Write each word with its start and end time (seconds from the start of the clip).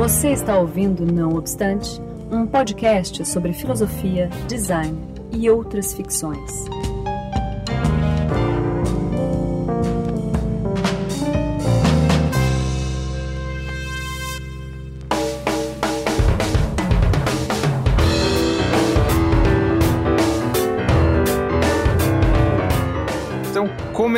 Você 0.00 0.30
está 0.30 0.58
ouvindo 0.58 1.04
Não 1.04 1.36
Obstante, 1.36 2.00
um 2.32 2.46
podcast 2.46 3.22
sobre 3.26 3.52
filosofia, 3.52 4.30
design 4.48 4.96
e 5.30 5.50
outras 5.50 5.92
ficções. 5.92 6.64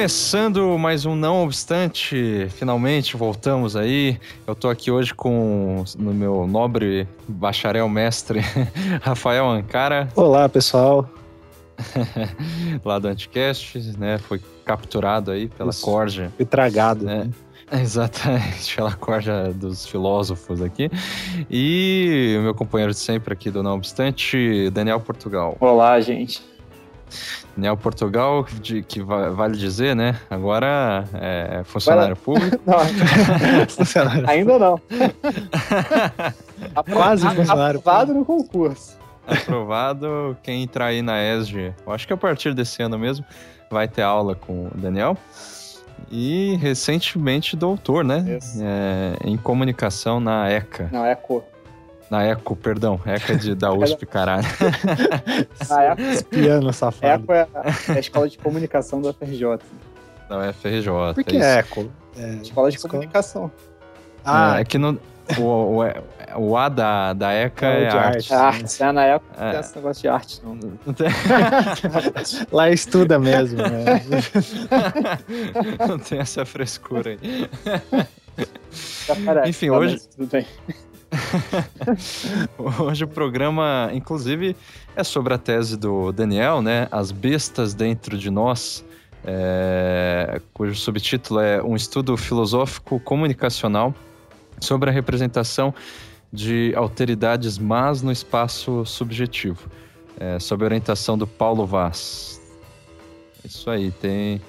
Começando 0.03 0.77
mais 0.80 1.07
um 1.07 1.14
Não 1.14 1.45
Obstante, 1.45 2.48
finalmente 2.56 3.16
voltamos 3.16 3.77
aí. 3.77 4.19
Eu 4.45 4.52
tô 4.52 4.69
aqui 4.69 4.91
hoje 4.91 5.15
com 5.15 5.84
no 5.97 6.12
meu 6.12 6.45
nobre 6.45 7.06
bacharel 7.28 7.88
mestre 7.88 8.41
Rafael 9.01 9.48
Ancara. 9.48 10.09
Olá, 10.16 10.48
pessoal. 10.48 11.09
Lá 12.84 12.98
do 12.98 13.06
Anticast, 13.06 13.78
né? 13.97 14.19
Foi 14.19 14.41
capturado 14.65 15.30
aí 15.30 15.47
pela 15.47 15.70
Isso. 15.70 15.84
corja. 15.84 16.33
Foi 16.37 16.47
tragado. 16.47 17.05
Né? 17.05 17.30
Exatamente, 17.70 18.75
pela 18.75 18.95
corja 18.95 19.53
dos 19.55 19.87
filósofos 19.87 20.61
aqui. 20.61 20.91
E 21.48 22.34
o 22.41 22.42
meu 22.42 22.56
companheiro 22.56 22.92
de 22.92 22.98
sempre 22.98 23.34
aqui 23.34 23.53
do 23.53 23.62
Não 23.62 23.77
Obstante, 23.77 24.69
Daniel 24.70 24.98
Portugal. 24.98 25.56
Olá, 25.61 26.00
gente. 26.00 26.42
Neo 27.57 27.77
Portugal, 27.77 28.47
de, 28.61 28.83
que 28.83 29.01
vale 29.02 29.57
dizer, 29.57 29.95
né? 29.95 30.19
Agora 30.30 31.05
é 31.15 31.62
funcionário 31.65 32.16
público. 32.16 32.59
não, 32.66 32.79
funcionário 33.69 34.28
ainda 34.28 34.59
não. 34.59 34.81
Quase 36.92 37.28
funcionário 37.28 37.81
Aprovado 37.81 38.14
no 38.14 38.25
concurso. 38.25 38.98
Aprovado. 39.27 40.36
Quem 40.42 40.62
entrar 40.62 40.86
aí 40.86 41.03
na 41.03 41.23
ESG, 41.23 41.75
eu 41.86 41.92
acho 41.92 42.06
que 42.06 42.12
a 42.12 42.17
partir 42.17 42.55
desse 42.55 42.83
ano 42.83 42.98
mesmo, 42.98 43.25
vai 43.70 43.86
ter 43.86 44.03
aula 44.03 44.34
com 44.34 44.67
o 44.67 44.70
Daniel. 44.75 45.17
E 46.11 46.56
recentemente 46.56 47.56
doutor, 47.56 48.05
né? 48.05 48.39
É, 48.61 49.17
em 49.25 49.36
comunicação 49.36 50.20
na 50.20 50.51
ECA. 50.51 50.89
Não, 50.92 51.06
ECO. 51.06 51.45
Na 52.12 52.24
Eco, 52.24 52.55
perdão. 52.55 53.00
Eco 53.06 53.32
é 53.32 53.34
de, 53.36 53.55
da 53.55 53.72
USP, 53.72 54.05
caralho. 54.05 54.44
A 55.70 55.82
Eco, 55.84 56.02
Espiano, 56.02 56.70
safado. 56.70 57.06
Eco 57.06 57.32
é 57.32 57.48
a, 57.56 57.92
é 57.94 57.96
a 57.96 57.98
escola 58.00 58.28
de 58.28 58.36
comunicação 58.36 59.00
da 59.00 59.14
FRJ. 59.14 59.60
Não, 60.28 60.42
é 60.42 60.52
FRJ. 60.52 61.14
Por 61.14 61.24
que 61.24 61.38
é 61.38 61.60
Eco? 61.60 61.90
É, 62.14 62.34
escola 62.42 62.68
de 62.68 62.77
escola... 62.77 62.90
comunicação. 62.90 63.50
Ah, 64.22 64.58
é, 64.58 64.60
é 64.60 64.64
que 64.66 64.77
no, 64.77 65.00
o, 65.38 65.42
o, 65.42 65.80
o, 66.36 66.55
A 66.58 66.68
da, 66.68 67.14
da 67.14 67.33
ECA 67.33 67.66
é, 67.66 67.84
é 67.84 67.88
arte. 67.88 68.34
Arte, 68.34 68.83
é, 68.83 68.92
na 68.92 69.06
ECA 69.06 69.24
não 69.40 69.50
tem 69.50 69.60
esse 69.60 69.77
negócio 69.77 70.02
de 70.02 70.08
arte, 70.08 70.40
não. 70.44 70.55
não 70.55 70.92
tem... 70.92 71.06
Lá 72.52 72.70
estuda 72.70 73.18
mesmo, 73.18 73.56
né? 73.56 74.02
não 75.88 75.98
tem 75.98 76.18
essa 76.18 76.44
frescura 76.44 77.12
aí. 77.12 77.48
Enfim, 79.46 79.70
hoje... 79.70 79.98
Tudo 80.14 80.27
bem. 80.30 80.46
Hoje 82.80 83.05
o 83.05 83.08
programa, 83.08 83.91
inclusive, 83.92 84.56
é 84.96 85.05
sobre 85.05 85.34
a 85.34 85.38
tese 85.38 85.77
do 85.77 86.12
Daniel, 86.12 86.62
né? 86.62 86.88
As 86.91 87.12
bestas 87.12 87.74
dentro 87.74 88.16
de 88.16 88.30
nós, 88.30 88.84
é, 89.24 90.40
cujo 90.52 90.74
subtítulo 90.74 91.40
é 91.40 91.62
Um 91.62 91.77
estudo 91.77 92.16
filosófico 92.16 92.98
comunicacional 93.00 93.94
sobre 94.60 94.90
a 94.90 94.92
representação 94.92 95.74
de 96.33 96.72
alteridades 96.77 97.58
más 97.58 98.00
no 98.00 98.11
espaço 98.11 98.84
subjetivo, 98.86 99.68
é, 100.18 100.39
sob 100.39 100.64
orientação 100.64 101.18
do 101.18 101.27
Paulo 101.27 101.67
Vaz. 101.67 102.40
Isso 103.45 103.68
aí, 103.68 103.90
tem 103.90 104.40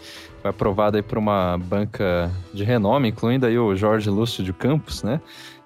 foi 0.44 0.50
aprovado 0.50 0.98
aí 0.98 1.04
por 1.04 1.18
uma 1.18 1.58
banca 1.58 2.30
de 2.54 2.66
renome, 2.66 3.08
incluindo 3.08 3.46
aí 3.46 3.58
o 3.58 3.74
Jorge 3.78 4.10
Lúcio 4.10 4.44
de 4.44 4.52
Campos, 4.52 5.02
né? 5.02 5.22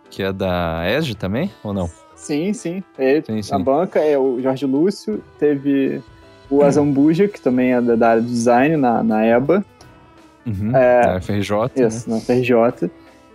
Que 0.10 0.24
é 0.24 0.32
da 0.32 0.84
ESG 0.88 1.16
também, 1.16 1.52
ou 1.64 1.74
não? 1.74 1.90
Sim, 2.16 2.52
sim. 2.52 2.84
Ele, 2.98 3.24
sim, 3.26 3.42
sim. 3.42 3.56
A 3.56 3.60
banca 3.60 4.00
é 4.00 4.18
o 4.18 4.42
Jorge 4.42 4.66
Lúcio, 4.66 5.24
teve 5.40 6.02
o 6.50 6.64
Azambuja, 6.64 7.28
que 7.28 7.40
também 7.40 7.74
é 7.74 7.82
da 7.82 8.10
área 8.10 8.22
de 8.22 8.28
design 8.28 8.76
na, 8.76 9.04
na 9.04 9.26
EBA. 9.26 9.64
Uhum, 10.46 10.76
é, 10.76 11.06
na 11.06 11.22
FRJ. 11.22 11.54
Isso, 11.76 12.10
né? 12.10 12.16
na 12.16 12.22
FRJ. 12.22 12.90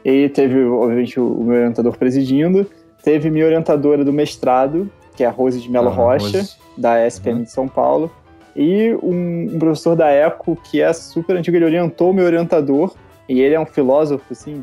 E 0.05 0.29
teve, 0.31 0.65
obviamente, 0.65 1.21
o, 1.21 1.27
o, 1.27 1.45
meu 1.45 1.57
orientador 1.57 1.97
presidindo. 1.97 2.67
Teve 3.05 3.31
minha 3.31 3.45
orientadora 3.45 4.05
do 4.05 4.13
mestrado, 4.13 4.91
que 5.15 5.23
é 5.23 5.27
a 5.27 5.31
Rose 5.31 5.61
de 5.61 5.71
Melo 5.71 5.89
ah, 5.89 5.93
Rocha, 5.93 6.39
Rose. 6.39 6.57
da 6.77 7.07
SPM 7.07 7.39
uhum. 7.39 7.45
de 7.45 7.51
São 7.51 7.69
Paulo. 7.69 8.11
E 8.55 8.95
um, 9.03 9.55
um, 9.55 9.59
professor 9.59 9.95
da 9.95 10.11
ECO, 10.11 10.57
que 10.57 10.81
é 10.81 10.93
super 10.93 11.37
antigo, 11.37 11.57
ele 11.57 11.65
orientou 11.65 12.11
o 12.11 12.15
meu 12.15 12.25
orientador. 12.25 12.95
E 13.29 13.41
ele 13.41 13.55
é 13.55 13.61
um 13.61 13.67
filósofo, 13.67 14.25
assim, 14.31 14.63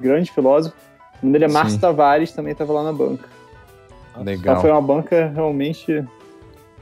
grande 0.00 0.32
filósofo 0.32 0.74
o 1.22 1.26
nome 1.26 1.38
dele 1.38 1.44
é 1.44 1.48
Márcio 1.48 1.78
Tavares, 1.78 2.32
também 2.32 2.52
estava 2.52 2.72
lá 2.72 2.82
na 2.82 2.92
banca. 2.92 3.28
Legal. 4.16 4.54
Então 4.54 4.60
foi 4.60 4.70
uma 4.70 4.82
banca 4.82 5.30
realmente 5.34 6.04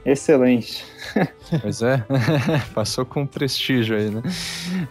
excelente. 0.05 0.85
Pois 1.61 1.81
é, 1.81 2.05
passou 2.75 3.03
com 3.03 3.25
prestígio 3.25 3.97
aí, 3.97 4.11
né? 4.11 4.21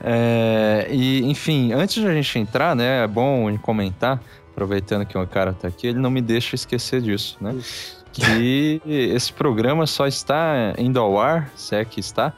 É, 0.03 0.89
e, 0.91 1.25
enfim, 1.25 1.73
antes 1.73 2.03
de 2.03 2.07
a 2.09 2.13
gente 2.13 2.37
entrar, 2.37 2.75
né, 2.75 3.05
é 3.05 3.07
bom 3.07 3.57
comentar, 3.59 4.21
aproveitando 4.51 5.07
que 5.07 5.17
o 5.17 5.25
cara 5.25 5.53
está 5.53 5.69
aqui, 5.69 5.87
ele 5.87 6.01
não 6.01 6.11
me 6.11 6.21
deixa 6.21 6.57
esquecer 6.57 7.01
disso, 7.01 7.39
né? 7.41 7.55
Isso 7.55 7.98
que 8.19 8.81
esse 8.87 9.33
programa 9.33 9.87
só 9.87 10.07
está 10.07 10.75
indo 10.77 10.99
ao 10.99 11.19
ar, 11.19 11.51
se 11.57 11.77
é 11.77 11.85
que 11.85 12.01
está, 12.01 12.33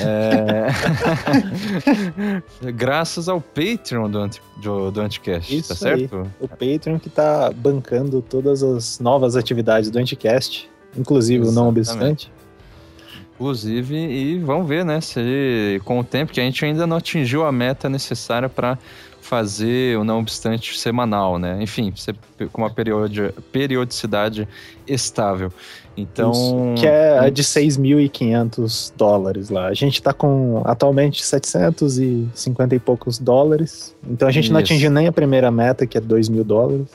é... 0.00 0.66
graças 2.72 3.28
ao 3.28 3.40
Patreon 3.40 4.10
do, 4.10 4.18
Anti, 4.18 4.42
do, 4.62 4.90
do 4.90 5.00
Anticast, 5.00 5.50
tá 5.50 5.56
Isso 5.56 5.68
tá 5.68 5.74
certo? 5.74 6.16
Aí. 6.16 6.28
O 6.40 6.48
Patreon 6.48 6.98
que 6.98 7.08
está 7.08 7.50
bancando 7.50 8.22
todas 8.22 8.62
as 8.62 8.98
novas 8.98 9.36
atividades 9.36 9.90
do 9.90 9.98
Anticast, 9.98 10.68
inclusive 10.96 11.44
Exatamente. 11.44 11.58
o 11.58 11.62
não 11.62 11.68
obstante. 11.68 12.36
Inclusive, 13.34 13.94
e 13.94 14.38
vamos 14.38 14.66
ver, 14.66 14.82
né, 14.82 14.98
se 15.00 15.78
com 15.84 16.00
o 16.00 16.04
tempo 16.04 16.32
que 16.32 16.40
a 16.40 16.42
gente 16.42 16.64
ainda 16.64 16.86
não 16.86 16.96
atingiu 16.96 17.44
a 17.44 17.52
meta 17.52 17.86
necessária 17.86 18.48
para 18.48 18.78
fazer 19.26 19.98
o 19.98 20.04
não 20.04 20.20
obstante 20.20 20.78
semanal, 20.78 21.38
né? 21.38 21.58
Enfim, 21.60 21.92
com 22.52 22.62
uma 22.62 22.70
periodicidade 22.70 24.46
estável. 24.86 25.52
Então. 25.96 26.30
Isso, 26.30 26.80
que 26.80 26.86
é 26.86 27.18
a 27.18 27.28
de 27.28 27.42
6.500 27.42 28.92
dólares 28.96 29.50
lá. 29.50 29.66
A 29.66 29.74
gente 29.74 30.00
tá 30.00 30.12
com 30.12 30.62
atualmente 30.64 31.24
750 31.24 32.74
e 32.74 32.78
poucos 32.78 33.18
dólares. 33.18 33.94
Então 34.08 34.28
a 34.28 34.30
gente 34.30 34.44
Isso. 34.44 34.52
não 34.52 34.60
atingiu 34.60 34.90
nem 34.90 35.08
a 35.08 35.12
primeira 35.12 35.50
meta, 35.50 35.86
que 35.86 35.98
é 35.98 36.00
2 36.00 36.28
mil 36.28 36.44
dólares. 36.44 36.86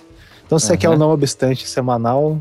Então 0.45 0.57
se 0.57 0.65
uhum. 0.65 0.69
você 0.69 0.77
quer 0.77 0.89
o 0.89 0.97
não 0.97 1.11
obstante 1.11 1.67
semanal, 1.67 2.39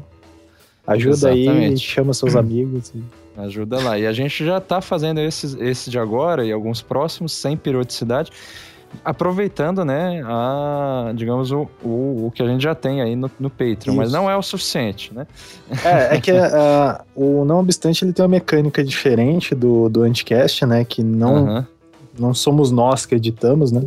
ajuda 0.87 1.33
Exatamente. 1.33 1.72
aí, 1.72 1.78
chama 1.78 2.15
seus 2.15 2.37
amigos. 2.37 2.93
E... 2.95 3.03
Ajuda 3.37 3.81
lá. 3.81 3.99
E 3.99 4.07
a 4.07 4.12
gente 4.12 4.45
já 4.45 4.61
tá 4.61 4.81
fazendo 4.81 5.19
esse, 5.21 5.59
esse 5.61 5.91
de 5.91 5.99
agora 5.99 6.45
e 6.45 6.53
alguns 6.53 6.81
próximos 6.81 7.33
sem 7.33 7.57
periodicidade 7.57 8.31
aproveitando, 9.05 9.84
né, 9.84 10.23
a, 10.27 11.12
digamos, 11.15 11.51
o, 11.53 11.69
o, 11.83 12.27
o, 12.27 12.33
que 12.34 12.43
a 12.43 12.47
gente 12.47 12.62
já 12.62 12.75
tem 12.75 13.01
aí 13.01 13.17
no, 13.17 13.31
no 13.39 13.49
Patreon, 13.49 13.93
Isso. 13.93 13.97
mas 13.97 14.12
não 14.12 14.31
é 14.31 14.37
o 14.37 14.43
suficiente, 14.43 15.12
né? 15.15 15.27
É, 15.84 16.17
é 16.17 16.21
que 16.21 16.33
uh, 16.33 16.37
o 17.15 17.45
Não 17.45 17.61
Obstante 17.61 18.05
ele 18.05 18.12
tem 18.12 18.23
uma 18.25 18.28
mecânica 18.28 18.83
diferente 18.83 19.55
do, 19.55 19.89
do 19.89 20.03
Anticast, 20.03 20.67
né, 20.67 20.84
que 20.84 21.03
não, 21.03 21.67
não 22.19 22.34
somos 22.34 22.71
nós 22.71 23.06
que 23.06 23.15
editamos, 23.15 23.72
né? 23.72 23.83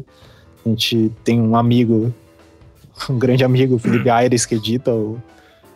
A 0.65 0.69
gente 0.69 1.11
tem 1.23 1.41
um 1.41 1.55
amigo, 1.55 2.13
um 3.09 3.19
grande 3.19 3.43
amigo, 3.43 3.75
o 3.75 3.79
Felipe 3.79 4.09
Aires, 4.11 4.45
que 4.45 4.55
edita 4.55 4.91
o, 4.91 5.21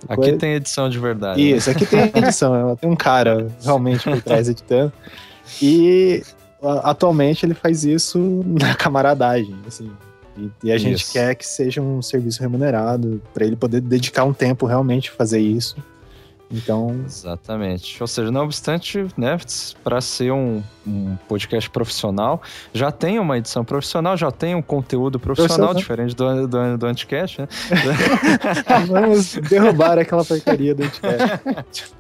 Aqui 0.07 0.15
coisa. 0.15 0.37
tem 0.37 0.53
edição 0.53 0.89
de 0.89 0.99
verdade. 0.99 1.41
Né? 1.41 1.57
Isso, 1.57 1.69
né? 1.69 1.75
aqui 1.75 1.85
tem 1.85 2.11
edição. 2.23 2.75
tem 2.75 2.89
um 2.89 2.95
cara 2.95 3.47
realmente 3.63 4.03
por 4.03 4.21
trás 4.21 4.47
editando. 4.47 4.93
E 5.61 6.23
atualmente 6.61 7.45
ele 7.45 7.53
faz 7.53 7.83
isso 7.83 8.19
na 8.45 8.75
camaradagem, 8.75 9.55
assim. 9.67 9.91
E, 10.37 10.51
e 10.65 10.71
a 10.71 10.77
gente 10.77 11.11
quer 11.11 11.35
que 11.35 11.45
seja 11.45 11.81
um 11.81 12.01
serviço 12.01 12.41
remunerado 12.41 13.21
para 13.33 13.45
ele 13.45 13.55
poder 13.55 13.81
dedicar 13.81 14.23
um 14.23 14.33
tempo 14.33 14.65
realmente 14.65 15.09
a 15.09 15.13
fazer 15.13 15.39
isso. 15.39 15.75
Então. 16.51 17.01
Exatamente. 17.05 18.01
Ou 18.01 18.07
seja, 18.07 18.31
não 18.31 18.43
obstante, 18.45 19.05
né, 19.17 19.37
para 19.83 19.99
ser 19.99 20.31
um, 20.31 20.63
um, 20.85 21.17
podcast 21.27 21.69
profissional, 21.69 22.41
já 22.73 22.91
tem 22.91 23.19
uma 23.19 23.37
edição 23.37 23.65
profissional, 23.65 24.15
já 24.15 24.31
tem 24.31 24.55
um 24.55 24.61
conteúdo 24.61 25.19
profissional, 25.19 25.73
diferente 25.73 26.15
do, 26.15 26.47
do, 26.47 26.77
do 26.77 26.85
Anticast, 26.85 27.41
né? 27.41 27.47
Vamos 28.87 29.35
derrubar 29.49 29.99
aquela 29.99 30.23
porcaria 30.23 30.73
do 30.73 30.83
Anticast. 30.83 31.93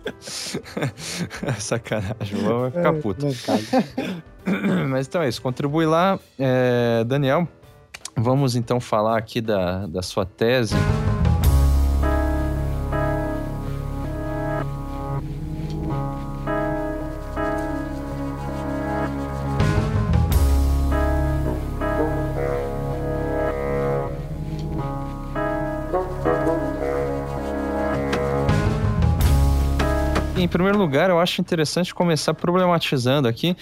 Sacanagem, 1.59 2.37
vamos 2.41 2.73
ficar 2.73 2.93
é, 2.93 3.01
puto. 3.01 3.27
Mas 4.89 5.07
então 5.07 5.21
é 5.21 5.29
isso, 5.29 5.41
contribui 5.41 5.85
lá. 5.85 6.17
É, 6.39 7.03
Daniel, 7.05 7.47
vamos 8.15 8.55
então 8.55 8.79
falar 8.79 9.17
aqui 9.17 9.41
da, 9.41 9.85
da 9.87 10.01
sua 10.01 10.25
tese. 10.25 10.75
Em 30.47 30.49
primeiro 30.49 30.77
lugar, 30.77 31.09
eu 31.09 31.19
acho 31.19 31.41
interessante 31.41 31.93
começar 31.93 32.33
problematizando 32.33 33.27
aqui 33.27 33.55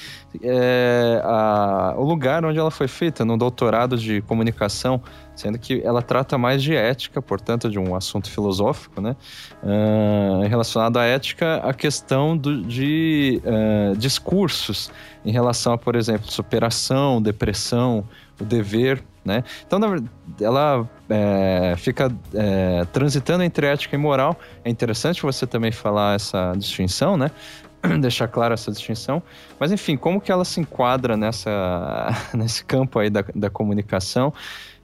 é, 0.44 1.20
a, 1.24 1.96
o 1.98 2.04
lugar 2.04 2.46
onde 2.46 2.60
ela 2.60 2.70
foi 2.70 2.88
feita, 2.88 3.26
no 3.26 3.36
doutorado 3.36 3.98
de 3.98 4.22
comunicação, 4.22 5.02
sendo 5.36 5.58
que 5.58 5.82
ela 5.84 6.04
trata 6.04 6.38
mais 6.38 6.62
de 6.62 6.76
ética, 6.76 7.24
portanto, 7.24 7.72
de 7.72 7.80
um 7.80 7.96
assunto 7.96 8.30
filosófico, 8.30 9.02
né? 9.02 9.16
Uh, 9.64 10.48
relacionado 10.48 10.98
à 10.98 11.06
ética, 11.06 11.56
a 11.58 11.74
questão 11.74 12.38
do, 12.38 12.62
de 12.62 13.42
uh, 13.44 13.98
discursos 13.98 14.92
em 15.26 15.32
relação 15.32 15.74
a, 15.74 15.78
por 15.80 15.96
exemplo, 15.96 16.32
superação, 16.32 17.20
depressão, 17.20 18.06
o 18.40 18.44
dever 18.44 19.04
né? 19.26 19.44
Então, 19.66 19.80
ela 20.40 20.88
é, 21.10 21.74
fica 21.78 22.16
é, 22.32 22.86
transitando 22.94 23.44
entre 23.44 23.66
ética 23.66 23.96
e 23.96 23.98
moral. 23.98 24.40
É 24.64 24.70
interessante 24.70 25.24
você 25.24 25.48
também 25.48 25.72
falar 25.72 26.16
essa 26.16 26.54
distinção, 26.56 27.18
né? 27.18 27.32
Deixar 28.00 28.28
clara 28.28 28.54
essa 28.54 28.72
distinção. 28.72 29.24
Mas, 29.60 29.72
enfim, 29.72 29.98
como 29.98 30.22
que 30.22 30.32
ela 30.32 30.46
se 30.46 30.62
enquadra 30.62 31.18
nessa, 31.18 32.10
nesse 32.38 32.64
campo 32.64 33.00
aí 33.00 33.10
da, 33.10 33.26
da 33.34 33.50
comunicação? 33.50 34.32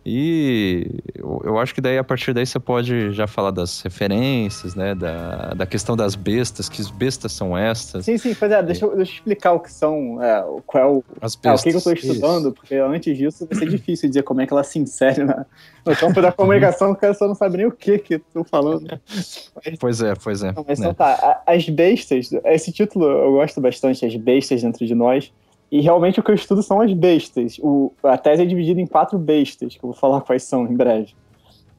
E 0.04 1.00
eu 1.44 1.60
acho 1.60 1.76
que 1.76 1.82
daí, 1.82 1.98
a 1.98 2.04
partir 2.04 2.34
daí, 2.34 2.44
você 2.44 2.60
pode 2.60 3.12
já 3.12 3.28
falar 3.28 3.52
das 3.52 3.82
referências, 3.82 4.74
né? 4.74 4.96
Da, 4.96 5.54
da 5.54 5.66
questão 5.68 5.96
das 5.96 6.16
bestas, 6.16 6.68
que 6.68 6.82
bestas 6.94 7.32
são 7.32 7.56
estas. 7.56 8.06
Sim, 8.06 8.18
sim, 8.18 8.34
pois 8.34 8.52
é, 8.52 8.64
deixa, 8.64 8.86
eu, 8.86 8.96
deixa 8.96 9.12
eu 9.12 9.16
explicar 9.16 9.54
o 9.54 9.60
que 9.60 9.72
são, 9.72 10.22
é, 10.24 10.44
qual 10.66 10.84
é 10.84 10.88
o, 10.88 11.04
As 11.22 11.36
bestas. 11.36 11.66
É, 11.66 11.70
o 11.70 11.72
que, 11.72 11.76
eu 11.76 11.78
estou 11.78 11.94
estudando, 11.94 12.46
Isso. 12.48 12.54
porque 12.54 12.76
antes 12.76 13.16
disso 13.16 13.48
vai 13.48 13.60
ser 13.60 13.70
difícil 13.70 14.10
dizer 14.10 14.24
como 14.24 14.42
é 14.42 14.48
que 14.48 14.54
ela 14.54 14.64
se 14.64 14.80
insere 14.80 15.24
na, 15.24 15.46
no 15.86 15.96
campo 15.96 16.20
da 16.20 16.32
comunicação, 16.32 16.96
que 16.96 17.06
a 17.06 17.10
pessoa 17.10 17.28
não 17.28 17.36
sabe 17.36 17.58
nem 17.58 17.68
o 17.68 17.72
que 17.72 18.00
que 18.00 18.16
estou 18.16 18.44
falando. 18.44 19.00
Mas, 19.08 19.78
pois 19.80 20.02
é, 20.02 20.16
pois 20.16 20.42
é. 20.42 20.52
Não, 20.52 20.66
mas 20.68 20.80
né? 20.80 20.88
então 20.88 20.94
tá, 20.96 21.44
as 21.46 21.70
bestas, 21.70 22.32
esse 22.46 22.72
título 22.72 23.06
eu 23.06 23.34
gosto 23.34 23.62
bastante, 23.62 24.04
as 24.04 24.16
bestas 24.16 24.64
dentro 24.64 24.84
de 24.84 24.96
nós, 24.96 25.32
e 25.72 25.80
realmente 25.80 26.20
o 26.20 26.24
que 26.24 26.30
eu 26.30 26.36
estudo 26.36 26.62
são 26.62 26.82
as 26.82 26.94
bestas. 26.94 27.58
O, 27.60 27.94
a 28.04 28.18
tese 28.18 28.44
é 28.44 28.46
dividida 28.46 28.82
em 28.82 28.86
quatro 28.86 29.18
bestas, 29.18 29.74
que 29.78 29.84
eu 29.84 29.92
vou 29.92 29.94
falar 29.94 30.20
quais 30.20 30.44
são 30.44 30.68
em 30.68 30.76
breve. 30.76 31.16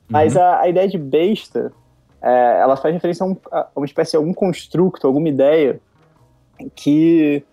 Mas 0.09 0.35
uhum. 0.35 0.43
a, 0.43 0.61
a, 0.61 0.69
ideia 0.69 0.89
de 0.89 0.97
besta, 0.97 1.71
é, 2.23 2.61
ela 2.61 2.75
faz 2.77 2.95
referência 2.95 3.23
a, 3.23 3.29
um, 3.29 3.37
a, 3.51 3.69
uma 3.77 3.85
espécie 3.85 4.13
de 4.13 4.17
algum 4.17 4.33
construto, 4.33 5.07
alguma 5.07 5.29
ideia 5.29 5.79
que, 6.75 7.45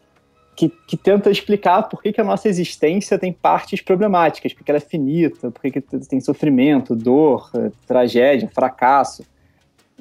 que, 0.56 0.69
que 0.69 0.95
tenta 0.95 1.30
explicar 1.30 1.83
por 1.83 2.01
que, 2.01 2.13
que, 2.13 2.21
a 2.21 2.24
nossa 2.24 2.47
existência 2.47 3.19
tem 3.19 3.33
partes 3.33 3.81
problemáticas, 3.81 4.53
porque 4.53 4.71
ela 4.71 4.77
é 4.77 4.81
finita, 4.81 5.51
porque 5.51 5.71
que 5.71 5.81
tem 5.81 6.21
sofrimento, 6.21 6.95
dor, 6.95 7.51
tragédia, 7.86 8.50
fracasso. 8.53 9.25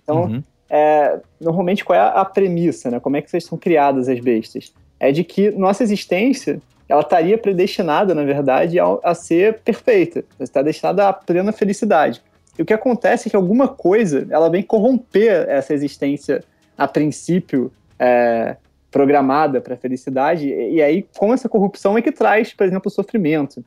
Então, 0.01 0.27
uhum. 0.27 0.43
é, 0.71 1.21
normalmente, 1.41 1.85
qual 1.85 1.99
é 1.99 2.01
a 2.01 2.25
premissa, 2.25 2.93
né? 2.93 3.01
Como 3.01 3.17
é 3.17 3.23
que 3.23 3.41
são 3.41 3.59
criadas 3.59 4.09
as 4.09 4.21
bestas? 4.21 4.73
É 4.99 5.13
de 5.13 5.25
que 5.25 5.51
nossa 5.51 5.83
existência 5.83 6.61
ela 6.89 7.03
estaria 7.03 7.37
predestinada, 7.37 8.15
na 8.15 8.25
verdade, 8.25 8.81
a, 8.81 8.85
a 9.05 9.15
ser 9.15 9.61
perfeita, 9.61 10.25
está 10.41 10.63
destinada 10.63 11.09
à 11.09 11.13
plena 11.13 11.53
felicidade. 11.53 12.23
E 12.59 12.63
o 12.63 12.65
que 12.65 12.73
acontece 12.73 13.29
é 13.29 13.31
que 13.31 13.37
alguma 13.37 13.69
coisa 13.69 14.27
ela 14.31 14.49
vem 14.49 14.63
corromper 14.63 15.47
essa 15.49 15.75
existência 15.75 16.43
a 16.77 16.89
princípio 16.89 17.71
é, 17.99 18.57
programada 18.91 19.61
para 19.61 19.75
a 19.75 19.77
felicidade, 19.77 20.49
e, 20.49 20.77
e, 20.77 20.83
aí 20.83 21.07
com 21.17 21.33
essa 21.35 21.49
corrupção 21.49 21.99
é 21.99 22.03
que 22.03 22.11
traz, 22.11 22.55
por 22.55 22.67
exemplo, 22.67 22.89
o 22.89 22.91
sofrimento, 22.91 23.63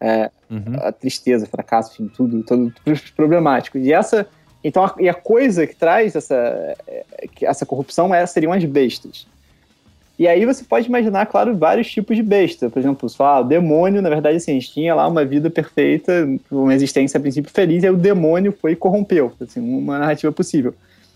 é, 0.00 0.30
uhum. 0.50 0.76
a 0.80 0.90
tristeza, 0.90 1.46
o 1.46 1.48
fracasso, 1.48 1.92
enfim, 1.92 2.10
tudo, 2.14 2.42
tudo, 2.42 2.72
tudo 2.84 3.00
problemático. 3.14 3.78
E 3.78 3.92
essa, 3.92 4.26
então, 4.62 4.84
a, 4.84 4.94
e 4.98 5.08
a 5.08 5.14
coisa 5.14 5.66
que 5.66 5.76
traz 5.76 6.16
essa, 6.16 6.34
é, 6.86 7.04
essa 7.42 7.64
corrupção 7.64 8.14
é, 8.14 8.26
seriam 8.26 8.52
as 8.52 8.64
bestas. 8.64 9.26
E 10.16 10.28
aí 10.28 10.44
você 10.46 10.62
pode 10.62 10.86
imaginar, 10.86 11.26
claro, 11.26 11.56
vários 11.56 11.90
tipos 11.90 12.16
de 12.16 12.22
besta. 12.22 12.70
Por 12.70 12.78
exemplo, 12.78 13.08
você 13.08 13.16
fala, 13.16 13.38
ah, 13.38 13.40
o 13.40 13.44
demônio, 13.44 14.00
na 14.00 14.08
verdade, 14.08 14.36
assim, 14.36 14.52
a 14.52 14.54
gente 14.54 14.72
tinha 14.72 14.94
lá 14.94 15.08
uma 15.08 15.24
vida 15.24 15.50
perfeita, 15.50 16.28
uma 16.50 16.72
existência 16.72 17.18
a 17.18 17.20
princípio 17.20 17.50
feliz, 17.50 17.82
e 17.82 17.86
aí 17.86 17.92
o 17.92 17.96
demônio 17.96 18.52
foi 18.52 18.72
e 18.72 18.76
corrompeu. 18.76 19.32
Assim, 19.40 19.60
uma 19.60 19.98
narrativa 19.98 20.30
possível. 20.30 20.72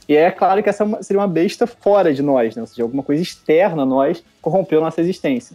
E 0.09 0.17
é 0.17 0.31
claro 0.31 0.63
que 0.63 0.69
essa 0.69 0.85
é 0.85 1.03
seria 1.03 1.21
uma 1.21 1.29
besta 1.29 1.67
fora 1.67 2.13
de 2.13 2.23
nós, 2.23 2.57
né? 2.57 2.63
ou 2.63 2.67
seja, 2.67 2.83
alguma 2.83 3.03
coisa 3.03 3.23
externa 3.23 3.83
a 3.83 3.87
nós 3.87 4.25
corrompeu 4.43 4.81
nossa 4.81 5.01
existência. 5.01 5.55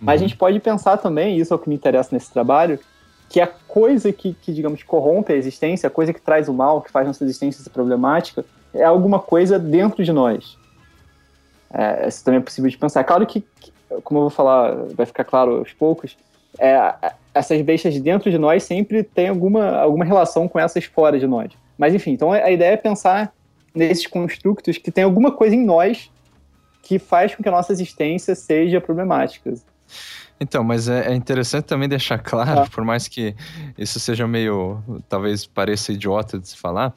Uhum. 0.00 0.06
Mas 0.06 0.20
a 0.20 0.24
gente 0.24 0.36
pode 0.36 0.58
pensar 0.58 0.96
também, 0.96 1.36
e 1.36 1.40
isso 1.40 1.52
é 1.52 1.56
o 1.56 1.58
que 1.60 1.68
me 1.68 1.76
interessa 1.76 2.08
nesse 2.12 2.32
trabalho, 2.32 2.80
que 3.28 3.40
a 3.40 3.46
coisa 3.46 4.12
que, 4.12 4.34
que, 4.42 4.52
digamos, 4.52 4.82
corrompe 4.82 5.32
a 5.32 5.36
existência, 5.36 5.86
a 5.86 5.90
coisa 5.90 6.12
que 6.12 6.20
traz 6.20 6.48
o 6.48 6.54
mal, 6.54 6.80
que 6.80 6.90
faz 6.90 7.06
nossa 7.06 7.22
existência 7.22 7.62
ser 7.62 7.70
problemática, 7.70 8.44
é 8.72 8.84
alguma 8.84 9.20
coisa 9.20 9.58
dentro 9.58 10.02
de 10.02 10.12
nós. 10.12 10.56
É, 11.74 12.06
isso 12.06 12.24
também 12.24 12.38
é 12.38 12.42
possível 12.42 12.70
de 12.70 12.78
pensar. 12.78 13.02
Claro 13.02 13.26
que, 13.26 13.44
como 14.04 14.20
eu 14.20 14.22
vou 14.22 14.30
falar, 14.30 14.74
vai 14.94 15.04
ficar 15.04 15.24
claro 15.24 15.58
aos 15.58 15.72
poucos, 15.72 16.16
é, 16.58 16.94
essas 17.34 17.60
bestas 17.62 18.00
dentro 18.00 18.30
de 18.30 18.38
nós 18.38 18.62
sempre 18.62 19.02
têm 19.02 19.28
alguma, 19.28 19.76
alguma 19.78 20.04
relação 20.04 20.46
com 20.46 20.58
essas 20.58 20.84
fora 20.84 21.18
de 21.18 21.26
nós. 21.26 21.52
Mas 21.76 21.92
enfim, 21.92 22.12
então 22.12 22.30
a 22.30 22.50
ideia 22.50 22.74
é 22.74 22.76
pensar 22.76 23.34
nesses 23.74 24.06
construtos 24.06 24.78
que 24.78 24.92
tem 24.92 25.02
alguma 25.02 25.32
coisa 25.32 25.56
em 25.56 25.64
nós 25.64 26.10
que 26.80 26.98
faz 26.98 27.34
com 27.34 27.42
que 27.42 27.48
a 27.48 27.52
nossa 27.52 27.72
existência 27.72 28.34
seja 28.36 28.80
problemática. 28.80 29.52
Então, 30.38 30.62
mas 30.62 30.88
é, 30.88 31.10
é 31.10 31.14
interessante 31.14 31.64
também 31.64 31.88
deixar 31.88 32.18
claro, 32.18 32.60
ah. 32.60 32.68
por 32.70 32.84
mais 32.84 33.08
que 33.08 33.34
isso 33.76 33.98
seja 33.98 34.26
meio, 34.28 34.82
talvez 35.08 35.46
pareça 35.46 35.92
idiota 35.92 36.38
de 36.38 36.48
se 36.48 36.56
falar, 36.56 36.94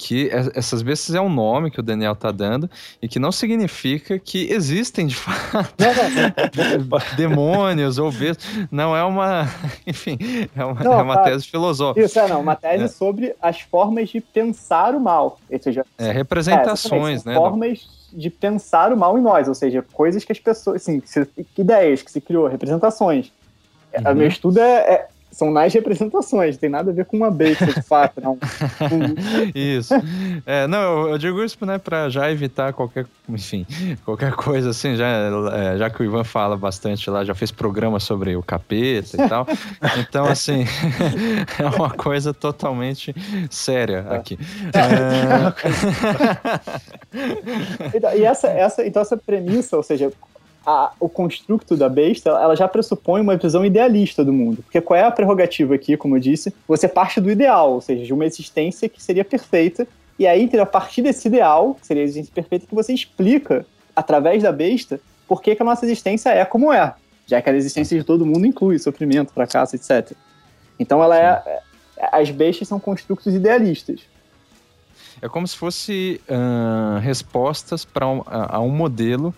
que 0.00 0.30
essas 0.54 0.80
bestas 0.80 1.14
é 1.14 1.20
um 1.20 1.28
nome 1.28 1.70
que 1.70 1.78
o 1.78 1.82
Daniel 1.82 2.16
tá 2.16 2.32
dando 2.32 2.70
e 3.02 3.06
que 3.06 3.18
não 3.18 3.30
significa 3.30 4.18
que 4.18 4.50
existem 4.50 5.06
de 5.06 5.14
fato 5.14 5.74
demônios 7.18 7.98
ou 7.98 8.10
bestas. 8.10 8.46
Não 8.70 8.96
é 8.96 9.04
uma, 9.04 9.46
enfim, 9.86 10.16
é 10.56 10.64
uma, 10.64 10.82
não, 10.82 10.92
é 10.94 11.02
uma 11.02 11.16
tá. 11.16 11.24
tese 11.24 11.46
filosófica. 11.46 12.06
Isso, 12.06 12.18
é 12.18 12.26
não, 12.26 12.40
uma 12.40 12.56
tese 12.56 12.84
é. 12.84 12.88
sobre 12.88 13.36
as 13.42 13.60
formas 13.60 14.08
de 14.08 14.22
pensar 14.22 14.94
o 14.94 15.00
mal. 15.00 15.38
Ou 15.50 15.62
seja, 15.62 15.84
é, 15.98 16.10
representações, 16.10 17.26
é, 17.26 17.28
né? 17.28 17.34
Formas 17.34 17.86
de 18.10 18.30
pensar 18.30 18.94
o 18.94 18.96
mal 18.96 19.18
em 19.18 19.22
nós, 19.22 19.48
ou 19.48 19.54
seja, 19.54 19.84
coisas 19.92 20.24
que 20.24 20.32
as 20.32 20.40
pessoas, 20.40 20.76
assim, 20.76 21.02
ideias 21.58 22.00
que 22.00 22.10
se 22.10 22.22
criou, 22.22 22.46
representações. 22.46 23.30
Uhum. 23.94 24.12
O 24.12 24.14
meu 24.14 24.28
estudo 24.28 24.60
é, 24.60 24.78
é 24.78 25.08
são 25.30 25.50
mais 25.50 25.72
representações, 25.72 26.56
tem 26.56 26.68
nada 26.68 26.90
a 26.90 26.94
ver 26.94 27.04
com 27.04 27.16
uma 27.16 27.30
besta 27.30 27.66
de 27.66 27.82
fato, 27.82 28.20
não. 28.20 28.36
isso. 29.54 29.94
É, 30.44 30.66
não, 30.66 30.80
eu, 30.80 31.10
eu, 31.10 31.18
digo 31.18 31.42
isso 31.42 31.56
né, 31.64 31.78
para 31.78 32.08
já 32.08 32.30
evitar 32.30 32.72
qualquer, 32.72 33.06
enfim, 33.28 33.66
qualquer 34.04 34.32
coisa 34.32 34.70
assim, 34.70 34.96
já, 34.96 35.06
é, 35.06 35.78
já 35.78 35.88
que 35.88 36.02
o 36.02 36.04
Ivan 36.04 36.24
fala 36.24 36.56
bastante 36.56 37.08
lá, 37.08 37.24
já 37.24 37.34
fez 37.34 37.50
programa 37.50 38.00
sobre 38.00 38.34
o 38.34 38.42
capeta 38.42 39.22
e 39.22 39.28
tal. 39.28 39.46
Então, 39.98 40.26
assim, 40.26 40.64
é 41.58 41.66
uma 41.76 41.90
coisa 41.90 42.34
totalmente 42.34 43.14
séria 43.50 44.06
é. 44.10 44.16
aqui. 44.16 44.38
É... 47.12 47.96
então, 47.96 48.14
e 48.14 48.24
essa, 48.24 48.48
essa, 48.48 48.86
então 48.86 49.02
essa 49.02 49.16
premissa, 49.16 49.76
ou 49.76 49.82
seja, 49.82 50.12
a, 50.66 50.92
o 51.00 51.08
construto 51.08 51.76
da 51.76 51.88
besta, 51.88 52.30
ela 52.30 52.54
já 52.54 52.68
pressupõe 52.68 53.20
uma 53.20 53.36
visão 53.36 53.64
idealista 53.64 54.24
do 54.24 54.32
mundo. 54.32 54.62
Porque 54.62 54.80
qual 54.80 54.98
é 54.98 55.04
a 55.04 55.10
prerrogativa 55.10 55.74
aqui, 55.74 55.96
como 55.96 56.16
eu 56.16 56.20
disse? 56.20 56.54
Você 56.68 56.86
parte 56.86 57.20
do 57.20 57.30
ideal, 57.30 57.72
ou 57.72 57.80
seja, 57.80 58.04
de 58.04 58.12
uma 58.12 58.26
existência 58.26 58.88
que 58.88 59.02
seria 59.02 59.24
perfeita, 59.24 59.86
e 60.18 60.26
aí, 60.26 60.50
a 60.60 60.66
partir 60.66 61.00
desse 61.00 61.28
ideal, 61.28 61.74
que 61.80 61.86
seria 61.86 62.02
a 62.02 62.04
existência 62.04 62.32
perfeita, 62.34 62.66
que 62.66 62.74
você 62.74 62.92
explica, 62.92 63.64
através 63.96 64.42
da 64.42 64.52
besta, 64.52 65.00
por 65.26 65.40
que, 65.40 65.54
que 65.54 65.62
a 65.62 65.64
nossa 65.64 65.86
existência 65.86 66.28
é 66.28 66.44
como 66.44 66.72
é, 66.72 66.94
já 67.26 67.40
que 67.40 67.48
a 67.48 67.54
existência 67.54 67.98
de 67.98 68.04
todo 68.04 68.26
mundo 68.26 68.44
inclui 68.44 68.78
sofrimento, 68.78 69.32
fracasso, 69.32 69.76
etc. 69.76 70.12
Então, 70.78 71.02
ela 71.02 71.18
é, 71.18 71.60
as 72.12 72.30
bestas 72.30 72.68
são 72.68 72.78
construtos 72.78 73.34
idealistas. 73.34 74.00
É 75.22 75.28
como 75.28 75.46
se 75.46 75.56
fosse 75.56 76.20
uh, 76.28 76.98
respostas 76.98 77.84
para 77.84 78.06
um, 78.06 78.22
a, 78.26 78.56
a 78.56 78.60
um 78.60 78.70
modelo 78.70 79.34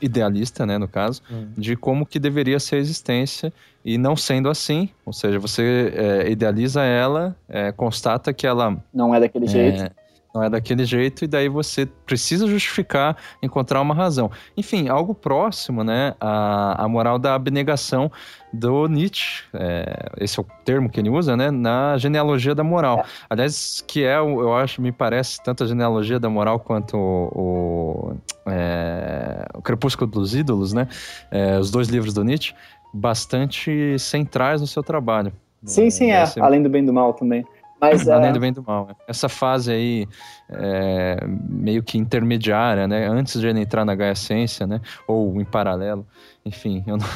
idealista, 0.00 0.64
né, 0.64 0.78
no 0.78 0.88
caso, 0.88 1.22
hum. 1.30 1.48
de 1.56 1.76
como 1.76 2.06
que 2.06 2.18
deveria 2.18 2.58
ser 2.58 2.76
a 2.76 2.78
existência 2.78 3.52
e 3.84 3.96
não 3.96 4.14
sendo 4.14 4.48
assim, 4.48 4.90
ou 5.06 5.12
seja, 5.12 5.38
você 5.38 5.92
é, 5.94 6.30
idealiza 6.30 6.82
ela, 6.82 7.34
é, 7.48 7.72
constata 7.72 8.32
que 8.32 8.46
ela 8.46 8.76
não 8.92 9.14
é 9.14 9.20
daquele 9.20 9.46
é, 9.46 9.48
jeito, 9.48 9.90
não 10.34 10.42
é 10.42 10.50
daquele 10.50 10.84
jeito, 10.84 11.24
e 11.24 11.28
daí 11.28 11.48
você 11.48 11.86
precisa 11.86 12.46
justificar, 12.46 13.16
encontrar 13.42 13.80
uma 13.80 13.94
razão. 13.94 14.30
Enfim, 14.56 14.88
algo 14.88 15.14
próximo, 15.14 15.82
né, 15.82 16.14
à, 16.20 16.84
à 16.84 16.88
moral 16.88 17.18
da 17.18 17.34
abnegação 17.34 18.10
do 18.52 18.86
Nietzsche, 18.86 19.44
é, 19.54 20.06
esse 20.18 20.38
é 20.38 20.42
o 20.42 20.46
termo 20.64 20.88
que 20.88 20.98
ele 21.00 21.10
usa, 21.10 21.36
né, 21.36 21.50
na 21.50 21.96
genealogia 21.98 22.54
da 22.54 22.64
moral. 22.64 23.00
É. 23.00 23.04
Aliás, 23.28 23.82
que 23.86 24.04
é, 24.04 24.16
eu 24.16 24.54
acho, 24.54 24.80
me 24.80 24.92
parece, 24.92 25.42
tanto 25.42 25.64
a 25.64 25.66
genealogia 25.66 26.18
da 26.18 26.28
moral 26.28 26.60
quanto 26.60 26.96
o, 26.96 27.30
o, 27.34 28.16
é, 28.46 29.46
o 29.54 29.62
Crepúsculo 29.62 30.10
dos 30.10 30.34
Ídolos, 30.34 30.72
né, 30.72 30.88
é, 31.30 31.58
os 31.58 31.70
dois 31.70 31.88
livros 31.88 32.14
do 32.14 32.24
Nietzsche, 32.24 32.54
bastante 32.92 33.98
centrais 33.98 34.60
no 34.60 34.66
seu 34.66 34.82
trabalho. 34.82 35.32
Sim, 35.64 35.90
sim, 35.90 36.10
é, 36.10 36.24
além 36.40 36.62
do 36.62 36.70
bem 36.70 36.82
e 36.82 36.86
do 36.86 36.92
mal 36.92 37.12
também. 37.12 37.44
Mas, 37.80 38.08
Além 38.08 38.30
é... 38.30 38.32
do 38.32 38.40
bem 38.40 38.52
do 38.52 38.62
mal. 38.62 38.86
Né? 38.86 38.94
Essa 39.08 39.28
fase 39.28 39.72
aí, 39.72 40.06
é, 40.50 41.18
meio 41.26 41.82
que 41.82 41.96
intermediária, 41.96 42.86
né? 42.86 43.06
Antes 43.08 43.40
de 43.40 43.46
ele 43.46 43.60
entrar 43.60 43.84
na 43.84 43.94
Gaia 43.94 44.14
Ciência, 44.14 44.66
né? 44.66 44.80
Ou 45.08 45.40
em 45.40 45.44
paralelo. 45.44 46.06
Enfim, 46.44 46.84
eu 46.86 46.96
não. 46.96 47.06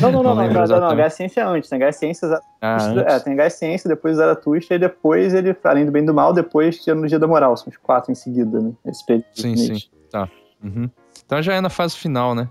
Não, 0.00 0.12
não, 0.12 0.22
não, 0.22 0.34
não, 0.34 0.52
não, 0.52 0.66
não, 0.66 0.80
não, 0.80 0.96
Gaia 0.96 1.10
Ciência 1.10 1.40
é 1.40 1.44
antes, 1.44 1.70
né? 1.70 1.78
Gaia 1.78 1.92
Ciência. 1.92 2.40
Ah, 2.60 2.78
é, 3.06 3.18
tem 3.20 3.34
Gaia 3.34 3.50
Ciência, 3.50 3.88
depois 3.88 4.16
Zaratustra, 4.16 4.76
e 4.76 4.78
depois 4.78 5.32
ele, 5.32 5.56
além 5.64 5.86
do 5.86 5.92
bem 5.92 6.04
do 6.04 6.12
mal, 6.12 6.32
depois 6.32 6.82
tinha 6.82 6.94
no 6.94 7.06
Dia 7.06 7.18
da 7.18 7.26
Moral. 7.26 7.56
São 7.56 7.68
os 7.68 7.76
quatro 7.76 8.12
em 8.12 8.14
seguida, 8.14 8.60
né? 8.60 8.72
Esse 8.84 9.04
período. 9.06 9.26
Sim, 9.34 9.56
sim. 9.56 9.88
Tá. 10.10 10.28
Uhum. 10.62 10.90
Então 11.24 11.40
já 11.42 11.54
é 11.54 11.60
na 11.60 11.70
fase 11.70 11.96
final, 11.96 12.34
né? 12.34 12.48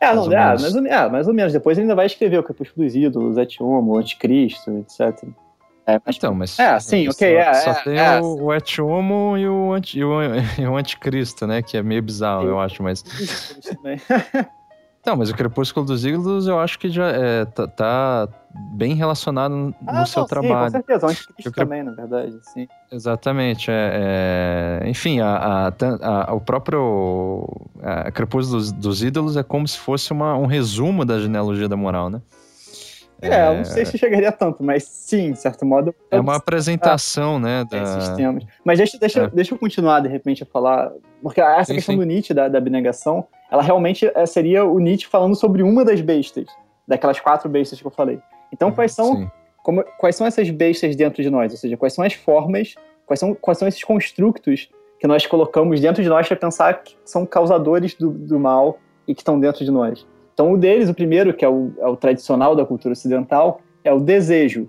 É, 0.00 0.12
não, 0.14 0.26
mais, 0.26 0.32
é, 0.32 0.62
mais, 0.62 0.74
ou, 0.74 0.86
é, 0.86 1.08
mais 1.08 1.28
ou 1.28 1.34
menos. 1.34 1.52
Depois 1.52 1.78
ele 1.78 1.84
ainda 1.84 1.94
vai 1.94 2.06
escrever 2.06 2.36
o 2.38 2.42
Crepúsculo 2.42 2.84
dos 2.84 2.96
Ídolos, 2.96 3.38
Etiomo, 3.38 3.92
o 3.92 3.98
Anticristo, 3.98 4.78
etc. 4.78 5.28
É, 5.86 6.00
mas, 6.04 6.16
então, 6.16 6.34
mas. 6.34 6.58
É, 6.58 6.78
sim, 6.78 7.08
ok. 7.08 7.34
Só, 7.34 7.40
é, 7.40 7.54
só 7.54 7.70
é, 7.70 7.74
tem 7.82 7.98
é, 7.98 8.20
o, 8.20 8.44
o 8.44 8.54
Etiomo 8.54 9.36
e 9.36 9.48
o, 9.48 9.72
anti, 9.72 9.98
e, 9.98 10.04
o, 10.04 10.20
e 10.58 10.66
o 10.66 10.76
Anticristo, 10.76 11.46
né? 11.46 11.60
Que 11.60 11.76
é 11.76 11.82
meio 11.82 12.02
bizarro, 12.02 12.46
eu 12.46 12.60
acho, 12.60 12.82
mas. 12.82 13.04
Então, 15.00 15.16
mas 15.18 15.28
o 15.28 15.34
Crepúsculo 15.34 15.84
dos 15.84 16.04
Ídolos 16.04 16.46
eu 16.46 16.60
acho 16.60 16.78
que 16.78 16.88
já 16.88 17.08
é, 17.08 17.44
tá, 17.46 17.66
tá 17.66 18.28
bem 18.74 18.94
relacionado 18.94 19.52
no 19.52 19.74
ah, 19.88 20.06
seu 20.06 20.20
não, 20.20 20.28
trabalho. 20.28 20.70
Sim, 20.70 20.78
com 20.78 20.86
certeza, 20.86 21.06
o 21.06 21.10
Anticristo 21.10 21.52
cre... 21.52 21.64
também, 21.64 21.82
na 21.82 21.92
verdade, 21.92 22.38
sim. 22.42 22.68
Exatamente, 22.92 23.68
é, 23.68 24.80
é... 24.84 24.88
enfim, 24.88 25.18
a, 25.18 25.68
a, 25.68 26.30
a, 26.30 26.32
o 26.32 26.40
próprio 26.40 27.48
a 27.82 28.12
Crepúsculo 28.12 28.58
dos, 28.58 28.70
dos, 28.70 29.02
Ídolos 29.02 29.36
é 29.36 29.42
como 29.42 29.66
se 29.66 29.78
fosse 29.78 30.12
uma, 30.12 30.36
um 30.36 30.46
resumo 30.46 31.04
da 31.04 31.18
genealogia 31.18 31.68
da 31.68 31.76
moral, 31.76 32.08
né? 32.08 32.22
É, 33.22 33.48
eu 33.48 33.54
não 33.58 33.64
sei 33.64 33.84
se 33.84 33.96
chegaria 33.96 34.32
tanto, 34.32 34.64
mas 34.64 34.82
sim, 34.82 35.32
de 35.32 35.38
certo 35.38 35.64
modo. 35.64 35.94
É 36.10 36.18
uma 36.18 36.36
apresentação, 36.36 37.38
né? 37.38 37.64
Da... 37.64 37.82
Esses 37.82 38.08
temas. 38.10 38.44
Mas 38.64 38.78
deixa, 38.78 38.98
deixa, 38.98 39.22
é. 39.22 39.28
deixa 39.28 39.54
eu 39.54 39.58
continuar, 39.58 40.00
de 40.00 40.08
repente, 40.08 40.42
a 40.42 40.46
falar. 40.46 40.90
Porque 41.22 41.40
essa 41.40 41.66
sim, 41.66 41.74
questão 41.74 41.94
sim. 41.94 42.00
do 42.00 42.04
Nietzsche, 42.04 42.34
da, 42.34 42.48
da 42.48 42.58
abnegação, 42.58 43.24
ela 43.50 43.62
realmente 43.62 44.10
é, 44.12 44.26
seria 44.26 44.64
o 44.64 44.78
Nietzsche 44.80 45.06
falando 45.06 45.36
sobre 45.36 45.62
uma 45.62 45.84
das 45.84 46.00
bestas, 46.00 46.46
daquelas 46.86 47.20
quatro 47.20 47.48
bestas 47.48 47.80
que 47.80 47.86
eu 47.86 47.92
falei. 47.92 48.18
Então, 48.52 48.68
uhum, 48.68 48.74
quais 48.74 48.92
são, 48.92 49.30
como, 49.62 49.84
quais 49.98 50.16
são 50.16 50.26
essas 50.26 50.50
bestas 50.50 50.96
dentro 50.96 51.22
de 51.22 51.30
nós? 51.30 51.52
Ou 51.52 51.58
seja, 51.58 51.76
quais 51.76 51.92
são 51.92 52.04
as 52.04 52.14
formas, 52.14 52.74
quais 53.06 53.20
são, 53.20 53.34
quais 53.34 53.58
são 53.58 53.68
esses 53.68 53.84
construtos 53.84 54.68
que 54.98 55.06
nós 55.06 55.26
colocamos 55.26 55.80
dentro 55.80 56.02
de 56.02 56.08
nós 56.08 56.26
para 56.26 56.36
pensar 56.36 56.82
que 56.82 56.96
são 57.04 57.24
causadores 57.24 57.94
do, 57.94 58.10
do 58.10 58.40
mal 58.40 58.78
e 59.06 59.14
que 59.14 59.20
estão 59.20 59.38
dentro 59.38 59.64
de 59.64 59.70
nós? 59.70 60.04
Então, 60.32 60.52
o 60.52 60.58
deles, 60.58 60.88
o 60.88 60.94
primeiro, 60.94 61.34
que 61.34 61.44
é 61.44 61.48
o, 61.48 61.72
é 61.78 61.86
o 61.86 61.96
tradicional 61.96 62.56
da 62.56 62.64
cultura 62.64 62.92
ocidental, 62.92 63.60
é 63.84 63.92
o 63.92 64.00
desejo. 64.00 64.68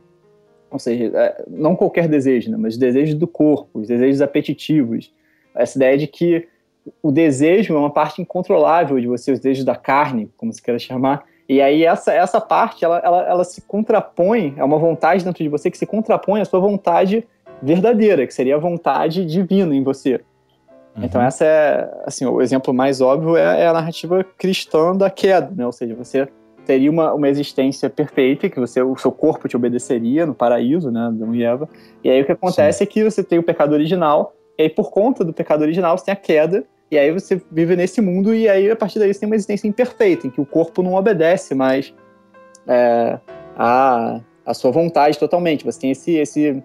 Ou 0.70 0.79
seja, 0.79 1.12
é, 1.15 1.43
não 1.48 1.75
qualquer 1.75 2.08
desejo, 2.08 2.50
né, 2.50 2.58
mas 2.60 2.74
os 2.74 2.79
desejos 2.79 3.15
do 3.15 3.27
corpo, 3.27 3.79
os 3.79 3.88
desejos 3.88 4.22
apetitivos. 4.22 5.13
Essa 5.55 5.77
ideia 5.77 5.98
de 5.98 6.08
que 6.08 6.48
o 7.01 7.12
desejo 7.12 7.75
é 7.75 7.77
uma 7.77 7.91
parte 7.91 8.22
incontrolável 8.22 9.00
de 9.00 9.08
você, 9.08 9.32
os 9.32 9.39
desejos 9.39 9.63
da 9.63 9.75
carne, 9.75 10.29
como 10.36 10.51
se 10.51 10.62
queira 10.62 10.79
chamar. 10.79 11.24
E 11.48 11.62
aí 11.62 11.84
essa, 11.84 12.13
essa 12.13 12.41
parte, 12.41 12.84
ela, 12.84 13.00
ela, 13.00 13.27
ela 13.27 13.43
se 13.43 13.62
contrapõe, 13.62 14.53
é 14.58 14.63
uma 14.63 14.77
vontade 14.77 15.24
dentro 15.24 15.43
de 15.43 15.50
você 15.50 15.70
que 15.70 15.77
se 15.77 15.86
contrapõe 15.86 16.41
à 16.41 16.46
sua 16.46 16.60
vontade 16.60 17.25
verdadeira, 17.62 18.25
que 18.25 18.34
seria 18.34 18.55
a 18.55 18.60
vontade 18.60 19.25
divina 19.25 19.75
em 19.75 19.84
você. 19.84 20.22
Uhum. 20.95 21.03
Então 21.03 21.21
essa 21.21 21.45
é, 21.45 22.03
assim, 22.05 22.25
o 22.25 22.41
exemplo 22.41 22.73
mais 22.73 23.01
óbvio 23.01 23.35
é, 23.35 23.62
é, 23.62 23.67
a 23.67 23.73
narrativa 23.73 24.23
cristã 24.38 24.95
da 24.95 25.09
queda, 25.09 25.51
né? 25.55 25.65
Ou 25.65 25.71
seja, 25.71 25.95
você 25.95 26.27
teria 26.65 26.89
uma, 26.89 27.13
uma 27.13 27.27
existência 27.27 27.89
perfeita, 27.89 28.50
que 28.50 28.59
você, 28.59 28.81
o 28.81 28.95
seu 28.95 29.12
corpo 29.12 29.47
te 29.47 29.55
obedeceria 29.55 30.25
no 30.25 30.33
paraíso, 30.33 30.89
né, 30.91 31.07
Adão 31.07 31.35
e 31.35 31.43
Eva. 31.43 31.67
E 32.03 32.09
aí 32.09 32.21
o 32.21 32.25
que 32.25 32.31
acontece 32.31 32.77
Sim. 32.79 32.83
é 32.83 32.88
que 32.88 33.03
você 33.03 33.23
tem 33.23 33.38
o 33.38 33.43
pecado 33.43 33.73
original, 33.73 34.33
e 34.57 34.63
aí 34.63 34.69
por 34.69 34.89
conta 34.89 35.25
do 35.25 35.33
pecado 35.33 35.62
original 35.62 35.97
você 35.97 36.05
tem 36.05 36.13
a 36.13 36.15
queda, 36.15 36.63
e 36.89 36.97
aí 36.97 37.12
você 37.12 37.41
vive 37.51 37.75
nesse 37.75 38.00
mundo, 38.01 38.33
e 38.33 38.47
aí 38.47 38.69
a 38.71 38.75
partir 38.75 39.00
daí 39.00 39.13
você 39.13 39.19
tem 39.19 39.27
uma 39.27 39.35
existência 39.35 39.67
imperfeita, 39.67 40.27
em 40.27 40.29
que 40.29 40.39
o 40.39 40.45
corpo 40.45 40.81
não 40.81 40.93
obedece 40.93 41.53
mais 41.53 41.93
é, 42.67 43.19
a, 43.57 44.21
a 44.45 44.53
sua 44.53 44.71
vontade 44.71 45.17
totalmente. 45.17 45.65
Você 45.65 45.81
tem 45.81 45.91
esse, 45.91 46.15
esse 46.15 46.63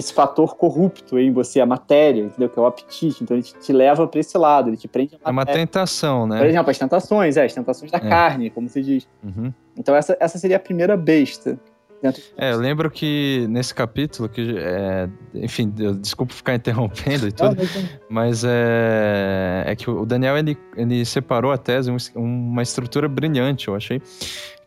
esse 0.00 0.12
fator 0.12 0.56
corrupto 0.56 1.18
em 1.18 1.32
você, 1.32 1.60
a 1.60 1.66
matéria, 1.66 2.22
entendeu? 2.22 2.48
Que 2.48 2.58
é 2.58 2.62
o 2.62 2.66
apetite. 2.66 3.22
Então 3.22 3.36
ele 3.36 3.44
te, 3.44 3.54
te 3.54 3.72
leva 3.72 4.06
para 4.08 4.20
esse 4.20 4.36
lado, 4.36 4.68
ele 4.68 4.76
te 4.76 4.88
prende 4.88 5.16
a 5.22 5.28
É 5.28 5.32
uma 5.32 5.46
tentação, 5.46 6.26
né? 6.26 6.38
Por 6.38 6.46
exemplo, 6.46 6.70
as 6.70 6.78
tentações, 6.78 7.36
é, 7.36 7.44
as 7.44 7.54
tentações 7.54 7.90
da 7.90 7.98
é. 7.98 8.08
carne, 8.08 8.50
como 8.50 8.68
se 8.68 8.82
diz. 8.82 9.08
Uhum. 9.22 9.52
Então 9.76 9.94
essa, 9.94 10.16
essa 10.18 10.38
seria 10.38 10.56
a 10.56 10.60
primeira 10.60 10.96
besta. 10.96 11.58
É, 12.36 12.52
eu 12.52 12.58
lembro 12.58 12.90
que 12.90 13.46
nesse 13.50 13.74
capítulo, 13.74 14.26
que 14.26 14.56
é, 14.56 15.06
enfim, 15.34 15.72
eu, 15.78 15.94
desculpa 15.94 16.32
ficar 16.32 16.54
interrompendo 16.54 17.28
e 17.28 17.32
tudo, 17.32 17.56
mas 18.08 18.42
é, 18.42 19.64
é 19.66 19.76
que 19.76 19.90
o 19.90 20.06
Daniel 20.06 20.38
ele, 20.38 20.56
ele 20.76 21.04
separou 21.04 21.52
a 21.52 21.58
tese 21.58 21.90
uma 22.14 22.62
estrutura 22.62 23.06
brilhante, 23.06 23.68
eu 23.68 23.74
achei, 23.76 24.00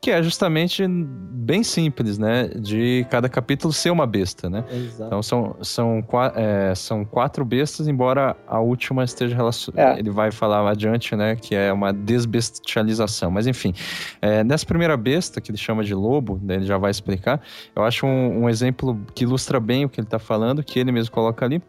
que 0.04 0.12
é 0.12 0.22
justamente 0.22 0.86
bem 0.86 1.64
simples, 1.64 2.18
né? 2.18 2.50
De 2.50 3.08
cada 3.10 3.30
capítulo 3.30 3.72
ser 3.72 3.90
uma 3.90 4.06
besta, 4.06 4.50
né? 4.50 4.66
Exato. 4.70 5.04
Então 5.06 5.24
são, 5.24 5.56
são, 5.62 6.04
é, 6.36 6.76
são 6.76 7.06
quatro 7.06 7.46
bestas, 7.46 7.88
embora 7.88 8.36
a 8.46 8.60
última 8.60 9.06
esteja 9.06 9.34
relacionada. 9.34 9.96
É. 9.96 10.00
Ele 10.00 10.10
vai 10.10 10.30
falar 10.30 10.70
adiante, 10.70 11.16
né? 11.16 11.38
Que 11.38 11.56
é 11.56 11.72
uma 11.72 11.94
desbestialização. 11.94 13.32
Mas 13.32 13.48
enfim, 13.48 13.74
é, 14.22 14.44
nessa 14.44 14.66
primeira 14.66 14.98
besta, 14.98 15.40
que 15.40 15.52
ele 15.52 15.58
chama 15.58 15.86
de 15.86 15.96
lobo, 15.96 16.38
né, 16.44 16.56
ele 16.56 16.66
já 16.66 16.78
vai 16.78 16.92
explicar, 16.92 17.42
eu 17.74 17.82
acho 17.86 18.06
um, 18.06 18.44
um 18.44 18.50
exemplo 18.50 19.00
que 19.16 19.24
ilustra 19.24 19.58
bem 19.58 19.86
o 19.86 19.90
que 19.90 20.02
ele 20.02 20.08
está 20.08 20.20
falando, 20.20 20.62
que 20.62 20.78
ele 20.78 20.92
mesmo 20.92 21.14
coloca 21.14 21.46
ali. 21.46 21.62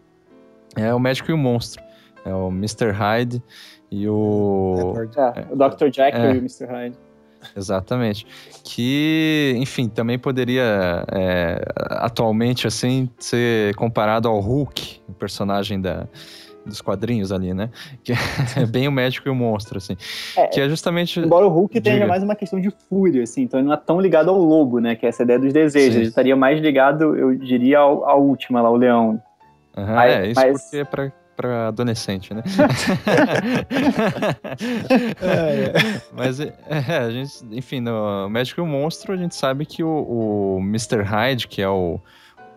É 0.75 0.93
o 0.93 0.99
médico 0.99 1.31
e 1.31 1.35
o 1.35 1.39
monstro. 1.39 1.81
É 2.25 2.35
o 2.35 2.49
Mr. 2.49 2.91
Hyde 2.91 3.41
e 3.93 4.09
o. 4.09 4.93
É, 5.37 5.47
o 5.53 5.57
Dr. 5.57 5.89
Jack 5.91 6.17
é. 6.17 6.33
e 6.33 6.39
o 6.39 6.39
Mr. 6.39 6.67
Hyde. 6.67 6.99
Exatamente. 7.57 8.27
Que, 8.65 9.55
enfim, 9.57 9.89
também 9.89 10.19
poderia 10.19 11.05
é, 11.13 11.61
atualmente 11.91 12.67
assim 12.67 13.09
ser 13.19 13.75
comparado 13.77 14.29
ao 14.29 14.41
Hulk, 14.41 15.01
o 15.09 15.13
personagem 15.13 15.81
da, 15.81 16.07
dos 16.65 16.81
quadrinhos 16.81 17.31
ali, 17.31 17.53
né? 17.53 17.71
Que 18.03 18.13
é 18.13 18.17
bem 18.67 18.89
o 18.89 18.93
médico 18.93 19.29
e 19.29 19.31
o 19.31 19.35
monstro, 19.35 19.79
assim. 19.79 19.97
É, 20.37 20.47
que 20.47 20.61
é 20.61 20.69
justamente. 20.69 21.21
Embora 21.21 21.47
o 21.47 21.51
Hulk 21.51 21.75
Diga. 21.75 21.97
tenha 21.97 22.07
mais 22.07 22.23
uma 22.23 22.35
questão 22.35 22.61
de 22.61 22.71
fúria, 22.89 23.23
assim, 23.23 23.43
então 23.43 23.61
ele 23.61 23.69
não 23.69 23.75
é 23.75 23.79
tão 23.79 24.01
ligado 24.01 24.31
ao 24.31 24.39
lobo, 24.39 24.79
né? 24.79 24.95
Que 24.95 25.07
é 25.07 25.09
essa 25.09 25.23
ideia 25.23 25.39
dos 25.39 25.53
desejos. 25.53 25.95
Sim. 25.95 26.01
Ele 26.01 26.09
estaria 26.09 26.37
mais 26.37 26.61
ligado, 26.61 27.17
eu 27.17 27.35
diria, 27.35 27.79
ao, 27.79 28.09
à 28.09 28.15
última 28.15 28.63
lá, 28.63 28.71
o 28.71 28.77
leão. 28.77 29.23
Uhum, 29.77 29.87
mas, 29.87 30.13
é, 30.13 30.27
isso 30.29 30.41
mas... 30.41 30.63
porque 30.63 30.77
é 30.77 30.85
pra 30.85 31.13
para 31.37 31.69
adolescente, 31.69 32.33
né? 32.33 32.43
é, 35.21 35.27
é. 35.27 35.73
Mas, 36.13 36.41
é, 36.41 36.55
a 36.99 37.11
gente, 37.11 37.45
enfim, 37.51 37.81
no 37.81 38.29
Médico 38.29 38.61
e 38.61 38.63
o 38.63 38.67
Monstro, 38.67 39.13
a 39.13 39.17
gente 39.17 39.35
sabe 39.35 39.67
que 39.67 39.83
o, 39.83 39.89
o 39.89 40.61
Mr. 40.61 41.03
Hyde, 41.03 41.49
que 41.49 41.61
é 41.61 41.69
o, 41.69 42.01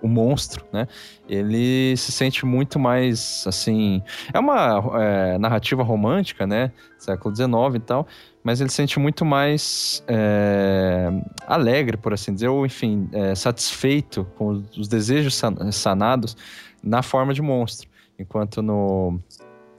o 0.02 0.08
monstro, 0.08 0.64
né? 0.72 0.88
Ele 1.28 1.96
se 1.98 2.12
sente 2.12 2.46
muito 2.46 2.80
mais, 2.80 3.44
assim... 3.48 4.02
É 4.34 4.40
uma 4.40 5.02
é, 5.02 5.38
narrativa 5.38 5.84
romântica, 5.84 6.46
né? 6.46 6.72
Século 6.98 7.36
XIX 7.36 7.76
e 7.76 7.80
tal, 7.80 8.08
mas 8.44 8.62
ele 8.62 8.70
se 8.70 8.76
sente 8.76 9.00
muito 9.00 9.26
mais 9.26 10.04
é, 10.08 11.10
alegre, 11.46 11.98
por 11.98 12.14
assim 12.14 12.34
dizer, 12.34 12.48
ou, 12.48 12.66
enfim, 12.66 13.10
é, 13.12 13.36
satisfeito 13.36 14.26
com 14.38 14.64
os 14.78 14.88
desejos 14.88 15.40
sanados 15.72 16.38
na 16.82 17.02
forma 17.02 17.34
de 17.34 17.42
monstro. 17.42 17.90
Enquanto 18.20 18.62
no, 18.62 19.20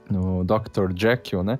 no 0.09 0.43
Dr. 0.43 0.91
Jekyll, 0.95 1.43
né? 1.43 1.59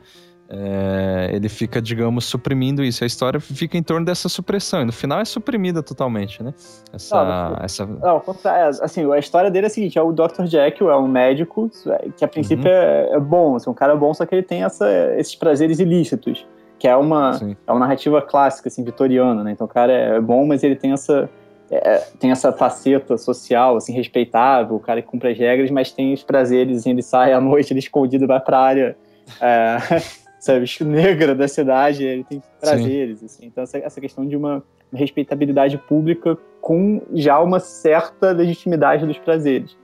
É, 0.51 1.29
ele 1.31 1.47
fica, 1.47 1.79
digamos, 1.79 2.25
suprimindo 2.25 2.83
isso. 2.83 3.03
A 3.03 3.07
história 3.07 3.39
fica 3.39 3.77
em 3.77 3.83
torno 3.83 4.03
dessa 4.03 4.27
supressão. 4.27 4.81
E 4.81 4.85
no 4.85 4.91
final 4.91 5.19
é 5.19 5.25
suprimida 5.25 5.83
totalmente, 5.83 6.41
né? 6.41 6.55
Essa. 6.91 7.23
Não, 7.23 7.57
essa... 7.63 7.85
não 7.85 8.23
é, 8.45 8.67
assim, 8.81 9.11
a 9.11 9.19
história 9.19 9.51
dele 9.51 9.67
é 9.67 9.67
a 9.67 9.69
seguinte: 9.69 9.99
é 9.99 10.01
o 10.01 10.11
Dr. 10.11 10.45
Jekyll, 10.45 10.89
é 10.89 10.97
um 10.97 11.07
médico 11.07 11.69
que 12.17 12.25
a 12.25 12.27
princípio 12.27 12.65
uhum. 12.65 12.75
é, 12.75 13.09
é, 13.11 13.19
bom, 13.19 13.55
assim, 13.57 13.69
um 13.69 13.75
cara 13.75 13.95
bom, 13.95 14.11
só 14.11 14.25
que 14.25 14.33
ele 14.33 14.43
tem 14.43 14.63
essa, 14.63 14.89
esses 15.17 15.35
prazeres 15.35 15.79
ilícitos. 15.79 16.47
Que 16.79 16.87
é 16.87 16.95
uma, 16.95 17.37
é 17.67 17.71
uma 17.71 17.81
narrativa 17.81 18.21
clássica, 18.21 18.69
assim, 18.69 18.85
vitoriana, 18.85 19.43
né? 19.43 19.51
Então 19.51 19.67
o 19.67 19.69
cara 19.69 19.91
é 19.91 20.19
bom, 20.19 20.47
mas 20.47 20.63
ele 20.63 20.77
tem 20.77 20.93
essa 20.93 21.29
é, 21.71 22.07
tem 22.19 22.31
essa 22.31 22.51
faceta 22.51 23.17
social, 23.17 23.77
assim, 23.77 23.93
respeitável, 23.93 24.75
o 24.75 24.79
cara 24.79 25.01
que 25.01 25.07
cumpre 25.07 25.29
as 25.29 25.37
regras, 25.37 25.69
mas 25.69 25.91
tem 25.91 26.13
os 26.13 26.23
prazeres, 26.23 26.85
ele 26.85 27.01
sai 27.01 27.33
à 27.33 27.39
noite, 27.39 27.71
ele 27.71 27.79
escondido, 27.79 28.27
vai 28.27 28.39
pra 28.39 28.59
área, 28.59 28.97
é, 29.39 29.77
sabe, 30.39 30.65
negra 30.81 31.35
da 31.35 31.47
cidade, 31.47 32.03
ele 32.03 32.23
tem 32.23 32.41
prazeres, 32.59 33.23
assim. 33.23 33.45
Então, 33.45 33.63
essa, 33.63 33.77
essa 33.77 34.01
questão 34.01 34.25
de 34.25 34.35
uma 34.35 34.63
respeitabilidade 34.93 35.77
pública 35.77 36.37
com 36.61 37.01
já 37.13 37.39
uma 37.39 37.59
certa 37.59 38.31
legitimidade 38.31 39.05
dos 39.05 39.17
prazeres. 39.17 39.77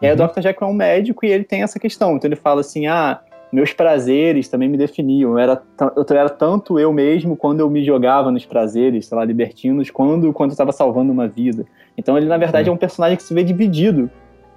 E 0.00 0.06
aí 0.06 0.16
o 0.16 0.20
uhum. 0.20 0.26
Dr. 0.26 0.40
Jekyll 0.40 0.66
é 0.66 0.70
um 0.70 0.74
médico 0.74 1.24
e 1.24 1.30
ele 1.30 1.44
tem 1.44 1.62
essa 1.62 1.78
questão. 1.78 2.16
Então 2.16 2.28
ele 2.28 2.36
fala 2.36 2.60
assim, 2.60 2.88
ah, 2.88 3.20
meus 3.52 3.72
prazeres 3.72 4.48
também 4.48 4.68
me 4.68 4.78
definiam. 4.78 5.32
Eu 5.32 5.38
era, 5.38 5.62
eu 5.94 6.16
era 6.16 6.30
tanto 6.30 6.78
eu 6.78 6.92
mesmo 6.92 7.36
quando 7.36 7.60
eu 7.60 7.68
me 7.68 7.84
jogava 7.84 8.30
nos 8.30 8.46
prazeres, 8.46 9.06
sei 9.06 9.18
lá, 9.18 9.24
libertinos, 9.24 9.90
quando, 9.90 10.32
quando 10.32 10.50
eu 10.50 10.54
estava 10.54 10.72
salvando 10.72 11.12
uma 11.12 11.28
vida. 11.28 11.66
Então 11.96 12.16
ele, 12.16 12.26
na 12.26 12.38
verdade, 12.38 12.70
é 12.70 12.72
um 12.72 12.76
personagem 12.76 13.16
que 13.16 13.22
se 13.22 13.34
vê 13.34 13.44
dividido 13.44 14.10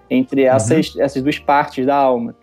entre 0.09 0.43
uhum. 0.43 0.55
essas, 0.55 0.95
uhum. 0.95 1.01
essas 1.01 1.21
duas 1.21 1.37
partes 1.37 1.85
da 1.85 1.95
alma. 1.95 2.33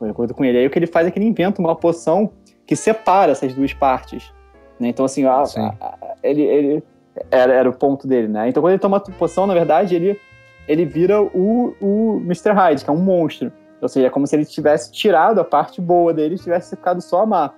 De 0.00 0.10
acordo 0.10 0.32
com 0.32 0.44
ele. 0.44 0.58
Aí 0.58 0.66
o 0.66 0.70
que 0.70 0.78
ele 0.78 0.86
faz 0.86 1.06
é 1.06 1.10
que 1.10 1.18
ele 1.18 1.26
inventa 1.26 1.60
uma 1.60 1.74
poção 1.74 2.30
que 2.64 2.76
separa 2.76 3.32
essas 3.32 3.52
duas 3.54 3.72
partes. 3.72 4.32
Né? 4.78 4.88
Então, 4.88 5.04
assim, 5.04 5.24
a, 5.24 5.42
a, 5.42 6.14
ele, 6.22 6.42
ele 6.42 6.82
era, 7.30 7.52
era 7.52 7.68
o 7.68 7.72
ponto 7.72 8.06
dele, 8.06 8.28
né? 8.28 8.48
Então, 8.48 8.62
quando 8.62 8.72
ele 8.72 8.78
toma 8.78 8.98
a 8.98 9.00
poção, 9.00 9.46
na 9.46 9.54
verdade, 9.54 9.94
ele, 9.94 10.20
ele 10.68 10.84
vira 10.84 11.22
o, 11.22 11.74
o 11.80 12.20
Mr. 12.24 12.52
Hyde, 12.52 12.84
que 12.84 12.90
é 12.90 12.92
um 12.92 12.98
monstro. 12.98 13.50
Ou 13.80 13.88
seja, 13.88 14.06
é 14.06 14.10
como 14.10 14.26
se 14.26 14.34
ele 14.34 14.44
tivesse 14.44 14.90
tirado 14.90 15.40
a 15.40 15.44
parte 15.44 15.80
boa 15.80 16.12
dele 16.14 16.34
e 16.34 16.38
tivesse 16.38 16.76
ficado 16.76 17.00
só 17.00 17.22
a 17.22 17.26
má. 17.26 17.54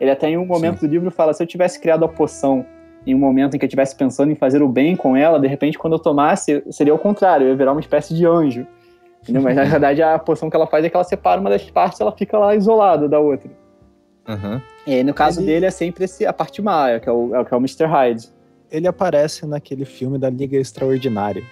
Ele 0.00 0.10
até 0.10 0.28
em 0.28 0.36
um 0.36 0.44
momento 0.44 0.80
Sim. 0.80 0.86
do 0.86 0.90
livro 0.90 1.10
fala: 1.10 1.32
se 1.32 1.42
eu 1.42 1.46
tivesse 1.46 1.80
criado 1.80 2.04
a 2.04 2.08
poção 2.08 2.66
em 3.06 3.14
um 3.14 3.18
momento 3.18 3.54
em 3.54 3.58
que 3.58 3.64
eu 3.64 3.68
estivesse 3.68 3.96
pensando 3.96 4.30
em 4.30 4.34
fazer 4.34 4.62
o 4.62 4.68
bem 4.68 4.96
com 4.96 5.16
ela, 5.16 5.38
de 5.38 5.48
repente, 5.48 5.78
quando 5.78 5.94
eu 5.94 5.98
tomasse, 5.98 6.62
seria 6.70 6.94
o 6.94 6.98
contrário, 6.98 7.46
eu 7.46 7.50
ia 7.50 7.56
virar 7.56 7.72
uma 7.72 7.80
espécie 7.80 8.14
de 8.14 8.26
anjo. 8.26 8.66
Entendeu? 9.22 9.42
Mas 9.42 9.56
na 9.56 9.64
verdade 9.64 10.02
a 10.02 10.18
poção 10.18 10.50
que 10.50 10.56
ela 10.56 10.66
faz 10.66 10.84
é 10.84 10.90
que 10.90 10.96
ela 10.96 11.04
separa 11.04 11.40
uma 11.40 11.50
das 11.50 11.68
partes 11.70 12.00
ela 12.00 12.12
fica 12.12 12.38
lá 12.38 12.54
isolada 12.54 13.08
da 13.08 13.18
outra. 13.18 13.50
Uhum. 14.28 14.60
E 14.86 14.94
aí, 14.94 15.04
no 15.04 15.14
caso 15.14 15.40
ele... 15.40 15.46
dele 15.46 15.66
é 15.66 15.70
sempre 15.70 16.04
esse, 16.04 16.26
a 16.26 16.32
parte 16.32 16.62
má, 16.62 16.90
é 16.90 17.00
que 17.00 17.08
é 17.08 17.12
o, 17.12 17.34
é 17.34 17.40
o, 17.40 17.44
que 17.44 17.52
é 17.52 17.56
o 17.56 17.60
Mr. 17.60 17.86
Hyde. 17.86 18.28
Ele 18.70 18.88
aparece 18.88 19.46
naquele 19.46 19.84
filme 19.84 20.18
da 20.18 20.30
Liga 20.30 20.56
Extraordinária. 20.56 21.42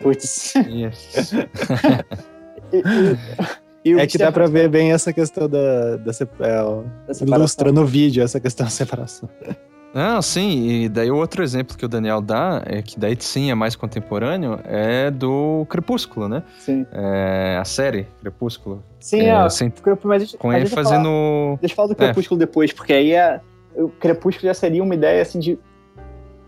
Putz. 0.00 0.54
Yes. 0.68 1.32
e, 2.72 2.76
e, 2.76 2.82
e 2.82 3.65
é 3.94 4.06
que 4.06 4.18
dá 4.18 4.32
pra 4.32 4.46
ver 4.46 4.68
bem 4.68 4.92
essa 4.92 5.12
questão 5.12 5.48
da, 5.48 5.96
da, 5.96 6.12
é, 6.40 7.24
da 7.24 7.36
ilustra 7.36 7.70
no 7.72 7.84
vídeo 7.84 8.22
essa 8.22 8.40
questão 8.40 8.66
da 8.66 8.70
separação. 8.70 9.28
Não, 9.96 10.20
sim, 10.20 10.68
e 10.68 10.88
daí 10.90 11.10
o 11.10 11.16
outro 11.16 11.42
exemplo 11.42 11.74
que 11.74 11.84
o 11.84 11.88
Daniel 11.88 12.20
dá, 12.20 12.62
é 12.66 12.82
que 12.82 13.00
daí 13.00 13.16
sim 13.18 13.50
é 13.50 13.54
mais 13.54 13.74
contemporâneo, 13.74 14.60
é 14.64 15.10
do 15.10 15.66
Crepúsculo, 15.70 16.28
né? 16.28 16.42
Sim. 16.58 16.84
É, 16.92 17.56
a 17.58 17.64
série 17.64 18.06
Crepúsculo. 18.20 18.84
Sim, 19.00 19.20
é, 19.20 19.30
é 19.30 19.48
sem, 19.48 19.72
mas 20.04 20.34
com 20.34 20.52
ele 20.52 20.66
fazendo... 20.66 21.08
Falar, 21.08 21.58
deixa 21.60 21.72
eu 21.72 21.76
falar 21.76 21.88
do 21.88 21.92
é. 21.92 21.96
Crepúsculo 21.96 22.38
é. 22.38 22.44
depois, 22.44 22.72
porque 22.74 22.92
aí 22.92 23.12
é, 23.12 23.40
o 23.74 23.88
Crepúsculo 23.88 24.46
já 24.46 24.52
seria 24.52 24.82
uma 24.82 24.94
ideia 24.94 25.22
assim 25.22 25.38
de... 25.38 25.58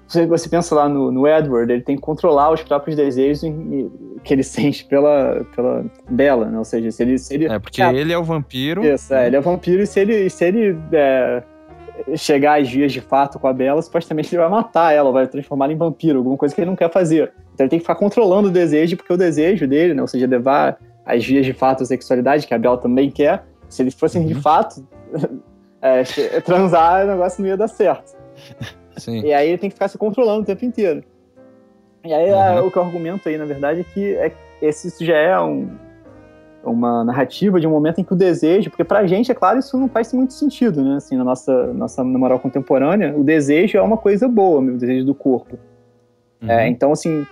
Você, 0.08 0.48
pensa 0.48 0.74
lá 0.74 0.88
no, 0.88 1.12
no 1.12 1.28
Edward, 1.28 1.70
ele 1.70 1.82
tem 1.82 1.94
que 1.94 2.00
controlar 2.00 2.50
os 2.50 2.62
próprios 2.62 2.96
desejos 2.96 3.42
que 4.24 4.32
ele 4.32 4.42
sente 4.44 4.84
pela, 4.86 5.44
pela 5.54 5.84
Bela, 6.08 6.46
né? 6.46 6.58
Ou 6.58 6.64
seja, 6.64 6.90
se 6.90 7.02
ele... 7.02 7.18
Se 7.18 7.34
ele 7.34 7.46
é, 7.46 7.58
porque 7.58 7.82
ele 7.82 8.12
é 8.12 8.18
o 8.18 8.24
vampiro. 8.24 8.84
Isso, 8.84 9.12
é, 9.12 9.26
ele 9.26 9.36
é 9.36 9.38
o 9.38 9.42
vampiro 9.42 9.82
e 9.82 9.86
se 9.86 10.00
ele... 10.00 10.30
Se 10.30 10.46
ele 10.46 10.78
é, 10.92 11.42
chegar 12.16 12.60
às 12.60 12.70
vias 12.70 12.92
de 12.92 13.00
fato 13.00 13.38
com 13.38 13.46
a 13.46 13.52
Bela, 13.52 13.82
supostamente 13.82 14.34
ele 14.34 14.40
vai 14.40 14.50
matar 14.50 14.94
ela, 14.94 15.12
vai 15.12 15.26
transformar 15.26 15.66
ela 15.66 15.74
em 15.74 15.76
vampiro, 15.76 16.18
alguma 16.18 16.36
coisa 16.36 16.54
que 16.54 16.60
ele 16.60 16.70
não 16.70 16.76
quer 16.76 16.90
fazer. 16.90 17.32
Então 17.52 17.64
ele 17.64 17.70
tem 17.70 17.78
que 17.78 17.84
ficar 17.84 17.96
controlando 17.96 18.48
o 18.48 18.50
desejo, 18.50 18.96
porque 18.96 19.12
o 19.12 19.16
desejo 19.16 19.66
dele, 19.66 19.94
né, 19.94 20.00
ou 20.00 20.08
seja, 20.08 20.26
levar 20.26 20.78
às 21.04 21.24
vias 21.24 21.44
de 21.44 21.52
fato 21.52 21.82
a 21.82 21.86
sexualidade, 21.86 22.46
que 22.46 22.54
a 22.54 22.58
Bela 22.58 22.78
também 22.78 23.10
quer, 23.10 23.44
se 23.68 23.82
eles 23.82 23.94
fossem 23.94 24.22
uhum. 24.22 24.28
de 24.28 24.34
fato 24.36 24.86
é, 25.82 26.02
transar, 26.40 27.04
o 27.04 27.08
negócio 27.08 27.42
não 27.42 27.48
ia 27.48 27.56
dar 27.56 27.68
certo. 27.68 28.16
Sim. 28.98 29.20
E 29.20 29.32
aí 29.32 29.48
ele 29.48 29.58
tem 29.58 29.70
que 29.70 29.74
ficar 29.74 29.88
se 29.88 29.98
controlando 29.98 30.42
o 30.42 30.44
tempo 30.44 30.64
inteiro. 30.64 31.02
E 32.04 32.12
aí 32.12 32.30
uhum. 32.30 32.40
é, 32.40 32.60
o 32.60 32.70
que 32.70 32.76
eu 32.76 32.82
argumento 32.82 33.28
aí, 33.28 33.36
na 33.36 33.44
verdade, 33.44 33.80
é 33.80 33.84
que 33.84 34.14
é, 34.14 34.32
esse 34.62 35.04
já 35.04 35.16
é 35.16 35.40
um, 35.40 35.68
uma 36.62 37.04
narrativa 37.04 37.60
de 37.60 37.66
um 37.66 37.70
momento 37.70 38.00
em 38.00 38.04
que 38.04 38.12
o 38.12 38.16
desejo, 38.16 38.70
porque 38.70 38.84
pra 38.84 39.06
gente, 39.06 39.30
é 39.30 39.34
claro, 39.34 39.58
isso 39.58 39.76
não 39.76 39.88
faz 39.88 40.12
muito 40.12 40.32
sentido, 40.32 40.82
né? 40.82 40.96
Assim, 40.96 41.16
na 41.16 41.24
nossa, 41.24 41.72
nossa 41.72 42.04
na 42.04 42.18
moral 42.18 42.38
contemporânea, 42.38 43.14
o 43.16 43.24
desejo 43.24 43.78
é 43.78 43.82
uma 43.82 43.96
coisa 43.96 44.28
boa, 44.28 44.60
o 44.60 44.78
desejo 44.78 45.06
do 45.06 45.14
corpo. 45.14 45.58
Uhum. 46.42 46.50
É, 46.50 46.68
então, 46.68 46.92
assim, 46.92 47.26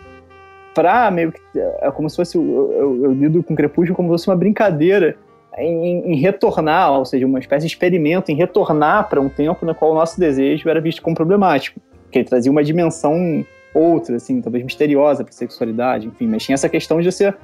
pra 0.74 1.10
meio 1.10 1.32
que. 1.32 1.40
É 1.80 1.90
como 1.90 2.10
se 2.10 2.16
fosse. 2.16 2.36
Eu, 2.36 2.72
eu, 2.72 3.04
eu 3.04 3.12
lido 3.12 3.42
com 3.42 3.54
Crepúsculo 3.54 3.96
como 3.96 4.08
se 4.08 4.12
fosse 4.12 4.28
uma 4.28 4.36
brincadeira 4.36 5.16
em, 5.56 6.12
em, 6.12 6.16
retornar, 6.16 6.92
ou 6.92 7.04
seja, 7.04 7.26
uma 7.26 7.38
espécie 7.38 7.66
de 7.66 7.72
experimento 7.72 8.30
em 8.30 8.34
retornar 8.34 9.08
para 9.08 9.20
um 9.20 9.28
tempo 9.28 9.64
no 9.64 9.74
qual 9.74 9.92
o 9.92 9.94
nosso 9.94 10.18
desejo 10.18 10.68
era 10.68 10.80
visto 10.80 11.00
como 11.02 11.16
problemático. 11.16 11.80
Porque 12.02 12.18
ele 12.18 12.28
trazia 12.28 12.52
uma 12.52 12.62
dimensão 12.62 13.44
outra, 13.74 14.16
assim, 14.16 14.40
talvez 14.40 14.64
misteriosa 14.64 15.24
para 15.24 15.30
a 15.30 15.36
sexualidade, 15.36 16.06
enfim, 16.06 16.26
mas 16.26 16.44
tinha 16.44 16.54
essa 16.54 16.68
questão 16.68 17.00
de 17.00 17.10
você 17.10 17.34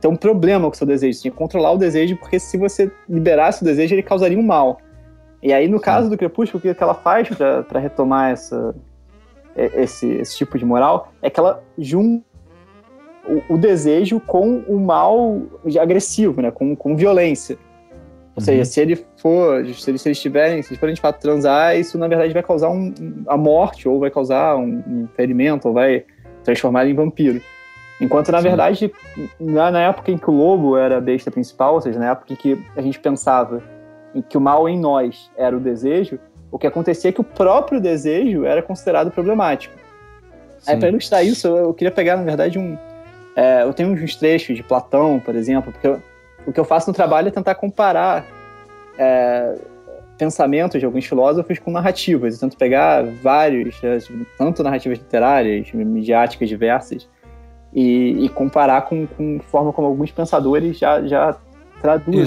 ter 0.00 0.08
um 0.08 0.16
problema 0.16 0.68
com 0.68 0.74
o 0.74 0.76
seu 0.76 0.86
desejo. 0.86 1.14
Você 1.14 1.22
tinha 1.22 1.32
que 1.32 1.38
controlar 1.38 1.72
o 1.72 1.78
desejo, 1.78 2.16
porque 2.16 2.38
se 2.38 2.56
você 2.56 2.90
liberasse 3.08 3.62
o 3.62 3.64
desejo, 3.64 3.94
ele 3.94 4.02
causaria 4.02 4.38
um 4.38 4.42
mal. 4.42 4.78
E 5.42 5.52
aí, 5.52 5.68
no 5.68 5.80
caso 5.80 6.10
do 6.10 6.18
Crepúsculo, 6.18 6.58
o 6.58 6.74
que 6.74 6.82
ela 6.82 6.94
faz 6.94 7.28
para 7.28 7.80
retomar 7.80 8.30
essa, 8.30 8.74
esse, 9.56 10.06
esse 10.06 10.36
tipo 10.36 10.58
de 10.58 10.64
moral 10.64 11.12
é 11.22 11.30
que 11.30 11.40
ela 11.40 11.62
junta 11.78 12.29
o, 13.26 13.54
o 13.54 13.58
desejo 13.58 14.20
com 14.20 14.58
o 14.68 14.78
mal 14.78 15.42
agressivo, 15.80 16.40
né? 16.40 16.50
Com, 16.50 16.74
com 16.74 16.96
violência. 16.96 17.56
Ou 17.56 18.34
uhum. 18.38 18.44
seja, 18.44 18.64
se 18.64 18.80
ele 18.80 19.06
for, 19.16 19.64
se 19.66 19.90
eles, 19.90 20.02
se 20.02 20.08
eles 20.08 20.20
tiverem, 20.20 20.62
se 20.62 20.70
eles 20.70 20.80
forem 20.80 20.94
de 20.94 21.00
fato 21.00 21.20
transar, 21.20 21.76
isso 21.76 21.98
na 21.98 22.08
verdade 22.08 22.32
vai 22.32 22.42
causar 22.42 22.70
um, 22.70 22.94
a 23.26 23.36
morte, 23.36 23.88
ou 23.88 23.98
vai 23.98 24.10
causar 24.10 24.56
um, 24.56 24.82
um 24.86 25.08
ferimento, 25.14 25.68
ou 25.68 25.74
vai 25.74 26.04
transformar 26.44 26.82
ele 26.82 26.92
em 26.92 26.96
vampiro. 26.96 27.40
Enquanto, 28.00 28.32
na 28.32 28.40
verdade, 28.40 28.90
na, 29.38 29.70
na, 29.70 29.80
época 29.82 30.10
em 30.10 30.16
que 30.16 30.30
o 30.30 30.32
lobo 30.32 30.74
era 30.76 30.96
a 30.96 31.00
besta 31.00 31.30
principal, 31.30 31.74
ou 31.74 31.80
seja, 31.82 31.98
na 31.98 32.12
época 32.12 32.32
em 32.32 32.36
que 32.36 32.64
a 32.74 32.80
gente 32.80 32.98
pensava 32.98 33.62
em 34.14 34.22
que 34.22 34.38
o 34.38 34.40
mal 34.40 34.66
em 34.66 34.78
nós 34.78 35.30
era 35.36 35.54
o 35.54 35.60
desejo, 35.60 36.18
o 36.50 36.58
que 36.58 36.66
acontecia 36.66 37.10
é 37.10 37.12
que 37.12 37.20
o 37.20 37.24
próprio 37.24 37.78
desejo 37.80 38.44
era 38.44 38.62
considerado 38.62 39.10
problemático. 39.10 39.74
Sim. 40.58 40.72
Aí, 40.72 40.78
para 40.78 40.88
ilustrar 40.88 41.24
isso, 41.24 41.46
eu, 41.46 41.56
eu, 41.56 41.74
queria 41.74 41.92
pegar, 41.92 42.16
na 42.16 42.24
verdade, 42.24 42.58
um. 42.58 42.76
É, 43.36 43.62
eu 43.62 43.72
tenho 43.72 43.92
uns 43.92 44.16
trechos 44.16 44.56
de 44.56 44.62
Platão, 44.62 45.20
por 45.20 45.34
exemplo, 45.34 45.72
porque 45.72 45.86
eu, 45.86 46.02
o 46.46 46.52
que 46.52 46.60
eu 46.60 46.64
faço 46.64 46.88
no 46.88 46.94
trabalho 46.94 47.28
é 47.28 47.30
tentar 47.30 47.54
comparar 47.54 48.26
é, 48.98 49.56
pensamentos 50.18 50.78
de 50.78 50.86
alguns 50.86 51.06
filósofos 51.06 51.58
com 51.58 51.70
narrativas. 51.70 52.34
Eu 52.34 52.40
tento 52.40 52.58
pegar 52.58 53.04
vários, 53.22 53.82
é, 53.82 53.98
tanto 54.36 54.62
narrativas 54.62 54.98
literárias, 54.98 55.72
midiáticas 55.72 56.48
diversas, 56.48 57.08
e, 57.72 58.24
e 58.24 58.28
comparar 58.28 58.82
com, 58.82 59.06
com 59.06 59.40
forma 59.40 59.72
como 59.72 59.86
alguns 59.86 60.10
pensadores 60.10 60.78
já, 60.78 61.02
já 61.02 61.36
traduzem. 61.80 62.24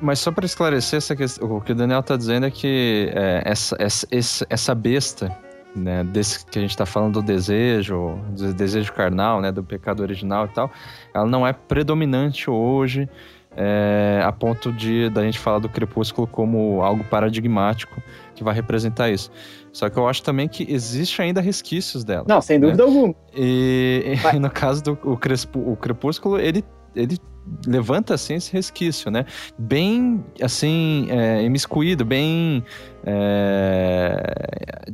Mas 0.00 0.18
só 0.18 0.32
para 0.32 0.46
esclarecer 0.46 0.96
essa 0.96 1.14
questão, 1.14 1.56
o 1.56 1.60
que 1.60 1.72
o 1.72 1.74
Daniel 1.74 2.00
está 2.00 2.16
dizendo 2.16 2.46
é 2.46 2.50
que 2.50 3.10
é, 3.14 3.42
essa, 3.44 3.76
essa, 3.78 4.46
essa 4.48 4.74
besta, 4.74 5.36
né, 5.74 6.04
desse 6.04 6.44
que 6.44 6.58
a 6.58 6.62
gente 6.62 6.70
está 6.70 6.86
falando 6.86 7.14
do 7.14 7.22
desejo, 7.22 8.18
do 8.30 8.52
desejo 8.52 8.92
carnal, 8.92 9.40
né, 9.40 9.52
do 9.52 9.62
pecado 9.62 10.00
original 10.00 10.46
e 10.46 10.48
tal, 10.48 10.70
ela 11.14 11.26
não 11.26 11.46
é 11.46 11.52
predominante 11.52 12.50
hoje 12.50 13.08
é, 13.56 14.20
a 14.24 14.30
ponto 14.32 14.72
de 14.72 15.10
da 15.10 15.22
gente 15.22 15.38
falar 15.38 15.58
do 15.58 15.68
crepúsculo 15.68 16.26
como 16.26 16.82
algo 16.82 17.04
paradigmático 17.04 18.00
que 18.34 18.44
vai 18.44 18.54
representar 18.54 19.10
isso. 19.10 19.30
Só 19.72 19.88
que 19.88 19.98
eu 19.98 20.08
acho 20.08 20.22
também 20.22 20.48
que 20.48 20.66
existe 20.72 21.20
ainda 21.22 21.40
resquícios 21.40 22.04
dela. 22.04 22.24
Não, 22.28 22.40
sem 22.40 22.58
dúvida 22.58 22.84
né? 22.84 22.88
alguma. 22.88 23.14
E, 23.34 24.14
e, 24.34 24.38
no 24.38 24.50
caso 24.50 24.82
do 24.82 24.98
o, 25.04 25.16
Crespo, 25.16 25.58
o 25.60 25.76
Crepúsculo, 25.76 26.38
ele, 26.38 26.64
ele 26.94 27.18
levanta 27.66 28.14
assim 28.14 28.34
esse 28.34 28.52
resquício, 28.52 29.10
né? 29.10 29.24
Bem 29.58 30.24
assim, 30.40 31.06
é, 31.10 31.42
imiscuído, 31.42 32.04
bem 32.04 32.64
é, 33.04 34.22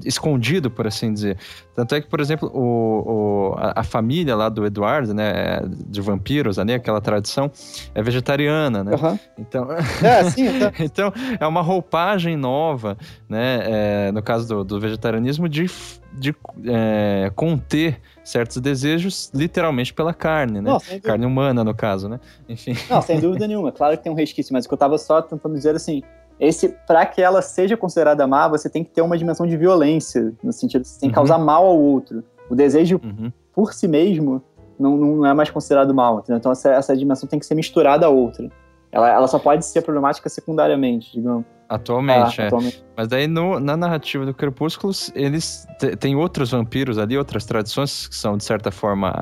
escondido, 0.04 0.70
por 0.70 0.86
assim 0.86 1.12
dizer. 1.12 1.38
Tanto 1.74 1.94
é 1.94 2.00
que, 2.00 2.08
por 2.08 2.20
exemplo, 2.20 2.50
o, 2.54 3.50
o 3.50 3.54
a, 3.56 3.80
a, 3.80 3.82
família 3.82 4.34
lá 4.34 4.48
do 4.48 4.64
Eduardo, 4.64 5.12
né, 5.12 5.60
de 5.88 6.00
vampiros, 6.00 6.58
ali, 6.58 6.72
aquela 6.72 7.00
tradição, 7.00 7.50
é 7.94 8.02
vegetariana, 8.02 8.84
né? 8.84 8.92
Uhum. 8.94 9.18
Então, 9.38 9.68
é, 9.72 10.24
sim, 10.30 10.46
então... 10.56 10.72
então, 10.78 11.12
é 11.38 11.46
uma 11.46 11.62
roupagem 11.62 12.36
nova, 12.36 12.96
né, 13.28 13.60
é, 13.64 14.12
no 14.12 14.22
caso 14.22 14.48
do, 14.48 14.64
do 14.64 14.80
vegetarianismo, 14.80 15.48
de, 15.48 15.66
de 16.12 16.34
é, 16.66 17.30
conter 17.34 18.00
certos 18.26 18.56
desejos 18.58 19.30
literalmente 19.32 19.94
pela 19.94 20.12
carne, 20.12 20.60
né? 20.60 20.76
Carne 21.02 21.24
humana, 21.24 21.62
no 21.62 21.74
caso, 21.74 22.08
né? 22.08 22.18
Enfim. 22.48 22.74
Não, 22.90 23.00
sem 23.00 23.20
dúvida 23.20 23.46
nenhuma. 23.48 23.70
Claro 23.70 23.96
que 23.96 24.02
tem 24.02 24.10
um 24.10 24.16
resquício, 24.16 24.52
mas 24.52 24.64
o 24.64 24.68
que 24.68 24.74
eu 24.74 24.78
tava 24.78 24.98
só 24.98 25.22
tentando 25.22 25.54
dizer 25.54 25.76
assim, 25.76 26.02
esse 26.40 26.68
para 26.86 27.06
que 27.06 27.22
ela 27.22 27.40
seja 27.40 27.76
considerada 27.76 28.26
má, 28.26 28.48
você 28.48 28.68
tem 28.68 28.82
que 28.82 28.90
ter 28.90 29.00
uma 29.00 29.16
dimensão 29.16 29.46
de 29.46 29.56
violência, 29.56 30.34
no 30.42 30.52
sentido 30.52 30.82
de 30.82 30.88
você 30.88 31.00
tem 31.00 31.08
que 31.08 31.14
uhum. 31.14 31.22
causar 31.22 31.38
mal 31.38 31.64
ao 31.64 31.78
outro. 31.78 32.24
O 32.50 32.56
desejo 32.56 33.00
uhum. 33.02 33.32
por 33.54 33.72
si 33.72 33.86
mesmo 33.86 34.42
não, 34.78 34.96
não 34.96 35.26
é 35.26 35.32
mais 35.32 35.48
considerado 35.48 35.94
mal, 35.94 36.18
entendeu? 36.18 36.38
Então 36.38 36.50
essa, 36.50 36.72
essa 36.72 36.96
dimensão 36.96 37.28
tem 37.28 37.38
que 37.38 37.46
ser 37.46 37.54
misturada 37.54 38.06
à 38.06 38.08
outra. 38.08 38.50
Ela, 38.90 39.08
ela 39.08 39.28
só 39.28 39.38
pode 39.38 39.64
ser 39.64 39.82
problemática 39.82 40.28
secundariamente, 40.28 41.12
digamos. 41.12 41.44
Atualmente, 41.68 42.40
ah, 42.40 42.44
é. 42.44 42.46
Atualmente. 42.46 42.84
Mas 42.96 43.08
daí 43.08 43.26
no, 43.26 43.58
na 43.58 43.76
narrativa 43.76 44.24
do 44.24 44.32
Crepúsculo, 44.32 44.92
eles 45.14 45.66
tem 45.98 46.14
outros 46.14 46.50
vampiros 46.50 46.98
ali, 46.98 47.18
outras 47.18 47.44
tradições 47.44 48.06
que 48.06 48.14
são, 48.14 48.36
de 48.36 48.44
certa 48.44 48.70
forma, 48.70 49.12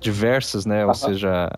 diversas, 0.00 0.64
né? 0.64 0.86
Ou 0.86 0.94
seja, 0.94 1.50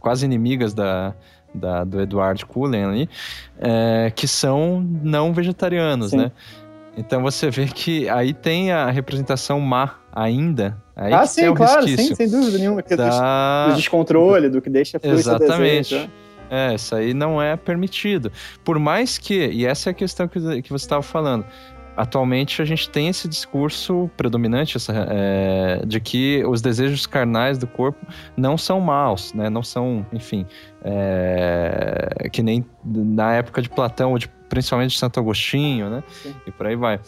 quase 0.00 0.24
inimigas 0.24 0.74
da, 0.74 1.14
da, 1.54 1.84
do 1.84 2.00
Edward 2.00 2.44
Cullen 2.44 2.84
ali, 2.84 3.10
é, 3.58 4.12
que 4.14 4.26
são 4.26 4.84
não 5.02 5.32
vegetarianos, 5.32 6.10
Sim. 6.10 6.18
né? 6.18 6.32
Então 6.96 7.22
você 7.22 7.50
vê 7.50 7.66
que 7.66 8.08
aí 8.08 8.34
tem 8.34 8.72
a 8.72 8.90
representação 8.90 9.60
má 9.60 9.94
ainda. 10.12 10.76
Aí 10.96 11.12
ah, 11.12 11.24
sim, 11.24 11.54
claro, 11.54 11.86
sim, 11.86 12.14
sem 12.14 12.28
dúvida 12.28 12.58
nenhuma. 12.58 12.82
Que 12.82 12.96
da... 12.96 13.68
do, 13.68 13.76
descontrole, 13.76 14.50
do 14.50 14.60
que 14.60 14.68
deixa 14.68 14.98
a 15.02 15.08
Exatamente. 15.08 15.94
Desejo, 15.94 16.08
né? 16.08 16.10
É, 16.50 16.74
isso 16.74 16.94
aí 16.96 17.14
não 17.14 17.40
é 17.40 17.56
permitido. 17.56 18.32
Por 18.64 18.78
mais 18.78 19.16
que, 19.16 19.46
e 19.46 19.64
essa 19.64 19.90
é 19.90 19.92
a 19.92 19.94
questão 19.94 20.26
que, 20.26 20.62
que 20.62 20.70
você 20.70 20.84
estava 20.84 21.02
falando, 21.02 21.46
atualmente 21.96 22.62
a 22.62 22.64
gente 22.64 22.88
tem 22.88 23.08
esse 23.08 23.28
discurso 23.28 24.10
predominante 24.16 24.76
essa, 24.76 24.92
é, 25.10 25.82
de 25.86 26.00
que 26.00 26.42
os 26.46 26.60
desejos 26.60 27.06
carnais 27.06 27.58
do 27.58 27.66
corpo 27.66 28.04
não 28.36 28.56
são 28.56 28.80
maus, 28.80 29.32
né? 29.32 29.50
Não 29.50 29.62
são, 29.62 30.04
enfim, 30.12 30.46
é, 30.82 32.28
que 32.32 32.42
nem 32.42 32.64
na 32.84 33.34
época 33.34 33.62
de 33.62 33.68
Platão, 33.68 34.12
ou 34.12 34.18
de, 34.18 34.28
principalmente 34.48 34.92
de 34.92 34.98
Santo 34.98 35.20
Agostinho, 35.20 35.88
né? 35.90 36.02
Sim. 36.08 36.34
E 36.46 36.50
por 36.50 36.66
aí 36.66 36.74
vai. 36.74 36.98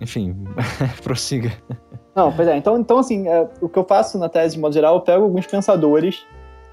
Enfim, 0.00 0.36
prossiga. 1.02 1.50
Não, 2.14 2.32
pois 2.32 2.46
é. 2.46 2.56
Então, 2.56 2.78
então 2.78 2.98
assim, 2.98 3.26
é, 3.28 3.48
o 3.60 3.68
que 3.68 3.78
eu 3.78 3.84
faço 3.84 4.18
na 4.18 4.28
tese 4.28 4.54
de 4.54 4.60
modo 4.60 4.72
geral, 4.72 4.96
eu 4.96 5.00
pego 5.00 5.24
alguns 5.24 5.46
pensadores 5.46 6.24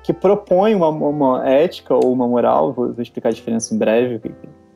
que 0.06 0.14
propõem 0.14 0.76
uma, 0.76 0.90
uma 0.90 1.50
ética 1.50 1.96
ou 1.96 2.14
uma 2.14 2.28
moral, 2.28 2.72
vou, 2.72 2.94
vou 2.94 3.02
explicar 3.02 3.30
a 3.30 3.32
diferença 3.32 3.74
em 3.74 3.78
breve, 3.78 4.22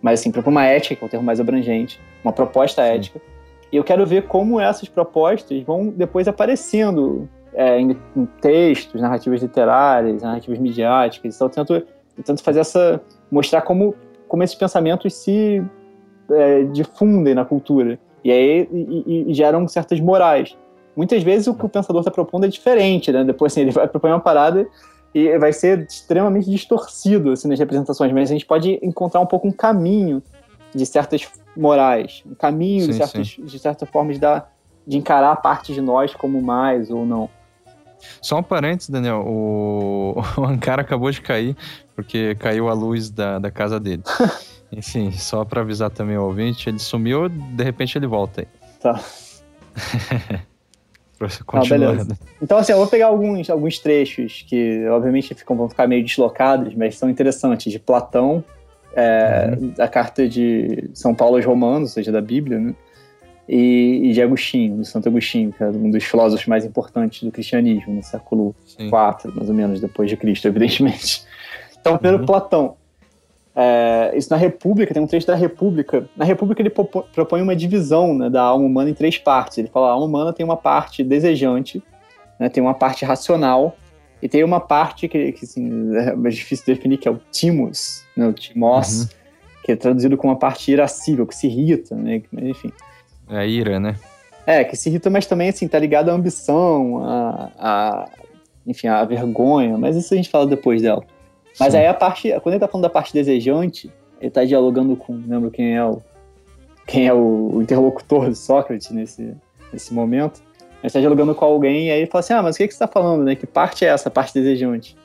mas 0.02 0.20
assim, 0.20 0.32
propõe 0.32 0.52
uma 0.52 0.66
ética, 0.66 0.96
que 0.96 1.04
é 1.04 1.08
o 1.08 1.10
termo 1.10 1.24
mais 1.24 1.40
abrangente, 1.40 2.02
uma 2.24 2.34
proposta 2.34 2.82
Sim. 2.82 2.90
ética. 2.90 3.22
E 3.72 3.78
eu 3.78 3.84
quero 3.84 4.04
ver 4.08 4.24
como 4.24 4.60
essas 4.60 4.90
propostas 4.90 5.62
vão 5.62 5.90
depois 5.90 6.28
aparecendo 6.28 7.30
é, 7.54 7.80
em, 7.80 7.96
em, 8.18 8.26
textos, 8.42 9.00
narrativas 9.00 9.44
literárias, 9.44 10.24
narrativas 10.24 10.58
midiáticas. 10.58 11.36
Então 11.36 11.46
eu 11.46 11.52
tento, 11.52 11.74
eu 11.74 12.24
tento 12.24 12.42
fazer 12.42 12.62
essa. 12.62 13.00
mostrar 13.30 13.62
como, 13.62 13.94
como 14.28 14.42
esses 14.42 14.56
pensamentos 14.56 15.14
se 15.14 15.64
é, 16.32 16.64
difundem 16.64 17.36
na 17.36 17.46
cultura. 17.46 18.00
E 18.24 18.32
aí 18.32 18.68
e, 18.72 19.26
e 19.30 19.34
geram 19.36 19.68
certas 19.68 20.00
morais. 20.00 20.58
Muitas 20.96 21.22
vezes 21.22 21.46
o 21.46 21.54
que 21.54 21.68
o 21.68 21.70
pensador 21.70 22.02
está 22.02 22.10
propondo 22.10 22.46
é 22.46 22.48
diferente, 22.48 23.12
né? 23.12 23.24
Depois 23.24 23.54
assim, 23.54 23.62
ele 23.62 23.72
vai 23.72 23.88
propor 23.88 24.10
uma 24.10 24.20
parada 24.20 24.68
e 25.14 25.38
vai 25.38 25.52
ser 25.52 25.86
extremamente 25.88 26.50
distorcido 26.50 27.32
assim, 27.32 27.48
nas 27.48 27.60
representações, 27.60 28.12
mas 28.12 28.30
a 28.30 28.34
gente 28.34 28.46
pode 28.46 28.80
encontrar 28.82 29.20
um 29.20 29.26
pouco 29.26 29.48
um 29.48 29.52
caminho 29.52 30.22
de 30.74 30.86
certas 30.86 31.28
morais, 31.58 32.24
um 32.26 32.36
caminho 32.36 32.86
sim, 32.86 32.92
de, 32.92 32.98
certos, 32.98 33.28
de 33.28 33.60
certas 33.60 33.90
formas 33.90 34.20
da, 34.20 34.48
de 34.86 34.98
encarar 34.98 35.32
a 35.32 35.36
parte 35.36 35.74
de 35.74 35.82
nós 35.82 36.14
como 36.14 36.42
mais 36.42 36.90
ou 36.92 37.06
não. 37.06 37.30
Só 38.22 38.38
um 38.40 38.44
parênteses, 38.44 38.90
Daniel, 38.90 39.24
o, 39.28 40.16
o 40.38 40.46
Ankara 40.46 40.82
acabou 40.82 41.12
de 41.12 41.22
cair, 41.22 41.56
porque 41.96 42.36
caiu 42.36 42.70
a 42.70 42.74
luz 42.74 43.10
da, 43.10 43.40
da 43.40 43.52
casa 43.52 43.80
dele. 43.80 44.04
Enfim, 44.72 45.12
só 45.12 45.44
para 45.44 45.62
avisar 45.62 45.90
também 45.90 46.18
o 46.18 46.24
ouvinte, 46.24 46.70
ele 46.70 46.78
sumiu, 46.78 47.28
de 47.28 47.64
repente 47.64 47.98
ele 47.98 48.06
volta 48.06 48.42
aí. 48.42 48.48
Tá. 48.80 49.02
Continuando. 51.46 52.14
Ah, 52.14 52.26
então, 52.42 52.58
assim, 52.58 52.72
eu 52.72 52.78
vou 52.78 52.88
pegar 52.88 53.08
alguns, 53.08 53.50
alguns 53.50 53.78
trechos 53.80 54.46
que, 54.48 54.88
obviamente, 54.88 55.34
ficam, 55.34 55.56
vão 55.56 55.68
ficar 55.68 55.88
meio 55.88 56.04
deslocados, 56.04 56.74
mas 56.76 56.98
são 56.98 57.10
interessantes, 57.10 57.72
de 57.72 57.80
Platão, 57.80 58.44
é, 58.96 59.58
uhum. 59.60 59.70
da 59.70 59.88
carta 59.88 60.28
de 60.28 60.90
São 60.94 61.14
Paulo 61.14 61.36
aos 61.36 61.46
Romanos, 61.46 61.90
ou 61.90 61.94
seja, 61.94 62.12
da 62.12 62.22
Bíblia, 62.22 62.60
né? 62.60 62.74
E, 63.48 64.02
e, 64.04 64.14
de 64.14 64.22
Agostinho, 64.22 64.78
de 64.78 64.88
Santo 64.88 65.10
Agostinho, 65.10 65.52
que 65.52 65.64
é 65.64 65.68
um 65.68 65.90
dos 65.90 66.04
filósofos 66.04 66.46
mais 66.46 66.64
importantes 66.64 67.24
do 67.24 67.32
cristianismo, 67.32 67.96
no 67.96 68.04
século 68.04 68.56
IV, 68.78 69.34
mais 69.34 69.50
ou 69.50 69.56
menos, 69.56 69.82
depois 69.82 70.08
de 70.08 70.16
Cristo, 70.16 70.48
evidentemente. 70.48 71.24
Então, 71.82 71.98
primeiro, 71.98 72.20
uhum. 72.20 72.26
Platão. 72.28 72.76
É, 73.56 74.12
isso 74.16 74.30
na 74.30 74.38
República, 74.38 74.94
tem 74.94 75.02
um 75.02 75.08
trecho 75.08 75.28
da 75.28 75.36
República. 75.36 76.08
Na 76.16 76.24
República 76.24 76.62
ele 76.62 76.70
propõe 76.70 77.42
uma 77.42 77.56
divisão 77.56 78.14
né, 78.14 78.30
da 78.30 78.42
alma 78.42 78.66
humana 78.66 78.90
em 78.90 78.94
três 78.94 79.18
partes. 79.18 79.58
Ele 79.58 79.68
fala: 79.68 79.88
a 79.88 79.92
alma 79.92 80.06
humana 80.06 80.34
tem 80.34 80.46
uma 80.46 80.58
parte 80.58 81.04
desejante, 81.04 81.84
né, 82.40 82.50
tem 82.50 82.62
uma 82.62 82.74
parte 82.74 83.04
racional 83.04 83.76
e 84.22 84.30
tem 84.30 84.44
uma 84.44 84.60
parte 84.60 85.08
que, 85.08 85.32
que 85.32 85.46
assim, 85.46 85.96
é 85.96 86.16
mais 86.16 86.36
difícil 86.36 86.66
de 86.66 86.74
definir, 86.74 86.98
que 86.98 87.08
é 87.08 87.12
o 87.12 87.20
timos, 87.32 88.06
né, 88.16 88.28
o 88.28 88.34
timos, 88.34 89.02
uhum. 89.02 89.08
que 89.64 89.72
é 89.72 89.76
traduzido 89.76 90.18
como 90.18 90.32
uma 90.34 90.40
parte 90.40 90.72
irascível, 90.72 91.26
que 91.26 91.36
se 91.36 91.48
irrita, 91.48 91.96
né, 91.96 92.22
enfim. 92.42 92.72
É 93.30 93.38
a 93.38 93.46
ira, 93.46 93.80
né? 93.80 93.96
É, 94.46 94.64
que 94.64 94.76
se 94.76 94.90
irrita, 94.90 95.10
mas 95.10 95.26
também 95.26 95.50
assim, 95.50 95.68
tá 95.68 95.78
ligado 95.78 96.10
à 96.10 96.14
ambição, 96.14 97.04
a, 97.04 97.52
a 97.58 98.10
enfim, 98.66 98.88
à 98.88 99.04
vergonha, 99.06 99.78
mas 99.78 99.96
isso 99.96 100.14
a 100.14 100.18
gente 100.18 100.30
fala 100.30 100.48
depois 100.48 100.82
dela. 100.82 101.04
Mas 101.60 101.72
Sim. 101.72 101.80
aí 101.80 101.88
a 101.88 101.94
parte, 101.94 102.30
quando 102.42 102.54
ele 102.54 102.60
tá 102.60 102.68
falando 102.68 102.84
da 102.84 102.90
parte 102.90 103.14
desejante, 103.14 103.92
ele 104.20 104.32
tá 104.32 104.44
dialogando 104.44 104.96
com, 104.96 105.14
não 105.14 105.36
lembro 105.38 105.52
quem 105.52 105.76
é 105.76 105.84
o 105.84 106.02
quem 106.86 107.08
é 107.08 107.14
o, 107.14 107.52
o 107.54 107.62
interlocutor 107.62 108.30
de 108.30 108.36
Sócrates 108.36 108.90
nesse, 108.90 109.36
nesse 109.72 109.94
momento. 109.94 110.42
Ele 110.82 110.92
tá 110.92 111.00
dialogando 111.00 111.36
com 111.36 111.46
alguém 111.46 111.88
e 111.88 111.92
aí 111.92 112.00
ele 112.00 112.08
fala 112.10 112.22
assim: 112.22 112.34
"Ah, 112.34 112.42
mas 112.42 112.56
o 112.56 112.58
que 112.58 112.68
que 112.68 112.74
você 112.74 112.80
tá 112.80 112.88
falando, 112.88 113.24
né? 113.24 113.36
Que 113.36 113.46
parte 113.46 113.86
é 113.86 113.90
essa, 113.90 114.10
parte 114.10 114.34
desejante?" 114.34 114.98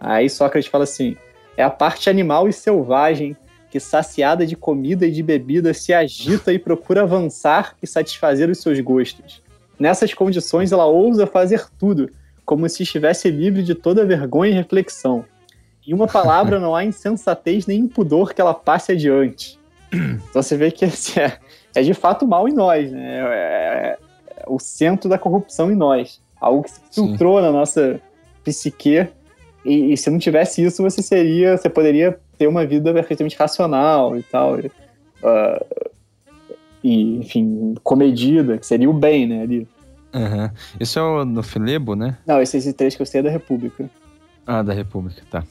Aí 0.00 0.30
Sócrates 0.30 0.70
fala 0.70 0.84
assim: 0.84 1.16
"É 1.56 1.62
a 1.62 1.70
parte 1.70 2.08
animal 2.08 2.48
e 2.48 2.52
selvagem 2.52 3.36
que 3.70 3.78
saciada 3.78 4.46
de 4.46 4.56
comida 4.56 5.06
e 5.06 5.10
de 5.10 5.22
bebida 5.22 5.74
se 5.74 5.92
agita 5.92 6.52
e 6.52 6.58
procura 6.58 7.02
avançar 7.02 7.76
e 7.82 7.86
satisfazer 7.86 8.48
os 8.48 8.58
seus 8.58 8.80
gostos. 8.80 9.42
Nessas 9.78 10.14
condições 10.14 10.72
ela 10.72 10.86
ousa 10.86 11.26
fazer 11.26 11.66
tudo, 11.78 12.10
como 12.44 12.68
se 12.68 12.82
estivesse 12.82 13.30
livre 13.30 13.62
de 13.62 13.74
toda 13.74 14.06
vergonha 14.06 14.50
e 14.50 14.54
reflexão. 14.54 15.24
Em 15.88 15.94
uma 15.94 16.06
palavra, 16.06 16.60
não 16.60 16.74
há 16.74 16.84
insensatez 16.84 17.66
nem 17.66 17.80
impudor 17.80 18.34
que 18.34 18.42
ela 18.42 18.52
passe 18.52 18.92
adiante. 18.92 19.58
Então 20.28 20.42
você 20.42 20.54
vê 20.54 20.70
que 20.70 20.84
esse 20.84 21.18
é, 21.18 21.38
é 21.74 21.80
de 21.80 21.94
fato 21.94 22.26
mal 22.26 22.46
em 22.46 22.52
nós, 22.52 22.92
né? 22.92 23.20
É, 23.20 23.24
é, 23.24 23.98
é 24.36 24.44
o 24.46 24.58
centro 24.58 25.08
da 25.08 25.16
corrupção 25.16 25.72
em 25.72 25.74
nós. 25.74 26.20
Algo 26.38 26.62
que 26.62 26.72
se 26.72 26.80
filtrou 26.92 27.38
Sim. 27.38 27.46
na 27.46 27.50
nossa 27.50 27.98
psique. 28.44 29.08
E, 29.64 29.92
e, 29.92 29.96
se 29.96 30.10
não 30.10 30.18
tivesse 30.18 30.62
isso, 30.62 30.82
você 30.82 31.02
seria. 31.02 31.56
Você 31.56 31.70
poderia 31.70 32.20
ter 32.36 32.46
uma 32.46 32.66
vida 32.66 32.92
perfeitamente 32.92 33.36
racional 33.36 34.14
e 34.14 34.22
tal. 34.22 34.60
E, 34.60 34.66
uh, 34.66 35.90
e 36.84 37.16
enfim, 37.16 37.74
comedida, 37.82 38.58
que 38.58 38.66
seria 38.66 38.90
o 38.90 38.92
bem, 38.92 39.26
né? 39.26 39.42
Ali. 39.42 39.68
Uhum. 40.14 40.50
Isso 40.78 40.98
é 40.98 41.02
o, 41.02 41.24
no 41.24 41.42
Filebo, 41.42 41.96
né? 41.96 42.18
Não, 42.26 42.42
esse, 42.42 42.58
esse 42.58 42.74
trecho 42.74 42.96
que 42.96 43.02
eu 43.02 43.06
sei 43.06 43.20
é 43.20 43.24
da 43.24 43.30
República. 43.30 43.88
Ah, 44.46 44.62
da 44.62 44.74
República, 44.74 45.22
tá. 45.30 45.44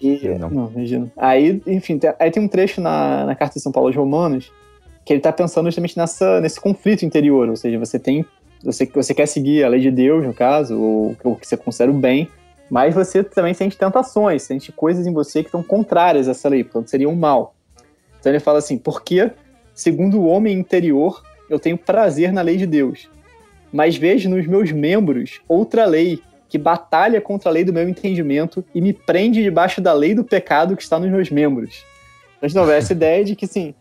E, 0.00 0.28
não. 0.38 0.50
não, 0.50 0.70
imagina. 0.74 1.12
Aí, 1.16 1.62
enfim, 1.66 1.98
tem, 1.98 2.12
aí 2.18 2.30
tem 2.30 2.42
um 2.42 2.48
trecho 2.48 2.80
na, 2.80 3.26
na 3.26 3.34
Carta 3.34 3.54
de 3.54 3.60
São 3.60 3.70
Paulo 3.70 3.88
aos 3.88 3.96
Romanos 3.96 4.50
que 5.04 5.12
ele 5.12 5.20
tá 5.20 5.32
pensando 5.32 5.66
justamente 5.66 5.96
nessa, 5.96 6.40
nesse 6.40 6.60
conflito 6.60 7.04
interior, 7.04 7.48
ou 7.48 7.56
seja, 7.56 7.78
você 7.78 7.98
tem 7.98 8.24
você, 8.62 8.86
você 8.86 9.14
quer 9.14 9.26
seguir 9.26 9.64
a 9.64 9.68
lei 9.68 9.80
de 9.80 9.90
Deus, 9.90 10.24
no 10.24 10.34
caso, 10.34 10.78
ou 10.78 11.16
o 11.24 11.36
que 11.36 11.46
você 11.46 11.56
considera 11.56 11.90
o 11.90 11.94
bem, 11.94 12.28
mas 12.70 12.94
você 12.94 13.24
também 13.24 13.54
sente 13.54 13.76
tentações, 13.76 14.42
sente 14.42 14.70
coisas 14.70 15.06
em 15.06 15.12
você 15.12 15.42
que 15.42 15.48
estão 15.48 15.62
contrárias 15.62 16.28
a 16.28 16.32
essa 16.32 16.48
lei, 16.48 16.62
portanto 16.62 16.88
seria 16.88 17.08
um 17.08 17.16
mal. 17.16 17.54
Então 18.18 18.30
ele 18.30 18.40
fala 18.40 18.58
assim, 18.58 18.76
porque, 18.76 19.30
segundo 19.74 20.20
o 20.20 20.26
homem 20.26 20.58
interior, 20.58 21.22
eu 21.48 21.58
tenho 21.58 21.78
prazer 21.78 22.32
na 22.32 22.42
lei 22.42 22.56
de 22.56 22.66
Deus, 22.66 23.08
mas 23.72 23.96
vejo 23.96 24.28
nos 24.28 24.46
meus 24.46 24.70
membros 24.70 25.40
outra 25.48 25.86
lei 25.86 26.20
que 26.50 26.58
batalha 26.58 27.20
contra 27.20 27.48
a 27.48 27.52
lei 27.52 27.64
do 27.64 27.72
meu 27.72 27.88
entendimento 27.88 28.62
e 28.74 28.80
me 28.80 28.92
prende 28.92 29.40
debaixo 29.40 29.80
da 29.80 29.92
lei 29.92 30.14
do 30.14 30.24
pecado 30.24 30.76
que 30.76 30.82
está 30.82 30.98
nos 30.98 31.08
meus 31.08 31.30
membros. 31.30 31.84
Então, 32.36 32.48
de 32.48 32.54
novo, 32.56 32.72
essa 32.72 32.92
ideia 32.92 33.24
de 33.24 33.36
que, 33.36 33.44
assim, 33.44 33.72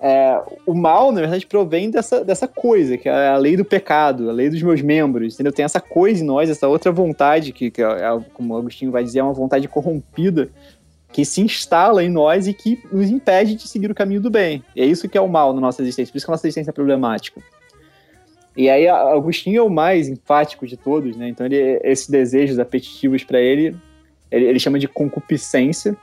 é, 0.00 0.40
o 0.66 0.72
mal, 0.74 1.12
na 1.12 1.20
verdade, 1.20 1.46
provém 1.46 1.90
dessa, 1.90 2.24
dessa 2.24 2.48
coisa, 2.48 2.96
que 2.96 3.06
é 3.06 3.28
a 3.28 3.36
lei 3.36 3.54
do 3.54 3.66
pecado, 3.66 4.30
a 4.30 4.32
lei 4.32 4.48
dos 4.48 4.62
meus 4.62 4.80
membros, 4.80 5.34
entendeu? 5.34 5.52
Tem 5.52 5.64
essa 5.64 5.80
coisa 5.80 6.22
em 6.22 6.26
nós, 6.26 6.48
essa 6.48 6.66
outra 6.66 6.90
vontade, 6.90 7.52
que, 7.52 7.70
que 7.70 7.82
é, 7.82 7.86
é 7.86 8.20
como 8.32 8.54
o 8.54 8.56
Agostinho 8.56 8.90
vai 8.90 9.04
dizer, 9.04 9.18
é 9.18 9.22
uma 9.22 9.34
vontade 9.34 9.68
corrompida, 9.68 10.48
que 11.12 11.22
se 11.22 11.42
instala 11.42 12.02
em 12.02 12.08
nós 12.08 12.48
e 12.48 12.54
que 12.54 12.82
nos 12.90 13.10
impede 13.10 13.56
de 13.56 13.68
seguir 13.68 13.90
o 13.90 13.94
caminho 13.94 14.22
do 14.22 14.30
bem. 14.30 14.64
E 14.74 14.80
é 14.80 14.86
isso 14.86 15.06
que 15.06 15.18
é 15.18 15.20
o 15.20 15.28
mal 15.28 15.52
na 15.52 15.60
nossa 15.60 15.82
existência, 15.82 16.10
por 16.10 16.16
isso 16.16 16.26
que 16.26 16.30
a 16.30 16.34
nossa 16.34 16.46
existência 16.46 16.70
é 16.70 16.72
problemática. 16.72 17.42
E 18.56 18.70
aí 18.70 18.88
Agostinho 18.88 19.58
é 19.58 19.62
o 19.62 19.68
mais 19.68 20.08
enfático 20.08 20.66
de 20.66 20.76
todos, 20.76 21.16
né? 21.16 21.28
Então 21.28 21.44
ele, 21.44 21.78
esses 21.84 22.08
desejos 22.08 22.58
apetitivos 22.58 23.22
para 23.22 23.38
ele, 23.38 23.76
ele, 24.30 24.46
ele 24.46 24.58
chama 24.58 24.78
de 24.78 24.88
concupiscência. 24.88 25.96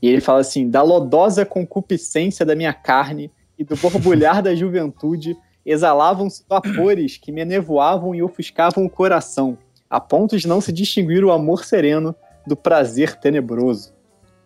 E 0.00 0.08
ele 0.08 0.20
fala 0.20 0.40
assim: 0.40 0.70
da 0.70 0.82
lodosa 0.82 1.44
concupiscência 1.44 2.46
da 2.46 2.54
minha 2.54 2.72
carne 2.72 3.32
e 3.58 3.64
do 3.64 3.74
borbulhar 3.76 4.40
da 4.42 4.54
juventude 4.54 5.36
exalavam-se 5.66 6.44
vapores 6.48 7.18
que 7.18 7.32
me 7.32 7.44
nevoavam 7.44 8.14
e 8.14 8.22
ofuscavam 8.22 8.86
o 8.86 8.90
coração, 8.90 9.58
a 9.90 10.00
ponto 10.00 10.38
de 10.38 10.46
não 10.46 10.60
se 10.60 10.72
distinguir 10.72 11.24
o 11.24 11.32
amor 11.32 11.64
sereno 11.64 12.14
do 12.46 12.56
prazer 12.56 13.16
tenebroso. 13.16 13.92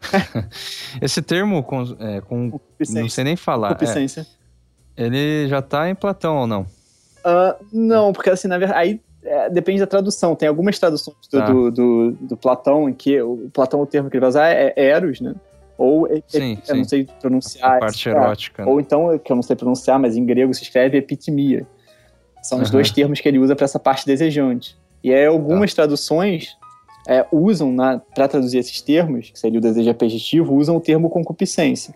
Esse 1.01 1.23
termo, 1.23 1.63
com, 1.63 1.83
é, 2.01 2.21
com 2.23 2.61
não 2.91 3.09
sei 3.09 3.25
nem 3.25 3.37
falar. 3.37 3.69
Concupiscência. 3.69 4.23
É, 4.23 4.42
ele 4.97 5.49
já 5.49 5.63
tá 5.63 5.89
em 5.89 5.95
Platão 5.95 6.37
ou 6.39 6.47
não? 6.47 6.63
Uh, 6.63 7.65
não, 7.73 8.13
porque 8.13 8.31
assim, 8.31 8.49
na 8.49 8.59
verdade, 8.59 8.79
aí 8.79 9.01
é, 9.25 9.49
depende 9.49 9.81
da 9.81 9.87
tradução. 9.87 10.35
Tem 10.35 10.49
algumas 10.49 10.79
traduções 10.79 11.17
do, 11.31 11.39
tá. 11.39 11.47
do, 11.47 11.71
do, 11.71 12.11
do, 12.13 12.37
Platão 12.37 12.89
em 12.89 12.93
que 12.93 13.21
o 13.23 13.49
Platão, 13.53 13.81
o 13.81 13.87
termo 13.87 14.11
que 14.11 14.17
ele 14.17 14.21
vai 14.21 14.29
usar 14.29 14.49
é, 14.49 14.73
é 14.77 14.89
Eros, 14.89 15.21
né? 15.21 15.35
Ou, 15.79 16.07
sim, 16.27 16.59
eu 16.61 16.75
sim. 16.75 16.79
não 16.79 16.85
sei 16.85 17.09
pronunciar. 17.21 17.77
A 17.77 17.81
parte 17.81 18.09
erótica. 18.09 18.65
Né? 18.65 18.71
Ou 18.71 18.81
então, 18.81 19.19
que 19.19 19.33
eu 19.33 19.37
não 19.37 19.43
sei 19.43 19.57
pronunciar, 19.57 19.99
mas 19.99 20.17
em 20.17 20.25
grego 20.25 20.53
se 20.53 20.63
escreve 20.63 20.99
epitimia. 20.99 21.67
São 22.43 22.61
os 22.61 22.71
dois 22.71 22.91
termos 22.91 23.21
que 23.21 23.29
ele 23.29 23.39
usa 23.39 23.55
para 23.55 23.65
essa 23.65 23.79
parte 23.79 24.05
desejante. 24.05 24.77
E 25.03 25.13
aí 25.13 25.27
algumas 25.27 25.73
tá. 25.73 25.83
traduções 25.83 26.57
é, 27.09 27.25
usam, 27.33 27.75
para 28.15 28.29
traduzir 28.29 28.59
esses 28.59 28.81
termos, 28.81 29.31
que 29.31 29.39
seria 29.39 29.59
o 29.59 29.63
desejo 29.63 29.91
apetitivo, 29.91 30.55
usam 30.55 30.77
o 30.77 30.81
termo 30.81 31.09
concupiscência. 31.09 31.95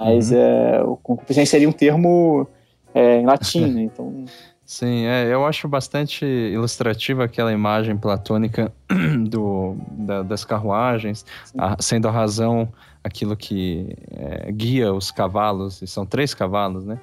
Mas 0.00 0.30
uhum. 0.30 0.38
é, 0.38 0.82
o 0.82 0.96
concupiscência 0.96 1.52
seria 1.52 1.68
um 1.68 1.72
termo 1.72 2.46
é, 2.94 3.20
em 3.20 3.26
latim, 3.26 3.66
né? 3.66 3.82
Então... 3.92 4.24
Sim, 4.64 5.06
é, 5.06 5.32
eu 5.32 5.46
acho 5.46 5.66
bastante 5.66 6.26
ilustrativa 6.26 7.24
aquela 7.24 7.50
imagem 7.50 7.96
platônica 7.96 8.70
do, 9.30 9.76
da, 9.92 10.22
das 10.22 10.44
carruagens, 10.44 11.24
a, 11.56 11.74
sendo 11.80 12.06
a 12.06 12.10
razão 12.10 12.68
aquilo 13.02 13.34
que 13.34 13.96
é, 14.10 14.52
guia 14.52 14.92
os 14.92 15.10
cavalos, 15.10 15.80
e 15.80 15.86
são 15.86 16.04
três 16.04 16.34
cavalos, 16.34 16.84
né? 16.84 16.98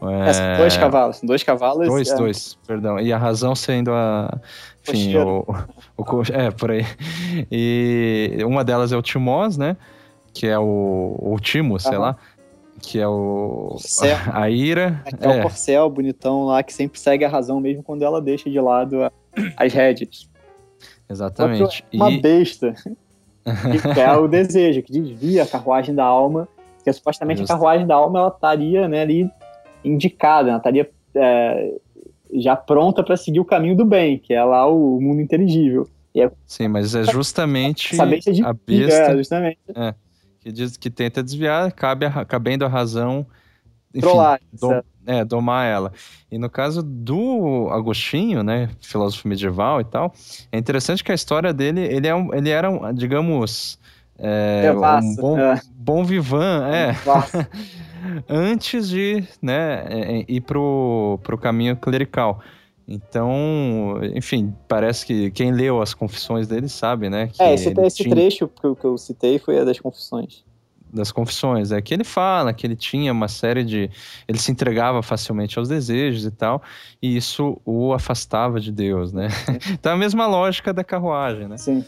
É, 0.00 0.32
são 0.32 0.56
dois 0.58 0.76
cavalos, 0.76 1.20
dois 1.24 1.42
cavalos. 1.42 1.88
Dois, 1.88 2.08
é... 2.08 2.14
dois, 2.14 2.56
perdão. 2.64 3.00
E 3.00 3.12
a 3.12 3.18
razão 3.18 3.52
sendo 3.52 3.92
a. 3.92 4.38
Enfim, 4.88 5.16
o, 5.16 5.44
o, 5.96 6.02
o, 6.02 6.22
É, 6.32 6.52
por 6.52 6.70
aí. 6.70 6.86
E 7.50 8.38
uma 8.44 8.62
delas 8.62 8.92
é 8.92 8.96
o 8.96 9.02
Timós, 9.02 9.56
né? 9.56 9.76
Que 10.32 10.46
é 10.46 10.56
o. 10.56 11.18
O 11.20 11.36
Timo, 11.40 11.80
sei 11.80 11.98
lá 11.98 12.16
que 12.80 12.98
é 12.98 13.06
o 13.06 13.68
Corcel. 13.70 14.16
a 14.32 14.50
ira. 14.50 15.02
É, 15.20 15.26
é, 15.26 15.38
o 15.38 15.42
Corcel 15.42 15.90
bonitão 15.90 16.46
lá 16.46 16.62
que 16.62 16.72
sempre 16.72 16.98
segue 16.98 17.24
a 17.24 17.28
razão 17.28 17.60
mesmo 17.60 17.82
quando 17.82 18.02
ela 18.02 18.20
deixa 18.20 18.48
de 18.50 18.60
lado 18.60 19.02
a, 19.02 19.12
as 19.56 19.72
rédeas. 19.72 20.28
Exatamente. 21.08 21.84
É 21.92 21.96
uma 21.96 22.10
e... 22.10 22.20
besta 22.20 22.74
que 23.94 24.00
é 24.00 24.12
o 24.16 24.28
desejo, 24.28 24.82
que 24.82 24.92
desvia 24.92 25.42
a 25.42 25.46
carruagem 25.46 25.94
da 25.94 26.04
alma, 26.04 26.48
que 26.84 26.92
supostamente 26.92 27.40
Justo. 27.40 27.52
a 27.52 27.56
carruagem 27.56 27.86
da 27.86 27.94
alma 27.94 28.18
ela 28.18 28.28
estaria 28.28 28.88
né, 28.88 29.02
ali 29.02 29.30
indicada, 29.84 30.50
ela 30.50 30.58
estaria 30.58 30.90
é, 31.14 31.74
já 32.34 32.56
pronta 32.56 33.02
para 33.02 33.16
seguir 33.16 33.40
o 33.40 33.44
caminho 33.44 33.76
do 33.76 33.84
bem, 33.84 34.18
que 34.18 34.34
é 34.34 34.42
lá 34.42 34.66
o 34.66 35.00
mundo 35.00 35.20
inteligível. 35.20 35.88
É... 36.14 36.30
Sim, 36.46 36.68
mas 36.68 36.94
é 36.94 37.04
justamente 37.04 38.00
a 38.00 38.04
besta, 38.04 38.30
a 38.48 38.52
besta 38.52 39.12
é, 39.12 39.16
justamente. 39.16 39.58
É 40.48 40.50
que 40.50 40.52
diz 40.52 40.76
que 40.76 40.88
tenta 40.88 41.22
desviar, 41.22 41.70
cabe 41.72 42.06
a, 42.06 42.24
cabendo 42.24 42.64
a 42.64 42.68
razão 42.68 43.26
enfim, 43.94 44.08
dom, 44.52 44.82
é, 45.06 45.24
domar 45.24 45.66
ela. 45.66 45.92
E 46.30 46.38
no 46.38 46.48
caso 46.48 46.82
do 46.82 47.68
Agostinho, 47.70 48.42
né, 48.42 48.70
filósofo 48.80 49.28
medieval 49.28 49.80
e 49.80 49.84
tal, 49.84 50.12
é 50.50 50.58
interessante 50.58 51.04
que 51.04 51.12
a 51.12 51.14
história 51.14 51.52
dele, 51.52 51.80
ele, 51.80 52.06
é 52.06 52.14
um, 52.14 52.34
ele 52.34 52.50
era, 52.50 52.70
um, 52.70 52.92
digamos, 52.94 53.78
é, 54.18 54.72
um 54.72 55.14
bom, 55.16 55.38
é. 55.38 55.60
bom 55.74 56.04
vivan, 56.04 56.66
é. 56.68 56.96
Antes 58.28 58.88
de 58.88 59.24
né, 59.42 59.84
é, 59.88 60.18
é, 60.20 60.24
ir 60.28 60.40
pro, 60.40 61.18
pro 61.22 61.36
caminho 61.36 61.76
clerical. 61.76 62.40
Então, 62.88 64.00
enfim, 64.14 64.54
parece 64.66 65.04
que 65.04 65.30
quem 65.30 65.52
leu 65.52 65.82
as 65.82 65.92
confissões 65.92 66.48
dele 66.48 66.70
sabe, 66.70 67.10
né? 67.10 67.30
é, 67.38 67.52
esse, 67.52 67.68
esse 67.68 68.02
tinha... 68.02 68.14
trecho 68.14 68.48
que 68.48 68.64
eu, 68.64 68.74
que 68.74 68.84
eu 68.86 68.96
citei 68.96 69.38
foi 69.38 69.58
a 69.58 69.64
das 69.64 69.78
confissões. 69.78 70.42
Das 70.90 71.12
confissões, 71.12 71.70
é 71.70 71.82
que 71.82 71.92
ele 71.92 72.02
fala 72.02 72.50
que 72.54 72.66
ele 72.66 72.74
tinha 72.74 73.12
uma 73.12 73.28
série 73.28 73.62
de. 73.62 73.90
Ele 74.26 74.38
se 74.38 74.50
entregava 74.50 75.02
facilmente 75.02 75.58
aos 75.58 75.68
desejos 75.68 76.24
e 76.24 76.30
tal, 76.30 76.62
e 77.02 77.14
isso 77.14 77.60
o 77.62 77.92
afastava 77.92 78.58
de 78.58 78.72
Deus, 78.72 79.12
né? 79.12 79.28
então, 79.70 79.92
a 79.92 79.96
mesma 79.96 80.26
lógica 80.26 80.72
da 80.72 80.82
carruagem, 80.82 81.46
né? 81.46 81.58
Sim. 81.58 81.84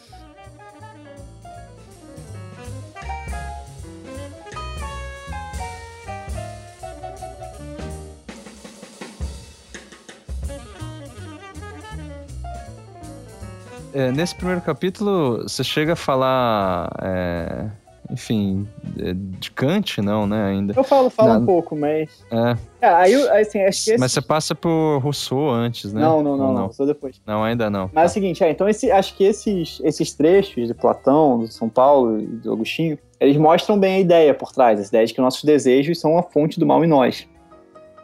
É, 13.93 14.13
nesse 14.13 14.35
primeiro 14.35 14.61
capítulo, 14.61 15.43
você 15.43 15.65
chega 15.65 15.93
a 15.95 15.97
falar, 15.97 16.91
é, 17.03 17.67
enfim, 18.11 18.67
é, 18.99 19.13
de 19.15 19.51
Kant, 19.51 20.01
não, 20.01 20.27
né, 20.27 20.47
ainda. 20.47 20.75
Eu 20.77 20.85
falo, 20.85 21.11
falo 21.11 21.35
Na... 21.35 21.39
um 21.39 21.47
pouco, 21.47 21.77
mas... 21.77 22.25
É. 22.31 22.87
é 22.87 22.89
aí, 22.89 23.15
assim, 23.41 23.63
acho 23.63 23.85
que 23.85 23.91
esse... 23.91 23.99
Mas 23.99 24.13
você 24.13 24.21
passa 24.21 24.55
por 24.55 24.99
Rousseau 24.99 25.51
antes, 25.51 25.93
né? 25.93 26.01
Não, 26.01 26.23
não, 26.23 26.37
não, 26.37 26.53
não, 26.53 26.73
só 26.73 26.85
depois. 26.85 27.21
Não, 27.27 27.43
ainda 27.43 27.71
não. 27.71 27.91
Mas 27.93 28.05
é 28.05 28.07
o 28.07 28.15
seguinte, 28.15 28.45
é, 28.45 28.51
então 28.51 28.69
esse, 28.69 28.91
acho 28.91 29.17
que 29.17 29.25
esses, 29.25 29.81
esses 29.85 30.13
trechos 30.13 30.67
de 30.67 30.75
Platão, 30.75 31.39
do 31.39 31.49
São 31.49 31.69
Paulo 31.69 32.21
e 32.21 32.27
do 32.27 32.53
Agostinho, 32.53 32.99
eles 33.21 33.37
mostram 33.37 33.79
bem 33.79 33.97
a 33.97 34.01
ideia 34.01 34.35
por 34.35 34.51
trás, 34.51 34.81
a 34.81 34.83
ideia 34.83 35.07
de 35.07 35.13
que 35.13 35.21
nossos 35.21 35.45
desejos 35.45 36.01
são 36.01 36.17
a 36.19 36.23
fonte 36.23 36.59
do 36.59 36.67
mal 36.67 36.83
em 36.83 36.89
nós. 36.89 37.29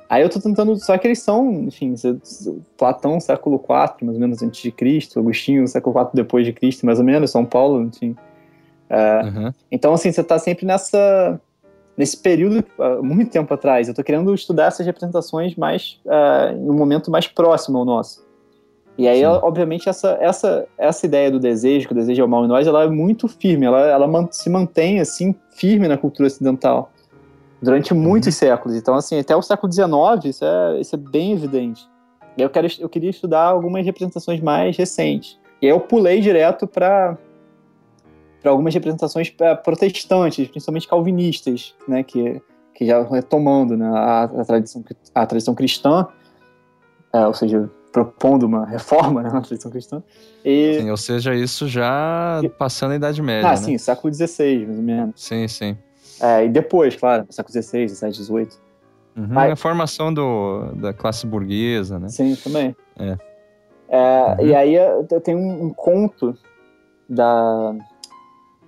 Aí 0.08 0.22
eu 0.22 0.28
tô 0.28 0.40
tentando, 0.40 0.76
só 0.76 0.96
que 0.96 1.06
eles 1.06 1.18
são, 1.18 1.64
enfim, 1.64 1.94
Platão, 2.76 3.18
século 3.18 3.56
IV, 3.56 4.06
mais 4.06 4.14
ou 4.14 4.20
menos 4.20 4.42
antes 4.42 4.62
de 4.62 4.70
Cristo, 4.70 5.18
Agostinho, 5.18 5.66
século 5.66 5.98
IV 6.00 6.10
depois 6.14 6.46
de 6.46 6.52
Cristo, 6.52 6.86
mais 6.86 6.98
ou 6.98 7.04
menos, 7.04 7.30
São 7.30 7.44
Paulo, 7.44 7.82
enfim. 7.82 8.14
É, 8.88 9.22
uhum. 9.22 9.52
Então, 9.70 9.92
assim, 9.92 10.12
você 10.12 10.22
tá 10.22 10.38
sempre 10.38 10.64
nessa, 10.64 11.40
nesse 11.96 12.16
período, 12.16 12.64
uh, 12.78 13.02
muito 13.02 13.32
tempo 13.32 13.52
atrás. 13.52 13.88
Eu 13.88 13.94
tô 13.94 14.04
querendo 14.04 14.32
estudar 14.32 14.66
essas 14.66 14.86
representações 14.86 15.56
mais, 15.56 16.00
uh, 16.04 16.56
em 16.56 16.70
um 16.70 16.74
momento 16.74 17.10
mais 17.10 17.26
próximo 17.26 17.78
ao 17.78 17.84
nosso. 17.84 18.24
E 18.96 19.08
aí, 19.08 19.20
ela, 19.20 19.44
obviamente, 19.44 19.88
essa, 19.88 20.16
essa, 20.20 20.66
essa 20.78 21.04
ideia 21.04 21.32
do 21.32 21.40
desejo, 21.40 21.88
que 21.88 21.92
o 21.92 21.96
desejo 21.96 22.22
é 22.22 22.24
o 22.24 22.28
mal 22.28 22.44
em 22.44 22.48
nós, 22.48 22.66
ela 22.66 22.84
é 22.84 22.88
muito 22.88 23.26
firme, 23.26 23.66
ela, 23.66 23.80
ela 23.80 24.28
se 24.30 24.48
mantém, 24.48 25.00
assim, 25.00 25.34
firme 25.50 25.88
na 25.88 25.98
cultura 25.98 26.28
ocidental 26.28 26.92
durante 27.60 27.94
muitos 27.94 28.28
uhum. 28.28 28.32
séculos. 28.32 28.76
Então, 28.76 28.94
assim, 28.94 29.18
até 29.18 29.34
o 29.34 29.42
século 29.42 29.72
XIX, 29.72 30.24
isso 30.24 30.44
é, 30.44 30.80
isso 30.80 30.94
é 30.94 30.98
bem 30.98 31.32
evidente. 31.32 31.86
E 32.36 32.42
eu, 32.42 32.50
quero, 32.50 32.68
eu 32.78 32.88
queria 32.88 33.10
estudar 33.10 33.44
algumas 33.44 33.84
representações 33.84 34.40
mais 34.40 34.76
recentes. 34.76 35.38
E 35.60 35.66
aí 35.66 35.72
eu 35.72 35.80
pulei 35.80 36.20
direto 36.20 36.66
para 36.66 37.16
para 38.46 38.52
algumas 38.52 38.72
representações 38.72 39.28
protestantes, 39.64 40.46
principalmente 40.46 40.86
calvinistas, 40.86 41.74
né, 41.88 42.04
que, 42.04 42.40
que 42.72 42.86
já 42.86 43.02
retomando 43.02 43.76
né, 43.76 43.88
a, 43.88 44.22
a, 44.22 44.44
tradição, 44.44 44.84
a 45.12 45.26
tradição 45.26 45.52
cristã, 45.52 46.06
é, 47.12 47.26
ou 47.26 47.34
seja, 47.34 47.68
propondo 47.90 48.44
uma 48.44 48.64
reforma 48.64 49.20
né, 49.20 49.30
na 49.34 49.40
tradição 49.40 49.68
cristã. 49.68 50.00
E... 50.44 50.78
Sim, 50.80 50.90
ou 50.90 50.96
seja, 50.96 51.34
isso 51.34 51.66
já 51.66 52.40
passando 52.56 52.92
a 52.92 52.94
Idade 52.96 53.20
Média. 53.20 53.48
Ah, 53.48 53.52
né? 53.52 53.56
sim, 53.56 53.78
século 53.78 54.14
XVI, 54.14 54.64
mais 54.64 54.78
ou 54.78 54.84
menos. 54.84 55.12
Sim, 55.16 55.48
sim. 55.48 55.76
É, 56.20 56.44
e 56.44 56.48
depois, 56.48 56.96
claro, 56.96 57.26
século 57.30 57.52
XVI, 57.52 57.88
XVII, 57.88 58.12
XVIII. 58.12 58.48
Uhum, 59.16 59.26
Mas, 59.30 59.52
a 59.52 59.56
formação 59.56 60.12
do, 60.12 60.72
da 60.74 60.92
classe 60.92 61.26
burguesa, 61.26 61.98
né? 61.98 62.08
Sim, 62.08 62.36
também. 62.36 62.76
É. 62.98 63.16
é 63.88 64.36
uhum. 64.38 64.46
E 64.46 64.54
aí 64.54 64.76
tem 65.22 65.34
um, 65.34 65.64
um, 65.64 65.70
conto 65.70 66.36
da, 67.08 67.74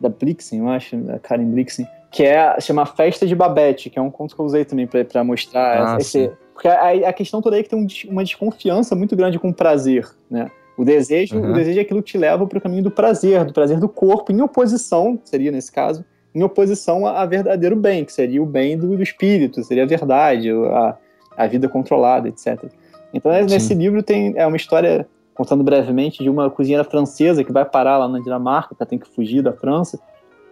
da 0.00 0.08
Blixen, 0.08 0.60
eu 0.60 0.68
acho, 0.68 0.96
da 0.96 1.18
Karen 1.18 1.50
Blixen, 1.50 1.86
que 2.10 2.22
é, 2.22 2.58
chama 2.60 2.86
Festa 2.86 3.26
de 3.26 3.34
Babette, 3.34 3.90
que 3.90 3.98
é 3.98 4.02
um 4.02 4.10
conto 4.10 4.34
que 4.34 4.40
eu 4.40 4.46
usei 4.46 4.64
também 4.64 4.86
para 4.86 5.22
mostrar 5.22 5.94
ah, 5.94 5.98
esse... 5.98 6.30
Porque 6.54 6.66
a, 6.66 7.08
a, 7.08 7.12
questão 7.12 7.40
toda 7.40 7.56
é 7.56 7.62
que 7.62 7.68
tem 7.68 7.78
um, 7.78 7.86
uma 8.10 8.24
desconfiança 8.24 8.96
muito 8.96 9.14
grande 9.14 9.38
com 9.38 9.50
o 9.50 9.54
prazer, 9.54 10.08
né? 10.28 10.50
O 10.76 10.84
desejo, 10.84 11.36
uhum. 11.36 11.50
o 11.50 11.54
desejo 11.54 11.78
é 11.78 11.82
aquilo 11.82 12.02
que 12.02 12.12
te 12.12 12.18
leva 12.18 12.46
para 12.46 12.58
o 12.58 12.60
caminho 12.60 12.84
do 12.84 12.90
prazer, 12.90 13.44
do 13.44 13.52
prazer 13.52 13.78
do 13.78 13.88
corpo, 13.88 14.32
em 14.32 14.40
oposição, 14.40 15.20
seria 15.24 15.52
nesse 15.52 15.70
caso, 15.70 16.04
em 16.34 16.42
oposição 16.42 17.06
a, 17.06 17.24
verdadeiro 17.24 17.76
bem, 17.76 18.04
que 18.04 18.12
seria 18.12 18.42
o 18.42 18.46
bem 18.46 18.76
do, 18.78 18.96
do 18.96 19.02
espírito, 19.02 19.62
seria 19.62 19.84
a 19.84 19.86
verdade, 19.86 20.50
a, 20.50 20.96
a 21.36 21.46
vida 21.46 21.68
controlada, 21.68 22.28
etc. 22.28 22.64
Então, 23.12 23.32
Sim. 23.32 23.54
nesse 23.54 23.74
livro 23.74 24.02
tem 24.02 24.34
é 24.36 24.46
uma 24.46 24.56
história, 24.56 25.06
contando 25.34 25.64
brevemente, 25.64 26.22
de 26.22 26.28
uma 26.28 26.50
cozinheira 26.50 26.84
francesa 26.84 27.42
que 27.42 27.52
vai 27.52 27.64
parar 27.64 27.98
lá 27.98 28.08
na 28.08 28.20
Dinamarca, 28.20 28.76
ela 28.78 28.88
tem 28.88 28.98
que 28.98 29.08
fugir 29.08 29.42
da 29.42 29.52
França, 29.52 29.98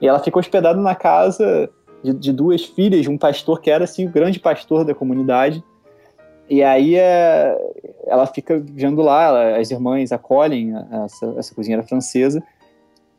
e 0.01 0.09
ela 0.09 0.19
fica 0.19 0.39
hospedada 0.39 0.81
na 0.81 0.95
casa 0.95 1.69
de, 2.03 2.13
de, 2.13 2.33
duas 2.33 2.65
filhas 2.65 3.03
de 3.03 3.11
um 3.11 3.19
pastor 3.19 3.61
que 3.61 3.71
era 3.71 3.85
assim 3.85 4.07
o 4.07 4.11
grande 4.11 4.39
pastor 4.39 4.85
da 4.85 4.95
comunidade. 4.95 5.63
E 6.49 6.63
aí 6.63 6.95
é, 6.95 7.57
ela 8.07 8.27
fica 8.27 8.59
vivendo 8.59 9.03
lá, 9.03 9.25
ela, 9.25 9.57
as 9.59 9.71
irmãs 9.71 10.13
acolhem 10.13 10.75
essa, 11.05 11.35
essa 11.37 11.55
cozinheira 11.55 11.83
francesa 11.83 12.43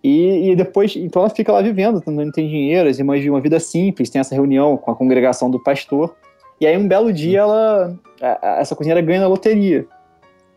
e, 0.03 0.51
e, 0.51 0.55
depois, 0.55 0.95
então 0.95 1.21
ela 1.21 1.29
fica 1.29 1.51
lá 1.51 1.61
vivendo, 1.61 2.01
não 2.05 2.31
tem 2.31 2.47
dinheiro, 2.47 2.87
as 2.87 2.99
irmãs 2.99 3.17
vivem 3.17 3.31
uma 3.31 3.41
vida 3.41 3.59
simples, 3.59 4.09
tem 4.09 4.19
essa 4.19 4.35
reunião 4.35 4.77
com 4.77 4.91
a 4.91 4.95
congregação 4.95 5.49
do 5.49 5.61
pastor. 5.61 6.15
E 6.61 6.65
aí 6.65 6.77
um 6.77 6.87
belo 6.87 7.11
dia 7.11 7.39
ela, 7.39 7.95
a, 8.21 8.47
a, 8.47 8.59
essa 8.59 8.75
cozinheira 8.75 9.01
ganha 9.01 9.21
na 9.21 9.27
loteria. 9.27 9.85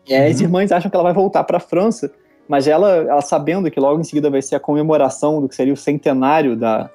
E 0.07 0.13
aí 0.13 0.25
uhum. 0.25 0.31
as 0.31 0.41
irmãs 0.41 0.71
acham 0.71 0.89
que 0.89 0.95
ela 0.95 1.03
vai 1.03 1.13
voltar 1.13 1.43
para 1.43 1.57
a 1.57 1.59
França, 1.59 2.11
mas 2.47 2.67
ela, 2.67 2.89
ela 2.95 3.21
sabendo 3.21 3.69
que 3.69 3.79
logo 3.79 3.99
em 3.99 4.03
seguida 4.03 4.29
vai 4.29 4.41
ser 4.41 4.55
a 4.55 4.59
comemoração 4.59 5.41
do 5.41 5.49
que 5.49 5.55
seria 5.55 5.73
o 5.73 5.77
centenário 5.77 6.55
da, 6.55 6.89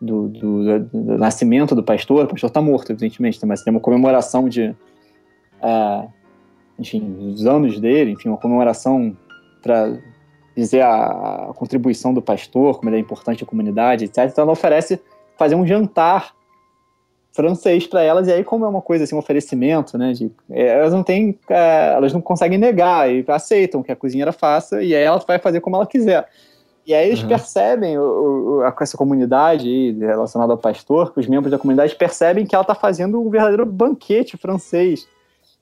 do, 0.00 0.28
do, 0.28 0.64
do, 0.64 0.78
do 0.80 1.18
nascimento 1.18 1.74
do 1.74 1.82
pastor, 1.82 2.24
o 2.24 2.28
pastor 2.28 2.48
está 2.48 2.60
morto, 2.60 2.90
evidentemente, 2.90 3.44
mas 3.46 3.60
seria 3.60 3.76
uma 3.76 3.80
comemoração 3.80 4.48
de, 4.48 4.74
uh, 5.62 6.08
enfim, 6.78 7.32
os 7.32 7.46
anos 7.46 7.78
dele, 7.78 8.10
enfim, 8.10 8.28
uma 8.28 8.38
comemoração 8.38 9.16
para 9.62 9.96
dizer 10.56 10.82
a, 10.82 11.48
a, 11.50 11.54
contribuição 11.54 12.12
do 12.12 12.22
pastor, 12.22 12.76
como 12.76 12.90
ele 12.90 12.96
é 12.96 13.00
importante 13.00 13.42
à 13.42 13.46
comunidade, 13.46 14.04
etc. 14.04 14.28
Então 14.30 14.42
ela 14.42 14.52
oferece 14.52 15.00
fazer 15.36 15.54
um 15.54 15.66
jantar 15.66 16.34
francês 17.32 17.86
para 17.86 18.02
elas, 18.02 18.28
e 18.28 18.32
aí 18.32 18.44
como 18.44 18.64
é 18.64 18.68
uma 18.68 18.82
coisa 18.82 19.04
assim, 19.04 19.14
um 19.14 19.18
oferecimento, 19.18 19.96
né, 19.96 20.12
de, 20.12 20.30
é, 20.50 20.66
elas 20.78 20.92
não 20.92 21.02
têm, 21.02 21.38
é, 21.48 21.94
elas 21.94 22.12
não 22.12 22.20
conseguem 22.20 22.58
negar 22.58 23.10
e 23.10 23.24
aceitam 23.28 23.82
que 23.82 23.90
a 23.90 23.96
cozinheira 23.96 24.32
faça, 24.32 24.82
e 24.82 24.94
aí 24.94 25.02
ela 25.02 25.18
vai 25.18 25.38
fazer 25.38 25.60
como 25.60 25.76
ela 25.76 25.86
quiser. 25.86 26.28
E 26.86 26.92
aí 26.92 27.08
eles 27.08 27.22
uhum. 27.22 27.28
percebem, 27.28 27.96
o, 27.96 28.58
o, 28.58 28.64
essa 28.80 28.96
comunidade 28.96 29.92
relacionada 30.00 30.52
ao 30.52 30.58
pastor, 30.58 31.12
os 31.16 31.26
membros 31.26 31.50
da 31.50 31.58
comunidade 31.58 31.94
percebem 31.94 32.44
que 32.44 32.54
ela 32.54 32.62
está 32.62 32.74
fazendo 32.74 33.20
um 33.20 33.30
verdadeiro 33.30 33.64
banquete 33.64 34.36
francês. 34.36 35.06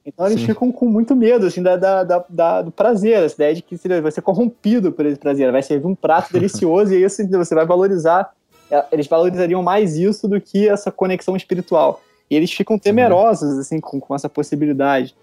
Então 0.04 0.26
eles 0.26 0.40
Sim. 0.40 0.46
ficam 0.46 0.72
com 0.72 0.86
muito 0.86 1.14
medo 1.14 1.46
assim, 1.46 1.62
da, 1.62 1.76
da, 1.76 2.04
da, 2.04 2.24
da, 2.28 2.62
do 2.62 2.70
prazer, 2.70 3.22
essa 3.22 3.34
ideia 3.34 3.54
de 3.54 3.62
que 3.62 3.76
você 3.76 4.00
vai 4.00 4.10
ser 4.10 4.22
corrompido 4.22 4.90
por 4.92 5.04
esse 5.04 5.18
prazer, 5.18 5.52
vai 5.52 5.62
servir 5.62 5.86
um 5.86 5.94
prato 5.94 6.32
delicioso 6.32 6.94
e 6.94 7.02
isso 7.02 7.26
você 7.28 7.54
vai 7.54 7.66
valorizar. 7.66 8.32
É, 8.70 8.84
eles 8.92 9.06
valorizariam 9.06 9.62
mais 9.62 9.96
isso 9.96 10.26
do 10.28 10.40
que 10.40 10.68
essa 10.68 10.90
conexão 10.90 11.36
espiritual. 11.36 12.00
E 12.30 12.36
eles 12.36 12.52
ficam 12.52 12.78
temerosos 12.78 13.58
assim 13.58 13.80
com, 13.80 14.00
com 14.00 14.14
essa 14.14 14.28
possibilidade. 14.28 15.14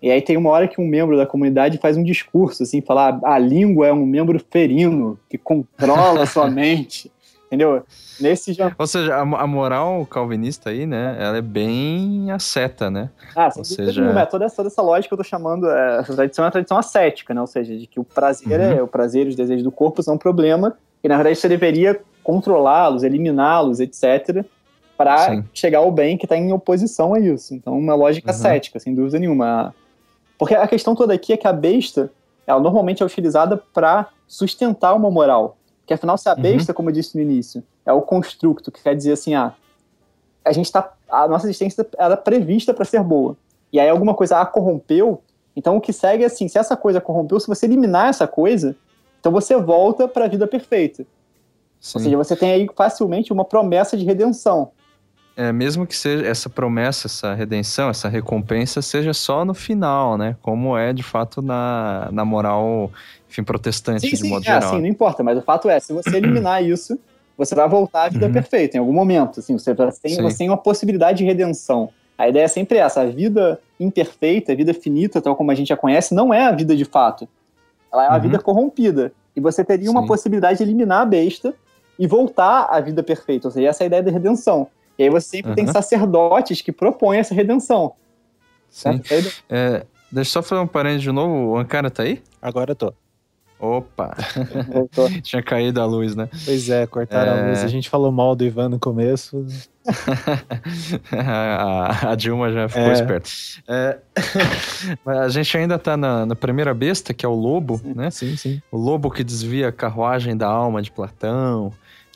E 0.00 0.10
aí 0.10 0.22
tem 0.22 0.36
uma 0.36 0.50
hora 0.50 0.68
que 0.68 0.80
um 0.80 0.86
membro 0.86 1.16
da 1.16 1.26
comunidade 1.26 1.78
faz 1.78 1.96
um 1.96 2.04
discurso, 2.04 2.62
assim, 2.62 2.80
falar 2.80 3.18
a 3.24 3.36
língua 3.38 3.88
é 3.88 3.92
um 3.92 4.06
membro 4.06 4.40
ferino 4.50 5.18
que 5.28 5.36
controla 5.36 6.24
sua 6.24 6.48
mente, 6.50 7.10
entendeu? 7.48 7.82
Nesse 8.20 8.52
já... 8.52 8.72
Ou 8.78 8.86
seja, 8.86 9.16
a, 9.16 9.20
a, 9.20 9.46
moral 9.46 10.06
calvinista 10.06 10.70
aí, 10.70 10.86
né, 10.86 11.16
ela 11.18 11.38
é 11.38 11.42
bem 11.42 12.30
asceta, 12.30 12.90
né? 12.90 13.10
Ah, 13.34 13.50
Ou 13.56 13.64
seja... 13.64 14.00
Nenhuma, 14.00 14.20
é 14.20 14.26
toda, 14.26 14.44
essa, 14.44 14.56
toda 14.56 14.68
essa 14.68 14.82
lógica 14.82 15.14
eu 15.14 15.18
tô 15.18 15.24
chamando, 15.24 15.68
é, 15.68 15.98
essa 15.98 16.14
tradição 16.14 16.44
é 16.44 16.46
uma 16.46 16.52
tradição 16.52 16.78
ascética, 16.78 17.34
né? 17.34 17.40
Ou 17.40 17.46
seja, 17.46 17.76
de 17.76 17.86
que 17.86 17.98
o 17.98 18.04
prazer, 18.04 18.60
uhum. 18.60 18.78
é, 18.78 18.82
o 18.82 18.86
prazer 18.86 19.26
e 19.26 19.30
os 19.30 19.36
desejos 19.36 19.64
do 19.64 19.72
corpo 19.72 20.02
são 20.02 20.14
um 20.14 20.18
problema 20.18 20.76
e 21.02 21.08
na 21.08 21.16
verdade 21.16 21.36
você 21.36 21.48
deveria 21.48 22.00
controlá-los, 22.22 23.02
eliminá-los, 23.02 23.80
etc., 23.80 24.44
para 24.96 25.44
chegar 25.54 25.78
ao 25.78 25.92
bem 25.92 26.18
que 26.18 26.24
está 26.24 26.36
em 26.36 26.52
oposição 26.52 27.14
a 27.14 27.20
isso. 27.20 27.54
Então, 27.54 27.78
uma 27.78 27.94
lógica 27.94 28.32
uhum. 28.32 28.36
cética, 28.36 28.80
sem 28.80 28.94
dúvida 28.94 29.18
nenhuma. 29.18 29.72
Porque 30.36 30.54
a 30.54 30.66
questão 30.66 30.94
toda 30.94 31.14
aqui 31.14 31.32
é 31.32 31.36
que 31.36 31.46
a 31.46 31.52
besta, 31.52 32.10
ela 32.44 32.58
normalmente 32.58 33.00
é 33.00 33.06
utilizada 33.06 33.56
para 33.56 34.08
sustentar 34.26 34.94
uma 34.94 35.08
moral. 35.08 35.57
Porque 35.88 35.94
afinal, 35.94 36.18
se 36.18 36.28
a 36.28 36.34
uhum. 36.34 36.42
besta, 36.42 36.72
uhum. 36.72 36.76
como 36.76 36.90
eu 36.90 36.92
disse 36.92 37.16
no 37.16 37.22
início, 37.22 37.64
é 37.86 37.90
o 37.90 38.02
construto, 38.02 38.70
que 38.70 38.82
quer 38.82 38.94
dizer 38.94 39.12
assim, 39.12 39.34
ah, 39.34 39.54
a 40.44 40.52
gente 40.52 40.70
tá, 40.70 40.92
a 41.08 41.26
nossa 41.26 41.46
existência 41.46 41.88
era 41.96 42.14
prevista 42.14 42.74
para 42.74 42.84
ser 42.84 43.02
boa. 43.02 43.38
E 43.72 43.80
aí 43.80 43.88
alguma 43.88 44.12
coisa 44.12 44.38
a 44.38 44.44
corrompeu, 44.44 45.22
então 45.56 45.78
o 45.78 45.80
que 45.80 45.90
segue 45.90 46.24
é 46.24 46.26
assim, 46.26 46.46
se 46.46 46.58
essa 46.58 46.76
coisa 46.76 47.00
corrompeu, 47.00 47.40
se 47.40 47.48
você 47.48 47.64
eliminar 47.64 48.10
essa 48.10 48.28
coisa, 48.28 48.76
então 49.18 49.32
você 49.32 49.56
volta 49.56 50.06
para 50.06 50.26
a 50.26 50.28
vida 50.28 50.46
perfeita. 50.46 51.06
Sim. 51.80 51.98
Ou 51.98 52.04
seja, 52.04 52.16
você 52.18 52.36
tem 52.36 52.52
aí 52.52 52.68
facilmente 52.76 53.32
uma 53.32 53.46
promessa 53.46 53.96
de 53.96 54.04
redenção 54.04 54.72
é, 55.38 55.52
mesmo 55.52 55.86
que 55.86 55.96
seja 55.96 56.26
essa 56.26 56.50
promessa, 56.50 57.06
essa 57.06 57.32
redenção, 57.32 57.88
essa 57.88 58.08
recompensa 58.08 58.82
seja 58.82 59.14
só 59.14 59.44
no 59.44 59.54
final, 59.54 60.18
né? 60.18 60.34
Como 60.42 60.76
é 60.76 60.92
de 60.92 61.04
fato 61.04 61.40
na, 61.40 62.08
na 62.10 62.24
moral, 62.24 62.90
enfim, 63.30 63.44
protestante 63.44 64.00
sim, 64.00 64.10
de 64.10 64.16
sim, 64.16 64.28
modo 64.28 64.42
é, 64.42 64.46
geral. 64.46 64.74
Sim, 64.74 64.80
não 64.80 64.88
importa, 64.88 65.22
mas 65.22 65.38
o 65.38 65.42
fato 65.42 65.70
é, 65.70 65.78
se 65.78 65.92
você 65.92 66.10
eliminar 66.18 66.64
isso, 66.64 66.98
você 67.36 67.54
vai 67.54 67.68
voltar 67.68 68.06
à 68.06 68.08
vida 68.08 68.26
uhum. 68.26 68.32
perfeita 68.32 68.76
em 68.76 68.80
algum 68.80 68.92
momento. 68.92 69.38
Assim, 69.38 69.56
você, 69.56 69.72
tem, 69.76 70.20
você 70.20 70.38
tem 70.38 70.48
uma 70.48 70.56
possibilidade 70.56 71.18
de 71.18 71.24
redenção. 71.24 71.90
A 72.18 72.28
ideia 72.28 72.42
é 72.42 72.48
sempre 72.48 72.78
essa: 72.78 73.02
a 73.02 73.06
vida 73.06 73.60
imperfeita, 73.78 74.50
a 74.50 74.56
vida 74.56 74.74
finita, 74.74 75.22
tal 75.22 75.36
como 75.36 75.52
a 75.52 75.54
gente 75.54 75.68
já 75.68 75.76
conhece, 75.76 76.16
não 76.16 76.34
é 76.34 76.46
a 76.46 76.50
vida 76.50 76.74
de 76.74 76.84
fato. 76.84 77.28
Ela 77.92 78.06
é 78.06 78.08
uma 78.08 78.16
uhum. 78.16 78.22
vida 78.22 78.38
corrompida. 78.40 79.12
E 79.36 79.40
você 79.40 79.64
teria 79.64 79.88
uma 79.88 80.04
possibilidade 80.04 80.58
de 80.58 80.64
eliminar 80.64 81.02
a 81.02 81.06
besta 81.06 81.54
e 81.96 82.08
voltar 82.08 82.64
à 82.64 82.80
vida 82.80 83.04
perfeita. 83.04 83.46
Ou 83.46 83.52
seja, 83.52 83.68
essa 83.68 83.84
é 83.84 83.84
a 83.84 83.86
ideia 83.86 84.02
da 84.02 84.10
redenção. 84.10 84.66
E 84.98 85.04
aí 85.04 85.10
você 85.10 85.28
sempre 85.28 85.50
uhum. 85.50 85.54
tem 85.54 85.66
sacerdotes 85.66 86.60
que 86.60 86.72
propõem 86.72 87.20
essa 87.20 87.34
redenção. 87.34 87.94
Sim. 88.68 89.00
É, 89.48 89.86
deixa 90.10 90.30
eu 90.30 90.32
só 90.32 90.42
fazer 90.42 90.60
um 90.60 90.66
parênteses 90.66 91.02
de 91.02 91.12
novo. 91.12 91.52
O 91.52 91.56
Ankara 91.56 91.90
tá 91.90 92.02
aí? 92.02 92.22
Agora 92.42 92.72
eu 92.72 92.76
tô. 92.76 92.92
Opa! 93.60 94.16
Tinha 95.22 95.42
caído 95.42 95.80
a 95.80 95.84
luz, 95.84 96.14
né? 96.14 96.28
Pois 96.44 96.70
é, 96.70 96.86
cortaram 96.86 97.32
é... 97.32 97.42
a 97.42 97.48
luz. 97.48 97.64
A 97.64 97.68
gente 97.68 97.88
falou 97.88 98.12
mal 98.12 98.36
do 98.36 98.44
Ivan 98.44 98.68
no 98.68 98.78
começo. 98.78 99.44
a, 101.12 102.10
a, 102.10 102.14
Dilma 102.14 102.52
já 102.52 102.68
ficou 102.68 102.84
é. 102.84 102.92
esperta. 102.92 103.30
É... 103.66 103.98
a 105.24 105.28
gente 105.28 105.56
ainda 105.56 105.76
tá 105.76 105.96
na, 105.96 106.24
na, 106.24 106.36
primeira 106.36 106.72
besta, 106.72 107.12
que 107.12 107.26
é 107.26 107.28
o 107.28 107.34
lobo, 107.34 107.78
sim, 107.78 107.94
né? 107.94 108.10
Sim, 108.10 108.36
sim. 108.36 108.62
O 108.70 108.76
lobo 108.76 109.10
que 109.10 109.24
desvia 109.24 109.68
a 109.68 109.72
carruagem 109.72 110.36
da 110.36 110.46
alma 110.46 110.80
de 110.80 110.92
Platão. 110.92 111.72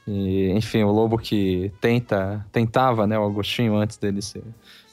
E, 0.06 0.50
enfim, 0.50 0.82
o 0.82 0.90
lobo 0.90 1.16
que 1.16 1.72
tenta, 1.80 2.44
tentava, 2.50 3.06
né, 3.06 3.18
o 3.18 3.24
Agostinho 3.24 3.76
antes 3.76 3.96
dele 3.96 4.20
ser, 4.20 4.42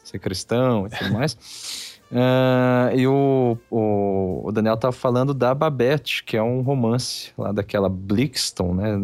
ser 0.03 0.19
cristão 0.19 0.87
e 0.87 0.89
tudo 0.89 1.11
mais. 1.13 1.88
Uh, 2.11 2.97
e 2.97 3.05
o, 3.05 3.55
o, 3.69 4.41
o, 4.47 4.51
Daniel 4.51 4.75
tava 4.75 4.91
falando 4.91 5.31
da 5.31 5.53
Babette, 5.53 6.23
que 6.23 6.35
é 6.35 6.41
um 6.41 6.61
romance 6.61 7.31
lá 7.37 7.51
daquela 7.51 7.87
Blixton, 7.87 8.73
né? 8.73 8.97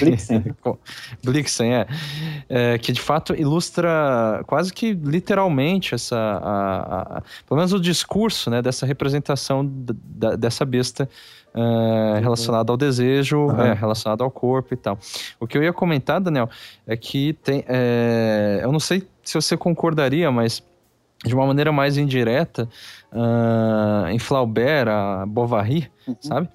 Blixen. 0.00 0.44
Blixen, 1.22 1.72
é, 1.72 1.86
é. 2.48 2.78
Que 2.78 2.90
de 2.90 3.00
fato 3.00 3.32
ilustra 3.32 4.42
quase 4.44 4.72
que 4.72 4.92
literalmente 4.92 5.94
essa. 5.94 6.16
A, 6.16 7.18
a, 7.18 7.22
pelo 7.46 7.58
menos 7.58 7.72
o 7.72 7.78
discurso 7.78 8.50
né, 8.50 8.60
dessa 8.60 8.84
representação 8.84 9.64
da, 9.64 10.34
dessa 10.34 10.64
besta 10.64 11.08
uh, 11.54 12.20
relacionado 12.20 12.70
ao 12.70 12.76
desejo, 12.76 13.38
uhum. 13.38 13.60
é, 13.60 13.72
relacionado 13.72 14.24
ao 14.24 14.30
corpo 14.32 14.74
e 14.74 14.76
tal. 14.76 14.98
O 15.38 15.46
que 15.46 15.56
eu 15.56 15.62
ia 15.62 15.72
comentar, 15.72 16.20
Daniel, 16.20 16.50
é 16.88 16.96
que 16.96 17.34
tem. 17.34 17.64
É, 17.68 18.60
eu 18.64 18.72
não 18.72 18.80
sei 18.80 19.06
se 19.22 19.34
você 19.34 19.56
concordaria, 19.56 20.28
mas 20.32 20.60
de 21.24 21.34
uma 21.34 21.46
maneira 21.46 21.72
mais 21.72 21.96
indireta, 21.96 22.68
uh, 23.12 24.08
em 24.08 24.18
Flaubert, 24.18 24.88
a 24.88 25.24
Bovary, 25.26 25.90
uhum. 26.06 26.16
sabe? 26.20 26.48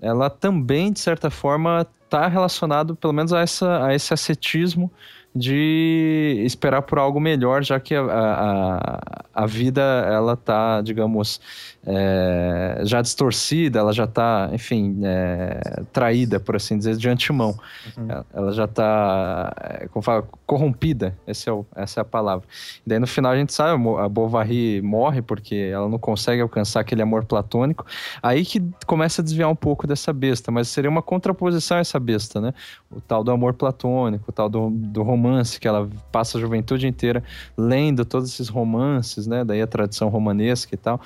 Ela 0.00 0.30
também, 0.30 0.92
de 0.92 1.00
certa 1.00 1.30
forma, 1.30 1.86
está 2.04 2.26
relacionado, 2.26 2.96
pelo 2.96 3.12
menos, 3.12 3.32
a, 3.32 3.40
essa, 3.40 3.84
a 3.86 3.94
esse 3.94 4.12
ascetismo 4.12 4.90
de 5.34 6.42
esperar 6.44 6.82
por 6.82 6.98
algo 6.98 7.20
melhor, 7.20 7.62
já 7.62 7.78
que 7.78 7.94
a, 7.94 8.02
a, 8.02 9.00
a 9.32 9.46
vida, 9.46 9.80
ela 10.08 10.36
tá, 10.36 10.80
digamos, 10.80 11.40
é, 11.86 12.82
já 12.84 13.00
distorcida, 13.00 13.78
ela 13.78 13.92
já 13.92 14.04
está, 14.04 14.50
enfim, 14.52 15.00
é, 15.02 15.82
traída, 15.92 16.38
por 16.38 16.56
assim 16.56 16.76
dizer, 16.76 16.96
de 16.96 17.08
antemão. 17.08 17.56
Uhum. 17.96 18.24
Ela 18.34 18.52
já 18.52 18.64
está, 18.64 19.52
é, 19.60 19.88
como 19.88 20.02
fala, 20.02 20.26
corrompida, 20.46 21.16
é 21.26 21.50
o, 21.50 21.64
essa 21.74 22.00
é 22.00 22.02
a 22.02 22.04
palavra. 22.04 22.46
E 22.84 22.88
daí 22.88 22.98
no 22.98 23.06
final 23.06 23.32
a 23.32 23.36
gente 23.36 23.52
sabe, 23.52 23.82
a 23.98 24.08
Bovary 24.08 24.82
morre 24.82 25.22
porque 25.22 25.70
ela 25.72 25.88
não 25.88 25.98
consegue 25.98 26.42
alcançar 26.42 26.80
aquele 26.80 27.02
amor 27.02 27.24
platônico. 27.24 27.86
Aí 28.22 28.44
que 28.44 28.62
começa 28.86 29.22
a 29.22 29.24
desviar 29.24 29.48
um 29.48 29.56
pouco 29.56 29.86
dessa 29.86 30.12
besta, 30.12 30.50
mas 30.50 30.68
seria 30.68 30.90
uma 30.90 31.02
contraposição 31.02 31.78
a 31.78 31.80
essa 31.80 31.98
besta, 31.98 32.40
né? 32.40 32.52
O 32.90 33.00
tal 33.00 33.24
do 33.24 33.30
amor 33.30 33.54
platônico, 33.54 34.24
o 34.28 34.32
tal 34.32 34.48
do, 34.48 34.70
do 34.70 35.02
romance, 35.02 35.58
que 35.58 35.66
ela 35.66 35.88
passa 36.12 36.36
a 36.36 36.40
juventude 36.40 36.86
inteira 36.86 37.22
lendo 37.56 38.04
todos 38.04 38.28
esses 38.28 38.48
romances, 38.48 39.26
né? 39.26 39.44
Daí 39.44 39.62
a 39.62 39.66
tradição 39.66 40.08
romanesca 40.08 40.74
e 40.74 40.78
tal 40.78 41.00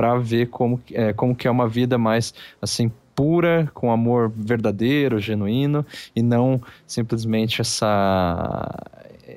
para 0.00 0.16
ver 0.16 0.46
como, 0.46 0.80
é, 0.94 1.12
como 1.12 1.36
que 1.36 1.46
é 1.46 1.50
uma 1.50 1.68
vida 1.68 1.98
mais 1.98 2.32
assim 2.62 2.90
pura, 3.14 3.70
com 3.74 3.92
amor 3.92 4.32
verdadeiro, 4.34 5.20
genuíno, 5.20 5.84
e 6.16 6.22
não 6.22 6.58
simplesmente 6.86 7.60
essa 7.60 8.66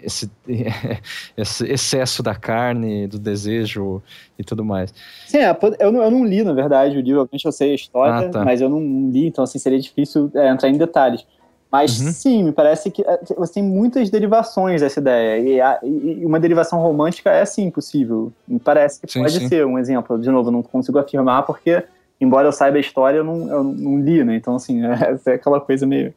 esse, 0.01 0.31
esse 1.35 1.65
excesso 1.65 2.23
da 2.23 2.33
carne, 2.33 3.07
do 3.07 3.19
desejo 3.19 4.01
e 4.39 4.43
tudo 4.45 4.63
mais. 4.63 4.93
Sim, 5.27 5.39
é, 5.39 5.57
eu, 5.81 5.91
não, 5.91 6.01
eu 6.01 6.09
não 6.09 6.25
li, 6.25 6.45
na 6.45 6.53
verdade, 6.53 6.97
o 6.97 7.01
livro, 7.01 7.19
obviamente 7.19 7.43
eu 7.43 7.51
sei 7.51 7.73
a 7.73 7.75
história, 7.75 8.27
ah, 8.27 8.29
tá. 8.29 8.45
mas 8.45 8.61
eu 8.61 8.69
não 8.69 8.79
li, 9.11 9.27
então 9.27 9.43
assim, 9.43 9.59
seria 9.59 9.81
difícil 9.81 10.31
é, 10.33 10.47
entrar 10.47 10.69
em 10.69 10.77
detalhes. 10.77 11.25
Mas 11.73 11.99
uhum. 11.99 12.11
sim, 12.11 12.43
me 12.43 12.51
parece 12.51 12.91
que 12.91 13.01
é, 13.01 13.19
você 13.35 13.53
tem 13.53 13.63
muitas 13.63 14.07
derivações 14.11 14.81
dessa 14.81 14.99
ideia. 14.99 15.39
E, 15.39 15.59
a, 15.59 15.79
e, 15.81 16.23
uma 16.23 16.39
derivação 16.39 16.79
romântica 16.79 17.31
é 17.31 17.43
sim 17.45 17.71
possível. 17.71 18.31
Me 18.47 18.59
parece 18.59 19.01
que 19.01 19.11
sim, 19.11 19.19
pode 19.19 19.39
sim. 19.39 19.47
ser 19.47 19.65
um 19.65 19.79
exemplo. 19.79 20.19
De 20.19 20.29
novo, 20.29 20.51
não 20.51 20.61
consigo 20.61 20.99
afirmar 20.99 21.41
porque, 21.41 21.83
embora 22.21 22.47
eu 22.47 22.51
saiba 22.51 22.77
a 22.77 22.79
história, 22.79 23.17
eu 23.17 23.23
não, 23.23 23.49
eu 23.49 23.63
não 23.63 23.99
li, 23.99 24.23
né? 24.23 24.35
Então, 24.35 24.55
assim, 24.55 24.85
é, 24.85 25.19
é 25.25 25.33
aquela 25.33 25.59
coisa 25.59 25.83
meio 25.87 26.13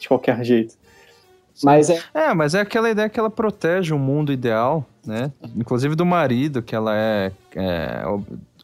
de 0.00 0.08
qualquer 0.08 0.42
jeito. 0.42 0.74
Mas 1.62 1.88
é... 1.88 2.02
é, 2.12 2.34
mas 2.34 2.56
é 2.56 2.62
aquela 2.62 2.90
ideia 2.90 3.08
que 3.08 3.20
ela 3.20 3.30
protege 3.30 3.94
o 3.94 3.98
mundo 4.00 4.32
ideal, 4.32 4.84
né? 5.06 5.30
Inclusive 5.56 5.94
do 5.94 6.04
marido, 6.04 6.60
que 6.62 6.74
ela 6.74 6.92
é, 6.96 7.30
é 7.54 8.02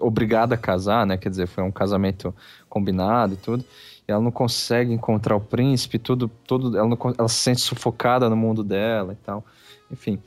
obrigada 0.01 0.57
a 0.57 0.59
casar, 0.59 1.07
né? 1.07 1.17
Quer 1.17 1.29
dizer, 1.29 1.47
foi 1.47 1.63
um 1.63 1.71
casamento 1.71 2.35
combinado 2.69 3.35
e 3.35 3.37
tudo 3.37 3.65
ela 4.07 4.21
não 4.21 4.31
consegue 4.31 4.93
encontrar 4.93 5.37
o 5.37 5.41
príncipe, 5.41 5.99
tudo, 5.99 6.31
tudo 6.47 6.77
ela, 6.77 6.89
não, 6.89 6.99
ela 7.19 7.29
se 7.29 7.37
sente 7.37 7.61
sufocada 7.61 8.29
no 8.29 8.37
mundo 8.37 8.63
dela 8.65 9.13
e 9.13 9.25
tal. 9.25 9.45
Enfim. 9.91 10.19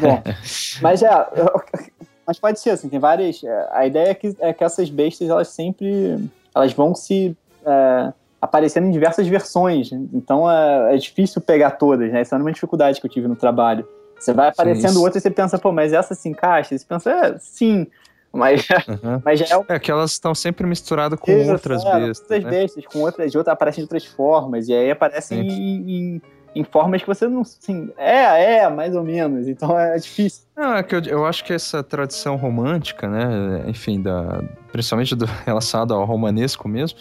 Bom, 0.00 0.22
mas 0.82 1.02
é, 1.02 1.10
mas 2.26 2.38
pode 2.38 2.60
ser, 2.60 2.70
assim, 2.70 2.88
tem 2.88 2.98
várias. 2.98 3.42
É, 3.42 3.68
a 3.72 3.86
ideia 3.86 4.10
é 4.10 4.14
que, 4.14 4.36
é 4.38 4.52
que 4.52 4.64
essas 4.64 4.90
bestas, 4.90 5.28
elas 5.28 5.48
sempre. 5.48 6.28
Elas 6.54 6.72
vão 6.72 6.94
se. 6.94 7.36
É, 7.64 8.12
aparecendo 8.44 8.86
em 8.86 8.90
diversas 8.90 9.26
versões. 9.26 9.90
Então 10.12 10.50
é, 10.50 10.94
é, 10.94 10.96
difícil 10.98 11.40
pegar 11.40 11.72
todas, 11.72 12.12
né? 12.12 12.20
Essa 12.20 12.36
é 12.36 12.38
uma 12.38 12.52
dificuldade 12.52 13.00
que 13.00 13.06
eu 13.06 13.10
tive 13.10 13.26
no 13.26 13.36
trabalho. 13.36 13.88
Você 14.18 14.32
vai 14.32 14.48
aparecendo 14.48 15.00
outra 15.02 15.18
e 15.18 15.20
você 15.22 15.30
pensa, 15.30 15.58
pô, 15.58 15.72
mas 15.72 15.92
essa 15.92 16.14
se 16.14 16.28
encaixa? 16.28 16.76
Você 16.76 16.84
pensa, 16.84 17.10
é, 17.10 17.38
sim. 17.38 17.86
Mas, 18.34 18.66
uhum. 18.88 19.22
mas 19.24 19.38
já 19.38 19.46
é, 19.46 19.74
é 19.76 19.78
que 19.78 19.90
elas 19.90 20.10
estão 20.10 20.34
sempre 20.34 20.66
misturadas 20.66 21.18
com 21.20 21.30
Isso, 21.30 21.52
outras 21.52 21.84
é, 21.84 22.00
bestas. 22.00 22.20
Outras 22.20 22.44
né? 22.44 22.50
bestas, 22.50 22.86
com 22.86 22.98
outras, 22.98 23.30
de 23.30 23.38
outras, 23.38 23.52
aparecem 23.52 23.82
de 23.82 23.84
outras 23.84 24.04
formas. 24.04 24.68
E 24.68 24.74
aí 24.74 24.90
aparecem 24.90 25.40
em, 25.40 26.16
em, 26.16 26.22
em, 26.56 26.64
formas 26.64 27.00
que 27.00 27.06
você 27.06 27.28
não. 27.28 27.42
Assim, 27.42 27.92
é, 27.96 28.56
é, 28.56 28.68
mais 28.68 28.96
ou 28.96 29.04
menos. 29.04 29.46
Então 29.46 29.78
é 29.78 29.96
difícil. 29.96 30.42
Não, 30.56 30.74
é 30.74 30.82
que 30.82 30.96
eu, 30.96 31.02
eu 31.02 31.24
acho 31.24 31.44
que 31.44 31.52
essa 31.52 31.80
tradição 31.80 32.34
romântica, 32.34 33.08
né? 33.08 33.62
Enfim, 33.68 34.02
da, 34.02 34.42
principalmente 34.72 35.14
do, 35.14 35.26
relacionado 35.46 35.94
ao 35.94 36.04
romanesco 36.04 36.68
mesmo, 36.68 36.98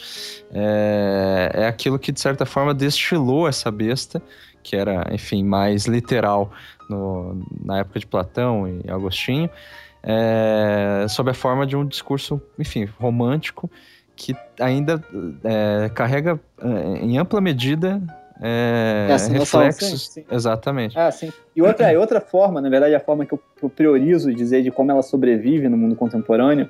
é, 0.53 1.49
é 1.51 1.67
aquilo 1.67 1.97
que, 1.97 2.11
de 2.11 2.21
certa 2.21 2.45
forma, 2.45 2.75
destilou 2.75 3.47
essa 3.47 3.71
besta, 3.71 4.21
que 4.61 4.75
era, 4.75 5.07
enfim, 5.11 5.43
mais 5.43 5.87
literal 5.87 6.51
no, 6.87 7.43
na 7.65 7.79
época 7.79 7.99
de 7.99 8.05
Platão 8.05 8.67
e 8.67 8.91
Agostinho 8.91 9.49
é, 10.03 11.05
sob 11.07 11.31
a 11.31 11.33
forma 11.33 11.65
de 11.65 11.75
um 11.75 11.85
discurso, 11.85 12.41
enfim, 12.59 12.85
romântico, 12.99 13.69
que 14.15 14.35
ainda 14.59 15.03
é, 15.43 15.89
carrega 15.89 16.39
é, 16.61 16.67
em 17.03 17.17
ampla 17.17 17.39
medida 17.41 18.01
é, 18.41 19.07
é 19.09 19.37
reflexos. 19.37 20.07
Sim, 20.07 20.21
sim. 20.21 20.25
Exatamente. 20.29 20.99
Ah, 20.99 21.09
sim. 21.11 21.31
E 21.55 21.61
outra, 21.61 21.97
outra 21.99 22.19
forma, 22.19 22.59
na 22.59 22.69
verdade, 22.69 22.93
a 22.93 22.99
forma 22.99 23.25
que 23.25 23.33
eu, 23.33 23.39
que 23.57 23.63
eu 23.63 23.69
priorizo 23.69 24.33
dizer 24.33 24.61
de 24.61 24.71
como 24.71 24.91
ela 24.91 25.01
sobrevive 25.01 25.69
no 25.69 25.77
mundo 25.77 25.95
contemporâneo, 25.95 26.69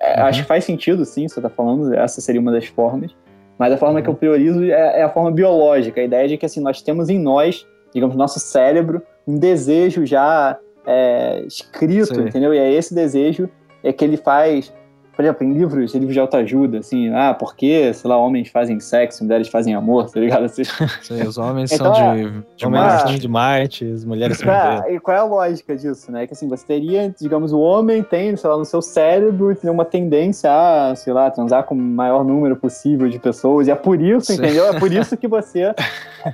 é, 0.00 0.20
uhum. 0.20 0.26
acho 0.26 0.42
que 0.42 0.48
faz 0.48 0.64
sentido, 0.64 1.04
sim, 1.04 1.26
você 1.26 1.40
está 1.40 1.48
falando, 1.48 1.92
essa 1.92 2.20
seria 2.20 2.40
uma 2.40 2.52
das 2.52 2.66
formas. 2.66 3.14
Mas 3.58 3.72
a 3.72 3.76
forma 3.76 3.98
uhum. 3.98 4.04
que 4.04 4.08
eu 4.08 4.14
priorizo 4.14 4.62
é, 4.64 5.00
é, 5.00 5.02
a 5.02 5.08
forma 5.08 5.32
biológica, 5.32 6.00
a 6.00 6.04
ideia 6.04 6.28
de 6.28 6.38
que 6.38 6.46
assim, 6.46 6.60
nós 6.60 6.80
temos 6.80 7.08
em 7.08 7.18
nós, 7.18 7.66
digamos, 7.92 8.14
nosso 8.14 8.38
cérebro, 8.38 9.02
um 9.26 9.36
desejo 9.36 10.06
já 10.06 10.56
é, 10.88 11.44
escrito, 11.46 12.14
Sim. 12.14 12.22
entendeu? 12.22 12.54
E 12.54 12.58
é 12.58 12.72
esse 12.72 12.94
desejo 12.94 13.48
é 13.84 13.92
que 13.92 14.02
ele 14.02 14.16
faz 14.16 14.72
por 15.18 15.24
exemplo, 15.24 15.44
em 15.44 15.52
livros, 15.52 15.94
livros 15.94 16.12
de 16.12 16.20
autoajuda, 16.20 16.78
assim, 16.78 17.12
ah, 17.12 17.34
porque, 17.34 17.92
sei 17.92 18.08
lá, 18.08 18.16
homens 18.16 18.50
fazem 18.50 18.78
sexo, 18.78 19.24
mulheres 19.24 19.48
fazem 19.48 19.74
amor, 19.74 20.08
tá 20.08 20.20
ligado? 20.20 20.44
Assim. 20.44 20.62
Sim, 21.02 21.20
os 21.26 21.36
homens 21.36 21.72
então, 21.74 21.92
são 21.92 22.14
de, 22.14 22.44
de 22.54 22.68
Marte. 22.68 23.18
de 23.18 23.26
Marte, 23.26 23.92
as 23.92 24.04
mulheres 24.04 24.38
são 24.38 24.48
ah, 24.48 24.84
E 24.88 25.00
qual 25.00 25.16
é 25.16 25.18
a 25.18 25.24
lógica 25.24 25.74
disso, 25.74 26.12
né? 26.12 26.24
Que 26.24 26.34
assim, 26.34 26.48
você 26.48 26.64
teria, 26.64 27.12
digamos, 27.20 27.52
o 27.52 27.58
homem 27.58 28.00
tem, 28.00 28.36
sei 28.36 28.48
lá, 28.48 28.56
no 28.56 28.64
seu 28.64 28.80
cérebro, 28.80 29.56
tem 29.56 29.68
uma 29.68 29.84
tendência 29.84 30.52
a, 30.52 30.94
sei 30.94 31.12
lá, 31.12 31.28
transar 31.32 31.64
com 31.64 31.74
o 31.74 31.78
maior 31.78 32.24
número 32.24 32.54
possível 32.54 33.08
de 33.08 33.18
pessoas, 33.18 33.66
e 33.66 33.72
é 33.72 33.74
por 33.74 34.00
isso, 34.00 34.26
Sim. 34.26 34.34
entendeu? 34.34 34.68
É 34.68 34.78
por 34.78 34.92
isso 34.92 35.16
que 35.16 35.26
você 35.26 35.74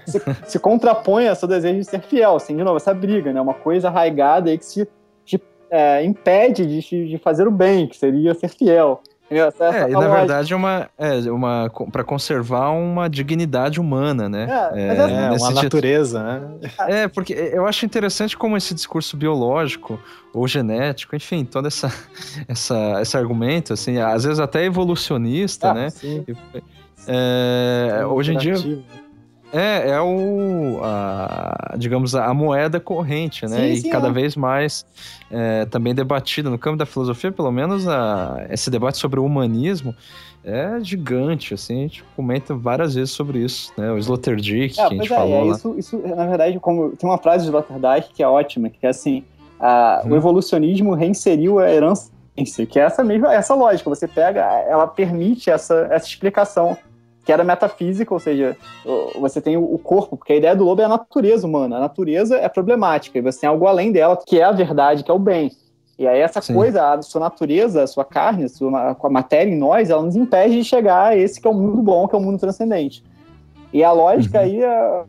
se, 0.05 0.21
se 0.45 0.59
contrapõe 0.59 1.27
ao 1.27 1.35
seu 1.35 1.49
desejo 1.49 1.79
de 1.79 1.87
ser 1.87 2.03
fiel, 2.03 2.37
assim, 2.37 2.55
de 2.55 2.63
novo, 2.63 2.77
essa 2.77 2.93
briga, 2.93 3.33
né? 3.33 3.41
Uma 3.41 3.55
coisa 3.55 3.89
arraigada 3.89 4.51
aí 4.51 4.59
que 4.59 4.67
se 4.67 4.87
é, 5.71 6.05
impede 6.05 6.67
de, 6.67 7.09
de 7.09 7.19
fazer 7.19 7.47
o 7.47 7.51
bem, 7.51 7.87
que 7.87 7.97
seria 7.97 8.35
ser 8.35 8.49
fiel. 8.49 9.03
Essa, 9.31 9.65
é, 9.65 9.91
e 9.91 9.93
na 9.93 10.07
verdade 10.07 10.53
é 10.53 10.57
uma, 10.57 10.89
é 10.99 11.31
uma 11.31 11.71
para 11.91 12.05
conservar 12.05 12.71
uma 12.71 13.09
dignidade 13.09 13.81
humana, 13.81 14.29
né? 14.29 14.47
É, 14.75 14.81
é, 14.81 15.27
é 15.27 15.31
uma 15.33 15.51
natureza, 15.51 16.23
né? 16.23 16.71
É, 16.81 17.09
porque 17.09 17.33
eu 17.33 17.67
acho 17.67 17.87
interessante 17.87 18.37
como 18.37 18.55
esse 18.57 18.75
discurso 18.75 19.17
biológico 19.17 19.99
ou 20.33 20.47
genético, 20.47 21.17
enfim, 21.17 21.45
todo 21.45 21.67
essa, 21.67 21.91
essa, 22.47 23.01
esse 23.01 23.17
argumento, 23.17 23.73
assim, 23.73 23.99
às 23.99 24.25
vezes 24.25 24.39
até 24.39 24.65
evolucionista, 24.65 25.71
ah, 25.71 25.75
né? 25.75 25.91
Sim. 25.91 26.25
É, 27.09 28.05
hoje 28.07 28.35
em 28.35 28.37
dia 28.37 28.55
é, 29.53 29.91
é 29.91 30.01
o, 30.01 30.81
a, 30.83 31.75
digamos, 31.79 32.15
a 32.15 32.33
moeda 32.35 32.81
corrente, 32.81 33.47
né? 33.47 33.57
Sim, 33.57 33.73
e 33.73 33.77
sim, 33.79 33.91
cada 33.91 34.09
é. 34.09 34.13
vez 34.13 34.37
mais 34.37 34.85
é, 35.31 35.65
também 35.67 35.95
debatida 35.95 36.51
no 36.51 36.59
campo 36.59 36.77
da 36.77 36.87
filosofia, 36.87 37.31
pelo 37.31 37.53
menos 37.53 37.87
a, 37.87 38.47
esse 38.51 38.71
debate 38.71 38.99
sobre 38.99 39.21
o 39.21 39.25
humanismo 39.25 39.95
é 40.45 40.79
gigante, 40.83 41.55
assim, 41.55 41.79
a 41.79 41.83
gente 41.83 42.05
comenta 42.15 42.55
várias 42.55 42.95
vezes 42.95 43.13
sobre 43.13 43.39
isso, 43.39 43.73
né? 43.79 43.91
O 43.91 43.97
Sloterdijk, 43.97 44.79
é, 44.79 44.89
que 44.89 44.95
a 44.95 44.97
gente 44.99 45.13
é, 45.13 45.17
falou 45.17 45.47
é, 45.47 45.51
Isso, 45.53 45.75
isso, 45.79 45.99
na 45.99 46.27
verdade, 46.27 46.61
como, 46.61 46.91
tem 46.91 47.09
uma 47.09 47.17
frase 47.17 47.45
de 47.45 47.49
Sloterdijk 47.49 48.13
que 48.13 48.23
é 48.23 48.29
ótima, 48.29 48.69
que 48.69 48.85
é 48.85 48.91
assim, 48.91 49.25
a, 49.59 50.03
hum. 50.05 50.11
o 50.11 50.17
evolucionismo 50.17 50.93
reinseriu 50.95 51.59
a 51.59 51.71
herança, 51.71 52.11
que 52.69 52.79
é 52.79 52.83
essa 52.83 53.03
mesma, 53.03 53.33
essa 53.33 53.55
lógica, 53.55 53.89
você 53.89 54.07
pega, 54.07 54.43
ela 54.69 54.87
permite 54.87 55.49
essa, 55.49 55.89
essa 55.91 56.07
explicação 56.07 56.77
que 57.25 57.33
era 57.33 57.43
metafísica, 57.43 58.13
ou 58.13 58.21
seja, 58.21 58.57
você 59.19 59.41
tem 59.41 59.57
o 59.57 59.79
corpo, 59.79 60.17
porque 60.17 60.35
a 60.35 60.37
ideia 60.37 60.55
do 60.55 60.65
lobo 60.65 60.83
é 60.83 60.85
a 60.85 60.89
natureza 60.89 61.47
humana. 61.47 61.79
A 61.79 61.81
natureza 61.81 62.37
é 62.37 62.49
problemática, 62.49 63.19
e 63.19 63.23
você 63.23 63.41
tem 63.41 63.49
algo 63.49 63.67
além 63.67 63.91
dela, 63.91 64.19
que 64.27 64.39
é 64.39 64.45
a 64.45 64.53
verdade, 64.53 65.03
que 65.03 65.11
é 65.11 65.15
o 65.15 65.19
bem. 65.19 65.51
E 65.99 66.07
aí 66.07 66.21
essa 66.21 66.41
Sim. 66.41 66.55
coisa, 66.55 66.93
a 66.93 67.03
sua 67.03 67.21
natureza, 67.21 67.85
a 67.85 67.87
sua 67.87 68.05
carne, 68.05 68.45
a 68.45 68.49
sua 68.49 68.97
a 69.01 69.11
matéria 69.11 69.51
em 69.51 69.57
nós, 69.57 69.91
ela 69.91 70.03
nos 70.03 70.17
impede 70.17 70.57
de 70.57 70.65
chegar 70.65 71.07
a 71.07 71.17
esse 71.17 71.41
que 71.41 71.47
é 71.47 71.51
o 71.51 71.55
mundo 71.55 71.83
bom, 71.83 72.07
que 72.09 72.15
é 72.15 72.19
o 72.19 72.21
mundo 72.21 72.39
transcendente. 72.39 73.03
E 73.73 73.83
a 73.83 73.93
lógica 73.93 74.39
uhum. 74.39 74.45
aí 74.45 74.63
é 74.63 75.05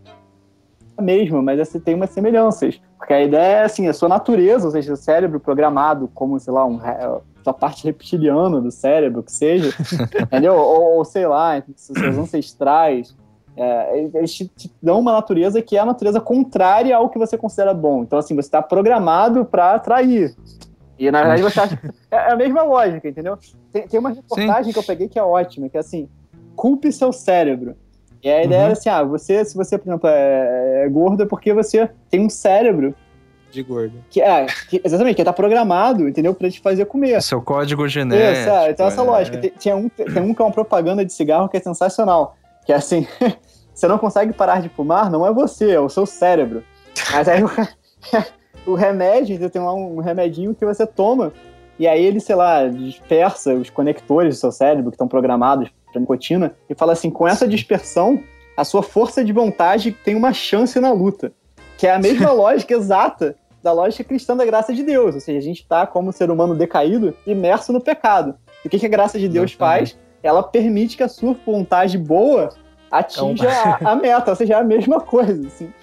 a 0.97 1.01
mesma, 1.01 1.41
mas 1.41 1.59
você 1.59 1.79
tem 1.79 1.95
umas 1.95 2.11
semelhanças. 2.11 2.79
Porque 2.97 3.13
a 3.13 3.21
ideia 3.21 3.57
é 3.57 3.63
assim, 3.63 3.87
a 3.87 3.93
sua 3.93 4.07
natureza, 4.07 4.65
ou 4.65 4.71
seja, 4.71 4.93
o 4.93 4.97
cérebro 4.97 5.39
programado 5.39 6.09
como, 6.13 6.39
sei 6.39 6.53
lá, 6.53 6.65
um 6.65 6.79
sua 7.45 7.53
parte 7.53 7.83
reptiliana 7.83 8.59
do 8.59 8.71
cérebro, 8.71 9.21
que 9.21 9.31
seja, 9.31 9.69
entendeu? 10.19 10.55
Ou, 10.55 10.97
ou, 10.97 11.05
sei 11.05 11.27
lá, 11.27 11.63
seus 11.75 12.17
ancestrais, 12.17 13.15
é, 13.55 14.09
eles 14.15 14.33
te, 14.33 14.47
te, 14.47 14.71
dão 14.81 14.99
uma 14.99 15.11
natureza 15.11 15.61
que 15.61 15.77
é 15.77 15.79
a 15.79 15.85
natureza 15.85 16.19
contrária 16.19 16.97
ao 16.97 17.07
que 17.07 17.19
você 17.19 17.37
considera 17.37 17.71
bom. 17.71 18.01
Então, 18.01 18.17
assim, 18.17 18.33
você 18.33 18.47
está 18.47 18.63
programado 18.63 19.45
para 19.45 19.75
atrair. 19.75 20.35
E, 20.97 21.11
na 21.11 21.19
verdade, 21.19 21.43
você 21.43 21.59
acha... 21.59 21.79
É, 22.09 22.15
é 22.15 22.31
a 22.31 22.35
mesma 22.35 22.63
lógica, 22.63 23.07
entendeu? 23.07 23.37
Tem, 23.71 23.87
tem 23.87 23.99
uma 23.99 24.09
reportagem 24.09 24.65
Sim. 24.65 24.73
que 24.73 24.79
eu 24.79 24.83
peguei 24.83 25.07
que 25.07 25.19
é 25.19 25.23
ótima, 25.23 25.69
que 25.69 25.77
é 25.77 25.81
assim, 25.81 26.09
culpe 26.55 26.91
seu 26.91 27.13
cérebro. 27.13 27.75
E 28.23 28.29
a 28.29 28.43
ideia 28.43 28.61
uhum. 28.61 28.65
era 28.65 28.73
assim, 28.73 28.89
ah, 28.89 29.03
você, 29.03 29.45
se 29.45 29.55
você, 29.55 29.77
por 29.77 29.87
exemplo, 29.87 30.09
é, 30.09 30.85
é 30.85 30.89
gordo 30.89 31.21
é 31.21 31.25
porque 31.27 31.53
você 31.53 31.87
tem 32.09 32.25
um 32.25 32.29
cérebro 32.29 32.95
de 33.55 33.63
gordo. 33.63 34.03
Que, 34.09 34.21
é, 34.21 34.45
que, 34.69 34.81
exatamente, 34.83 35.15
que 35.15 35.23
tá 35.23 35.33
programado, 35.33 36.07
entendeu? 36.07 36.33
Pra 36.33 36.49
te 36.49 36.59
fazer 36.59 36.85
comer. 36.85 37.21
Seu 37.21 37.41
código 37.41 37.87
genético. 37.87 38.41
Isso, 38.41 38.49
é, 38.49 38.71
então 38.71 38.87
essa 38.87 39.01
é. 39.01 39.03
lógica. 39.03 39.37
Tem, 39.37 39.51
tinha 39.57 39.75
um, 39.75 39.89
tem 39.89 40.21
um 40.21 40.33
que 40.33 40.41
é 40.41 40.45
uma 40.45 40.51
propaganda 40.51 41.03
de 41.03 41.11
cigarro 41.11 41.49
que 41.49 41.57
é 41.57 41.59
sensacional. 41.59 42.35
Que 42.65 42.73
é 42.73 42.75
assim, 42.75 43.07
você 43.73 43.87
não 43.87 43.97
consegue 43.97 44.33
parar 44.33 44.61
de 44.61 44.69
fumar, 44.69 45.09
não 45.09 45.25
é 45.25 45.33
você, 45.33 45.71
é 45.71 45.79
o 45.79 45.89
seu 45.89 46.05
cérebro. 46.05 46.63
Mas 47.11 47.27
aí 47.27 47.43
o, 47.43 47.49
o 48.71 48.75
remédio, 48.75 49.49
tem 49.49 49.61
lá 49.61 49.73
um 49.73 49.99
remedinho 49.99 50.53
que 50.53 50.65
você 50.65 50.85
toma, 50.85 51.33
e 51.77 51.87
aí 51.87 52.03
ele, 52.03 52.19
sei 52.19 52.35
lá, 52.35 52.67
dispersa 52.67 53.53
os 53.53 53.69
conectores 53.69 54.35
do 54.35 54.39
seu 54.39 54.51
cérebro 54.51 54.91
que 54.91 54.95
estão 54.95 55.07
programados 55.07 55.69
para 55.91 55.99
nicotina, 55.99 56.55
e 56.69 56.75
fala 56.75 56.93
assim, 56.93 57.09
com 57.09 57.27
essa 57.27 57.47
dispersão, 57.47 58.21
a 58.55 58.63
sua 58.63 58.81
força 58.81 59.23
de 59.23 59.33
vontade 59.33 59.91
tem 59.91 60.15
uma 60.15 60.33
chance 60.33 60.79
na 60.79 60.91
luta. 60.91 61.33
Que 61.77 61.87
é 61.87 61.93
a 61.93 61.99
mesma 61.99 62.31
lógica 62.33 62.73
exata 62.73 63.35
da 63.65 63.71
lógica 63.71 64.03
cristã 64.03 64.37
da 64.37 64.45
graça 64.45 64.71
de 64.71 64.83
Deus. 64.83 65.15
Ou 65.15 65.19
seja, 65.19 65.39
a 65.39 65.41
gente 65.41 65.61
está, 65.61 65.87
como 65.87 66.13
ser 66.13 66.29
humano 66.29 66.53
decaído, 66.53 67.15
imerso 67.25 67.73
no 67.73 67.81
pecado. 67.81 68.35
E 68.63 68.67
o 68.67 68.69
que, 68.69 68.77
que 68.77 68.85
a 68.85 68.89
graça 68.89 69.17
de 69.17 69.27
Deus 69.27 69.53
faz? 69.53 69.97
Ela 70.21 70.43
permite 70.43 70.95
que 70.95 71.01
a 71.01 71.09
sua 71.09 71.35
vontade 71.43 71.97
boa 71.97 72.53
atinja 72.91 73.49
a, 73.49 73.91
a, 73.91 73.95
meta, 73.95 74.29
ou 74.29 74.35
seja, 74.35 74.53
é 74.53 74.57
a 74.57 74.63
mesma 74.63 75.01
coisa, 75.01 75.47
assim. 75.47 75.73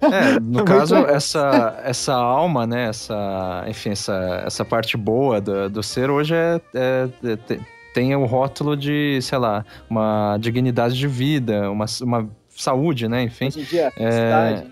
É, 0.00 0.38
no 0.40 0.62
caso, 0.64 0.94
essa, 0.94 1.80
essa 1.84 2.14
alma, 2.14 2.64
né, 2.64 2.88
essa, 2.88 3.64
enfim, 3.66 3.90
essa, 3.90 4.44
essa 4.46 4.64
parte 4.64 4.96
boa 4.96 5.40
do, 5.40 5.68
do 5.68 5.82
ser 5.82 6.10
hoje 6.10 6.34
é, 6.34 6.60
é, 6.74 7.08
é 7.24 7.58
tem 7.92 8.14
o 8.14 8.24
rótulo 8.24 8.76
de, 8.76 9.18
sei 9.20 9.38
lá, 9.38 9.66
uma 9.90 10.38
dignidade 10.38 10.96
de 10.96 11.06
vida, 11.08 11.70
uma, 11.70 11.86
uma 12.00 12.30
saúde, 12.48 13.08
né, 13.08 13.24
enfim. 13.24 13.48
Hoje 13.48 13.60
em 13.60 13.64
dia, 13.64 13.92
é, 13.96 14.64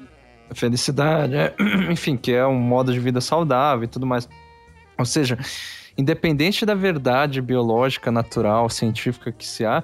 felicidade, 0.55 1.35
é, 1.35 1.55
enfim, 1.91 2.17
que 2.17 2.33
é 2.33 2.47
um 2.47 2.59
modo 2.59 2.93
de 2.93 3.01
vida 3.01 3.21
saudável 3.21 3.85
e 3.85 3.89
tudo 3.89 4.07
mais. 4.07 4.29
Ou 4.99 5.05
seja, 5.05 5.39
independente 5.97 6.65
da 6.67 6.75
verdade 6.75 7.41
biológica, 7.41 8.11
natural, 8.11 8.69
científica 8.69 9.33
que 9.33 9.47
se 9.47 9.65
há, 9.65 9.83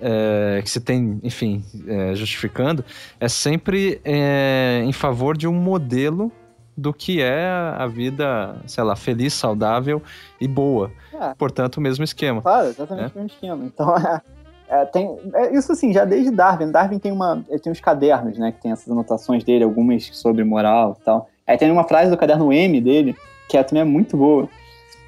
é, 0.00 0.60
que 0.62 0.70
se 0.70 0.80
tem, 0.80 1.20
enfim, 1.22 1.64
é, 1.86 2.14
justificando, 2.14 2.84
é 3.20 3.28
sempre 3.28 4.00
é, 4.04 4.82
em 4.84 4.92
favor 4.92 5.36
de 5.36 5.46
um 5.46 5.54
modelo 5.54 6.30
do 6.76 6.92
que 6.92 7.20
é 7.20 7.46
a 7.76 7.86
vida, 7.86 8.56
sei 8.66 8.82
lá, 8.82 8.96
feliz, 8.96 9.34
saudável 9.34 10.02
e 10.40 10.48
boa. 10.48 10.90
É. 11.12 11.34
Portanto, 11.34 11.76
o 11.76 11.80
mesmo 11.80 12.02
esquema. 12.02 12.40
Claro, 12.42 12.68
exatamente 12.68 13.02
né? 13.02 13.10
o 13.14 13.18
mesmo 13.18 13.26
esquema. 13.26 13.64
Então, 13.64 13.94
é, 14.68 14.82
é, 14.82 14.84
tem, 14.86 15.18
é, 15.34 15.54
isso 15.54 15.72
assim, 15.72 15.92
já 15.92 16.04
desde 16.04 16.30
Darwin. 16.30 16.70
Darwin 16.70 16.98
tem 16.98 17.12
uma. 17.12 17.44
Ele 17.48 17.58
tem 17.58 17.72
uns 17.72 17.80
cadernos, 17.80 18.38
né? 18.38 18.52
Que 18.52 18.60
tem 18.60 18.72
essas 18.72 18.90
anotações 18.90 19.44
dele, 19.44 19.64
algumas 19.64 20.06
sobre 20.12 20.44
moral 20.44 20.96
e 21.00 21.04
tal. 21.04 21.28
Aí 21.46 21.56
tem 21.56 21.70
uma 21.70 21.84
frase 21.84 22.10
do 22.10 22.16
caderno 22.16 22.52
M 22.52 22.80
dele, 22.80 23.16
que 23.48 23.56
é, 23.56 23.62
também 23.62 23.82
é 23.82 23.84
muito 23.84 24.16
boa. 24.16 24.48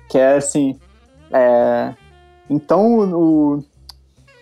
que 0.08 0.18
é 0.18 0.36
assim, 0.36 0.78
é, 1.32 1.94
então 2.48 2.98
o, 3.12 3.64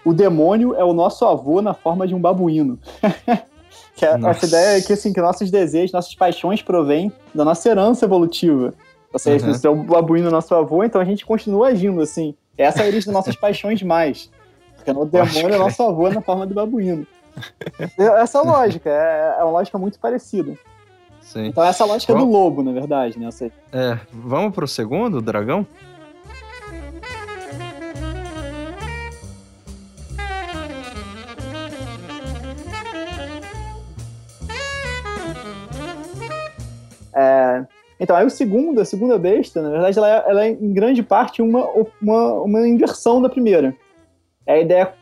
o 0.04 0.12
demônio 0.12 0.74
é 0.74 0.84
o 0.84 0.92
nosso 0.92 1.24
avô 1.24 1.62
na 1.62 1.74
forma 1.74 2.06
de 2.06 2.14
um 2.14 2.20
babuíno. 2.20 2.78
que 3.96 4.04
é, 4.04 4.18
essa 4.26 4.46
ideia 4.46 4.78
é 4.78 4.80
que, 4.82 4.92
assim, 4.92 5.12
que 5.12 5.20
nossos 5.20 5.50
desejos, 5.50 5.92
nossas 5.92 6.14
paixões 6.14 6.60
provêm 6.60 7.12
da 7.34 7.44
nossa 7.44 7.68
herança 7.68 8.04
evolutiva. 8.04 8.74
Ou 9.12 9.18
seja, 9.18 9.46
uhum. 9.46 9.54
se 9.54 9.66
é 9.66 9.70
o 9.70 9.76
babuíno 9.76 10.30
nosso 10.30 10.54
avô, 10.54 10.82
então 10.82 11.00
a 11.00 11.04
gente 11.04 11.24
continua 11.24 11.68
agindo 11.68 12.00
assim. 12.00 12.34
Essa 12.56 12.80
é 12.80 12.84
a 12.84 12.86
origem 12.86 13.06
das 13.06 13.14
nossas 13.14 13.36
paixões 13.40 13.82
mais. 13.82 14.30
Porque 14.84 14.90
o 14.90 15.04
demônio 15.04 15.54
é 15.54 15.58
nosso 15.58 15.82
avô 15.82 16.10
na 16.10 16.20
forma 16.20 16.46
do 16.46 16.54
babuíno. 16.54 17.06
Essa 17.96 18.38
é 18.38 18.40
a 18.40 18.44
lógica, 18.44 18.90
é, 18.90 19.36
é 19.38 19.42
uma 19.42 19.52
lógica 19.52 19.78
muito 19.78 19.98
parecida. 19.98 20.58
Sim. 21.20 21.46
Então 21.46 21.64
essa 21.64 21.84
lógica 21.84 22.12
Bom, 22.12 22.18
é 22.18 22.22
do 22.22 22.30
lobo, 22.30 22.62
na 22.62 22.72
verdade, 22.72 23.18
né? 23.18 23.28
É, 23.72 23.98
vamos 24.12 24.52
pro 24.52 24.66
segundo, 24.66 25.18
o 25.18 25.22
dragão? 25.22 25.66
É, 37.14 37.64
então, 38.00 38.16
aí 38.16 38.26
o 38.26 38.30
segundo, 38.30 38.80
a 38.80 38.84
segunda 38.84 39.16
besta, 39.16 39.62
na 39.62 39.70
verdade, 39.70 39.96
ela 39.96 40.10
é, 40.10 40.24
ela 40.26 40.44
é 40.44 40.50
em 40.50 40.72
grande 40.72 41.04
parte 41.04 41.40
uma, 41.40 41.68
uma, 42.00 42.32
uma 42.42 42.68
inversão 42.68 43.22
da 43.22 43.28
primeira. 43.28 43.76
É 44.46 44.54
a 44.54 44.60
ideia, 44.60 44.94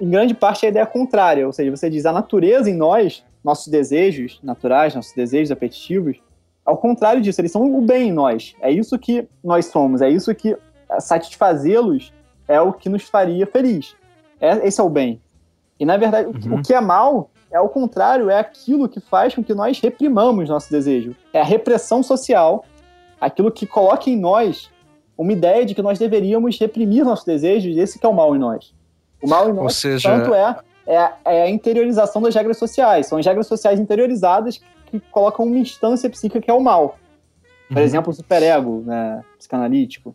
em 0.00 0.08
grande 0.08 0.34
parte, 0.34 0.64
é 0.64 0.68
a 0.68 0.70
ideia 0.70 0.86
contrária, 0.86 1.46
ou 1.46 1.52
seja, 1.52 1.70
você 1.70 1.88
diz 1.88 2.06
a 2.06 2.12
natureza 2.12 2.70
em 2.70 2.74
nós, 2.74 3.24
nossos 3.42 3.68
desejos 3.68 4.40
naturais, 4.42 4.94
nossos 4.94 5.12
desejos 5.12 5.50
apetitivos, 5.50 6.20
ao 6.68 6.76
contrário 6.76 7.22
disso, 7.22 7.40
eles 7.40 7.50
são 7.50 7.74
o 7.74 7.80
bem 7.80 8.10
em 8.10 8.12
nós. 8.12 8.54
É 8.60 8.70
isso 8.70 8.98
que 8.98 9.26
nós 9.42 9.66
somos, 9.66 10.02
é 10.02 10.10
isso 10.10 10.34
que 10.34 10.54
satisfazê-los 10.98 12.12
é 12.46 12.60
o 12.60 12.74
que 12.74 12.90
nos 12.90 13.04
faria 13.04 13.46
feliz. 13.46 13.96
É, 14.38 14.66
esse 14.66 14.78
é 14.78 14.84
o 14.84 14.90
bem. 14.90 15.18
E, 15.80 15.86
na 15.86 15.96
verdade, 15.96 16.28
uhum. 16.28 16.56
o 16.56 16.62
que 16.62 16.74
é 16.74 16.80
mal 16.80 17.30
é 17.50 17.58
o 17.58 17.70
contrário, 17.70 18.28
é 18.28 18.38
aquilo 18.38 18.86
que 18.86 19.00
faz 19.00 19.34
com 19.34 19.42
que 19.42 19.54
nós 19.54 19.80
reprimamos 19.80 20.50
nosso 20.50 20.70
desejo. 20.70 21.16
É 21.32 21.40
a 21.40 21.44
repressão 21.44 22.02
social, 22.02 22.64
aquilo 23.18 23.50
que 23.50 23.66
coloca 23.66 24.10
em 24.10 24.16
nós 24.18 24.70
uma 25.16 25.32
ideia 25.32 25.64
de 25.64 25.74
que 25.74 25.80
nós 25.80 25.98
deveríamos 25.98 26.58
reprimir 26.58 27.02
nossos 27.02 27.24
desejos, 27.24 27.76
esse 27.76 27.98
que 27.98 28.04
é 28.04 28.08
o 28.08 28.14
mal 28.14 28.36
em 28.36 28.38
nós. 28.38 28.74
O 29.22 29.28
mal 29.28 29.48
em 29.50 29.52
nós, 29.52 29.76
seja... 29.76 30.08
tanto 30.08 30.34
é, 30.34 30.56
é, 30.86 31.12
é, 31.24 31.42
a 31.42 31.50
interiorização 31.50 32.22
das 32.22 32.34
regras 32.34 32.56
sociais. 32.56 33.06
São 33.06 33.18
as 33.18 33.26
regras 33.26 33.46
sociais 33.46 33.78
interiorizadas 33.78 34.60
que 34.86 35.00
colocam 35.10 35.44
uma 35.44 35.58
instância 35.58 36.08
psíquica 36.08 36.40
que 36.40 36.50
é 36.50 36.54
o 36.54 36.60
mal. 36.60 36.98
Por 37.68 37.76
uhum. 37.76 37.82
exemplo, 37.82 38.10
o 38.10 38.14
superego 38.14 38.82
né, 38.86 39.22
psicanalítico. 39.36 40.14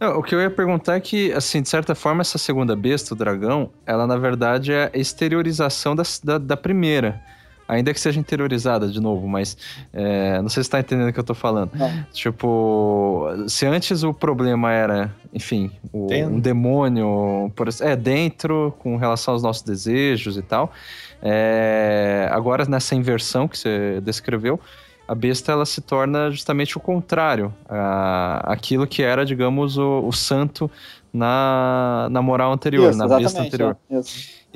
É. 0.00 0.08
o 0.08 0.22
que 0.22 0.34
eu 0.34 0.40
ia 0.40 0.50
perguntar 0.50 0.96
é 0.96 1.00
que, 1.00 1.30
assim, 1.34 1.60
de 1.60 1.68
certa 1.68 1.94
forma, 1.94 2.22
essa 2.22 2.38
segunda 2.38 2.74
besta, 2.74 3.12
o 3.12 3.16
dragão, 3.16 3.70
ela 3.84 4.06
na 4.06 4.16
verdade 4.16 4.72
é 4.72 4.90
a 4.92 4.98
exteriorização 4.98 5.94
da, 5.94 6.02
da, 6.24 6.38
da 6.38 6.56
primeira. 6.56 7.22
Ainda 7.68 7.92
que 7.92 8.00
seja 8.00 8.20
interiorizada 8.20 8.88
de 8.88 9.00
novo, 9.00 9.26
mas 9.26 9.56
é, 9.92 10.40
não 10.40 10.48
sei 10.48 10.62
se 10.62 10.68
está 10.68 10.78
entendendo 10.78 11.08
o 11.08 11.12
que 11.12 11.18
eu 11.18 11.22
estou 11.22 11.34
falando. 11.34 11.70
Tipo, 12.12 13.26
se 13.48 13.66
antes 13.66 14.02
o 14.02 14.14
problema 14.14 14.72
era, 14.72 15.14
enfim, 15.34 15.70
o, 15.92 16.12
um 16.12 16.38
demônio, 16.38 17.50
por, 17.56 17.68
é, 17.80 17.96
dentro, 17.96 18.74
com 18.78 18.96
relação 18.96 19.34
aos 19.34 19.42
nossos 19.42 19.62
desejos 19.62 20.36
e 20.36 20.42
tal, 20.42 20.72
é, 21.20 22.28
agora 22.30 22.64
nessa 22.66 22.94
inversão 22.94 23.48
que 23.48 23.58
você 23.58 24.00
descreveu, 24.00 24.60
a 25.08 25.14
besta 25.14 25.52
ela 25.52 25.64
se 25.64 25.80
torna 25.80 26.30
justamente 26.30 26.76
o 26.76 26.80
contrário, 26.80 27.54
a, 27.68 28.52
aquilo 28.52 28.86
que 28.86 29.02
era, 29.02 29.24
digamos, 29.24 29.78
o, 29.78 30.06
o 30.06 30.12
santo 30.12 30.70
na, 31.12 32.08
na 32.10 32.20
moral 32.20 32.52
anterior, 32.52 32.90
isso, 32.90 32.98
na 32.98 33.08
besta 33.08 33.40
anterior. 33.40 33.76
É, 33.90 34.00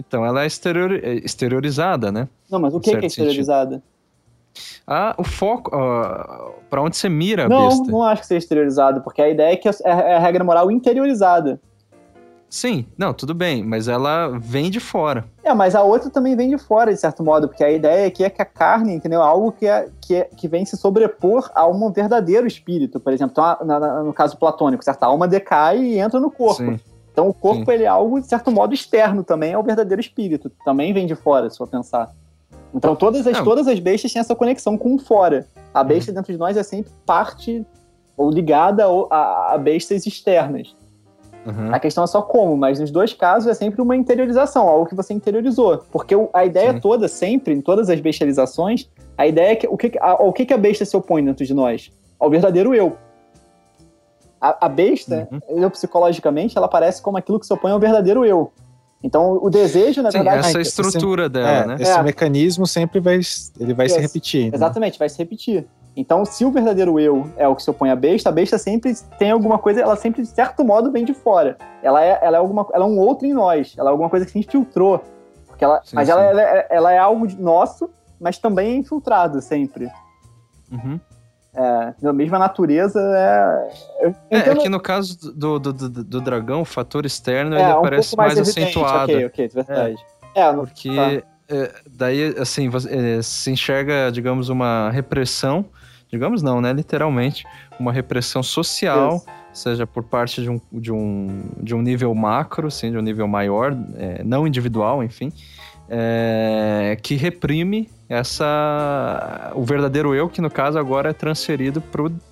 então, 0.00 0.24
ela 0.24 0.42
é 0.42 0.46
exterior, 0.46 0.92
é 0.92 1.14
exteriorizada, 1.14 2.10
né? 2.10 2.28
Não, 2.50 2.58
mas 2.58 2.74
o 2.74 2.80
que, 2.80 2.96
que 2.96 3.04
é 3.04 3.06
exteriorizada? 3.06 3.82
Ah, 4.86 5.14
o 5.16 5.22
foco, 5.22 5.70
uh, 5.76 6.52
para 6.68 6.82
onde 6.82 6.96
você 6.96 7.08
mira 7.08 7.48
não, 7.48 7.68
besta. 7.68 7.84
Não, 7.84 7.90
não 7.90 8.02
acho 8.02 8.22
que 8.22 8.26
seja 8.26 8.38
exteriorizado, 8.38 9.00
porque 9.02 9.22
a 9.22 9.28
ideia 9.28 9.52
é 9.52 9.56
que 9.56 9.68
é, 9.68 9.72
é 9.84 10.16
a 10.16 10.18
regra 10.18 10.42
moral 10.42 10.70
interiorizada. 10.70 11.60
Sim, 12.48 12.84
não, 12.98 13.14
tudo 13.14 13.32
bem, 13.32 13.62
mas 13.62 13.86
ela 13.86 14.36
vem 14.40 14.70
de 14.70 14.80
fora. 14.80 15.24
É, 15.44 15.54
mas 15.54 15.76
a 15.76 15.84
outra 15.84 16.10
também 16.10 16.34
vem 16.34 16.50
de 16.50 16.58
fora, 16.58 16.92
de 16.92 16.98
certo 16.98 17.22
modo, 17.22 17.46
porque 17.46 17.62
a 17.62 17.70
ideia 17.70 18.08
aqui 18.08 18.24
é 18.24 18.30
que 18.30 18.42
a 18.42 18.44
carne, 18.44 18.92
entendeu? 18.92 19.22
Algo 19.22 19.52
que, 19.52 19.68
é, 19.68 19.88
que, 20.00 20.16
é, 20.16 20.24
que 20.24 20.48
vem 20.48 20.64
se 20.64 20.76
sobrepor 20.76 21.48
a 21.54 21.68
um 21.68 21.92
verdadeiro 21.92 22.48
espírito, 22.48 22.98
por 22.98 23.12
exemplo. 23.12 23.32
Então, 23.32 23.64
na, 23.64 23.78
na, 23.78 24.02
no 24.02 24.12
caso 24.12 24.36
platônico, 24.36 24.84
certo? 24.84 25.04
A 25.04 25.06
alma 25.06 25.28
decai 25.28 25.78
e 25.78 25.98
entra 26.00 26.18
no 26.18 26.28
corpo. 26.28 26.64
Sim. 26.64 26.80
Então, 27.12 27.28
o 27.28 27.34
corpo, 27.34 27.70
ele 27.70 27.84
é 27.84 27.88
algo, 27.88 28.20
de 28.20 28.26
certo 28.26 28.50
modo, 28.50 28.72
externo 28.72 29.24
também 29.24 29.52
ao 29.52 29.62
verdadeiro 29.62 30.00
espírito. 30.00 30.50
Também 30.64 30.92
vem 30.92 31.06
de 31.06 31.14
fora, 31.14 31.50
se 31.50 31.58
for 31.58 31.66
pensar. 31.66 32.10
Então, 32.74 32.94
todas 32.94 33.26
as, 33.26 33.40
todas 33.42 33.66
as 33.66 33.78
bestas 33.80 34.12
têm 34.12 34.20
essa 34.20 34.34
conexão 34.34 34.78
com 34.78 34.94
o 34.94 34.98
fora. 34.98 35.46
A 35.74 35.82
besta 35.82 36.10
uhum. 36.10 36.16
dentro 36.16 36.32
de 36.32 36.38
nós 36.38 36.56
é 36.56 36.62
sempre 36.62 36.92
parte 37.04 37.66
ou 38.16 38.30
ligada 38.30 38.84
a, 39.10 39.54
a 39.54 39.58
bestas 39.58 40.06
externas. 40.06 40.76
Uhum. 41.46 41.74
A 41.74 41.80
questão 41.80 42.04
é 42.04 42.06
só 42.06 42.20
como, 42.20 42.56
mas 42.56 42.78
nos 42.78 42.90
dois 42.90 43.12
casos 43.12 43.48
é 43.48 43.54
sempre 43.54 43.80
uma 43.80 43.96
interiorização, 43.96 44.68
algo 44.68 44.86
que 44.86 44.94
você 44.94 45.14
interiorizou. 45.14 45.78
Porque 45.90 46.14
a 46.32 46.44
ideia 46.44 46.74
Sim. 46.74 46.80
toda, 46.80 47.08
sempre, 47.08 47.54
em 47.54 47.60
todas 47.60 47.88
as 47.88 47.98
bestializações, 47.98 48.88
a 49.16 49.26
ideia 49.26 49.52
é 49.52 49.56
que 49.56 49.66
o 49.66 49.76
que, 49.76 49.98
a, 49.98 50.10
ao 50.10 50.32
que, 50.32 50.52
a 50.52 50.58
besta 50.58 50.84
se 50.84 50.96
opõe 50.96 51.24
dentro 51.24 51.44
de 51.44 51.54
nós? 51.54 51.90
Ao 52.18 52.28
verdadeiro 52.28 52.74
eu. 52.74 52.96
A, 54.40 54.66
a 54.66 54.68
besta, 54.68 55.28
uhum. 55.30 55.62
eu, 55.62 55.70
psicologicamente, 55.70 56.56
ela 56.56 56.68
parece 56.68 57.02
como 57.02 57.18
aquilo 57.18 57.38
que 57.38 57.46
se 57.46 57.52
opõe 57.52 57.72
ao 57.72 57.78
verdadeiro 57.78 58.24
eu. 58.24 58.50
Então, 59.02 59.38
o 59.42 59.48
desejo, 59.48 60.02
na 60.02 60.10
Sim, 60.10 60.18
verdade... 60.18 60.48
essa 60.48 60.60
estrutura 60.60 61.22
esse, 61.24 61.30
dela, 61.30 61.48
é, 61.48 61.66
né? 61.66 61.76
Esse 61.80 61.98
é. 61.98 62.02
mecanismo 62.02 62.66
sempre 62.66 63.00
vai, 63.00 63.20
ele 63.58 63.74
vai 63.74 63.88
se 63.88 63.98
repetir. 63.98 64.50
Né? 64.50 64.56
Exatamente, 64.56 64.98
vai 64.98 65.08
se 65.08 65.18
repetir. 65.18 65.66
Então, 65.96 66.24
se 66.24 66.44
o 66.44 66.50
verdadeiro 66.50 67.00
eu 67.00 67.28
é 67.36 67.48
o 67.48 67.56
que 67.56 67.62
se 67.62 67.70
opõe 67.70 67.90
à 67.90 67.96
besta, 67.96 68.28
a 68.28 68.32
besta 68.32 68.58
sempre 68.58 68.94
tem 69.18 69.30
alguma 69.30 69.58
coisa, 69.58 69.80
ela 69.80 69.96
sempre, 69.96 70.22
de 70.22 70.28
certo 70.28 70.64
modo, 70.64 70.92
vem 70.92 71.04
de 71.04 71.14
fora. 71.14 71.56
Ela 71.82 72.04
é, 72.04 72.18
ela 72.22 72.36
é, 72.36 72.40
alguma, 72.40 72.66
ela 72.72 72.84
é 72.84 72.88
um 72.88 72.98
outro 72.98 73.26
em 73.26 73.32
nós, 73.32 73.74
ela 73.76 73.90
é 73.90 73.92
alguma 73.92 74.08
coisa 74.08 74.24
que 74.24 74.32
se 74.32 74.38
infiltrou. 74.38 75.02
Porque 75.46 75.64
ela, 75.64 75.80
sim, 75.84 75.96
mas 75.96 76.06
sim. 76.06 76.12
Ela, 76.12 76.22
ela, 76.24 76.42
é, 76.42 76.66
ela, 76.70 76.92
é 76.92 76.98
algo 76.98 77.26
nosso, 77.38 77.90
mas 78.20 78.38
também 78.38 78.72
é 78.72 78.76
infiltrado 78.76 79.40
sempre. 79.40 79.90
Uhum. 80.70 81.00
É, 81.54 82.08
a 82.08 82.12
mesma 82.12 82.38
natureza 82.38 83.00
é. 83.00 84.08
É, 84.30 84.38
é, 84.38 84.54
que 84.54 84.68
no 84.68 84.80
caso 84.80 85.18
do, 85.34 85.58
do, 85.58 85.72
do, 85.72 85.88
do 86.04 86.20
dragão, 86.20 86.62
o 86.62 86.64
fator 86.64 87.04
externo 87.04 87.56
é, 87.56 87.62
ele 87.62 87.72
um 87.72 87.78
aparece 87.78 88.16
mais, 88.16 88.36
mais 88.36 88.48
acentuado. 88.48 89.12
Ok, 89.12 89.26
ok, 89.26 89.48
verdade. 89.48 89.96
É, 90.34 90.42
é 90.42 90.52
porque 90.52 90.94
tá. 90.94 91.30
É, 91.52 91.74
daí, 91.90 92.36
assim, 92.38 92.68
você, 92.68 93.20
se 93.24 93.50
enxerga, 93.50 94.10
digamos, 94.12 94.48
uma 94.48 94.88
repressão 94.90 95.66
digamos 96.10 96.42
não, 96.42 96.60
né? 96.60 96.72
Literalmente, 96.72 97.46
uma 97.78 97.92
repressão 97.92 98.42
social, 98.42 99.16
Isso. 99.16 99.26
seja 99.52 99.86
por 99.86 100.02
parte 100.02 100.42
de 100.42 100.50
um, 100.50 100.60
de, 100.72 100.92
um, 100.92 101.44
de 101.62 101.74
um 101.74 101.80
nível 101.80 102.14
macro, 102.14 102.66
assim, 102.66 102.90
de 102.90 102.98
um 102.98 103.02
nível 103.02 103.28
maior, 103.28 103.76
é, 103.96 104.22
não 104.24 104.46
individual, 104.46 105.02
enfim, 105.04 105.32
é, 105.88 106.98
que 107.00 107.14
reprime 107.14 107.88
essa 108.10 109.52
o 109.54 109.62
verdadeiro 109.62 110.12
eu 110.12 110.28
que 110.28 110.40
no 110.40 110.50
caso 110.50 110.76
agora 110.76 111.10
é 111.10 111.12
transferido 111.12 111.80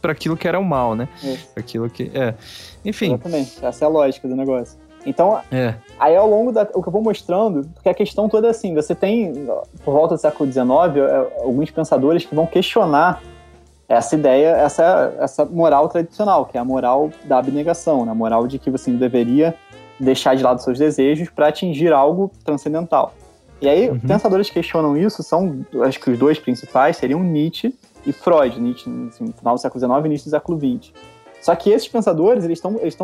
para 0.03 0.11
aquilo 0.11 0.37
que 0.37 0.49
era 0.49 0.59
o 0.59 0.65
mal, 0.65 0.97
né? 0.97 1.09
Isso. 1.23 1.49
Aquilo 1.55 1.89
que 1.89 2.11
é, 2.13 2.35
enfim. 2.85 3.15
Exatamente. 3.15 3.65
Essa 3.65 3.85
é 3.85 3.87
a 3.87 3.89
lógica 3.89 4.27
do 4.27 4.35
negócio. 4.35 4.77
Então, 5.07 5.41
é. 5.53 5.77
aí 6.01 6.17
ao 6.17 6.29
longo 6.29 6.51
da. 6.51 6.69
O 6.75 6.83
que 6.83 6.89
eu 6.89 6.93
vou 6.93 7.01
mostrando, 7.01 7.69
porque 7.75 7.89
a 7.89 7.95
questão 7.95 8.29
toda 8.29 8.49
é 8.49 8.51
assim: 8.51 8.75
você 8.75 8.93
tem, 8.93 9.33
por 9.85 9.95
volta 9.95 10.17
do 10.17 10.21
século 10.21 10.51
XIX, 10.51 10.67
é, 10.67 11.43
alguns 11.45 11.71
pensadores 11.71 12.27
que 12.27 12.35
vão 12.35 12.45
questionar 12.45 13.23
essa 13.89 14.17
ideia, 14.17 14.49
essa, 14.49 15.15
essa 15.21 15.45
moral 15.45 15.89
tradicional, 15.89 16.45
que 16.45 16.59
é 16.59 16.61
a 16.61 16.65
moral 16.65 17.11
da 17.25 17.39
abnegação, 17.39 18.05
né? 18.05 18.11
a 18.11 18.15
moral 18.15 18.49
de 18.49 18.59
que 18.59 18.69
você 18.69 18.91
deveria 18.91 19.55
deixar 19.99 20.35
de 20.35 20.43
lado 20.43 20.61
seus 20.61 20.79
desejos 20.79 21.31
para 21.31 21.49
atingir 21.49 21.93
algo 21.93 22.31
transcendental. 22.45 23.15
E 23.61 23.69
aí, 23.69 23.91
uhum. 23.91 23.99
pensadores 23.99 24.49
que 24.49 24.55
questionam 24.55 24.97
isso 24.97 25.23
são, 25.23 25.65
acho 25.83 25.99
que 25.99 26.11
os 26.11 26.19
dois 26.19 26.39
principais 26.39 26.97
seriam 26.97 27.23
Nietzsche 27.23 27.75
e 28.07 28.13
Freud, 28.13 28.61
Nietzsche 28.61 28.89
assim, 29.09 29.25
no 29.25 29.33
final 29.33 29.55
do 29.55 29.61
século 29.61 29.81
XIX 29.81 30.05
e 30.05 30.07
início 30.07 30.31
do 30.31 30.31
século 30.31 30.59
XX. 30.59 30.93
Só 31.41 31.55
que 31.57 31.71
esses 31.71 31.89
pensadores, 31.89 32.45
eles 32.45 32.59
estão 32.59 32.79
eles 32.81 32.97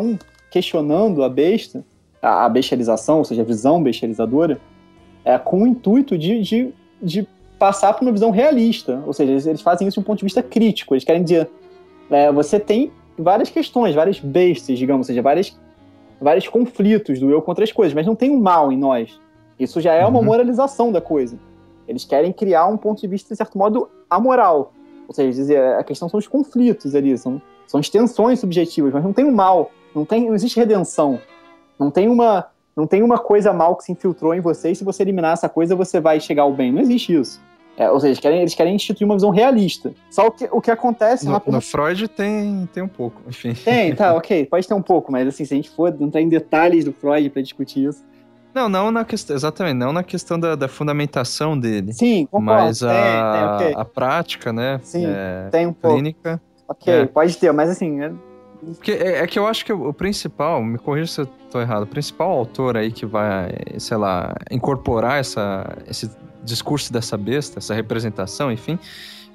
questionando 0.49 1.23
a 1.23 1.29
besta, 1.29 1.83
a, 2.21 2.45
a 2.45 2.49
bestialização, 2.49 3.19
ou 3.19 3.25
seja, 3.25 3.41
a 3.41 3.45
visão 3.45 3.83
bestializadora, 3.83 4.59
é, 5.23 5.37
com 5.37 5.63
o 5.63 5.67
intuito 5.67 6.17
de, 6.17 6.41
de, 6.41 6.73
de 7.01 7.27
passar 7.59 7.93
para 7.93 8.03
uma 8.03 8.11
visão 8.11 8.31
realista. 8.31 9.01
Ou 9.05 9.13
seja, 9.13 9.49
eles 9.49 9.61
fazem 9.61 9.87
isso 9.87 9.95
de 9.95 9.99
um 9.99 10.03
ponto 10.03 10.19
de 10.19 10.25
vista 10.25 10.41
crítico. 10.41 10.93
Eles 10.93 11.03
querem 11.03 11.23
dizer, 11.23 11.49
é, 12.09 12.31
você 12.31 12.59
tem 12.59 12.91
várias 13.17 13.49
questões, 13.49 13.95
várias 13.95 14.19
bestas, 14.19 14.77
digamos, 14.77 15.05
ou 15.05 15.07
seja, 15.07 15.21
várias, 15.21 15.57
vários 16.21 16.47
conflitos 16.47 17.19
do 17.19 17.29
eu 17.29 17.41
contra 17.41 17.63
as 17.63 17.71
coisas, 17.71 17.93
mas 17.93 18.05
não 18.05 18.15
tem 18.15 18.31
um 18.31 18.39
mal 18.39 18.71
em 18.71 18.77
nós. 18.77 19.19
Isso 19.59 19.79
já 19.79 19.93
é 19.93 20.05
uma 20.05 20.19
uhum. 20.19 20.25
moralização 20.25 20.91
da 20.91 21.01
coisa. 21.01 21.37
Eles 21.87 22.03
querem 22.03 22.33
criar 22.33 22.67
um 22.67 22.77
ponto 22.77 22.99
de 22.99 23.07
vista, 23.07 23.29
de 23.29 23.37
certo 23.37 23.57
modo, 23.57 23.89
amoral. 24.09 24.73
Ou 25.07 25.13
seja, 25.13 25.31
dizer, 25.31 25.75
a 25.75 25.83
questão 25.83 26.09
são 26.09 26.17
os 26.17 26.27
conflitos 26.27 26.95
ali, 26.95 27.17
são, 27.17 27.41
São 27.67 27.79
extensões 27.79 28.39
subjetivas, 28.39 28.93
mas 28.93 29.03
não 29.03 29.13
tem 29.13 29.25
um 29.25 29.31
mal, 29.31 29.71
não, 29.93 30.05
tem, 30.05 30.27
não 30.27 30.35
existe 30.35 30.59
redenção. 30.59 31.19
Não 31.79 31.91
tem 31.91 32.07
uma 32.09 32.47
não 32.75 32.85
tem 32.85 33.01
uma 33.01 33.17
coisa 33.17 33.53
mal 33.53 33.75
que 33.77 33.85
se 33.85 33.91
infiltrou 33.93 34.33
em 34.33 34.41
você 34.41 34.71
e 34.71 34.75
se 34.75 34.83
você 34.83 35.01
eliminar 35.03 35.31
essa 35.31 35.47
coisa 35.47 35.75
você 35.75 35.99
vai 35.99 36.19
chegar 36.19 36.43
ao 36.43 36.51
bem. 36.51 36.73
Não 36.73 36.81
existe 36.81 37.15
isso. 37.15 37.41
É, 37.77 37.89
ou 37.89 37.99
seja, 37.99 38.09
eles 38.09 38.19
querem, 38.19 38.41
eles 38.41 38.55
querem 38.55 38.75
instituir 38.75 39.05
uma 39.05 39.15
visão 39.15 39.29
realista. 39.29 39.93
Só 40.09 40.27
o 40.27 40.31
que, 40.31 40.49
o 40.51 40.59
que 40.59 40.71
acontece... 40.71 41.25
No, 41.25 41.41
no 41.47 41.61
Freud 41.61 42.07
tem, 42.09 42.67
tem 42.73 42.83
um 42.83 42.87
pouco, 42.87 43.21
enfim. 43.27 43.53
Tem, 43.53 43.95
tá, 43.95 44.13
ok, 44.13 44.45
pode 44.45 44.67
ter 44.67 44.73
um 44.73 44.81
pouco, 44.81 45.09
mas 45.11 45.27
assim, 45.27 45.45
se 45.45 45.53
a 45.53 45.57
gente 45.57 45.69
for 45.69 45.93
entrar 46.01 46.21
em 46.21 46.27
detalhes 46.27 46.83
do 46.83 46.91
Freud 46.91 47.29
para 47.29 47.41
discutir 47.41 47.87
isso... 47.87 48.03
Não, 48.55 48.69
não 48.69 48.89
na 48.89 49.03
questão, 49.03 49.35
exatamente, 49.35 49.75
não 49.75 49.91
na 49.91 50.01
questão 50.01 50.39
da, 50.39 50.55
da 50.55 50.69
fundamentação 50.69 51.59
dele. 51.59 51.91
Sim, 51.91 52.25
concordo. 52.25 52.63
Mas 52.63 52.81
a, 52.81 52.89
tem, 52.89 53.57
tem, 53.57 53.67
okay. 53.67 53.81
a 53.81 53.85
prática, 53.85 54.53
né? 54.53 54.79
Sim, 54.81 55.05
é, 55.05 55.49
tem 55.51 55.67
um 55.67 55.73
pouco. 55.73 55.97
Clínica. 55.97 56.41
Ok, 56.67 56.93
é. 56.93 57.05
pode 57.05 57.37
ter, 57.37 57.51
mas 57.51 57.69
assim, 57.69 58.01
é, 58.01 58.11
porque 58.73 58.91
é, 58.93 59.19
é, 59.19 59.27
que 59.27 59.37
eu 59.37 59.45
acho 59.45 59.65
que 59.65 59.73
o 59.73 59.93
principal, 59.93 60.63
me 60.63 60.77
corrija 60.77 61.11
se 61.11 61.21
eu 61.21 61.25
tô 61.51 61.59
errado, 61.59 61.83
o 61.83 61.87
principal 61.87 62.31
autor 62.31 62.77
aí 62.77 62.91
que 62.91 63.05
vai, 63.05 63.51
sei 63.77 63.97
lá, 63.97 64.33
incorporar 64.49 65.19
essa, 65.19 65.77
esse 65.87 66.09
discurso 66.43 66.91
dessa 66.91 67.17
besta, 67.17 67.59
essa 67.59 67.73
representação, 67.73 68.51
enfim, 68.51 68.79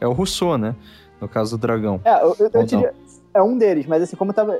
é 0.01 0.07
o 0.07 0.13
Rousseau, 0.13 0.57
né? 0.57 0.75
No 1.21 1.29
caso 1.29 1.57
do 1.57 1.61
dragão. 1.61 2.01
É, 2.05 2.23
eu, 2.23 2.37
eu, 2.39 2.51
eu 2.53 2.65
diria, 2.65 2.95
é 3.35 3.43
um 3.43 3.57
deles, 3.57 3.87
mas 3.87 4.03
assim, 4.03 4.17
como 4.17 4.31
eu 4.31 4.35
tava. 4.35 4.59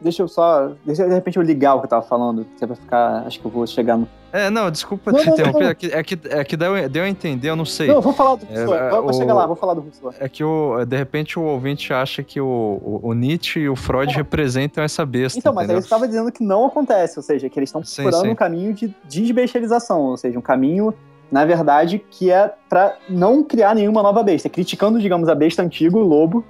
Deixa 0.00 0.22
eu 0.22 0.28
só. 0.28 0.72
Deixa 0.84 1.06
de 1.06 1.12
repente 1.12 1.36
eu 1.36 1.42
ligar 1.42 1.74
o 1.74 1.80
que 1.80 1.86
eu 1.86 1.90
tava 1.90 2.06
falando, 2.06 2.46
que 2.56 2.62
é 2.62 2.66
pra 2.66 2.76
ficar. 2.76 3.26
Acho 3.26 3.40
que 3.40 3.44
eu 3.44 3.50
vou 3.50 3.66
chegar 3.66 3.96
no. 3.96 4.08
É, 4.32 4.50
não, 4.50 4.70
desculpa 4.70 5.10
não, 5.10 5.18
te 5.20 5.30
interromper. 5.30 5.70
É 5.70 5.74
que, 5.74 5.86
é 5.86 6.02
que, 6.02 6.18
é 6.28 6.44
que 6.44 6.56
deu, 6.56 6.88
deu 6.88 7.02
a 7.02 7.08
entender, 7.08 7.48
eu 7.48 7.56
não 7.56 7.64
sei. 7.64 7.88
Não, 7.88 8.00
vou 8.00 8.12
falar 8.12 8.36
do 8.36 8.44
Rousseau. 8.44 8.74
É, 8.74 8.90
vou, 8.90 9.06
o, 9.06 9.12
chegar 9.12 9.34
lá, 9.34 9.46
vou 9.46 9.56
falar 9.56 9.74
do 9.74 9.80
Rousseau. 9.80 10.14
É 10.20 10.28
que 10.28 10.44
o, 10.44 10.84
de 10.84 10.96
repente 10.96 11.38
o 11.38 11.42
ouvinte 11.42 11.92
acha 11.92 12.22
que 12.22 12.40
o, 12.40 12.46
o, 12.46 13.00
o 13.04 13.14
Nietzsche 13.14 13.60
e 13.60 13.68
o 13.68 13.74
Freud 13.74 14.14
representam 14.14 14.84
essa 14.84 15.04
besta. 15.06 15.38
Então, 15.38 15.52
mas 15.54 15.68
eu 15.70 15.78
estava 15.78 16.06
dizendo 16.06 16.30
que 16.30 16.44
não 16.44 16.66
acontece, 16.66 17.18
ou 17.18 17.22
seja, 17.22 17.48
que 17.48 17.58
eles 17.58 17.68
estão 17.68 17.80
procurando 17.82 18.30
um 18.30 18.34
caminho 18.34 18.74
de 18.74 18.94
desbestialização, 19.08 20.02
ou 20.02 20.16
seja, 20.16 20.38
um 20.38 20.42
caminho 20.42 20.94
na 21.30 21.44
verdade, 21.44 22.02
que 22.10 22.30
é 22.30 22.50
para 22.68 22.96
não 23.08 23.42
criar 23.42 23.74
nenhuma 23.74 24.02
nova 24.02 24.22
besta, 24.22 24.48
criticando, 24.48 24.98
digamos, 24.98 25.28
a 25.28 25.34
besta 25.34 25.62
antiga, 25.62 25.96
o 25.96 26.00
lobo, 26.00 26.42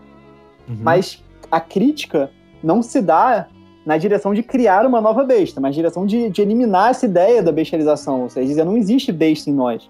uhum. 0.69 0.79
mas 0.81 1.23
a 1.51 1.61
crítica 1.61 2.31
não 2.63 2.83
se 2.83 3.01
dá 3.01 3.49
na 3.85 3.97
direção 3.97 4.35
de 4.35 4.43
criar 4.43 4.85
uma 4.85 5.01
nova 5.01 5.25
besta, 5.25 5.61
mas 5.61 5.71
na 5.71 5.77
direção 5.77 6.05
de, 6.05 6.29
de 6.29 6.43
eliminar 6.43 6.91
essa 6.91 7.07
ideia 7.07 7.43
da 7.43 7.51
bestialização, 7.51 8.23
ou 8.23 8.29
seja, 8.29 8.47
dizer, 8.47 8.65
não 8.65 8.77
existe 8.77 9.11
besta 9.11 9.49
em 9.49 9.55
nós. 9.55 9.89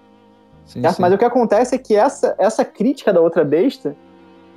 Sim, 0.65 0.81
sim. 0.87 1.01
Mas 1.01 1.13
o 1.13 1.17
que 1.17 1.25
acontece 1.25 1.75
é 1.75 1.77
que 1.77 1.95
essa, 1.95 2.35
essa 2.37 2.63
crítica 2.63 3.11
da 3.11 3.19
outra 3.19 3.43
besta 3.43 3.95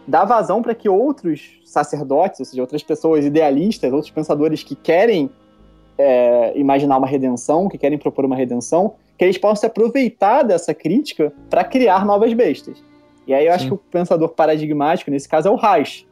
dá 0.07 0.25
vazão 0.25 0.63
para 0.63 0.75
que 0.75 0.89
outros 0.89 1.61
sacerdotes, 1.65 2.41
ou 2.41 2.47
seja, 2.47 2.63
outras 2.63 2.83
pessoas 2.83 3.25
idealistas, 3.25 3.93
outros 3.93 4.11
pensadores 4.11 4.63
que 4.63 4.75
querem 4.75 5.31
é, 5.97 6.53
imaginar 6.57 6.99
uma 6.99 7.07
redenção, 7.07 7.69
que 7.69 7.79
querem 7.79 7.99
propor 7.99 8.25
uma 8.25 8.37
redenção, 8.37 8.95
que 9.17 9.25
eles 9.25 9.39
possam 9.39 9.57
se 9.57 9.67
aproveitar 9.67 10.43
dessa 10.43 10.75
crítica 10.75 11.33
para 11.49 11.65
criar 11.65 12.05
novas 12.05 12.33
bestas. 12.33 12.83
E 13.27 13.33
aí 13.33 13.47
eu 13.47 13.53
sim. 13.53 13.57
acho 13.57 13.67
que 13.67 13.75
o 13.75 13.79
pensador 13.79 14.29
paradigmático, 14.31 15.11
nesse 15.11 15.29
caso, 15.29 15.49
é 15.49 15.51
o 15.51 15.57
Reich. 15.57 16.07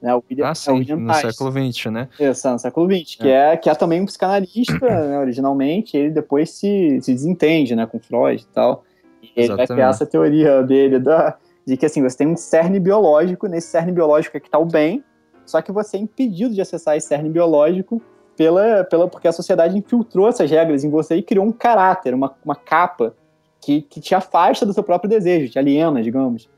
Né, 0.00 0.14
o 0.14 0.22
William, 0.30 0.48
ah, 0.48 0.54
sim, 0.54 0.70
é 0.70 0.72
o 0.72 0.76
William 0.76 0.96
no 0.96 1.12
Reich. 1.12 1.32
século 1.32 1.50
XX, 1.50 1.86
né? 1.86 2.08
Isso, 2.20 2.48
no 2.48 2.58
século 2.58 2.86
XX, 2.86 3.16
é. 3.18 3.22
que, 3.22 3.28
é, 3.28 3.56
que 3.56 3.70
é 3.70 3.74
também 3.74 4.00
um 4.00 4.06
psicanalista, 4.06 4.78
né, 4.80 5.18
originalmente, 5.18 5.96
ele 5.96 6.10
depois 6.10 6.50
se, 6.50 7.00
se 7.02 7.12
desentende 7.12 7.74
né, 7.74 7.84
com 7.86 7.98
Freud 7.98 8.40
e 8.40 8.54
tal. 8.54 8.84
E 9.22 9.32
ele 9.34 9.56
vai 9.56 9.66
criar 9.66 9.88
essa 9.88 10.06
teoria 10.06 10.62
dele 10.62 11.00
da, 11.00 11.36
de 11.66 11.76
que 11.76 11.84
assim, 11.84 12.02
você 12.02 12.16
tem 12.16 12.26
um 12.26 12.36
cerne 12.36 12.78
biológico, 12.78 13.46
nesse 13.46 13.68
cerne 13.68 13.92
biológico 13.92 14.36
é 14.36 14.40
que 14.40 14.46
está 14.46 14.58
o 14.58 14.64
bem, 14.64 15.02
só 15.44 15.60
que 15.60 15.72
você 15.72 15.96
é 15.96 16.00
impedido 16.00 16.54
de 16.54 16.60
acessar 16.60 16.96
esse 16.96 17.08
cerne 17.08 17.28
biológico 17.28 18.00
pela, 18.36 18.84
pela, 18.84 19.08
porque 19.08 19.26
a 19.26 19.32
sociedade 19.32 19.76
infiltrou 19.76 20.28
essas 20.28 20.48
regras 20.48 20.84
em 20.84 20.90
você 20.90 21.16
e 21.16 21.22
criou 21.22 21.44
um 21.44 21.52
caráter, 21.52 22.14
uma, 22.14 22.34
uma 22.44 22.54
capa 22.54 23.14
que, 23.60 23.82
que 23.82 24.00
te 24.00 24.14
afasta 24.14 24.64
do 24.64 24.72
seu 24.72 24.82
próprio 24.82 25.10
desejo, 25.10 25.50
te 25.50 25.58
aliena, 25.58 26.00
digamos. 26.02 26.48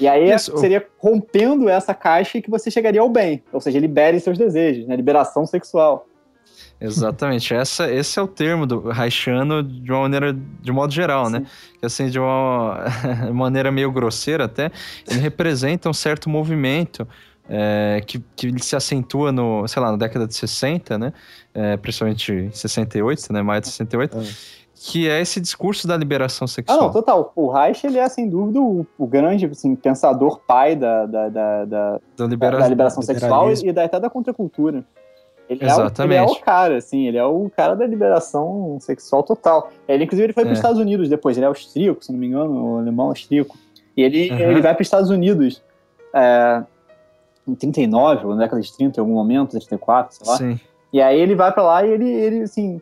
E 0.00 0.08
aí 0.08 0.32
Isso. 0.32 0.56
seria 0.56 0.86
rompendo 0.98 1.68
essa 1.68 1.92
caixa 1.94 2.40
que 2.40 2.50
você 2.50 2.70
chegaria 2.70 3.00
ao 3.00 3.08
bem, 3.08 3.42
ou 3.52 3.60
seja, 3.60 3.78
libere 3.78 4.18
seus 4.18 4.38
desejos, 4.38 4.86
né? 4.86 4.96
liberação 4.96 5.44
sexual. 5.46 6.06
Exatamente, 6.80 7.52
Essa, 7.52 7.92
esse 7.92 8.18
é 8.18 8.22
o 8.22 8.26
termo 8.26 8.66
do 8.66 8.88
Reichiano 8.88 9.62
de 9.62 9.92
uma 9.92 10.00
maneira, 10.00 10.32
de 10.32 10.72
modo 10.72 10.94
geral, 10.94 11.28
né? 11.28 11.40
Sim. 11.40 11.44
né? 11.44 11.50
Que 11.78 11.86
assim, 11.86 12.08
de 12.08 12.18
uma 12.18 12.86
maneira 13.34 13.70
meio 13.70 13.92
grosseira 13.92 14.44
até, 14.46 14.70
ele 15.06 15.20
representa 15.20 15.90
um 15.90 15.92
certo 15.92 16.30
movimento 16.30 17.06
é, 17.50 18.00
que, 18.06 18.22
que 18.34 18.58
se 18.60 18.74
acentua 18.76 19.30
no, 19.30 19.68
sei 19.68 19.82
lá, 19.82 19.90
na 19.90 19.98
década 19.98 20.26
de 20.26 20.34
60, 20.34 20.96
né? 20.96 21.12
É, 21.52 21.76
principalmente 21.76 22.32
em 22.32 22.50
68, 22.50 23.30
né? 23.30 23.42
Mais 23.42 23.60
de 23.62 23.68
68. 23.68 24.16
É. 24.16 24.20
Que 24.82 25.10
é 25.10 25.20
esse 25.20 25.38
discurso 25.38 25.86
da 25.86 25.94
liberação 25.94 26.46
sexual. 26.46 26.78
Ah, 26.78 26.82
não, 26.84 26.90
total. 26.90 27.32
O 27.36 27.50
Reich, 27.50 27.86
ele 27.86 27.98
é, 27.98 28.08
sem 28.08 28.26
dúvida, 28.26 28.58
o, 28.60 28.86
o 28.96 29.06
grande 29.06 29.44
assim, 29.44 29.76
pensador 29.76 30.40
pai 30.46 30.74
da, 30.74 31.04
da, 31.04 31.28
da, 31.28 31.64
da, 31.66 32.00
da, 32.16 32.26
libera... 32.26 32.58
da 32.58 32.66
liberação 32.66 33.02
sexual 33.02 33.52
e 33.52 33.72
da, 33.72 33.84
até 33.84 34.00
da 34.00 34.08
contracultura. 34.08 34.82
Ele 35.50 35.62
Exatamente. 35.66 36.16
É 36.16 36.22
o, 36.22 36.24
ele 36.24 36.32
é 36.32 36.38
o 36.38 36.40
cara, 36.40 36.76
assim, 36.78 37.06
ele 37.06 37.18
é 37.18 37.24
o 37.24 37.50
cara 37.54 37.74
da 37.74 37.86
liberação 37.86 38.78
sexual 38.80 39.22
total. 39.22 39.70
Ele, 39.86 40.04
inclusive, 40.04 40.26
ele 40.26 40.32
foi 40.32 40.44
para 40.44 40.52
os 40.52 40.58
é. 40.58 40.60
Estados 40.60 40.80
Unidos 40.80 41.10
depois, 41.10 41.36
ele 41.36 41.44
é 41.44 41.48
austríaco, 41.48 42.02
se 42.02 42.10
não 42.10 42.18
me 42.18 42.28
engano, 42.28 42.76
o 42.76 42.78
alemão 42.78 43.08
austríaco. 43.08 43.58
E 43.94 44.02
ele, 44.02 44.30
uhum. 44.30 44.38
ele 44.38 44.62
vai 44.62 44.72
para 44.72 44.80
os 44.80 44.86
Estados 44.86 45.10
Unidos. 45.10 45.62
É, 46.14 46.62
em 47.46 47.54
39, 47.54 48.26
ou 48.26 48.34
na 48.34 48.42
década 48.42 48.62
de 48.62 48.72
30, 48.76 48.98
em 48.98 49.00
algum 49.00 49.14
momento, 49.14 49.50
34, 49.50 50.16
sei 50.16 50.26
lá. 50.26 50.36
Sim. 50.38 50.60
E 50.92 51.00
aí 51.00 51.20
ele 51.20 51.34
vai 51.34 51.52
para 51.52 51.62
lá 51.62 51.86
e 51.86 51.90
ele, 51.90 52.10
ele, 52.10 52.42
assim, 52.42 52.80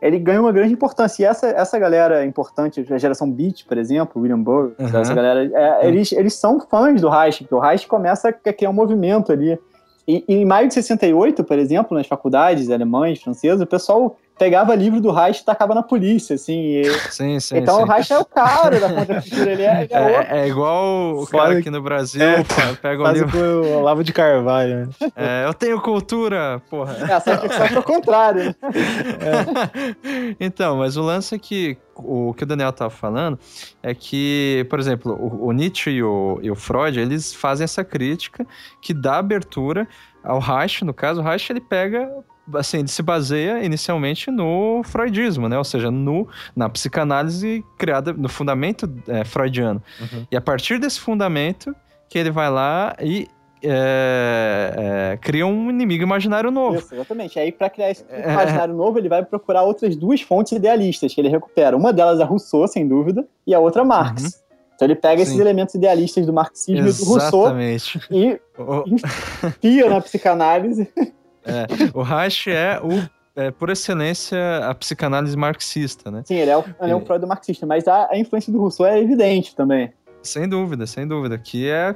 ele 0.00 0.18
ganha 0.18 0.40
uma 0.40 0.52
grande 0.52 0.72
importância. 0.72 1.22
E 1.22 1.26
essa, 1.26 1.48
essa 1.48 1.78
galera 1.78 2.24
importante, 2.24 2.84
a 2.90 2.98
geração 2.98 3.30
Beat, 3.30 3.66
por 3.66 3.78
exemplo, 3.78 4.20
William 4.20 4.40
Burroughs, 4.40 4.74
uhum. 4.78 5.00
essa 5.00 5.14
galera, 5.14 5.50
é, 5.52 5.88
eles, 5.88 6.12
eles 6.12 6.34
são 6.34 6.60
fãs 6.60 7.00
do 7.00 7.08
Reich, 7.08 7.42
porque 7.42 7.54
o 7.54 7.58
Reich 7.58 7.86
começa 7.86 8.28
a 8.28 8.32
criar 8.32 8.70
um 8.70 8.74
movimento 8.74 9.32
ali. 9.32 9.58
E, 10.06 10.24
e, 10.28 10.34
em 10.36 10.44
maio 10.44 10.68
de 10.68 10.74
68, 10.74 11.42
por 11.42 11.58
exemplo, 11.58 11.96
nas 11.96 12.06
faculdades 12.06 12.70
alemães, 12.70 13.20
francesas, 13.20 13.60
o 13.60 13.66
pessoal 13.66 14.16
pegava 14.38 14.74
livro 14.74 15.00
do 15.00 15.10
Reich 15.10 15.40
e 15.40 15.44
tacava 15.44 15.74
na 15.74 15.82
polícia, 15.82 16.34
assim. 16.34 16.60
E... 16.60 16.84
Sim, 17.10 17.40
sim. 17.40 17.58
Então 17.58 17.76
sim. 17.76 17.82
o 17.82 17.86
Reich 17.86 18.12
é 18.12 18.18
o 18.18 18.24
cara 18.24 18.78
da 18.78 18.88
contracultura, 18.88 19.52
ele 19.52 19.62
é, 19.62 19.82
ele 19.82 19.94
é, 19.94 20.28
é, 20.30 20.38
é 20.40 20.48
igual 20.48 21.16
o 21.16 21.26
cara 21.26 21.58
aqui 21.58 21.70
no 21.70 21.82
Brasil, 21.82 22.22
é, 22.22 22.44
pega 22.80 23.02
o 23.02 23.12
livro. 23.12 23.38
o 23.38 23.78
Olavo 23.78 24.04
de 24.04 24.12
Carvalho. 24.12 24.86
Né? 24.86 25.12
É, 25.16 25.44
eu 25.46 25.54
tenho 25.54 25.80
cultura, 25.80 26.62
porra. 26.68 26.96
É, 27.10 27.20
só 27.20 27.36
que, 27.36 27.48
só 27.48 27.68
que 27.68 27.74
é 27.74 27.78
o 27.78 27.82
contrário. 27.82 28.54
É. 28.62 30.36
Então, 30.38 30.78
mas 30.78 30.96
o 30.96 31.02
lance 31.02 31.34
é 31.34 31.38
que 31.38 31.76
o 31.94 32.34
que 32.34 32.44
o 32.44 32.46
Daniel 32.46 32.70
estava 32.70 32.90
falando 32.90 33.38
é 33.82 33.94
que, 33.94 34.66
por 34.68 34.78
exemplo, 34.78 35.12
o, 35.12 35.46
o 35.46 35.52
Nietzsche 35.52 35.90
e 35.90 36.02
o, 36.02 36.38
e 36.42 36.50
o 36.50 36.54
Freud, 36.54 36.98
eles 36.98 37.32
fazem 37.34 37.64
essa 37.64 37.84
crítica 37.84 38.46
que 38.80 38.92
dá 38.92 39.18
abertura 39.18 39.88
ao 40.22 40.38
Reich, 40.38 40.84
no 40.84 40.92
caso, 40.92 41.20
o 41.20 41.24
Reich 41.24 41.50
ele 41.50 41.60
pega 41.60 42.10
assim, 42.54 42.78
ele 42.78 42.88
se 42.88 43.02
baseia 43.02 43.64
inicialmente 43.64 44.30
no 44.30 44.82
freudismo, 44.84 45.48
né? 45.48 45.58
Ou 45.58 45.64
seja, 45.64 45.90
no, 45.90 46.28
na 46.54 46.68
psicanálise 46.68 47.64
criada 47.78 48.12
no 48.12 48.28
fundamento 48.28 48.90
é, 49.08 49.24
freudiano. 49.24 49.82
Uhum. 50.00 50.26
E 50.30 50.36
a 50.36 50.40
partir 50.40 50.78
desse 50.78 51.00
fundamento 51.00 51.74
que 52.08 52.18
ele 52.18 52.30
vai 52.30 52.50
lá 52.50 52.94
e 53.00 53.28
é, 53.62 54.74
é, 55.12 55.16
cria 55.16 55.46
um 55.46 55.70
inimigo 55.70 56.02
imaginário 56.02 56.50
novo. 56.50 56.78
Isso, 56.78 56.94
exatamente. 56.94 57.38
Aí, 57.38 57.50
para 57.50 57.68
criar 57.68 57.90
esse 57.90 58.04
é. 58.08 58.32
imaginário 58.32 58.74
novo, 58.74 58.98
ele 58.98 59.08
vai 59.08 59.24
procurar 59.24 59.62
outras 59.62 59.96
duas 59.96 60.20
fontes 60.20 60.52
idealistas 60.52 61.14
que 61.14 61.20
ele 61.20 61.28
recupera. 61.28 61.76
Uma 61.76 61.92
delas 61.92 62.20
é 62.20 62.24
Rousseau, 62.24 62.68
sem 62.68 62.86
dúvida, 62.86 63.26
e 63.46 63.54
a 63.54 63.58
outra 63.58 63.84
Marx. 63.84 64.22
Uhum. 64.22 64.30
Então 64.76 64.86
ele 64.86 64.94
pega 64.94 65.16
Sim. 65.16 65.22
esses 65.22 65.38
elementos 65.40 65.74
idealistas 65.74 66.26
do 66.26 66.32
marxismo 66.34 66.86
Exatamente. 66.86 67.98
e 68.10 68.38
do 68.56 68.62
Rousseau 68.62 68.90
e 68.90 69.46
enfia 69.64 69.88
na 69.88 70.00
psicanálise 70.02 70.86
é, 71.46 71.66
o 71.94 72.02
Reich 72.02 72.50
é 72.50 72.80
o 72.82 73.16
é, 73.36 73.50
por 73.50 73.68
excelência, 73.68 74.38
a 74.66 74.74
psicanálise 74.74 75.36
marxista, 75.36 76.10
né? 76.10 76.22
Sim, 76.24 76.36
ele 76.36 76.50
é, 76.50 76.56
o, 76.56 76.64
ele 76.80 76.92
é 76.92 76.96
um 76.96 77.04
Freud 77.04 77.24
marxista, 77.26 77.66
mas 77.66 77.86
a, 77.86 78.08
a, 78.10 78.18
influência 78.18 78.50
do 78.50 78.58
Rousseau 78.58 78.86
é 78.86 78.98
evidente 78.98 79.54
também. 79.54 79.92
Sem 80.22 80.48
dúvida, 80.48 80.86
sem 80.86 81.06
dúvida. 81.06 81.36
Que 81.36 81.68
é 81.68 81.94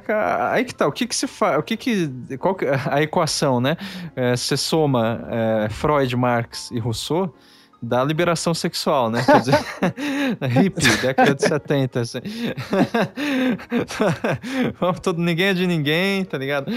aí 0.52 0.64
que 0.64 0.74
tá. 0.74 0.86
O 0.86 0.92
que 0.92 1.06
que 1.06 1.16
se 1.16 1.26
faz? 1.26 1.58
O 1.58 1.62
que 1.62 1.76
que 1.76 2.36
qual 2.38 2.54
que, 2.54 2.66
a 2.66 3.02
equação, 3.02 3.60
né? 3.60 3.76
É, 4.14 4.36
você 4.36 4.56
soma 4.56 5.26
é, 5.30 5.68
Freud, 5.70 6.14
Marx 6.14 6.70
e 6.70 6.78
Rousseau 6.78 7.34
da 7.82 8.04
liberação 8.04 8.52
sexual, 8.52 9.10
né? 9.10 9.24
Quer 9.24 9.40
dizer, 9.40 9.58
hippie, 10.48 10.96
década 11.00 11.34
de 11.34 11.42
70, 11.42 12.00
assim. 12.00 12.18
todo, 15.02 15.20
ninguém 15.20 15.46
é 15.46 15.54
de 15.54 15.66
ninguém, 15.66 16.24
tá 16.24 16.36
ligado? 16.36 16.70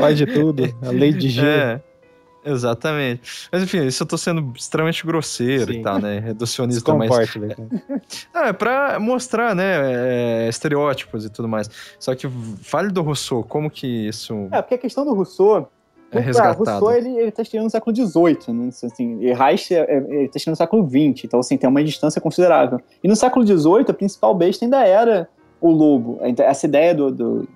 Faz 0.00 0.16
de 0.16 0.26
tudo, 0.26 0.72
a 0.82 0.90
lei 0.90 1.12
de 1.12 1.28
gênero. 1.28 1.80
É. 1.80 1.94
Exatamente. 2.44 3.48
Mas 3.50 3.62
enfim, 3.62 3.86
isso 3.86 4.02
eu 4.02 4.06
tô 4.06 4.18
sendo 4.18 4.52
extremamente 4.54 5.04
grosseiro 5.06 5.72
Sim. 5.72 5.80
e 5.80 5.82
tal, 5.82 5.98
né? 5.98 6.18
Reducionista 6.18 6.94
mais. 6.94 7.34
Né? 7.36 7.56
é, 8.34 8.52
pra 8.52 9.00
mostrar, 9.00 9.54
né? 9.54 10.44
É, 10.44 10.48
estereótipos 10.48 11.24
e 11.24 11.30
tudo 11.30 11.48
mais. 11.48 11.70
Só 11.98 12.14
que 12.14 12.28
fale 12.62 12.90
do 12.90 13.00
Rousseau, 13.00 13.42
como 13.42 13.70
que 13.70 13.86
isso. 13.86 14.48
É, 14.52 14.60
porque 14.60 14.74
a 14.74 14.78
questão 14.78 15.06
do 15.06 15.14
Rousseau. 15.14 15.72
É 16.18 16.20
resgatado. 16.20 16.64
Rousseau, 16.64 16.92
ele, 16.92 17.16
ele 17.18 17.30
tá 17.30 17.42
no 17.54 17.70
século 17.70 17.94
XVIII, 17.94 18.54
né? 18.54 18.68
Assim, 18.68 19.18
e 19.20 19.32
Reich, 19.32 19.74
é, 19.74 19.80
é, 19.80 19.96
ele 19.96 20.28
tá 20.28 20.38
no 20.50 20.56
século 20.56 20.88
XX, 20.88 21.24
então, 21.24 21.40
assim, 21.40 21.56
tem 21.56 21.68
uma 21.68 21.82
distância 21.82 22.20
considerável. 22.20 22.80
E 23.02 23.08
no 23.08 23.16
século 23.16 23.46
XVIII, 23.46 23.86
a 23.88 23.94
principal 23.94 24.34
besta 24.34 24.64
ainda 24.64 24.84
era 24.86 25.28
o 25.60 25.70
lobo. 25.70 26.18
Essa 26.38 26.66
ideia 26.66 26.94
do, 26.94 27.10
do 27.10 27.48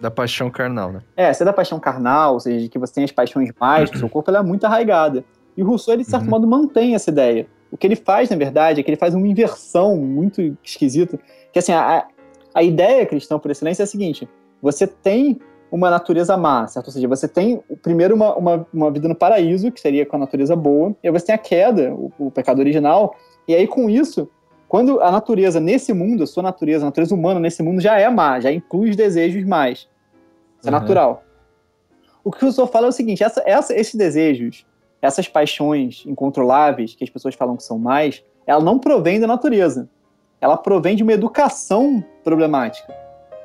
da 0.00 0.10
paixão 0.10 0.50
carnal, 0.50 0.92
né? 0.92 1.00
É, 1.16 1.24
essa 1.24 1.42
é 1.42 1.46
da 1.46 1.52
paixão 1.52 1.80
carnal, 1.80 2.34
ou 2.34 2.40
seja, 2.40 2.60
de 2.60 2.68
que 2.68 2.78
você 2.78 2.94
tem 2.94 3.04
as 3.04 3.12
paixões 3.12 3.50
mais 3.58 3.90
do 3.90 3.98
seu 3.98 4.08
corpo, 4.08 4.30
ela 4.30 4.40
é 4.40 4.42
muito 4.42 4.64
arraigada. 4.64 5.24
E 5.56 5.62
o 5.62 5.66
Rousseau, 5.66 5.94
ele, 5.94 6.04
de 6.04 6.10
certo 6.10 6.24
uhum. 6.24 6.30
modo, 6.30 6.46
mantém 6.46 6.94
essa 6.94 7.10
ideia. 7.10 7.46
O 7.70 7.78
que 7.78 7.86
ele 7.86 7.96
faz, 7.96 8.28
na 8.28 8.36
verdade, 8.36 8.80
é 8.80 8.82
que 8.82 8.90
ele 8.90 8.98
faz 8.98 9.14
uma 9.14 9.26
inversão 9.26 9.96
muito 9.96 10.56
esquisita. 10.62 11.18
Que, 11.52 11.58
assim, 11.58 11.72
a, 11.72 12.06
a 12.54 12.62
ideia 12.62 13.06
cristã 13.06 13.38
por 13.38 13.50
excelência 13.50 13.82
é 13.82 13.84
a 13.84 13.86
seguinte: 13.86 14.28
você 14.60 14.86
tem 14.86 15.40
uma 15.70 15.90
natureza 15.90 16.36
má, 16.36 16.66
certo? 16.66 16.86
Ou 16.86 16.92
seja, 16.92 17.08
você 17.08 17.26
tem, 17.26 17.60
primeiro, 17.82 18.14
uma, 18.14 18.34
uma, 18.36 18.66
uma 18.72 18.90
vida 18.90 19.08
no 19.08 19.14
paraíso, 19.14 19.70
que 19.70 19.80
seria 19.80 20.06
com 20.06 20.16
a 20.16 20.20
natureza 20.20 20.54
boa, 20.54 20.94
e 21.02 21.08
aí 21.08 21.12
você 21.12 21.26
tem 21.26 21.34
a 21.34 21.38
queda, 21.38 21.92
o, 21.92 22.12
o 22.18 22.30
pecado 22.30 22.58
original, 22.60 23.14
e 23.48 23.54
aí, 23.54 23.66
com 23.66 23.88
isso, 23.88 24.28
quando 24.68 25.00
a 25.00 25.10
natureza 25.10 25.60
nesse 25.60 25.92
mundo, 25.92 26.24
a 26.24 26.26
sua 26.26 26.42
natureza, 26.42 26.84
a 26.84 26.88
natureza 26.88 27.14
humana 27.14 27.38
nesse 27.38 27.62
mundo 27.62 27.80
já 27.80 27.98
é 27.98 28.08
má, 28.08 28.40
já 28.40 28.50
inclui 28.50 28.90
os 28.90 28.96
desejos 28.96 29.44
mais. 29.44 29.88
Isso 30.58 30.68
é 30.68 30.70
uhum. 30.70 30.78
natural. 30.78 31.22
O 32.24 32.32
que 32.32 32.44
o 32.44 32.50
senhor 32.50 32.66
fala 32.66 32.86
é 32.86 32.88
o 32.88 32.92
seguinte: 32.92 33.22
essa, 33.22 33.42
essa, 33.46 33.74
esses 33.74 33.94
desejos, 33.94 34.66
essas 35.00 35.28
paixões 35.28 36.02
incontroláveis 36.06 36.94
que 36.94 37.04
as 37.04 37.10
pessoas 37.10 37.34
falam 37.36 37.56
que 37.56 37.62
são 37.62 37.78
mais, 37.78 38.24
ela 38.46 38.62
não 38.62 38.78
provém 38.78 39.20
da 39.20 39.26
natureza. 39.26 39.88
Ela 40.40 40.56
provém 40.56 40.96
de 40.96 41.02
uma 41.02 41.12
educação 41.12 42.04
problemática. 42.24 42.92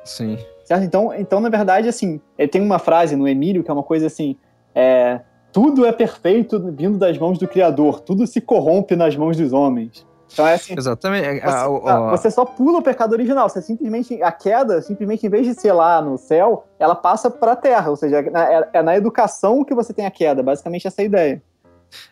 Sim. 0.04 0.36
Certo? 0.72 0.84
Então, 0.84 1.14
então 1.14 1.40
na 1.40 1.50
verdade, 1.50 1.88
assim, 1.88 2.20
tem 2.50 2.62
uma 2.62 2.78
frase 2.78 3.14
no 3.14 3.28
Emílio 3.28 3.62
que 3.62 3.70
é 3.70 3.74
uma 3.74 3.82
coisa 3.82 4.06
assim: 4.06 4.36
é, 4.74 5.20
tudo 5.52 5.84
é 5.84 5.92
perfeito 5.92 6.58
vindo 6.72 6.96
das 6.96 7.18
mãos 7.18 7.38
do 7.38 7.46
Criador, 7.46 8.00
tudo 8.00 8.26
se 8.26 8.40
corrompe 8.40 8.96
nas 8.96 9.14
mãos 9.14 9.36
dos 9.36 9.52
homens. 9.52 10.06
Então 10.32 10.46
é 10.46 10.54
assim. 10.54 10.74
Exatamente. 10.74 11.40
Você, 11.40 11.46
a, 11.46 11.64
a, 11.64 12.10
você, 12.10 12.30
só 12.30 12.46
pula 12.46 12.78
o 12.78 12.82
pecado 12.82 13.12
original. 13.12 13.50
Você 13.50 13.60
simplesmente. 13.60 14.22
A 14.22 14.32
queda, 14.32 14.80
simplesmente, 14.80 15.26
em 15.26 15.28
vez 15.28 15.46
de 15.46 15.52
ser 15.52 15.72
lá 15.74 16.00
no 16.00 16.16
céu, 16.16 16.64
ela 16.78 16.94
passa 16.94 17.30
para 17.30 17.52
a 17.52 17.56
terra. 17.56 17.90
Ou 17.90 17.96
seja, 17.96 18.20
é, 18.20 18.68
é 18.72 18.82
na 18.82 18.96
educação 18.96 19.62
que 19.62 19.74
você 19.74 19.92
tem 19.92 20.06
a 20.06 20.10
queda. 20.10 20.42
Basicamente, 20.42 20.86
essa 20.86 21.02
é 21.02 21.04
a 21.04 21.06
ideia. 21.06 21.42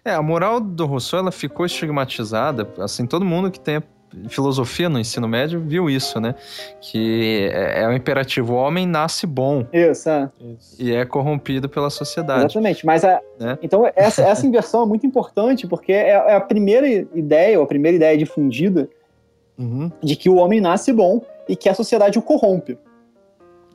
É, 0.05 0.13
a 0.13 0.21
moral 0.21 0.61
do 0.61 0.85
Rousseau 0.85 1.21
ela 1.21 1.33
ficou 1.33 1.65
estigmatizada. 1.65 2.69
Assim, 2.79 3.07
todo 3.07 3.25
mundo 3.25 3.51
que 3.51 3.59
tem 3.59 3.83
filosofia 4.29 4.89
no 4.89 4.99
ensino 4.99 5.29
médio 5.29 5.61
viu 5.61 5.89
isso, 5.89 6.21
né? 6.21 6.35
Que 6.81 7.49
é, 7.53 7.83
é 7.83 7.89
o 7.89 7.93
imperativo: 7.93 8.55
o 8.55 8.57
homem 8.57 8.87
nasce 8.87 9.27
bom. 9.27 9.67
Isso, 9.73 10.09
é. 10.09 10.31
E 10.79 10.93
é 10.93 11.05
corrompido 11.05 11.69
pela 11.69 11.91
sociedade. 11.91 12.45
Exatamente. 12.45 12.85
Mas 12.85 13.05
a, 13.05 13.21
né? 13.39 13.59
então 13.63 13.91
essa, 13.95 14.23
essa 14.23 14.47
inversão 14.47 14.83
é 14.83 14.87
muito 14.87 15.07
importante 15.07 15.67
porque 15.67 15.93
é, 15.93 16.11
é, 16.11 16.35
a 16.35 16.41
primeira 16.41 16.89
ideia, 16.89 17.59
ou 17.59 17.65
a 17.65 17.69
primeira 17.69 17.97
ideia 17.97 18.17
difundida 18.17 18.89
uhum. 19.59 19.91
de 20.03 20.17
que 20.17 20.29
o 20.29 20.37
homem 20.37 20.61
nasce 20.61 20.93
bom 20.93 21.23
e 21.49 21.55
que 21.55 21.69
a 21.69 21.75
sociedade 21.75 22.19
o 22.19 22.23
corrompe. 22.23 22.79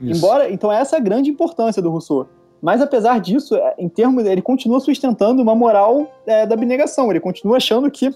Isso. 0.01 0.17
Embora, 0.17 0.51
então 0.51 0.71
essa 0.71 0.97
é 0.97 0.99
a 0.99 1.01
grande 1.01 1.29
importância 1.29 1.81
do 1.81 1.89
Rousseau. 1.89 2.27
Mas 2.61 2.81
apesar 2.81 3.19
disso, 3.19 3.55
é, 3.55 3.75
em 3.77 3.87
termos, 3.87 4.25
ele 4.25 4.41
continua 4.41 4.79
sustentando 4.79 5.41
uma 5.41 5.55
moral 5.55 6.11
é, 6.25 6.45
da 6.45 6.55
abnegação. 6.55 7.09
Ele 7.09 7.19
continua 7.19 7.57
achando 7.57 7.89
que 7.91 8.13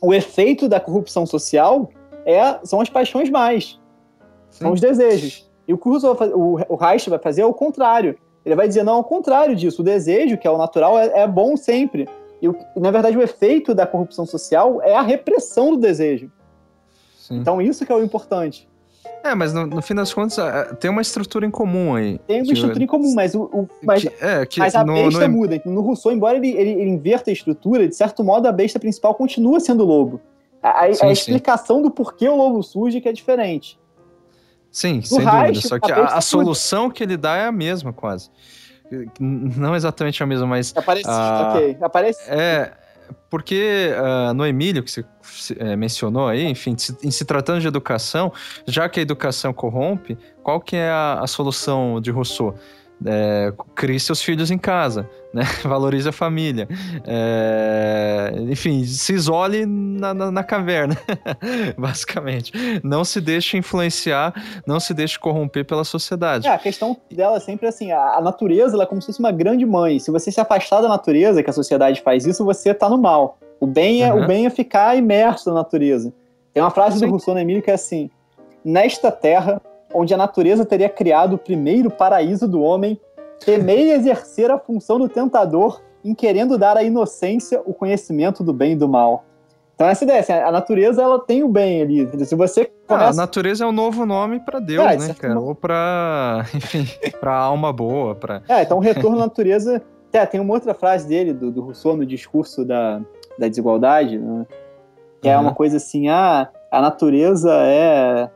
o 0.00 0.14
efeito 0.14 0.68
da 0.68 0.80
corrupção 0.80 1.26
social 1.26 1.90
é, 2.24 2.58
são 2.64 2.80
as 2.80 2.88
paixões 2.88 3.30
mais. 3.30 3.78
Sim. 4.50 4.64
São 4.64 4.72
os 4.72 4.80
desejos. 4.80 5.48
E 5.66 5.72
o 5.74 5.78
que 5.78 5.88
o, 5.88 6.58
o 6.68 6.76
Reich 6.76 7.08
vai 7.10 7.18
fazer 7.18 7.42
é 7.42 7.46
o 7.46 7.52
contrário. 7.52 8.18
Ele 8.44 8.54
vai 8.54 8.66
dizer, 8.66 8.82
não, 8.82 8.94
ao 8.94 9.04
contrário 9.04 9.54
disso, 9.54 9.82
o 9.82 9.84
desejo, 9.84 10.38
que 10.38 10.46
é 10.46 10.50
o 10.50 10.56
natural, 10.56 10.98
é, 10.98 11.20
é 11.20 11.26
bom 11.26 11.56
sempre. 11.56 12.08
E, 12.40 12.48
na 12.80 12.90
verdade, 12.90 13.16
o 13.16 13.22
efeito 13.22 13.74
da 13.74 13.86
corrupção 13.86 14.24
social 14.24 14.80
é 14.82 14.94
a 14.94 15.02
repressão 15.02 15.72
do 15.72 15.76
desejo. 15.76 16.30
Sim. 17.16 17.38
Então, 17.38 17.60
isso 17.60 17.84
que 17.84 17.92
é 17.92 17.94
o 17.94 18.02
importante. 18.02 18.68
É, 19.22 19.34
mas 19.34 19.52
no, 19.52 19.66
no, 19.66 19.82
fim 19.82 19.94
das 19.94 20.12
contas, 20.12 20.36
tem 20.78 20.90
uma 20.90 21.02
estrutura 21.02 21.44
em 21.44 21.50
comum 21.50 21.94
aí. 21.94 22.18
Tem 22.26 22.42
uma 22.42 22.52
estrutura 22.52 22.82
em 22.82 22.86
comum, 22.86 23.14
mas, 23.14 23.34
o, 23.34 23.42
o 23.44 23.68
mas, 23.82 24.02
que, 24.02 24.12
é, 24.20 24.46
que 24.46 24.60
mas 24.60 24.74
a 24.74 24.84
no, 24.84 24.94
besta 24.94 25.28
no... 25.28 25.36
muda. 25.36 25.62
No 25.66 25.80
Rousseau, 25.80 26.12
embora 26.12 26.36
ele, 26.36 26.50
ele, 26.50 26.70
ele, 26.70 26.90
inverta 26.90 27.30
a 27.30 27.32
estrutura, 27.32 27.88
de 27.88 27.94
certo 27.94 28.22
modo 28.22 28.46
a 28.46 28.52
besta 28.52 28.78
principal 28.78 29.14
continua 29.14 29.60
sendo 29.60 29.82
o 29.82 29.86
lobo. 29.86 30.20
A, 30.62 30.92
sim, 30.92 31.06
a 31.06 31.12
explicação 31.12 31.82
do 31.82 31.90
porquê 31.90 32.28
o 32.28 32.36
lobo 32.36 32.62
surge 32.62 33.00
que 33.00 33.08
é 33.08 33.12
diferente. 33.12 33.78
Sim, 34.70 35.02
sem 35.02 35.24
dúvida. 35.24 35.60
Só 35.60 35.78
que 35.78 35.90
a, 35.90 36.04
a 36.06 36.20
solução 36.20 36.90
que 36.90 37.02
ele 37.02 37.16
dá 37.16 37.36
é 37.36 37.46
a 37.46 37.52
mesma, 37.52 37.92
quase. 37.92 38.30
Não 39.20 39.74
exatamente 39.74 40.22
a 40.22 40.26
mesma, 40.26 40.46
mas. 40.46 40.74
É 40.74 40.80
uh, 40.80 41.48
ok. 41.48 41.78
É 41.80 41.84
É, 42.28 42.72
porque 43.30 43.90
uh, 43.94 44.32
no 44.34 44.46
Emílio, 44.46 44.82
que 44.82 44.90
você 44.90 45.04
é, 45.58 45.76
mencionou 45.76 46.28
aí, 46.28 46.44
enfim, 46.44 46.76
em 47.02 47.10
se 47.10 47.24
tratando 47.24 47.60
de 47.60 47.68
educação, 47.68 48.32
já 48.66 48.88
que 48.88 49.00
a 49.00 49.02
educação 49.02 49.52
corrompe, 49.52 50.16
qual 50.42 50.60
que 50.60 50.76
é 50.76 50.88
a, 50.88 51.20
a 51.20 51.26
solução 51.26 52.00
de 52.00 52.10
Rousseau? 52.10 52.54
É, 53.06 53.52
crie 53.76 54.00
seus 54.00 54.20
filhos 54.20 54.50
em 54.50 54.58
casa, 54.58 55.08
né? 55.32 55.42
valorize 55.62 56.08
a 56.08 56.12
família, 56.12 56.68
é, 57.06 58.32
enfim, 58.50 58.84
se 58.84 59.12
isole 59.12 59.66
na, 59.66 60.14
na, 60.14 60.30
na 60.30 60.44
caverna, 60.44 60.96
basicamente. 61.76 62.52
Não 62.82 63.04
se 63.04 63.20
deixe 63.20 63.56
influenciar, 63.56 64.32
não 64.66 64.80
se 64.80 64.94
deixe 64.94 65.18
corromper 65.18 65.64
pela 65.64 65.84
sociedade. 65.84 66.46
É, 66.46 66.52
a 66.52 66.58
questão 66.58 66.96
dela 67.10 67.36
é 67.36 67.40
sempre 67.40 67.66
assim: 67.66 67.92
a, 67.92 68.20
natureza 68.20 68.74
ela 68.74 68.84
é 68.84 68.86
como 68.86 69.00
se 69.00 69.06
fosse 69.06 69.20
uma 69.20 69.32
grande 69.32 69.64
mãe. 69.66 69.98
Se 69.98 70.10
você 70.10 70.30
se 70.30 70.40
afastar 70.40 70.80
da 70.80 70.88
natureza, 70.88 71.42
que 71.42 71.50
a 71.50 71.52
sociedade 71.52 72.00
faz 72.00 72.26
isso, 72.26 72.44
você 72.44 72.72
tá 72.72 72.88
no 72.88 72.98
mal. 72.98 73.38
O 73.60 73.66
bem 73.66 74.04
é, 74.04 74.12
uhum. 74.12 74.24
o 74.24 74.26
bem 74.26 74.46
é 74.46 74.50
ficar 74.50 74.96
imerso 74.96 75.48
na 75.48 75.56
natureza. 75.56 76.12
Tem 76.54 76.62
uma 76.62 76.70
frase 76.70 76.98
Sim. 76.98 77.06
do 77.06 77.10
Rousseau 77.10 77.36
Emílio 77.36 77.62
que 77.62 77.70
é 77.70 77.74
assim: 77.74 78.10
Nesta 78.64 79.10
terra, 79.10 79.60
onde 79.92 80.12
a 80.14 80.16
natureza 80.16 80.64
teria 80.64 80.88
criado 80.88 81.34
o 81.34 81.38
primeiro 81.38 81.90
paraíso 81.90 82.46
do 82.46 82.60
homem, 82.60 83.00
temei 83.44 83.92
exercer 83.92 84.50
a 84.50 84.58
função 84.58 84.98
do 84.98 85.08
tentador 85.08 85.80
em 86.04 86.14
querendo 86.14 86.56
dar 86.56 86.76
à 86.76 86.82
inocência 86.82 87.60
o 87.64 87.74
conhecimento 87.74 88.42
do 88.42 88.52
bem 88.52 88.72
e 88.72 88.76
do 88.76 88.88
mal. 88.88 89.24
Então 89.74 89.86
essa 89.86 90.02
ideia, 90.02 90.20
assim, 90.20 90.32
a 90.32 90.50
natureza 90.50 91.00
ela 91.00 91.20
tem 91.20 91.44
o 91.44 91.48
bem 91.48 91.82
ali. 91.82 92.26
Se 92.26 92.34
você 92.34 92.68
começa... 92.86 93.06
ah, 93.06 93.10
a 93.10 93.12
natureza 93.14 93.64
é 93.64 93.66
um 93.66 93.72
novo 93.72 94.04
nome 94.04 94.40
para 94.40 94.58
Deus, 94.58 94.84
é, 94.84 94.96
né, 94.96 95.14
cara? 95.14 95.38
Ou 95.38 95.54
para, 95.54 96.44
enfim, 96.52 96.84
para 97.20 97.36
alma 97.36 97.72
boa, 97.72 98.14
para. 98.14 98.42
É, 98.48 98.62
então 98.62 98.78
o 98.78 98.80
retorno 98.80 99.16
à 99.16 99.20
natureza. 99.20 99.80
É, 100.10 100.24
tem 100.24 100.40
uma 100.40 100.54
outra 100.54 100.72
frase 100.72 101.06
dele 101.06 101.34
do, 101.34 101.50
do 101.52 101.60
Rousseau 101.60 101.94
no 101.94 102.06
discurso 102.06 102.64
da, 102.64 102.98
da 103.38 103.46
desigualdade, 103.46 104.18
né? 104.18 104.46
que 105.20 105.28
uhum. 105.28 105.34
é 105.34 105.38
uma 105.38 105.54
coisa 105.54 105.76
assim, 105.76 106.08
ah, 106.08 106.48
a 106.70 106.80
natureza 106.80 107.52
é, 107.52 108.30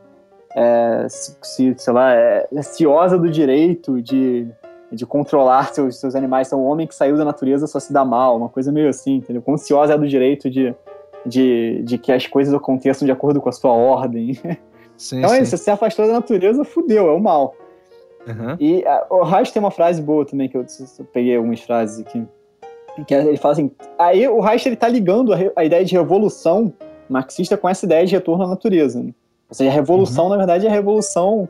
é 0.55 1.07
se, 1.09 1.75
sei 1.77 1.93
lá, 1.93 2.13
é, 2.13 2.47
é 2.53 2.61
ciosa 2.61 3.17
do 3.17 3.29
direito 3.29 4.01
de 4.01 4.47
de 4.93 5.05
controlar 5.05 5.73
seus, 5.73 5.99
seus 5.99 6.15
animais. 6.15 6.47
Então, 6.47 6.59
o 6.59 6.65
homem 6.65 6.85
que 6.87 6.95
saiu 6.95 7.17
da 7.17 7.25
natureza 7.25 7.67
só 7.67 7.79
se 7.79 7.91
dá 7.91 8.05
mal, 8.05 8.37
uma 8.37 8.49
coisa 8.49 8.71
meio 8.71 8.89
assim, 8.89 9.15
entendeu? 9.15 9.41
Consciosa 9.41 9.93
é 9.93 9.97
do 9.97 10.07
direito 10.07 10.49
de, 10.49 10.73
de, 11.25 11.81
de 11.83 11.97
que 11.97 12.11
as 12.11 12.27
coisas 12.27 12.53
aconteçam 12.53 13.05
de 13.05 13.11
acordo 13.11 13.41
com 13.41 13.49
a 13.49 13.51
sua 13.51 13.71
ordem. 13.71 14.39
Sim, 14.95 15.19
então 15.19 15.33
é 15.33 15.41
isso, 15.41 15.57
se 15.57 15.71
afastou 15.71 16.05
da 16.05 16.13
natureza, 16.13 16.63
fudeu, 16.63 17.09
é 17.09 17.13
o 17.13 17.19
mal. 17.19 17.55
Uhum. 18.27 18.55
E 18.59 18.85
a, 18.85 19.05
o 19.09 19.23
Reich 19.23 19.51
tem 19.51 19.59
uma 19.59 19.71
frase 19.71 20.01
boa 20.01 20.25
também, 20.25 20.47
que 20.47 20.55
eu, 20.55 20.61
eu 20.61 21.05
peguei 21.05 21.35
algumas 21.35 21.61
frases 21.61 22.05
aqui. 22.05 22.25
Que 23.07 23.13
ele 23.13 23.37
fala 23.37 23.53
assim: 23.53 23.71
aí 23.97 24.27
o 24.27 24.39
Reich 24.39 24.67
ele 24.67 24.75
tá 24.75 24.87
ligando 24.87 25.33
a, 25.33 25.37
a, 25.55 25.65
ideia 25.65 25.83
de 25.83 25.93
revolução 25.93 26.71
marxista 27.09 27.57
com 27.57 27.67
essa 27.67 27.85
ideia 27.85 28.05
de 28.05 28.13
retorno 28.13 28.43
à 28.43 28.47
natureza. 28.47 29.01
Né? 29.01 29.13
Ou 29.49 29.55
seja, 29.55 29.69
a 29.69 29.73
revolução, 29.73 30.25
uhum. 30.25 30.29
na 30.29 30.37
verdade, 30.37 30.67
é 30.67 30.69
a 30.69 30.73
revolução 30.73 31.49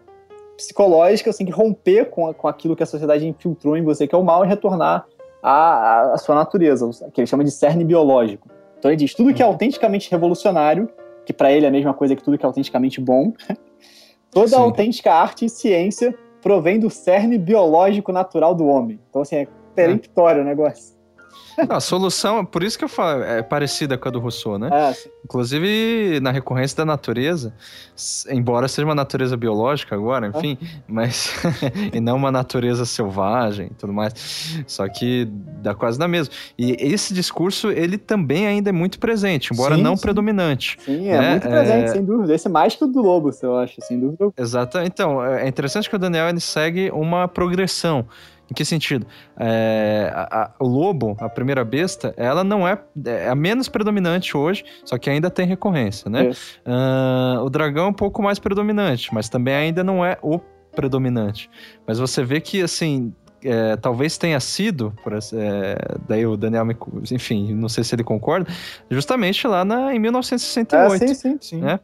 psicológica, 0.56 1.32
você 1.32 1.40
tem 1.40 1.48
que 1.48 1.54
romper 1.54 2.10
com, 2.10 2.34
com 2.34 2.48
aquilo 2.48 2.76
que 2.76 2.84
a 2.84 2.86
sociedade 2.86 3.28
infiltrou 3.28 3.76
em 3.76 3.84
você, 3.84 4.08
que 4.08 4.16
é 4.16 4.18
o 4.18 4.24
mal, 4.24 4.46
e 4.46 4.48
retornar 4.48 5.06
à, 5.42 6.14
à 6.14 6.18
sua 6.18 6.36
natureza, 6.36 6.90
que 7.14 7.22
ele 7.22 7.28
chama 7.28 7.44
de 7.44 7.52
cerne 7.52 7.84
biológico. 7.84 8.50
Então 8.78 8.92
ele 8.92 8.98
diz: 8.98 9.14
tudo 9.14 9.34
que 9.34 9.42
é 9.42 9.46
uhum. 9.46 9.52
autenticamente 9.52 10.10
revolucionário, 10.12 10.90
que 11.26 11.34
para 11.34 11.52
ele 11.52 11.66
é 11.66 11.70
a 11.70 11.72
mesma 11.72 11.94
coisa 11.94 12.16
que 12.16 12.24
tudo 12.24 12.38
que 12.38 12.46
é 12.46 12.48
autenticamente 12.48 13.00
bom, 13.00 13.34
toda 14.32 14.50
Sim. 14.50 14.56
autêntica 14.56 15.14
arte 15.14 15.46
e 15.46 15.50
ciência 15.50 16.14
provém 16.42 16.80
do 16.80 16.90
cerne 16.90 17.38
biológico 17.38 18.12
natural 18.12 18.54
do 18.54 18.66
homem. 18.66 19.00
Então, 19.10 19.22
assim, 19.22 19.38
é 19.38 19.48
peremptório 19.74 20.40
é. 20.40 20.44
o 20.44 20.46
negócio. 20.46 20.93
Não, 21.58 21.76
a 21.76 21.80
solução, 21.80 22.44
por 22.46 22.64
isso 22.64 22.78
que 22.78 22.84
eu 22.84 22.90
falo, 22.90 23.24
é 23.24 23.42
parecida 23.42 23.98
com 23.98 24.08
a 24.08 24.12
do 24.12 24.20
Rousseau, 24.20 24.58
né? 24.58 24.70
É, 24.72 25.10
Inclusive, 25.24 26.20
na 26.22 26.32
recorrência 26.32 26.78
da 26.78 26.86
natureza, 26.86 27.54
embora 28.30 28.68
seja 28.68 28.86
uma 28.86 28.96
natureza 28.96 29.38
biológica 29.38 29.96
agora, 29.96 30.28
enfim, 30.28 30.58
é. 30.62 30.68
mas. 30.88 31.34
e 31.94 32.00
não 32.00 32.16
uma 32.16 32.32
natureza 32.32 32.86
selvagem 32.86 33.68
e 33.68 33.74
tudo 33.76 33.94
mais. 33.94 34.64
Só 34.68 34.88
que 34.88 35.28
dá 35.62 35.74
quase 35.74 35.98
na 35.98 36.08
mesma. 36.08 36.34
E 36.58 36.76
esse 36.80 37.14
discurso, 37.14 37.70
ele 37.72 37.98
também 37.98 38.48
ainda 38.48 38.70
é 38.70 38.74
muito 38.74 39.00
presente, 39.00 39.54
embora 39.54 39.76
sim, 39.76 39.82
não 39.82 39.96
sim. 39.96 40.02
predominante. 40.02 40.78
Sim, 40.84 41.08
é 41.08 41.20
né? 41.20 41.32
muito 41.32 41.48
presente, 41.48 41.86
é... 41.86 41.88
sem 41.88 42.04
dúvida. 42.04 42.34
Esse 42.34 42.48
é 42.48 42.52
mais 42.52 42.76
que 42.76 42.84
o 42.84 42.88
do 42.88 43.02
Lobo, 43.02 43.32
eu 43.42 43.58
acho, 43.58 43.76
sem 43.82 44.00
dúvida. 44.00 44.32
Exato. 44.38 44.80
Então, 44.80 45.24
é 45.24 45.48
interessante 45.48 45.90
que 45.90 45.96
o 45.96 46.00
Daniel 46.00 46.30
ele 46.30 46.40
segue 46.40 46.92
uma 46.92 47.28
progressão. 47.28 48.06
Em 48.54 48.56
que 48.56 48.64
sentido? 48.64 49.08
É, 49.36 50.12
a, 50.14 50.44
a, 50.44 50.52
o 50.60 50.68
lobo, 50.68 51.18
a 51.20 51.28
primeira 51.28 51.66
besta, 51.66 52.14
ela 52.16 52.44
não 52.44 52.68
é, 52.68 52.80
é 53.04 53.28
a 53.28 53.34
menos 53.34 53.68
predominante 53.68 54.38
hoje, 54.38 54.64
só 54.86 54.96
que 54.96 55.10
ainda 55.10 55.28
tem 55.32 55.48
recorrência, 55.48 56.08
né? 56.08 56.30
Uh, 56.64 57.44
o 57.44 57.50
dragão 57.50 57.86
é 57.86 57.90
um 57.90 57.94
pouco 57.94 58.22
mais 58.22 58.38
predominante, 58.38 59.12
mas 59.12 59.28
também 59.28 59.56
ainda 59.56 59.84
não 59.84 60.06
é 60.06 60.20
o 60.22 60.40
predominante. 60.76 61.50
Mas 61.88 61.98
você 61.98 62.24
vê 62.24 62.40
que, 62.40 62.62
assim, 62.62 63.12
é, 63.44 63.76
talvez 63.76 64.20
tenha 64.20 64.40
sido, 64.40 64.94
por, 65.04 65.14
é, 65.14 65.18
daí 66.08 66.24
o 66.28 66.38
Daniel, 66.38 66.64
me, 66.64 66.78
enfim, 67.12 67.56
não 67.56 67.68
sei 67.68 67.84
se 67.84 67.96
ele 67.96 68.04
concorda, 68.04 68.48
justamente 68.88 69.48
lá 69.48 69.66
na, 69.66 69.96
em 69.96 70.00
1968. 70.00 71.04
Ah, 71.04 71.08
sim, 71.08 71.14
sim, 71.16 71.38
sim. 71.42 71.58
Né? 71.58 71.80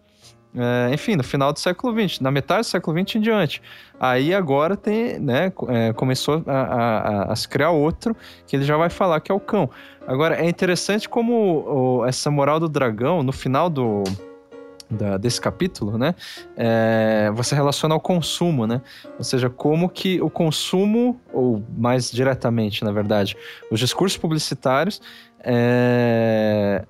É, 0.55 0.91
enfim, 0.91 1.15
no 1.15 1.23
final 1.23 1.53
do 1.53 1.59
século 1.59 1.93
XX, 1.93 2.21
na 2.21 2.31
metade 2.31 2.61
do 2.61 2.65
século 2.65 2.97
XX 2.99 3.17
em 3.17 3.21
diante. 3.21 3.61
Aí 3.99 4.33
agora 4.33 4.75
tem, 4.75 5.19
né, 5.19 5.51
é, 5.67 5.93
começou 5.93 6.43
a, 6.47 6.51
a, 6.51 7.31
a, 7.31 7.35
se 7.35 7.47
criar 7.47 7.69
outro, 7.69 8.15
que 8.47 8.55
ele 8.55 8.65
já 8.65 8.75
vai 8.75 8.89
falar 8.89 9.19
que 9.19 9.31
é 9.31 9.35
o 9.35 9.39
cão. 9.39 9.69
Agora, 10.07 10.35
é 10.35 10.49
interessante 10.49 11.07
como 11.07 11.99
o, 12.01 12.05
essa 12.05 12.31
moral 12.31 12.59
do 12.59 12.67
dragão, 12.67 13.21
no 13.21 13.31
final 13.31 13.69
do, 13.69 14.03
da, 14.89 15.17
desse 15.17 15.39
capítulo, 15.39 15.99
né, 15.99 16.15
é, 16.57 17.29
você 17.35 17.53
relaciona 17.53 17.93
ao 17.93 17.99
consumo, 18.01 18.65
né? 18.65 18.81
Ou 19.19 19.23
seja, 19.23 19.51
como 19.51 19.87
que 19.87 20.19
o 20.19 20.31
consumo, 20.31 21.21
ou 21.31 21.63
mais 21.77 22.11
diretamente, 22.11 22.83
na 22.83 22.91
verdade, 22.91 23.37
os 23.69 23.79
discursos 23.79 24.17
publicitários 24.17 24.99
é, 25.41 26.83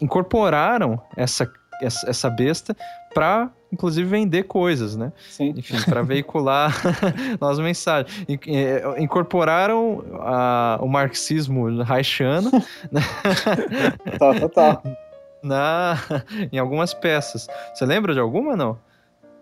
incorporaram 0.00 1.00
essa 1.16 1.50
essa 1.82 2.30
besta 2.30 2.76
para 3.12 3.50
inclusive 3.72 4.06
vender 4.08 4.44
coisas, 4.44 4.94
né? 4.94 5.12
Sim. 5.30 5.54
Enfim, 5.56 5.76
para 5.88 6.02
veicular 6.02 6.74
novas 7.40 7.58
mensagens. 7.58 8.26
É, 8.46 9.00
incorporaram 9.00 10.04
a, 10.20 10.78
o 10.82 10.86
marxismo 10.86 11.66
haitiano. 11.88 12.50
Né? 12.90 13.00
total, 14.18 14.40
total. 14.40 14.82
Na, 15.42 15.96
em 16.52 16.58
algumas 16.58 16.92
peças. 16.92 17.48
Você 17.74 17.86
lembra 17.86 18.12
de 18.12 18.20
alguma, 18.20 18.54
não? 18.54 18.78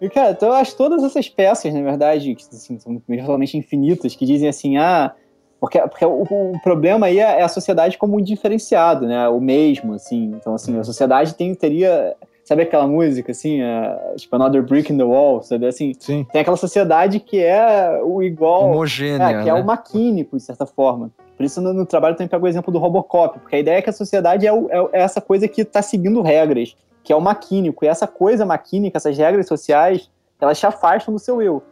E, 0.00 0.08
cara, 0.08 0.30
então 0.30 0.48
eu 0.48 0.54
acho 0.54 0.76
todas 0.76 1.02
essas 1.04 1.28
peças, 1.28 1.74
na 1.74 1.82
verdade, 1.82 2.34
que 2.34 2.42
assim, 2.54 2.78
são 2.78 3.02
virtualmente 3.06 3.58
infinitas, 3.58 4.14
que 4.14 4.24
dizem 4.24 4.48
assim, 4.48 4.78
ah, 4.78 5.12
porque, 5.60 5.78
porque 5.78 6.06
o, 6.06 6.22
o, 6.22 6.60
problema 6.62 7.06
aí 7.06 7.18
é, 7.18 7.40
é 7.40 7.42
a 7.42 7.48
sociedade 7.48 7.98
como 7.98 8.16
um 8.16 8.22
diferenciado, 8.22 9.06
né? 9.06 9.28
O 9.28 9.40
mesmo, 9.40 9.92
assim. 9.92 10.32
Então, 10.36 10.54
assim, 10.54 10.78
a 10.78 10.84
sociedade 10.84 11.34
tem, 11.34 11.54
teria 11.54 12.16
Sabe 12.50 12.62
aquela 12.62 12.84
música, 12.84 13.30
assim, 13.30 13.62
uh, 13.62 14.16
tipo 14.16 14.34
Another 14.34 14.60
Brick 14.60 14.92
in 14.92 14.98
the 14.98 15.04
Wall, 15.04 15.40
sabe? 15.40 15.68
Assim, 15.68 15.92
Sim. 15.96 16.26
tem 16.32 16.40
aquela 16.40 16.56
sociedade 16.56 17.20
que 17.20 17.38
é 17.38 18.00
o 18.02 18.20
igual. 18.24 18.72
Homogênea. 18.72 19.24
É, 19.24 19.38
que 19.38 19.44
né? 19.44 19.48
é 19.50 19.54
o 19.54 19.64
maquínico, 19.64 20.36
de 20.36 20.42
certa 20.42 20.66
forma. 20.66 21.12
Por 21.36 21.44
isso, 21.46 21.60
no, 21.60 21.72
no 21.72 21.86
trabalho, 21.86 22.14
eu 22.14 22.16
também 22.16 22.28
pego 22.28 22.44
o 22.44 22.48
exemplo 22.48 22.72
do 22.72 22.80
Robocop, 22.80 23.38
porque 23.38 23.54
a 23.54 23.58
ideia 23.60 23.76
é 23.76 23.82
que 23.82 23.88
a 23.88 23.92
sociedade 23.92 24.48
é, 24.48 24.52
o, 24.52 24.68
é, 24.68 24.98
é 24.98 25.02
essa 25.02 25.20
coisa 25.20 25.46
que 25.46 25.60
está 25.60 25.80
seguindo 25.80 26.20
regras, 26.22 26.76
que 27.04 27.12
é 27.12 27.16
o 27.16 27.20
maquínico. 27.20 27.84
E 27.84 27.88
essa 27.88 28.08
coisa 28.08 28.44
maquínica, 28.44 28.98
essas 28.98 29.16
regras 29.16 29.46
sociais, 29.46 30.10
elas 30.40 30.58
te 30.58 30.66
afastam 30.66 31.14
do 31.14 31.20
seu 31.20 31.40
eu. 31.40 31.62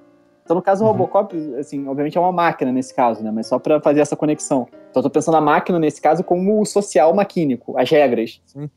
Então, 0.45 0.55
no 0.55 0.63
caso 0.63 0.85
do 0.85 0.87
uhum. 0.87 0.93
Robocop, 0.93 1.37
assim, 1.59 1.89
obviamente 1.89 2.17
é 2.17 2.21
uma 2.21 2.31
máquina 2.31 2.71
nesse 2.71 2.95
caso, 2.95 3.21
né? 3.21 3.33
Mas 3.33 3.49
só 3.49 3.59
para 3.59 3.81
fazer 3.81 3.99
essa 3.99 4.15
conexão. 4.15 4.69
Então, 4.91 5.01
eu 5.01 5.03
tô 5.03 5.11
pensando 5.11 5.39
a 5.39 5.41
máquina 5.41 5.77
nesse 5.77 6.01
caso 6.01 6.23
como 6.23 6.61
o 6.61 6.65
social 6.65 7.13
maquínico, 7.13 7.77
as 7.77 7.91
regras. 7.91 8.41
Sim. 8.47 8.71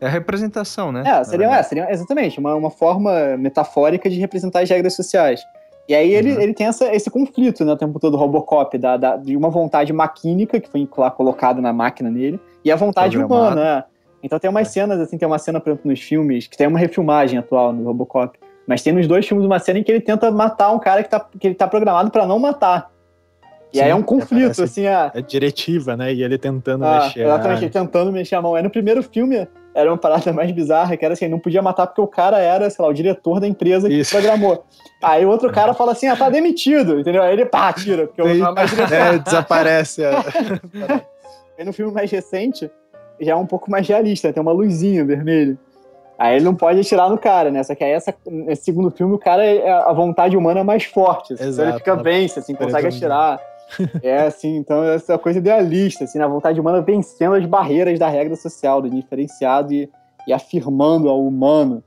É 0.00 0.06
a 0.06 0.10
representação, 0.10 0.92
né? 0.92 1.02
É, 1.06 1.24
seria, 1.24 1.50
é, 1.50 1.62
seria 1.62 1.90
exatamente 1.90 2.38
uma, 2.38 2.54
uma 2.54 2.70
forma 2.70 3.36
metafórica 3.36 4.08
de 4.08 4.18
representar 4.18 4.60
as 4.60 4.70
regras 4.70 4.94
sociais. 4.94 5.40
E 5.88 5.94
aí 5.94 6.14
ele, 6.14 6.32
uhum. 6.32 6.40
ele 6.40 6.54
tem 6.54 6.66
essa, 6.66 6.94
esse 6.94 7.10
conflito, 7.10 7.64
né, 7.64 7.72
o 7.72 7.76
tempo 7.76 8.00
todo, 8.00 8.16
Robocop, 8.16 8.76
da, 8.78 8.96
da, 8.96 9.16
de 9.16 9.36
uma 9.36 9.50
vontade 9.50 9.92
maquínica, 9.92 10.58
que 10.58 10.68
foi 10.68 10.88
lá 10.96 11.10
colocada 11.10 11.60
na 11.60 11.72
máquina 11.72 12.10
nele, 12.10 12.40
e 12.64 12.72
a 12.72 12.76
vontade 12.76 13.18
Programado. 13.18 13.54
humana, 13.54 13.76
né? 13.76 13.84
Então 14.22 14.38
tem 14.38 14.48
umas 14.48 14.68
é. 14.68 14.70
cenas, 14.70 14.98
assim, 14.98 15.18
tem 15.18 15.28
uma 15.28 15.38
cena, 15.38 15.60
por 15.60 15.70
exemplo, 15.70 15.90
nos 15.90 16.00
filmes, 16.00 16.46
que 16.46 16.56
tem 16.56 16.66
uma 16.66 16.78
refilmagem 16.78 17.38
atual 17.38 17.72
no 17.74 17.84
Robocop, 17.84 18.38
mas 18.66 18.82
tem 18.82 18.94
nos 18.94 19.06
dois 19.06 19.28
filmes 19.28 19.44
uma 19.44 19.58
cena 19.58 19.78
em 19.78 19.82
que 19.82 19.92
ele 19.92 20.00
tenta 20.00 20.30
matar 20.30 20.72
um 20.72 20.78
cara 20.78 21.02
que, 21.02 21.10
tá, 21.10 21.20
que 21.38 21.46
ele 21.46 21.54
tá 21.54 21.68
programado 21.68 22.10
para 22.10 22.24
não 22.26 22.38
matar. 22.38 22.90
E 23.70 23.78
Sim, 23.78 23.84
aí 23.84 23.90
é 23.90 23.94
um 23.94 24.02
conflito, 24.02 24.62
assim, 24.62 24.86
a... 24.86 25.10
É 25.14 25.20
diretiva, 25.20 25.96
né? 25.96 26.14
E 26.14 26.22
ele 26.22 26.38
tentando 26.38 26.86
ah, 26.86 27.00
mexer. 27.02 27.24
Exatamente, 27.24 27.64
ele 27.64 27.70
tentando 27.70 28.12
mexer 28.12 28.36
a 28.36 28.40
mão. 28.40 28.54
Aí 28.54 28.62
no 28.62 28.70
primeiro 28.70 29.02
filme, 29.02 29.46
era 29.74 29.90
uma 29.90 29.98
parada 29.98 30.32
mais 30.32 30.50
bizarra, 30.52 30.96
que 30.96 31.04
era 31.04 31.14
assim, 31.14 31.26
não 31.26 31.38
podia 31.38 31.60
matar 31.60 31.86
porque 31.86 32.00
o 32.00 32.06
cara 32.06 32.38
era, 32.38 32.70
sei 32.70 32.82
lá, 32.82 32.90
o 32.90 32.94
diretor 32.94 33.40
da 33.40 33.48
empresa 33.48 33.88
que 33.88 34.00
Isso. 34.00 34.12
programou. 34.12 34.64
Aí 35.02 35.26
o 35.26 35.28
outro 35.28 35.52
cara 35.52 35.74
fala 35.74 35.92
assim, 35.92 36.06
ah, 36.06 36.16
tá 36.16 36.30
demitido, 36.30 37.00
entendeu? 37.00 37.22
Aí 37.22 37.32
ele, 37.32 37.44
pá, 37.44 37.72
tira, 37.72 38.06
porque 38.06 38.22
o 38.22 38.54
mais 38.54 38.70
É, 38.90 39.18
desaparece. 39.18 40.04
É. 40.04 40.12
Aí 41.58 41.64
no 41.64 41.72
filme 41.72 41.92
mais 41.92 42.10
recente, 42.10 42.70
já 43.20 43.32
é 43.32 43.36
um 43.36 43.46
pouco 43.46 43.70
mais 43.70 43.86
realista, 43.86 44.32
tem 44.32 44.40
uma 44.40 44.52
luzinha 44.52 45.04
vermelha. 45.04 45.58
Aí 46.18 46.36
ele 46.36 46.44
não 46.44 46.54
pode 46.54 46.80
atirar 46.80 47.10
no 47.10 47.18
cara, 47.18 47.50
né? 47.50 47.62
Só 47.64 47.74
que 47.74 47.82
aí 47.82 47.90
essa, 47.90 48.14
nesse 48.24 48.64
segundo 48.64 48.90
filme 48.90 49.14
o 49.14 49.18
cara, 49.18 49.44
é, 49.44 49.68
a 49.68 49.92
vontade 49.92 50.36
humana 50.36 50.60
é 50.60 50.62
mais 50.62 50.84
forte. 50.84 51.34
Assim, 51.34 51.44
Exato, 51.44 51.62
então 51.62 51.68
ele 51.68 51.78
fica 51.78 51.96
bem, 51.96 52.24
assim, 52.26 52.54
consegue 52.54 52.86
atirar. 52.86 53.40
É 54.02 54.26
assim, 54.26 54.56
então 54.56 54.82
essa 54.84 55.18
coisa 55.18 55.38
idealista, 55.38 56.04
assim, 56.04 56.18
na 56.18 56.26
vontade 56.26 56.60
humana 56.60 56.80
vencendo 56.80 57.34
as 57.34 57.46
barreiras 57.46 57.98
da 57.98 58.08
regra 58.08 58.36
social, 58.36 58.82
do 58.82 58.90
diferenciado 58.90 59.72
e, 59.72 59.88
e 60.26 60.32
afirmando 60.32 61.08
ao 61.08 61.26
humano. 61.26 61.82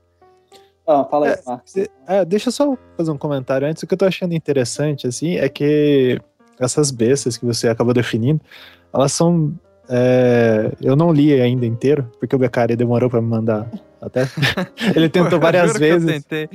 Ah, 0.86 1.04
fala 1.04 1.26
aí, 1.26 1.32
é, 1.32 1.40
Marcos. 1.44 1.74
É, 2.06 2.24
deixa 2.24 2.48
eu 2.48 2.52
só 2.52 2.76
fazer 2.96 3.10
um 3.10 3.18
comentário 3.18 3.66
antes. 3.68 3.82
O 3.82 3.86
que 3.86 3.92
eu 3.92 3.98
tô 3.98 4.06
achando 4.06 4.34
interessante, 4.34 5.06
assim, 5.06 5.36
é 5.36 5.48
que 5.48 6.18
essas 6.58 6.90
bestas 6.90 7.36
que 7.36 7.44
você 7.44 7.68
acabou 7.68 7.92
definindo, 7.92 8.40
elas 8.92 9.12
são. 9.12 9.52
É, 9.90 10.72
eu 10.80 10.96
não 10.96 11.12
li 11.12 11.32
ainda 11.40 11.64
inteiro, 11.66 12.10
porque 12.18 12.34
o 12.34 12.38
Beccari 12.38 12.76
demorou 12.76 13.08
para 13.08 13.20
me 13.20 13.28
mandar 13.28 13.70
até. 14.00 14.28
Ele 14.94 15.08
tentou 15.08 15.38
várias 15.40 15.72
Pô, 15.72 15.78
vezes. 15.78 16.08
Eu 16.08 16.14
tentei. 16.14 16.48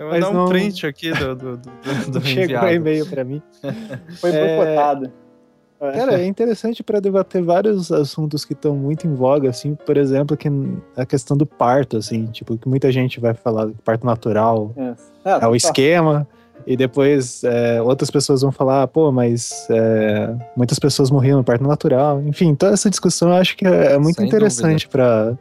Eu 0.00 0.10
vou 0.10 0.20
dar 0.20 0.30
um 0.30 0.34
não... 0.34 0.48
print 0.48 0.86
aqui 0.86 1.12
do, 1.12 1.34
do, 1.34 1.56
do, 1.56 2.10
do 2.10 2.20
Chegou 2.26 2.68
e-mail 2.68 3.06
para 3.06 3.24
mim. 3.24 3.42
Foi 4.20 4.32
boicotado. 4.32 5.12
É... 5.80 5.92
Cara, 5.92 6.20
é 6.20 6.26
interessante 6.26 6.82
para 6.82 6.98
debater 6.98 7.40
vários 7.40 7.92
assuntos 7.92 8.44
que 8.44 8.52
estão 8.52 8.74
muito 8.74 9.06
em 9.06 9.14
voga, 9.14 9.48
assim, 9.48 9.76
por 9.76 9.96
exemplo, 9.96 10.36
que 10.36 10.48
a 10.96 11.06
questão 11.06 11.36
do 11.36 11.46
parto, 11.46 11.98
assim, 11.98 12.26
tipo, 12.26 12.58
que 12.58 12.68
muita 12.68 12.90
gente 12.90 13.20
vai 13.20 13.32
falar 13.32 13.68
que 13.68 13.74
parto 13.84 14.04
natural 14.04 14.74
é, 14.76 14.94
é, 15.24 15.44
é 15.44 15.46
o 15.46 15.54
esquema, 15.54 16.26
e 16.66 16.76
depois 16.76 17.44
é, 17.44 17.80
outras 17.80 18.10
pessoas 18.10 18.42
vão 18.42 18.50
falar, 18.50 18.88
pô, 18.88 19.12
mas 19.12 19.66
é, 19.70 20.34
muitas 20.56 20.78
pessoas 20.78 21.10
morriam 21.10 21.38
no 21.38 21.44
parto 21.44 21.62
natural. 21.62 22.20
Enfim, 22.26 22.54
toda 22.54 22.74
essa 22.74 22.90
discussão 22.90 23.28
eu 23.28 23.36
acho 23.36 23.56
que 23.56 23.66
é, 23.66 23.92
é 23.92 23.98
muito 23.98 24.16
Sem 24.16 24.26
interessante 24.26 24.88
para 24.88 25.38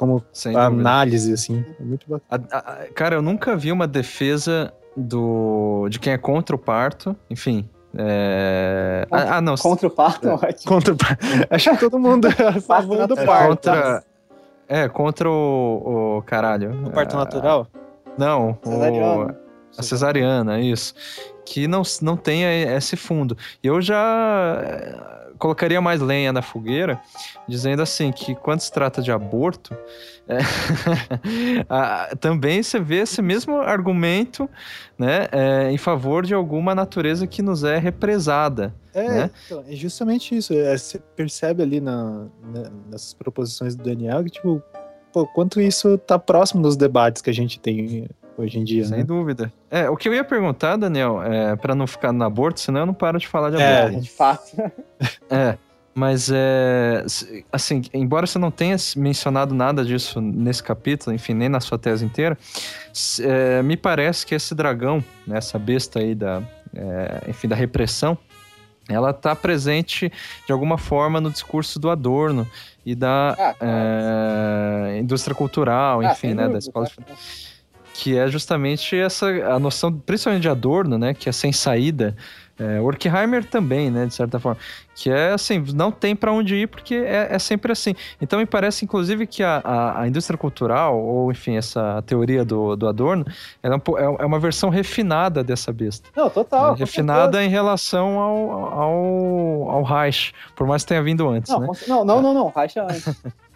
como 0.00 0.24
Sem 0.32 0.56
análise, 0.56 1.30
assim. 1.30 1.62
É 1.78 1.82
muito 1.82 2.08
bacana. 2.08 2.48
A, 2.50 2.58
a, 2.58 2.86
cara, 2.94 3.16
eu 3.16 3.20
nunca 3.20 3.54
vi 3.54 3.70
uma 3.70 3.86
defesa 3.86 4.72
do 4.96 5.86
de 5.90 5.98
quem 5.98 6.14
é 6.14 6.16
contra 6.16 6.56
o 6.56 6.58
parto, 6.58 7.14
enfim. 7.28 7.68
É... 7.94 9.06
Contra, 9.10 9.34
ah, 9.34 9.40
não. 9.42 9.56
Contra 9.56 9.86
o 9.86 9.90
parto, 9.90 10.28
é. 10.28 10.32
ótimo. 10.32 10.64
Contra 10.64 10.94
o 10.94 10.96
parto. 10.96 11.26
Acho 11.50 11.70
que 11.72 11.76
todo 11.76 11.98
mundo 11.98 12.28
é 12.28 12.48
a 12.48 12.60
favor 12.62 13.06
do 13.06 13.14
parto. 13.14 13.48
Contra, 13.48 14.04
é, 14.66 14.88
contra 14.88 15.28
o, 15.28 16.16
o 16.16 16.22
caralho. 16.22 16.86
O 16.86 16.90
parto 16.90 17.14
natural? 17.14 17.66
Não, 18.16 18.58
o, 18.64 19.30
a 19.76 19.82
cesariana, 19.82 20.60
isso. 20.60 20.94
Que 21.44 21.68
não, 21.68 21.82
não 22.00 22.16
tenha 22.16 22.74
esse 22.74 22.96
fundo. 22.96 23.36
E 23.62 23.66
eu 23.66 23.82
já 23.82 25.19
colocaria 25.40 25.80
mais 25.80 26.00
lenha 26.00 26.32
na 26.32 26.42
fogueira, 26.42 27.00
dizendo 27.48 27.82
assim 27.82 28.12
que 28.12 28.34
quando 28.34 28.60
se 28.60 28.70
trata 28.70 29.00
de 29.00 29.10
aborto, 29.10 29.76
é, 30.28 30.38
a, 31.68 32.14
também 32.20 32.62
você 32.62 32.78
vê 32.78 32.98
esse 32.98 33.20
mesmo 33.22 33.56
argumento 33.56 34.48
né, 34.96 35.26
é, 35.32 35.72
em 35.72 35.78
favor 35.78 36.24
de 36.24 36.34
alguma 36.34 36.74
natureza 36.74 37.26
que 37.26 37.42
nos 37.42 37.64
é 37.64 37.78
represada. 37.78 38.72
É, 38.92 39.08
né? 39.08 39.30
então, 39.46 39.64
é 39.66 39.74
justamente 39.74 40.36
isso. 40.36 40.52
É, 40.52 40.76
você 40.76 41.00
percebe 41.16 41.62
ali 41.62 41.80
na, 41.80 42.26
na, 42.44 42.70
nessas 42.90 43.14
proposições 43.14 43.74
do 43.74 43.82
Daniel 43.82 44.22
que, 44.22 44.30
tipo, 44.30 44.62
pô, 45.12 45.26
quanto 45.26 45.60
isso 45.60 45.96
tá 45.98 46.18
próximo 46.18 46.62
dos 46.62 46.76
debates 46.76 47.22
que 47.22 47.30
a 47.30 47.34
gente 47.34 47.58
tem 47.58 48.08
hoje 48.40 48.58
em 48.58 48.64
dia. 48.64 48.84
Sem 48.84 48.98
né? 48.98 49.04
dúvida. 49.04 49.52
É, 49.70 49.88
o 49.88 49.96
que 49.96 50.08
eu 50.08 50.14
ia 50.14 50.24
perguntar, 50.24 50.76
Daniel, 50.76 51.22
é, 51.22 51.56
para 51.56 51.74
não 51.74 51.86
ficar 51.86 52.12
no 52.12 52.24
aborto, 52.24 52.60
senão 52.60 52.80
eu 52.80 52.86
não 52.86 52.94
paro 52.94 53.18
de 53.18 53.26
falar 53.26 53.50
de 53.50 53.56
é, 53.56 53.78
aborto. 53.80 53.96
É, 53.96 54.00
de 54.00 54.10
fato. 54.10 54.56
é. 55.30 55.58
Mas 55.94 56.30
é. 56.32 57.04
Assim, 57.52 57.82
embora 57.92 58.26
você 58.26 58.38
não 58.38 58.50
tenha 58.50 58.76
mencionado 58.96 59.54
nada 59.54 59.84
disso 59.84 60.20
nesse 60.20 60.62
capítulo, 60.62 61.14
enfim, 61.14 61.34
nem 61.34 61.48
na 61.48 61.60
sua 61.60 61.78
tese 61.78 62.04
inteira, 62.04 62.38
é, 63.20 63.62
me 63.62 63.76
parece 63.76 64.24
que 64.24 64.34
esse 64.34 64.54
dragão, 64.54 65.04
né, 65.26 65.38
essa 65.38 65.58
besta 65.58 65.98
aí 65.98 66.14
da. 66.14 66.42
É, 66.72 67.28
enfim, 67.28 67.48
da 67.48 67.56
repressão, 67.56 68.16
ela 68.88 69.10
está 69.10 69.34
presente 69.34 70.12
de 70.46 70.52
alguma 70.52 70.78
forma 70.78 71.20
no 71.20 71.30
discurso 71.30 71.78
do 71.78 71.90
Adorno 71.90 72.48
e 72.84 72.94
da 72.94 73.36
ah, 73.38 73.54
é, 73.60 74.98
indústria 74.98 75.34
cultural, 75.34 76.00
ah, 76.00 76.12
enfim, 76.12 76.34
né, 76.34 76.48
da 76.48 76.58
escola 76.58 76.86
de... 76.86 77.49
que 78.00 78.16
é 78.16 78.26
justamente 78.28 78.96
essa 78.96 79.26
a 79.26 79.58
noção, 79.58 79.92
principalmente 79.92 80.40
de 80.40 80.48
Adorno, 80.48 80.96
né, 80.96 81.12
que 81.12 81.28
é 81.28 81.32
sem 81.32 81.52
saída, 81.52 82.16
é, 82.58 82.80
Horkheimer 82.80 83.44
também, 83.44 83.90
né, 83.90 84.06
de 84.06 84.14
certa 84.14 84.40
forma. 84.40 84.58
Que 84.94 85.10
é 85.10 85.32
assim, 85.32 85.62
não 85.74 85.92
tem 85.92 86.16
para 86.16 86.32
onde 86.32 86.54
ir 86.54 86.66
porque 86.66 86.94
é, 86.94 87.28
é, 87.30 87.38
sempre 87.38 87.72
assim. 87.72 87.94
Então 88.18 88.38
me 88.38 88.46
parece, 88.46 88.86
inclusive, 88.86 89.26
que 89.26 89.42
a, 89.42 89.60
a, 89.62 90.00
a, 90.00 90.08
indústria 90.08 90.38
cultural, 90.38 90.98
ou 90.98 91.30
enfim, 91.30 91.56
essa 91.56 92.02
teoria 92.06 92.42
do, 92.42 92.74
do 92.74 92.88
Adorno, 92.88 93.26
é, 93.62 93.68
é, 93.68 93.72
é 94.18 94.24
uma 94.24 94.38
versão 94.38 94.70
refinada 94.70 95.44
dessa 95.44 95.70
besta. 95.70 96.08
Não, 96.16 96.30
total. 96.30 96.74
É, 96.74 96.78
refinada 96.78 97.44
em 97.44 97.50
relação 97.50 98.18
ao, 98.18 98.50
ao, 98.80 99.70
ao 99.72 99.82
Reich, 99.82 100.32
por 100.56 100.66
mais 100.66 100.84
que 100.84 100.88
tenha 100.88 101.02
vindo 101.02 101.28
antes, 101.28 101.52
não, 101.52 101.60
né? 101.60 101.68
Não, 101.86 102.04
não, 102.04 102.22
não, 102.22 102.32
não, 102.32 102.48
Reich 102.48 102.78
é 102.78 102.82
antes. 102.82 103.14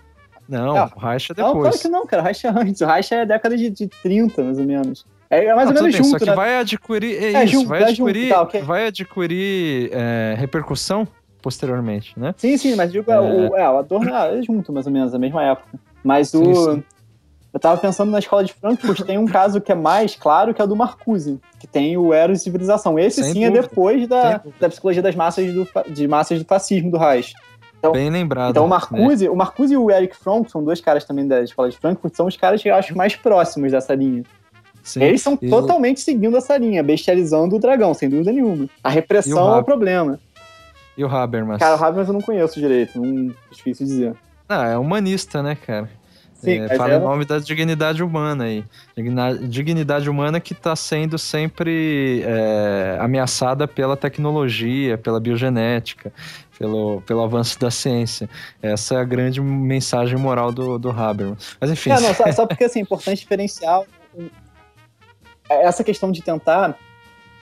Não, 0.48 0.76
é, 0.76 0.90
o 0.94 0.98
Reich 0.98 1.30
é 1.30 1.34
depois. 1.34 1.54
Não, 1.54 1.60
claro 1.62 1.78
que 1.78 1.88
não, 1.88 2.06
cara. 2.06 2.22
O 2.22 2.24
Reich 2.24 2.46
é 2.46 2.50
antes. 2.50 2.80
O 2.80 2.86
Reich 2.86 3.14
é 3.14 3.26
década 3.26 3.56
de, 3.56 3.70
de 3.70 3.88
30, 3.88 4.42
mais 4.42 4.58
ou 4.58 4.64
menos. 4.64 5.06
É, 5.30 5.46
é 5.46 5.54
mais 5.54 5.68
ou 5.68 5.74
menos 5.74 5.92
bem, 5.92 6.02
junto, 6.02 6.10
só 6.10 6.18
que 6.18 6.30
né? 6.30 6.34
vai 6.34 6.56
adquirir. 6.58 7.22
É, 7.22 7.32
é 7.32 7.44
isso, 7.44 7.54
junto, 7.54 7.68
vai 7.68 7.82
adquirir, 7.82 8.22
junto, 8.22 8.34
tá, 8.34 8.42
okay. 8.42 8.62
vai 8.62 8.86
adquirir 8.86 9.90
é, 9.92 10.34
repercussão 10.38 11.08
posteriormente, 11.42 12.18
né? 12.18 12.34
Sim, 12.36 12.56
sim, 12.56 12.74
mas 12.74 12.90
digo, 12.90 13.10
é. 13.10 13.20
o, 13.20 13.56
é, 13.56 13.68
o 13.68 13.78
Adorno 13.78 14.14
é 14.14 14.42
junto, 14.42 14.72
mais 14.72 14.86
ou 14.86 14.92
menos, 14.92 15.12
na 15.12 15.18
mesma 15.18 15.42
época. 15.42 15.78
Mas 16.02 16.32
o. 16.34 16.44
Sim, 16.44 16.54
sim. 16.54 16.84
Eu 17.52 17.60
tava 17.60 17.80
pensando 17.80 18.10
na 18.10 18.18
escola 18.18 18.42
de 18.42 18.52
Frankfurt, 18.52 19.02
tem 19.02 19.16
um 19.16 19.26
caso 19.26 19.60
que 19.60 19.70
é 19.70 19.76
mais 19.76 20.16
claro, 20.16 20.52
que 20.52 20.60
é 20.60 20.64
o 20.64 20.66
do 20.66 20.74
Marcuse, 20.74 21.38
que 21.60 21.68
tem 21.68 21.96
o 21.96 22.12
Eros 22.12 22.40
e 22.40 22.42
Civilização. 22.42 22.98
Esse 22.98 23.22
Sem 23.22 23.32
sim 23.32 23.44
é 23.44 23.46
dúvida. 23.46 23.64
é 23.64 23.68
depois 23.68 24.08
da, 24.08 24.42
da 24.58 24.68
psicologia 24.68 25.00
das 25.00 25.14
massas 25.14 25.54
do, 25.54 25.68
de 25.88 26.08
massas 26.08 26.40
do 26.40 26.44
fascismo 26.44 26.90
do 26.90 26.98
Reich. 26.98 27.32
Então, 27.84 27.92
Bem 27.92 28.08
lembrado. 28.08 28.50
Então 28.50 28.64
o 28.64 28.68
Marcuse, 28.68 29.24
né? 29.24 29.30
o 29.30 29.36
Marcuse 29.36 29.74
e 29.74 29.76
o 29.76 29.90
Eric 29.90 30.16
Fromm, 30.16 30.44
são 30.48 30.64
dois 30.64 30.80
caras 30.80 31.04
também 31.04 31.28
da 31.28 31.42
escola 31.42 31.68
de 31.68 31.76
Frankfurt, 31.76 32.14
são 32.14 32.26
os 32.26 32.36
caras 32.36 32.62
que 32.62 32.70
eu 32.70 32.74
acho 32.74 32.96
mais 32.96 33.14
próximos 33.14 33.72
dessa 33.72 33.94
linha. 33.94 34.22
Sim. 34.82 35.02
Eles 35.02 35.20
estão 35.20 35.36
totalmente 35.36 36.00
seguindo 36.00 36.36
essa 36.36 36.56
linha, 36.56 36.82
bestializando 36.82 37.56
o 37.56 37.58
dragão, 37.58 37.92
sem 37.92 38.08
dúvida 38.08 38.32
nenhuma. 38.32 38.68
A 38.82 38.88
repressão 38.88 39.54
é 39.54 39.60
o 39.60 39.64
problema. 39.64 40.18
E 40.96 41.04
o 41.04 41.08
Habermas? 41.08 41.58
Cara, 41.58 41.76
o 41.76 41.84
Habermas 41.84 42.08
eu 42.08 42.14
não 42.14 42.20
conheço 42.20 42.58
direito, 42.58 43.00
não 43.00 43.30
é 43.30 43.54
difícil 43.54 43.86
dizer. 43.86 44.14
Ah, 44.48 44.68
é 44.68 44.78
humanista, 44.78 45.42
né, 45.42 45.54
cara? 45.54 45.88
Sim, 46.44 46.60
é, 46.60 46.76
fala 46.76 46.92
é... 46.92 46.96
em 46.96 47.00
nome 47.00 47.24
da 47.24 47.38
dignidade 47.38 48.02
humana 48.02 48.44
aí. 48.44 48.64
Dignidade 49.48 50.10
humana 50.10 50.38
que 50.38 50.52
está 50.52 50.76
sendo 50.76 51.18
sempre 51.18 52.22
é, 52.22 52.98
ameaçada 53.00 53.66
pela 53.66 53.96
tecnologia, 53.96 54.98
pela 54.98 55.18
biogenética, 55.18 56.12
pelo, 56.58 57.00
pelo 57.02 57.22
avanço 57.22 57.58
da 57.58 57.70
ciência. 57.70 58.28
Essa 58.62 58.94
é 58.94 58.98
a 58.98 59.04
grande 59.04 59.40
mensagem 59.40 60.18
moral 60.18 60.52
do, 60.52 60.78
do 60.78 60.90
Habermas. 60.90 61.56
Mas 61.60 61.70
enfim. 61.70 61.90
Não, 61.90 62.00
não, 62.00 62.14
só, 62.14 62.30
só 62.32 62.46
porque 62.46 62.64
assim, 62.64 62.80
é 62.80 62.82
importante 62.82 63.20
diferenciar 63.20 63.82
essa 65.48 65.84
questão 65.84 66.10
de 66.10 66.22
tentar 66.22 66.78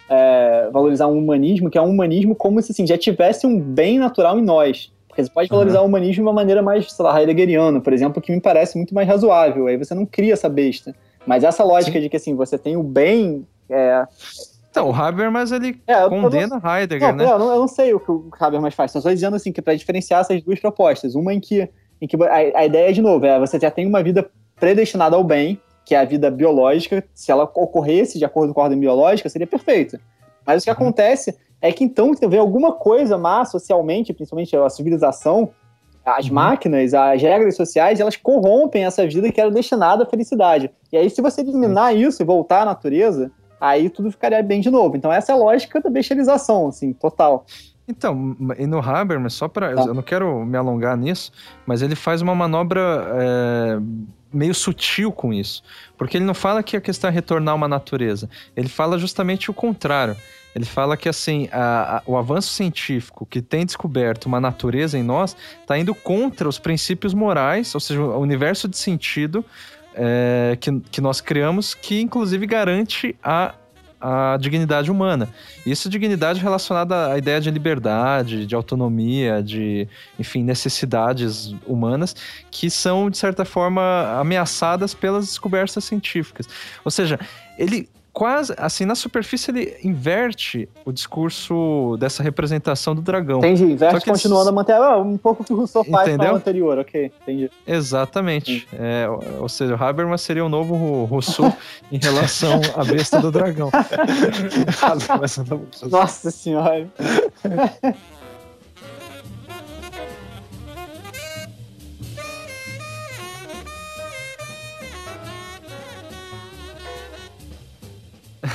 é, 0.08 0.68
valorizar 0.72 1.06
um 1.06 1.18
humanismo, 1.18 1.70
que 1.70 1.78
é 1.78 1.82
um 1.82 1.90
humanismo 1.90 2.34
como 2.34 2.60
se 2.60 2.72
assim, 2.72 2.86
já 2.86 2.98
tivesse 2.98 3.46
um 3.46 3.58
bem 3.58 3.98
natural 3.98 4.38
em 4.38 4.42
nós. 4.42 4.92
Porque 5.08 5.24
você 5.24 5.30
pode 5.30 5.48
valorizar 5.48 5.80
uhum. 5.80 5.84
o 5.84 5.88
humanismo 5.88 6.14
de 6.14 6.20
uma 6.22 6.32
maneira 6.32 6.62
mais, 6.62 6.90
sei 6.90 7.04
lá, 7.04 7.20
heideggeriana, 7.20 7.80
por 7.80 7.92
exemplo, 7.92 8.20
que 8.20 8.32
me 8.32 8.40
parece 8.40 8.76
muito 8.78 8.94
mais 8.94 9.06
razoável. 9.06 9.66
Aí 9.66 9.76
você 9.76 9.94
não 9.94 10.06
cria 10.06 10.32
essa 10.32 10.48
besta. 10.48 10.94
Mas 11.26 11.44
essa 11.44 11.62
lógica 11.62 11.92
Sim. 11.92 12.00
de 12.00 12.08
que 12.08 12.16
assim, 12.16 12.34
você 12.34 12.56
tem 12.58 12.76
o 12.76 12.82
bem. 12.82 13.46
É... 13.68 14.04
Então, 14.72 14.88
o 14.88 14.94
Habermas 14.94 15.52
ele 15.52 15.78
é, 15.86 16.08
condena 16.08 16.58
não, 16.58 16.74
Heidegger, 16.76 17.08
não, 17.10 17.16
né? 17.16 17.24
Eu 17.30 17.38
não, 17.38 17.50
eu 17.52 17.58
não 17.58 17.68
sei 17.68 17.92
o 17.92 18.00
que 18.00 18.10
o 18.10 18.30
Habermas 18.40 18.72
faz. 18.72 18.90
Só 18.90 19.00
dizendo 19.10 19.36
assim 19.36 19.52
que 19.52 19.60
para 19.60 19.74
diferenciar 19.74 20.22
essas 20.22 20.42
duas 20.42 20.58
propostas, 20.58 21.14
uma 21.14 21.34
em 21.34 21.38
que, 21.38 21.68
em 22.00 22.06
que 22.06 22.16
a, 22.24 22.58
a 22.60 22.64
ideia 22.64 22.90
de 22.90 23.02
novo 23.02 23.26
é 23.26 23.38
você 23.38 23.60
já 23.60 23.70
tem 23.70 23.86
uma 23.86 24.02
vida 24.02 24.30
predestinada 24.56 25.14
ao 25.14 25.22
bem, 25.22 25.60
que 25.84 25.94
é 25.94 25.98
a 25.98 26.06
vida 26.06 26.30
biológica, 26.30 27.04
se 27.12 27.30
ela 27.30 27.44
ocorresse 27.44 28.18
de 28.18 28.24
acordo 28.24 28.54
com 28.54 28.60
a 28.60 28.64
ordem 28.64 28.80
biológica, 28.80 29.28
seria 29.28 29.46
perfeita. 29.46 30.00
Mas 30.46 30.62
o 30.62 30.64
que 30.64 30.70
uhum. 30.70 30.76
acontece 30.76 31.36
é 31.60 31.70
que 31.70 31.84
então 31.84 32.12
vê 32.14 32.38
alguma 32.38 32.72
coisa 32.72 33.18
má 33.18 33.44
socialmente, 33.44 34.14
principalmente 34.14 34.56
a 34.56 34.70
civilização, 34.70 35.50
as 36.02 36.28
uhum. 36.28 36.34
máquinas, 36.34 36.94
as 36.94 37.20
regras 37.20 37.56
sociais, 37.56 38.00
elas 38.00 38.16
corrompem 38.16 38.86
essa 38.86 39.06
vida 39.06 39.30
que 39.30 39.38
era 39.38 39.50
destinada 39.50 40.04
à 40.04 40.06
felicidade. 40.06 40.70
E 40.90 40.96
aí, 40.96 41.10
se 41.10 41.20
você 41.20 41.42
eliminar 41.42 41.94
isso 41.94 42.22
e 42.22 42.24
voltar 42.24 42.62
à 42.62 42.64
natureza, 42.64 43.30
aí 43.62 43.88
tudo 43.88 44.10
ficaria 44.10 44.42
bem 44.42 44.60
de 44.60 44.70
novo. 44.70 44.96
Então, 44.96 45.12
essa 45.12 45.30
é 45.30 45.34
a 45.34 45.38
lógica 45.38 45.80
da 45.80 45.88
bestialização, 45.88 46.66
assim, 46.66 46.92
total. 46.92 47.46
Então, 47.86 48.36
e 48.58 48.66
no 48.66 48.80
Habermas, 48.80 49.34
só 49.34 49.46
para. 49.46 49.74
Tá. 49.74 49.82
Eu 49.82 49.94
não 49.94 50.02
quero 50.02 50.44
me 50.44 50.56
alongar 50.56 50.96
nisso, 50.96 51.32
mas 51.64 51.80
ele 51.80 51.94
faz 51.94 52.20
uma 52.20 52.34
manobra 52.34 52.80
é, 53.14 53.78
meio 54.32 54.54
sutil 54.54 55.12
com 55.12 55.32
isso. 55.32 55.62
Porque 55.96 56.16
ele 56.16 56.24
não 56.24 56.34
fala 56.34 56.62
que 56.62 56.76
a 56.76 56.80
questão 56.80 57.08
é 57.08 57.12
retornar 57.12 57.54
uma 57.54 57.68
natureza. 57.68 58.28
Ele 58.56 58.68
fala 58.68 58.98
justamente 58.98 59.50
o 59.50 59.54
contrário. 59.54 60.16
Ele 60.54 60.64
fala 60.64 60.96
que 60.96 61.08
assim 61.08 61.48
a, 61.50 61.98
a, 61.98 62.02
o 62.06 62.16
avanço 62.16 62.48
científico 62.52 63.24
que 63.24 63.40
tem 63.40 63.64
descoberto 63.64 64.26
uma 64.26 64.40
natureza 64.40 64.98
em 64.98 65.02
nós 65.02 65.34
está 65.60 65.78
indo 65.78 65.94
contra 65.94 66.46
os 66.46 66.58
princípios 66.58 67.14
morais, 67.14 67.74
ou 67.74 67.80
seja, 67.80 68.02
o 68.02 68.18
universo 68.18 68.68
de 68.68 68.76
sentido 68.76 69.44
é, 69.94 70.56
que, 70.60 70.80
que 70.90 71.00
nós 71.00 71.20
criamos, 71.20 71.74
que 71.74 72.00
inclusive 72.00 72.46
garante 72.46 73.16
a 73.22 73.54
a 74.02 74.36
dignidade 74.36 74.90
humana. 74.90 75.28
Isso 75.64 75.88
dignidade 75.88 76.40
relacionada 76.40 77.12
à 77.12 77.18
ideia 77.18 77.40
de 77.40 77.48
liberdade, 77.52 78.44
de 78.44 78.54
autonomia, 78.54 79.40
de, 79.40 79.86
enfim, 80.18 80.42
necessidades 80.42 81.54
humanas 81.64 82.16
que 82.50 82.68
são, 82.68 83.08
de 83.08 83.16
certa 83.16 83.44
forma, 83.44 84.18
ameaçadas 84.18 84.92
pelas 84.92 85.26
descobertas 85.26 85.84
científicas. 85.84 86.48
Ou 86.84 86.90
seja, 86.90 87.20
ele 87.56 87.88
quase, 88.12 88.52
assim, 88.58 88.84
na 88.84 88.94
superfície 88.94 89.50
ele 89.50 89.76
inverte 89.82 90.68
o 90.84 90.92
discurso 90.92 91.96
dessa 91.98 92.22
representação 92.22 92.94
do 92.94 93.00
dragão. 93.00 93.38
Entendi, 93.38 93.64
inverte 93.64 94.04
continuando 94.04 94.48
a 94.48 94.52
manter 94.52 94.74
ah, 94.74 94.98
um 94.98 95.16
pouco 95.16 95.42
que 95.42 95.52
o 95.52 95.56
Rousseau 95.56 95.84
faz 95.84 96.16
no 96.16 96.34
anterior, 96.34 96.78
ok, 96.78 97.10
entendi. 97.22 97.50
Exatamente. 97.66 98.68
É, 98.72 99.06
ou 99.38 99.48
seja, 99.48 99.74
o 99.74 99.82
Habermas 99.82 100.20
seria 100.20 100.44
o 100.44 100.48
novo 100.48 101.04
Rousseau 101.04 101.52
em 101.90 101.98
relação 101.98 102.60
à 102.76 102.84
besta 102.84 103.20
do 103.20 103.32
dragão. 103.32 103.70
Nossa 105.90 106.30
senhora. 106.30 106.88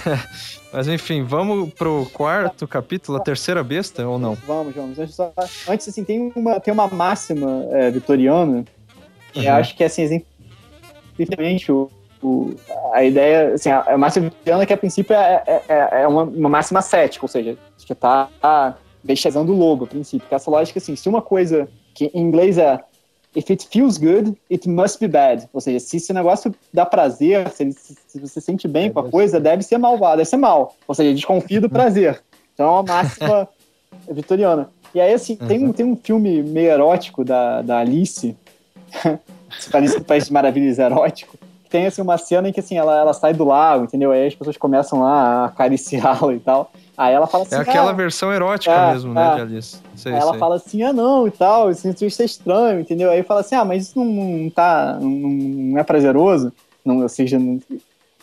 Mas 0.71 0.87
enfim, 0.87 1.23
vamos 1.23 1.73
pro 1.73 2.05
quarto 2.13 2.67
capítulo, 2.67 3.17
a 3.17 3.21
terceira 3.21 3.63
besta, 3.63 4.07
ou 4.07 4.19
não? 4.19 4.35
Vamos, 4.35 4.75
vamos. 4.75 4.97
Antes, 4.99 5.87
assim, 5.87 6.03
tem 6.03 6.31
uma, 6.35 6.59
tem 6.59 6.73
uma 6.73 6.87
máxima 6.87 7.65
é, 7.71 7.89
vitoriana, 7.89 8.65
que 9.31 9.47
uhum. 9.47 9.53
acho 9.53 9.75
que, 9.75 9.83
assim, 9.83 10.03
exemplificamente, 10.03 11.71
o, 11.71 11.89
o, 12.21 12.55
a 12.93 13.03
ideia, 13.03 13.53
assim, 13.53 13.69
a, 13.69 13.81
a 13.81 13.97
máxima 13.97 14.29
vitoriana 14.29 14.65
que, 14.65 14.73
a 14.73 14.77
princípio, 14.77 15.15
é, 15.15 15.43
é, 15.47 15.61
é, 15.67 16.01
é 16.01 16.07
uma, 16.07 16.23
uma, 16.23 16.49
máxima 16.49 16.81
cética, 16.81 17.23
ou 17.23 17.29
seja, 17.29 17.57
que 17.85 17.95
tá, 17.95 18.27
tá 18.41 18.77
bestializando 19.03 19.53
o 19.53 19.57
logo, 19.57 19.85
a 19.85 19.87
princípio. 19.87 20.27
Que 20.27 20.35
essa 20.35 20.51
lógica, 20.51 20.79
assim, 20.79 20.95
se 20.95 21.07
uma 21.07 21.21
coisa 21.21 21.67
que 21.93 22.11
em 22.13 22.21
inglês 22.21 22.57
é 22.57 22.79
if 23.37 23.51
it 23.51 23.67
feels 23.69 23.99
good, 23.99 24.35
it 24.49 24.67
must 24.67 24.99
be 24.99 25.07
bad. 25.07 25.47
Ou 25.53 25.61
seja, 25.61 25.79
se 25.79 25.97
esse 25.97 26.11
negócio 26.11 26.53
dá 26.73 26.85
prazer, 26.85 27.47
se, 27.49 27.71
se 27.71 28.19
você 28.19 28.41
sente 28.41 28.67
bem 28.67 28.87
é 28.87 28.89
com 28.89 28.99
a 28.99 29.09
coisa, 29.09 29.39
deve 29.39 29.61
ser 29.61 29.77
malvado, 29.77 30.17
deve 30.17 30.29
ser 30.29 30.37
mal. 30.37 30.75
Ou 30.87 30.95
seja, 30.95 31.13
desconfia 31.13 31.61
do 31.61 31.69
prazer. 31.69 32.19
Então 32.55 32.65
é 32.65 32.71
uma 32.71 32.83
máxima 32.83 33.47
vitoriana. 34.09 34.69
E 34.95 34.99
aí, 34.99 35.13
assim, 35.13 35.37
uhum. 35.39 35.47
tem, 35.47 35.67
um, 35.67 35.71
tem 35.71 35.85
um 35.85 35.95
filme 35.95 36.41
meio 36.41 36.71
erótico 36.71 37.23
da, 37.23 37.61
da 37.61 37.77
Alice, 37.77 38.35
Alice 39.71 39.99
do 39.99 40.03
País 40.03 40.25
de 40.25 40.33
Maravilhas 40.33 40.79
erótico, 40.79 41.37
tem, 41.69 41.85
assim, 41.85 42.01
uma 42.01 42.17
cena 42.17 42.49
em 42.49 42.53
que, 42.53 42.59
assim, 42.59 42.77
ela, 42.77 42.95
ela 42.99 43.13
sai 43.13 43.33
do 43.33 43.45
lago, 43.45 43.85
entendeu? 43.85 44.11
Aí 44.11 44.27
as 44.27 44.35
pessoas 44.35 44.57
começam 44.57 45.01
lá 45.01 45.11
a 45.11 45.45
acariciá-la 45.45 46.33
e 46.33 46.39
tal. 46.39 46.71
Aí 46.97 47.13
ela 47.13 47.27
fala 47.27 47.43
assim. 47.43 47.55
É 47.55 47.59
aquela 47.59 47.91
ah, 47.91 47.93
versão 47.93 48.33
erótica 48.33 48.73
é, 48.73 48.93
mesmo, 48.93 49.13
né, 49.13 49.31
é. 49.31 49.35
de 49.35 49.41
Alice. 49.41 49.77
Sei, 49.95 50.13
aí 50.13 50.19
ela 50.19 50.33
fala 50.35 50.55
assim, 50.55 50.81
ah 50.83 50.91
não, 50.91 51.27
e 51.27 51.31
tal, 51.31 51.69
isso, 51.69 51.87
isso 52.01 52.21
é 52.21 52.25
estranho, 52.25 52.79
entendeu? 52.79 53.11
Aí 53.11 53.21
fala 53.23 53.41
assim, 53.41 53.55
ah, 53.55 53.63
mas 53.63 53.83
isso 53.83 53.99
não, 53.99 54.05
não 54.05 54.49
tá. 54.49 54.97
Não, 54.99 55.09
não 55.09 55.77
é 55.77 55.83
prazeroso. 55.83 56.51
Não, 56.83 57.01
ou 57.01 57.09
seja, 57.09 57.37
não, 57.37 57.59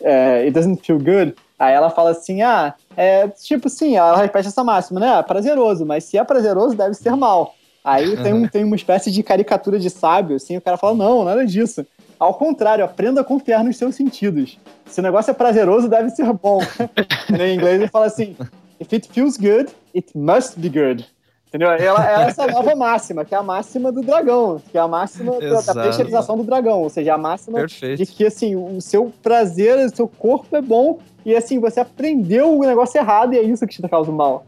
é, 0.03 0.43
it 0.43 0.51
doesn't 0.51 0.85
feel 0.85 0.99
good. 0.99 1.35
Aí 1.59 1.73
ela 1.73 1.89
fala 1.91 2.11
assim, 2.11 2.43
ah, 2.43 2.75
é 2.97 3.29
tipo 3.29 3.69
assim, 3.69 3.97
ela 3.97 4.17
repete 4.17 4.49
essa 4.49 4.65
máxima, 4.65 4.99
né? 4.99 5.19
Ah, 5.19 5.23
prazeroso, 5.23 5.87
mas 5.87 6.05
se 6.05 6.19
é 6.19 6.25
prazeroso, 6.25 6.77
deve 6.77 6.95
ser 6.95 7.15
mal. 7.15 7.55
Aí 7.85 8.17
tem, 8.17 8.33
um, 8.33 8.49
tem 8.49 8.65
uma 8.65 8.77
espécie 8.77 9.11
de 9.11 9.23
caricatura 9.23 9.79
de 9.79 9.91
sábio, 9.91 10.37
assim, 10.37 10.57
o 10.57 10.61
cara 10.61 10.79
fala, 10.79 10.95
não, 10.95 11.23
nada 11.23 11.45
disso. 11.45 11.87
Ao 12.19 12.35
contrário, 12.35 12.85
aprenda 12.85 13.21
a 13.21 13.25
confiar 13.25 13.65
nos 13.65 13.77
seus 13.77 13.95
sentidos. 13.95 14.59
Se 14.87 15.01
o 15.01 15.03
negócio 15.03 15.31
é 15.31 15.35
prazeroso, 15.35 15.89
deve 15.89 16.11
ser 16.11 16.33
bom. 16.33 16.61
em 17.31 17.55
inglês 17.55 17.81
ele 17.81 17.89
fala 17.89 18.07
assim, 18.07 18.37
if 18.81 18.93
it 18.93 19.09
feels 19.13 19.37
good, 19.37 19.71
it 19.95 20.11
must 20.17 20.59
be 20.59 20.69
good. 20.69 21.07
Entendeu? 21.55 21.71
Ela 21.71 22.11
é 22.11 22.29
essa 22.29 22.49
nova 22.49 22.75
máxima, 22.75 23.25
que 23.25 23.33
é 23.33 23.39
a 23.39 23.43
máxima 23.43 23.93
do 23.93 24.03
dragão, 24.03 24.61
que 24.73 24.77
é 24.77 24.81
a 24.81 24.89
máxima 24.89 25.37
Exato. 25.37 25.79
da 25.79 25.85
pasteurizzação 25.85 26.37
do 26.37 26.43
dragão, 26.43 26.83
ou 26.83 26.91
seja, 26.91 27.15
a 27.15 27.19
máxima 27.19 27.61
Perfeito. 27.61 28.05
de 28.05 28.07
que 28.07 28.27
assim, 28.27 28.57
o 28.57 28.81
seu 28.81 29.13
prazer, 29.23 29.79
o 29.87 29.95
seu 29.95 30.09
corpo 30.09 30.57
é 30.57 30.61
bom 30.61 30.99
e 31.25 31.33
assim, 31.35 31.61
você 31.61 31.79
aprendeu 31.79 32.59
o 32.59 32.61
negócio 32.61 32.99
errado 32.99 33.35
e 33.35 33.39
é 33.39 33.43
isso 33.43 33.65
que 33.69 33.81
te 33.81 33.89
causa 33.89 34.11
mal. 34.11 34.45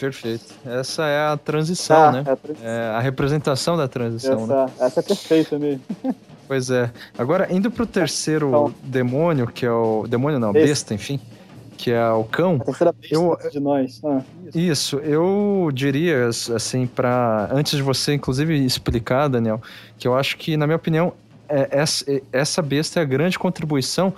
Perfeito. 0.00 0.52
Essa 0.66 1.06
é 1.06 1.32
a 1.32 1.36
transição, 1.36 2.02
ah, 2.02 2.12
né? 2.12 2.24
É 2.26 2.30
a, 2.32 2.36
transição. 2.36 2.68
é 2.68 2.88
a, 2.88 3.00
representação 3.00 3.76
da 3.76 3.86
transição, 3.86 4.42
essa, 4.42 4.46
né? 4.46 4.72
Essa 4.80 4.98
é 4.98 5.02
perfeita 5.04 5.58
mesmo. 5.60 5.82
Pois 6.46 6.70
é. 6.70 6.90
Agora, 7.16 7.52
indo 7.52 7.70
pro 7.70 7.86
terceiro 7.86 8.48
então, 8.48 8.74
demônio, 8.82 9.46
que 9.46 9.64
é 9.64 9.70
o. 9.70 10.06
Demônio 10.08 10.38
não, 10.38 10.50
esse. 10.50 10.66
besta, 10.66 10.94
enfim 10.94 11.20
que 11.82 11.90
é 11.90 12.10
o 12.10 12.22
cão. 12.22 12.58
A 12.60 12.64
terceira 12.64 12.94
eu, 13.10 13.36
de 13.50 13.58
nós. 13.58 14.00
Ah. 14.04 14.22
Isso, 14.54 14.98
eu 14.98 15.68
diria, 15.74 16.28
assim, 16.28 16.86
para 16.86 17.48
antes 17.50 17.76
de 17.76 17.82
você, 17.82 18.14
inclusive, 18.14 18.54
explicar, 18.64 19.26
Daniel, 19.26 19.60
que 19.98 20.06
eu 20.06 20.14
acho 20.16 20.36
que, 20.36 20.56
na 20.56 20.64
minha 20.64 20.76
opinião, 20.76 21.12
é, 21.48 21.68
essa, 21.72 22.04
essa 22.32 22.62
besta 22.62 23.00
é 23.00 23.02
a 23.02 23.04
grande 23.04 23.36
contribuição, 23.36 24.14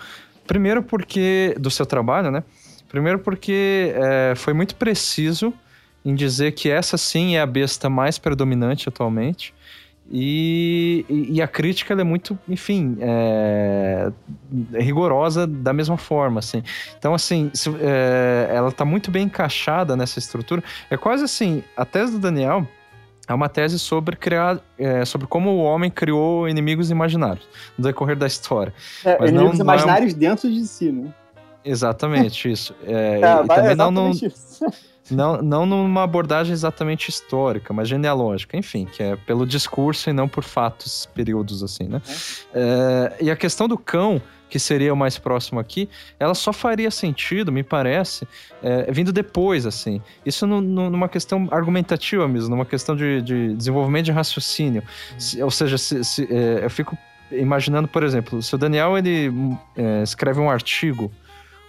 primeiro 0.46 0.82
porque, 0.82 1.54
do 1.58 1.70
seu 1.70 1.86
trabalho, 1.86 2.30
né? 2.30 2.44
Primeiro 2.88 3.18
porque 3.18 3.94
é, 3.96 4.34
foi 4.36 4.52
muito 4.52 4.76
preciso 4.76 5.52
em 6.04 6.14
dizer 6.14 6.52
que 6.52 6.70
essa 6.70 6.98
sim 6.98 7.34
é 7.34 7.40
a 7.40 7.46
besta 7.46 7.88
mais 7.88 8.18
predominante 8.18 8.90
atualmente. 8.90 9.54
E, 10.11 11.05
e, 11.09 11.40
a 11.40 11.48
crítica 11.48 11.94
é 11.94 12.05
muito, 12.05 12.38
enfim, 12.46 12.98
é, 13.00 14.12
rigorosa 14.74 15.46
da 15.46 15.72
mesma 15.72 15.96
forma, 15.96 16.40
assim. 16.40 16.62
Então, 16.98 17.14
assim, 17.14 17.50
se, 17.55 17.70
é, 17.80 18.50
ela 18.55 18.68
está 18.68 18.84
muito 18.84 19.11
bem 19.11 19.24
encaixada 19.24 19.96
nessa 19.96 20.18
estrutura. 20.18 20.62
É 20.90 20.96
quase 20.96 21.24
assim, 21.24 21.64
a 21.76 21.86
tese 21.86 22.12
do 22.12 22.18
Daniel 22.18 22.68
é 23.26 23.32
uma 23.32 23.48
tese 23.48 23.78
sobre 23.78 24.16
criar, 24.16 24.61
é, 24.78 25.05
sobre 25.07 25.26
como 25.26 25.50
o 25.50 25.62
homem 25.62 25.90
criou 25.90 26.46
inimigos 26.48 26.90
imaginários 26.90 27.48
no 27.76 27.84
decorrer 27.84 28.16
da 28.16 28.26
história. 28.26 28.74
É, 29.05 29.16
inimigos 29.26 29.59
não, 29.59 29.64
imaginários 29.64 30.12
não 30.12 30.18
um... 30.18 30.20
dentro 30.20 30.52
de 30.52 30.66
si, 30.66 30.92
né? 30.92 31.12
Exatamente, 31.64 32.50
isso. 32.50 32.74
É, 32.86 33.20
é, 33.20 33.46
também 33.46 33.74
não, 33.74 33.90
não, 33.90 34.12
não, 35.10 35.42
não 35.42 35.66
numa 35.66 36.02
abordagem 36.02 36.52
exatamente 36.52 37.08
histórica, 37.08 37.72
mas 37.72 37.88
genealógica, 37.88 38.56
enfim, 38.56 38.84
que 38.84 39.02
é 39.02 39.16
pelo 39.16 39.46
discurso 39.46 40.10
e 40.10 40.12
não 40.12 40.28
por 40.28 40.44
fatos, 40.44 41.08
períodos 41.14 41.62
assim, 41.62 41.84
né? 41.84 42.02
É. 42.52 43.14
É, 43.20 43.24
e 43.24 43.30
a 43.30 43.36
questão 43.36 43.66
do 43.66 43.78
cão, 43.78 44.20
que 44.48 44.58
seria 44.58 44.92
o 44.92 44.96
mais 44.96 45.18
próximo 45.18 45.58
aqui, 45.58 45.88
ela 46.20 46.34
só 46.34 46.52
faria 46.52 46.90
sentido, 46.90 47.50
me 47.50 47.62
parece, 47.62 48.28
é, 48.62 48.92
vindo 48.92 49.12
depois, 49.12 49.66
assim. 49.66 50.00
Isso 50.24 50.46
no, 50.46 50.60
no, 50.60 50.90
numa 50.90 51.08
questão 51.08 51.48
argumentativa 51.50 52.28
mesmo, 52.28 52.50
numa 52.50 52.66
questão 52.66 52.94
de, 52.94 53.20
de 53.22 53.54
desenvolvimento 53.54 54.04
de 54.04 54.12
raciocínio. 54.12 54.82
Se, 55.18 55.42
ou 55.42 55.50
seja, 55.50 55.76
se, 55.78 56.04
se, 56.04 56.28
é, 56.30 56.64
eu 56.64 56.70
fico 56.70 56.96
imaginando, 57.32 57.88
por 57.88 58.02
exemplo, 58.02 58.40
se 58.42 58.54
o 58.54 58.58
Daniel 58.58 58.96
ele 58.96 59.32
é, 59.76 60.02
escreve 60.02 60.38
um 60.40 60.48
artigo 60.48 61.10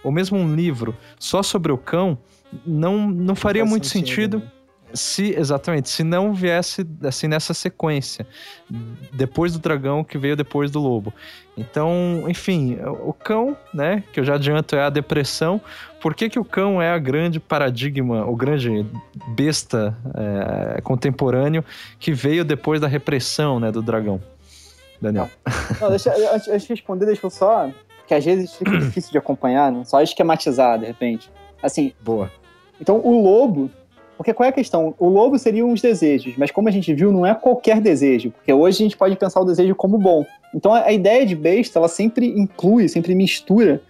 ou 0.06 0.12
mesmo 0.12 0.38
um 0.38 0.54
livro 0.54 0.96
só 1.18 1.42
sobre 1.42 1.72
o 1.72 1.76
cão, 1.76 2.16
não, 2.64 3.08
não 3.08 3.34
faria 3.34 3.64
não 3.64 3.70
muito 3.70 3.88
sentido, 3.88 4.38
sentido 4.38 4.44
né? 4.44 4.52
se 4.94 5.34
exatamente 5.36 5.88
se 5.88 6.04
não 6.04 6.32
viesse 6.32 6.86
assim 7.02 7.26
nessa 7.26 7.52
sequência 7.52 8.24
depois 9.12 9.52
do 9.52 9.58
dragão 9.58 10.04
que 10.04 10.16
veio 10.16 10.36
depois 10.36 10.70
do 10.70 10.78
lobo. 10.78 11.12
Então 11.56 12.22
enfim 12.28 12.78
o 13.02 13.12
cão 13.12 13.56
né 13.74 14.04
que 14.12 14.20
eu 14.20 14.24
já 14.24 14.36
adianto 14.36 14.76
é 14.76 14.82
a 14.82 14.90
depressão. 14.90 15.60
Por 16.00 16.14
que, 16.14 16.28
que 16.30 16.38
o 16.38 16.44
cão 16.44 16.80
é 16.80 16.92
a 16.92 16.98
grande 16.98 17.40
paradigma 17.40 18.24
o 18.24 18.36
grande 18.36 18.86
besta 19.34 19.98
é, 20.76 20.80
contemporâneo 20.82 21.64
que 21.98 22.12
veio 22.12 22.44
depois 22.44 22.80
da 22.80 22.86
repressão 22.86 23.58
né 23.58 23.72
do 23.72 23.82
dragão? 23.82 24.22
Daniel. 25.02 25.28
Não, 25.80 25.90
deixa, 25.90 26.14
antes 26.32 26.62
de 26.62 26.68
responder 26.68 27.06
deixa 27.06 27.26
eu 27.26 27.30
só 27.30 27.70
que 28.06 28.14
às 28.14 28.24
vezes 28.24 28.54
fica 28.54 28.76
difícil 28.78 29.12
de 29.12 29.18
acompanhar 29.18 29.70
né? 29.72 29.84
só 29.84 30.00
esquematizar 30.00 30.78
de 30.78 30.86
repente 30.86 31.30
Assim. 31.62 31.92
Boa. 32.00 32.30
Então, 32.80 33.00
o 33.02 33.22
lobo. 33.22 33.70
Porque 34.16 34.32
qual 34.32 34.46
é 34.46 34.50
a 34.50 34.52
questão? 34.52 34.94
O 34.98 35.08
lobo 35.10 35.38
seriam 35.38 35.70
os 35.70 35.82
desejos, 35.82 36.38
mas 36.38 36.50
como 36.50 36.68
a 36.68 36.72
gente 36.72 36.94
viu, 36.94 37.12
não 37.12 37.26
é 37.26 37.34
qualquer 37.34 37.82
desejo, 37.82 38.30
porque 38.30 38.50
hoje 38.50 38.82
a 38.82 38.84
gente 38.84 38.96
pode 38.96 39.14
pensar 39.14 39.42
o 39.42 39.44
desejo 39.44 39.74
como 39.74 39.98
bom. 39.98 40.24
Então 40.54 40.72
a, 40.72 40.90
ideia 40.90 41.26
de 41.26 41.36
besta, 41.36 41.78
ela 41.78 41.88
sempre 41.88 42.26
inclui, 42.28 42.88
sempre 42.88 43.14
mistura 43.14 43.82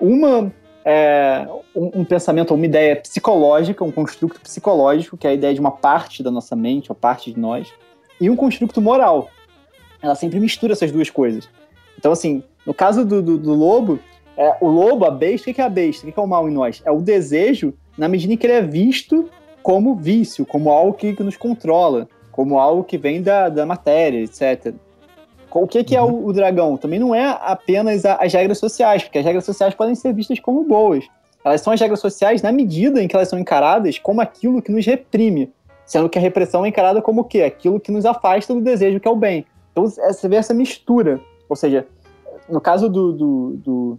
uma 0.00 0.52
é, 0.84 1.48
um, 1.74 2.00
um, 2.00 2.04
pensamento, 2.04 2.54
uma 2.54 2.64
ideia 2.64 2.94
psicológica, 2.94 3.82
um 3.82 3.90
construto 3.90 4.40
psicológico, 4.40 5.16
que 5.16 5.26
é 5.26 5.30
a 5.30 5.34
ideia 5.34 5.52
de 5.52 5.58
uma 5.58 5.72
parte 5.72 6.22
da 6.22 6.30
nossa 6.30 6.54
mente, 6.54 6.92
ou 6.92 6.94
parte 6.94 7.32
de 7.32 7.40
nós, 7.40 7.72
e 8.20 8.30
um 8.30 8.36
construto 8.36 8.80
moral. 8.80 9.30
Ela 10.00 10.14
sempre 10.14 10.38
mistura 10.38 10.74
essas 10.74 10.92
duas 10.92 11.10
coisas. 11.10 11.48
Então, 11.98 12.12
assim, 12.12 12.42
no 12.66 12.74
caso 12.74 13.04
do, 13.04 13.22
do, 13.22 13.38
do 13.38 13.54
lobo, 13.54 13.98
é, 14.36 14.56
o 14.60 14.68
lobo, 14.68 15.04
a 15.04 15.10
besta, 15.10 15.50
o 15.50 15.54
que 15.54 15.60
é 15.60 15.64
a 15.64 15.68
besta? 15.68 16.06
O 16.06 16.12
que 16.12 16.18
é 16.18 16.22
o 16.22 16.26
mal 16.26 16.48
em 16.48 16.52
nós? 16.52 16.82
É 16.84 16.90
o 16.90 17.00
desejo 17.00 17.74
na 17.96 18.08
medida 18.08 18.32
em 18.32 18.36
que 18.36 18.46
ele 18.46 18.54
é 18.54 18.62
visto 18.62 19.28
como 19.62 19.94
vício, 19.94 20.44
como 20.44 20.70
algo 20.70 20.94
que, 20.94 21.14
que 21.14 21.22
nos 21.22 21.36
controla, 21.36 22.08
como 22.30 22.58
algo 22.58 22.82
que 22.82 22.98
vem 22.98 23.22
da, 23.22 23.48
da 23.48 23.66
matéria, 23.66 24.22
etc. 24.22 24.74
O 25.54 25.66
que, 25.66 25.84
que 25.84 25.94
é 25.94 26.00
o, 26.00 26.06
uhum. 26.06 26.26
o, 26.26 26.32
dragão? 26.32 26.76
Também 26.76 26.98
não 26.98 27.14
é 27.14 27.38
apenas 27.40 28.04
a, 28.06 28.14
as 28.14 28.32
regras 28.32 28.58
sociais, 28.58 29.02
porque 29.02 29.18
as 29.18 29.24
regras 29.24 29.44
sociais 29.44 29.74
podem 29.74 29.94
ser 29.94 30.12
vistas 30.14 30.40
como 30.40 30.64
boas. 30.64 31.04
Elas 31.44 31.60
são 31.60 31.72
as 31.72 31.80
regras 31.80 32.00
sociais 32.00 32.40
na 32.40 32.50
medida 32.50 33.02
em 33.02 33.08
que 33.08 33.14
elas 33.14 33.28
são 33.28 33.38
encaradas 33.38 33.98
como 33.98 34.20
aquilo 34.20 34.62
que 34.62 34.72
nos 34.72 34.86
reprime, 34.86 35.52
sendo 35.84 36.08
que 36.08 36.18
a 36.18 36.22
repressão 36.22 36.64
é 36.64 36.68
encarada 36.68 37.02
como 37.02 37.20
o 37.20 37.24
quê? 37.24 37.42
Aquilo 37.42 37.78
que 37.78 37.92
nos 37.92 38.06
afasta 38.06 38.54
do 38.54 38.60
desejo 38.60 38.98
que 38.98 39.08
é 39.08 39.10
o 39.10 39.16
bem. 39.16 39.44
Então 39.72 39.86
você 39.86 40.28
vê 40.28 40.36
essa 40.36 40.54
mistura. 40.54 41.20
Ou 41.52 41.56
seja, 41.56 41.86
no 42.48 42.62
caso 42.62 42.88
do, 42.88 43.12
do, 43.12 43.56
do 43.58 43.98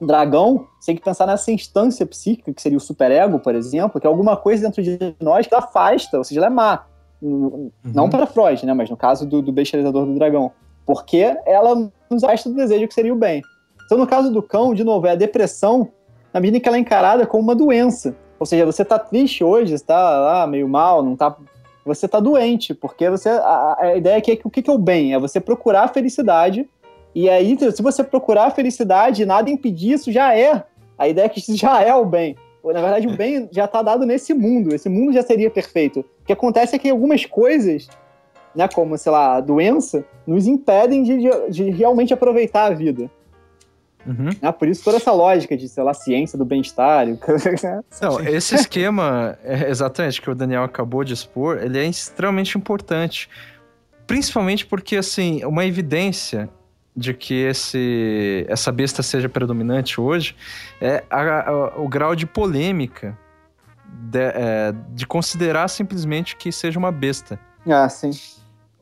dragão, 0.00 0.68
você 0.78 0.92
tem 0.92 0.96
que 0.96 1.02
pensar 1.02 1.26
nessa 1.26 1.50
instância 1.50 2.06
psíquica, 2.06 2.52
que 2.52 2.62
seria 2.62 2.78
o 2.78 2.80
superego, 2.80 3.40
por 3.40 3.56
exemplo, 3.56 4.00
que 4.00 4.06
é 4.06 4.08
alguma 4.08 4.36
coisa 4.36 4.62
dentro 4.62 4.84
de 4.84 4.96
nós 5.20 5.48
que 5.48 5.54
afasta, 5.54 6.16
ou 6.16 6.22
seja, 6.22 6.38
ela 6.38 6.46
é 6.46 6.50
má. 6.50 6.86
Uhum. 7.20 7.72
Não 7.82 8.08
para 8.08 8.24
Freud, 8.24 8.64
né? 8.64 8.72
Mas 8.72 8.88
no 8.88 8.96
caso 8.96 9.26
do, 9.26 9.42
do 9.42 9.50
bestializador 9.50 10.06
do 10.06 10.14
dragão. 10.14 10.52
Porque 10.86 11.36
ela 11.44 11.90
nos 12.08 12.22
afasta 12.22 12.48
do 12.48 12.54
desejo 12.54 12.86
que 12.86 12.94
seria 12.94 13.12
o 13.12 13.16
bem. 13.16 13.42
Então, 13.84 13.98
no 13.98 14.06
caso 14.06 14.32
do 14.32 14.40
cão, 14.40 14.72
de 14.72 14.84
novo, 14.84 15.08
é 15.08 15.10
a 15.10 15.16
depressão, 15.16 15.88
na 16.32 16.38
medida 16.38 16.58
em 16.58 16.60
que 16.60 16.68
ela 16.68 16.76
é 16.76 16.80
encarada 16.80 17.26
como 17.26 17.42
uma 17.42 17.56
doença. 17.56 18.14
Ou 18.38 18.46
seja, 18.46 18.64
você 18.64 18.84
tá 18.84 18.96
triste 18.96 19.42
hoje, 19.42 19.74
está 19.74 20.20
lá 20.20 20.46
meio 20.46 20.68
mal, 20.68 21.02
não 21.02 21.16
tá. 21.16 21.36
Você 21.84 22.06
tá 22.06 22.20
doente, 22.20 22.74
porque 22.74 23.10
você. 23.10 23.28
A, 23.28 23.76
a 23.80 23.96
ideia 23.96 24.18
aqui 24.18 24.30
é 24.30 24.36
que 24.36 24.46
o 24.46 24.50
que, 24.50 24.62
que 24.62 24.70
é 24.70 24.72
o 24.72 24.78
bem? 24.78 25.14
É 25.14 25.18
você 25.18 25.40
procurar 25.40 25.82
a 25.82 25.88
felicidade 25.88 26.68
e 27.16 27.30
aí, 27.30 27.56
se 27.58 27.80
você 27.80 28.04
procurar 28.04 28.44
a 28.44 28.50
felicidade 28.50 29.22
e 29.22 29.24
nada 29.24 29.48
impedir, 29.48 29.94
isso 29.94 30.12
já 30.12 30.36
é. 30.36 30.62
A 30.98 31.08
ideia 31.08 31.24
é 31.24 31.28
que 31.30 31.38
isso 31.38 31.56
já 31.56 31.80
é 31.80 31.94
o 31.94 32.04
bem. 32.04 32.36
Na 32.62 32.82
verdade, 32.82 33.06
o 33.06 33.16
bem 33.16 33.48
já 33.50 33.64
está 33.64 33.80
dado 33.80 34.04
nesse 34.04 34.34
mundo. 34.34 34.74
Esse 34.74 34.90
mundo 34.90 35.14
já 35.14 35.22
seria 35.22 35.50
perfeito. 35.50 36.00
O 36.00 36.26
que 36.26 36.32
acontece 36.34 36.76
é 36.76 36.78
que 36.78 36.90
algumas 36.90 37.24
coisas, 37.24 37.88
né, 38.54 38.68
como, 38.68 38.98
sei 38.98 39.10
lá, 39.10 39.36
a 39.36 39.40
doença, 39.40 40.04
nos 40.26 40.46
impedem 40.46 41.02
de, 41.02 41.30
de, 41.48 41.70
realmente 41.70 42.12
aproveitar 42.12 42.66
a 42.66 42.74
vida. 42.74 43.10
Uhum. 44.06 44.28
Ah, 44.42 44.52
por 44.52 44.68
isso 44.68 44.84
toda 44.84 44.98
essa 44.98 45.12
lógica 45.12 45.56
de, 45.56 45.70
sei 45.70 45.82
lá, 45.82 45.94
ciência 45.94 46.36
do 46.36 46.44
bem-estar. 46.44 47.06
Não, 48.02 48.20
esse 48.28 48.54
esquema, 48.56 49.38
é, 49.42 49.70
exatamente, 49.70 50.20
que 50.20 50.30
o 50.30 50.34
Daniel 50.34 50.64
acabou 50.64 51.02
de 51.02 51.14
expor, 51.14 51.62
ele 51.62 51.78
é 51.78 51.86
extremamente 51.86 52.58
importante. 52.58 53.26
Principalmente 54.06 54.66
porque, 54.66 54.98
assim, 54.98 55.42
uma 55.46 55.64
evidência 55.64 56.50
de 56.96 57.12
que 57.12 57.34
esse, 57.34 58.46
essa 58.48 58.72
besta 58.72 59.02
seja 59.02 59.28
predominante 59.28 60.00
hoje 60.00 60.34
é 60.80 61.04
a, 61.10 61.50
a, 61.50 61.80
o 61.80 61.88
grau 61.88 62.16
de 62.16 62.24
polêmica 62.24 63.16
de, 63.86 64.18
é, 64.18 64.74
de, 64.94 65.06
considerar 65.06 65.68
simplesmente 65.68 66.36
que 66.36 66.50
seja 66.50 66.78
uma 66.78 66.90
besta. 66.90 67.38
Ah, 67.68 67.88
sim. 67.88 68.10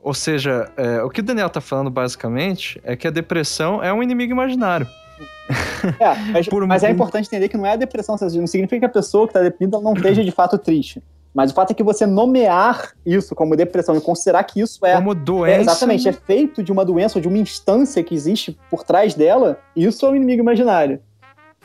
Ou 0.00 0.14
seja, 0.14 0.70
é, 0.76 1.02
o 1.02 1.10
que 1.10 1.20
o 1.20 1.22
Daniel 1.22 1.48
está 1.48 1.60
falando 1.60 1.90
basicamente 1.90 2.80
é 2.84 2.94
que 2.94 3.08
a 3.08 3.10
depressão 3.10 3.82
é 3.82 3.92
um 3.92 4.02
inimigo 4.02 4.32
imaginário. 4.32 4.86
É, 5.98 6.14
mas, 6.32 6.46
mas 6.68 6.84
é 6.84 6.90
importante 6.90 7.26
entender 7.26 7.48
que 7.48 7.56
não 7.56 7.66
é 7.66 7.72
a 7.72 7.76
depressão, 7.76 8.16
não 8.20 8.46
significa 8.46 8.80
que 8.80 8.86
a 8.86 8.88
pessoa 8.88 9.26
que 9.26 9.30
está 9.30 9.42
deprimida 9.42 9.80
não 9.80 9.92
esteja 9.94 10.22
de 10.22 10.30
fato 10.30 10.56
triste. 10.58 11.02
Mas 11.34 11.50
o 11.50 11.54
fato 11.54 11.72
é 11.72 11.74
que 11.74 11.82
você 11.82 12.06
nomear 12.06 12.92
isso 13.04 13.34
como 13.34 13.56
depressão 13.56 13.96
e 13.96 14.00
considerar 14.00 14.44
que 14.44 14.60
isso 14.60 14.86
é. 14.86 14.94
Como 14.94 15.14
doença. 15.14 15.58
É, 15.58 15.60
exatamente, 15.60 16.08
é 16.08 16.12
feito 16.12 16.62
de 16.62 16.70
uma 16.70 16.84
doença 16.84 17.18
ou 17.18 17.22
de 17.22 17.26
uma 17.26 17.38
instância 17.38 18.02
que 18.04 18.14
existe 18.14 18.56
por 18.70 18.84
trás 18.84 19.14
dela, 19.14 19.58
isso 19.74 20.06
é 20.06 20.10
um 20.10 20.14
inimigo 20.14 20.42
imaginário. 20.42 21.00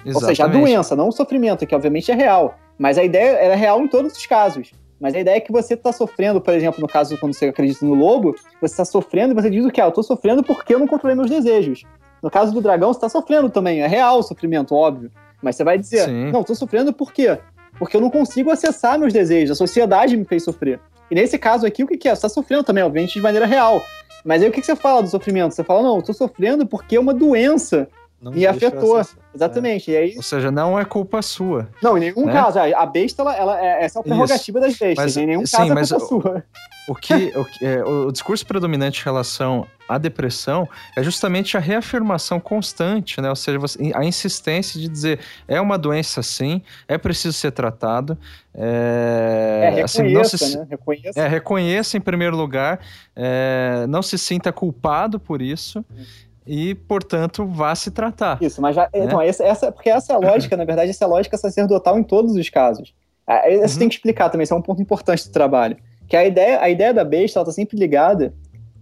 Exatamente. 0.04 0.16
Ou 0.16 0.22
seja, 0.22 0.44
a 0.46 0.48
doença, 0.48 0.96
não 0.96 1.10
o 1.10 1.12
sofrimento, 1.12 1.68
que 1.68 1.76
obviamente 1.76 2.12
é 2.12 2.16
real. 2.16 2.56
Mas 2.80 2.98
a 2.98 3.04
ideia 3.04 3.38
é 3.38 3.54
real 3.54 3.80
em 3.82 3.88
todos 3.88 4.14
os 4.18 4.26
casos. 4.26 4.72
Mas 5.00 5.14
a 5.14 5.20
ideia 5.20 5.38
é 5.38 5.40
que 5.40 5.52
você 5.52 5.76
está 5.76 5.94
sofrendo, 5.94 6.42
por 6.42 6.54
exemplo, 6.54 6.82
no 6.82 6.88
caso 6.88 7.18
quando 7.18 7.34
você 7.34 7.46
acredita 7.46 7.86
no 7.86 7.94
lobo, 7.94 8.36
você 8.60 8.74
está 8.74 8.84
sofrendo 8.84 9.34
e 9.34 9.36
você 9.42 9.50
diz 9.50 9.64
o 9.64 9.70
que? 9.70 9.80
Ah, 9.80 9.86
eu 9.86 9.90
estou 9.90 10.04
sofrendo 10.04 10.44
porque 10.44 10.74
eu 10.74 10.80
não 10.80 10.88
controlei 10.88 11.16
meus 11.16 11.30
desejos. 11.30 11.84
No 12.22 12.30
caso 12.30 12.52
do 12.52 12.60
dragão, 12.60 12.92
você 12.92 12.98
está 12.98 13.08
sofrendo 13.08 13.50
também. 13.50 13.82
É 13.82 13.88
real 13.88 14.20
o 14.20 14.24
sofrimento, 14.24 14.76
óbvio. 14.76 15.12
Mas 15.42 15.56
você 15.56 15.64
vai 15.64 15.78
dizer, 15.78 16.06
Sim. 16.06 16.32
não, 16.32 16.42
estou 16.42 16.56
sofrendo 16.56 16.92
por 16.92 17.14
quê? 17.14 17.38
Porque 17.80 17.96
eu 17.96 18.02
não 18.02 18.10
consigo 18.10 18.52
acessar 18.52 19.00
meus 19.00 19.14
desejos. 19.14 19.52
A 19.52 19.56
sociedade 19.56 20.16
me 20.16 20.26
fez 20.26 20.44
sofrer. 20.44 20.80
E 21.10 21.16
nesse 21.16 21.38
caso 21.40 21.66
aqui, 21.66 21.84
o 21.84 21.88
que, 21.88 21.98
que 21.98 22.08
é? 22.08 22.12
Você 22.12 22.20
está 22.20 22.30
sofrendo 22.30 22.64
também, 22.64 22.84
obviamente, 22.84 23.14
de 23.14 23.22
maneira 23.22 23.46
real. 23.46 23.82
Mas 24.24 24.44
aí 24.44 24.50
o 24.50 24.52
que, 24.52 24.60
que 24.60 24.66
você 24.68 24.76
fala 24.76 25.02
do 25.02 25.10
sofrimento? 25.10 25.56
Você 25.56 25.64
fala, 25.64 25.82
não, 25.82 25.96
eu 25.96 26.00
estou 26.00 26.14
sofrendo 26.14 26.68
porque 26.68 26.98
é 26.98 27.00
uma 27.00 27.14
doença 27.14 27.88
não 28.22 28.34
me 28.34 28.46
afetou. 28.46 29.02
Exatamente. 29.34 29.92
É. 29.92 29.94
E 29.94 29.98
aí... 29.98 30.18
Ou 30.18 30.24
seja, 30.24 30.52
não 30.52 30.78
é 30.78 30.84
culpa 30.84 31.22
sua. 31.22 31.70
Não, 31.82 31.98
em 31.98 32.02
nenhum 32.02 32.26
né? 32.26 32.34
caso. 32.34 32.60
A 32.60 32.86
besta, 32.86 33.22
ela, 33.22 33.36
ela, 33.36 33.66
é, 33.66 33.86
essa 33.86 34.00
é 34.00 34.02
a 34.02 34.04
prerrogativa 34.04 34.60
Isso. 34.60 34.68
das 34.68 34.78
bestas. 34.78 35.06
Mas, 35.06 35.18
em 35.18 35.26
nenhum 35.26 35.46
sim, 35.46 35.58
caso 35.58 35.72
é 35.72 35.76
culpa 35.76 36.06
sua. 36.06 36.44
O, 36.90 36.96
que, 36.96 37.32
o, 37.36 37.46
que 37.46 37.66
é, 37.66 37.84
o 37.84 38.12
discurso 38.12 38.46
predominante 38.46 39.02
em 39.02 39.04
relação 39.06 39.68
à 39.88 39.98
depressão 39.98 40.68
é 40.98 41.04
justamente 41.04 41.56
a 41.56 41.60
reafirmação 41.60 42.40
constante, 42.40 43.22
né? 43.22 43.30
Ou 43.30 43.36
seja, 43.36 43.60
você, 43.60 43.92
a 43.94 44.04
insistência 44.04 44.80
de 44.80 44.90
dizer 44.90 45.20
é 45.48 45.62
uma 45.62 45.78
doença 45.78 46.24
sim, 46.24 46.62
é 46.88 46.98
preciso 46.98 47.34
ser 47.34 47.52
tratado. 47.52 48.18
É, 48.54 49.76
é 49.78 49.82
assim, 49.84 50.04
reconheça, 50.04 50.38
se, 50.38 50.58
né? 50.58 50.68
Reconheça. 50.70 51.20
É, 51.20 51.28
reconheça 51.28 51.98
em 51.98 52.02
primeiro 52.02 52.36
lugar, 52.36 52.80
é, 53.16 53.86
não 53.88 54.02
se 54.02 54.18
sinta 54.18 54.52
culpado 54.52 55.20
por 55.20 55.42
isso. 55.42 55.86
Hum 55.92 56.30
e, 56.52 56.74
portanto, 56.74 57.46
vá 57.46 57.76
se 57.76 57.92
tratar. 57.92 58.42
Isso, 58.42 58.60
mas 58.60 58.76
já, 58.76 58.82
né? 58.86 58.90
então, 58.94 59.22
essa, 59.22 59.44
essa, 59.44 59.72
porque 59.72 59.88
essa 59.88 60.14
é 60.14 60.16
a 60.16 60.20
lógica, 60.20 60.58
na 60.58 60.66
verdade, 60.66 60.90
essa 60.90 61.04
é 61.04 61.06
a 61.06 61.08
lógica 61.08 61.38
sacerdotal 61.38 62.00
em 62.00 62.04
todos 62.04 62.36
os 62.36 62.50
casos. 62.50 62.92
É, 63.28 63.54
isso 63.54 63.76
uhum. 63.76 63.80
tem 63.82 63.90
que 63.90 63.94
explicar 63.94 64.30
também, 64.30 64.46
isso 64.46 64.54
é 64.56 64.58
um 64.58 64.62
ponto 64.62 64.82
importante 64.82 65.28
do 65.28 65.32
trabalho. 65.32 65.78
Que 66.10 66.18
a 66.18 66.26
ideia, 66.26 66.60
a 66.60 66.70
ideia 66.70 66.94
da 66.94 67.06
besta 67.06 67.40
está 67.40 67.52
sempre 67.52 67.78
ligada 67.78 68.34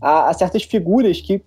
a, 0.02 0.30
a, 0.30 0.34
certas 0.34 0.64
figuras 0.64 1.20
que, 1.20 1.42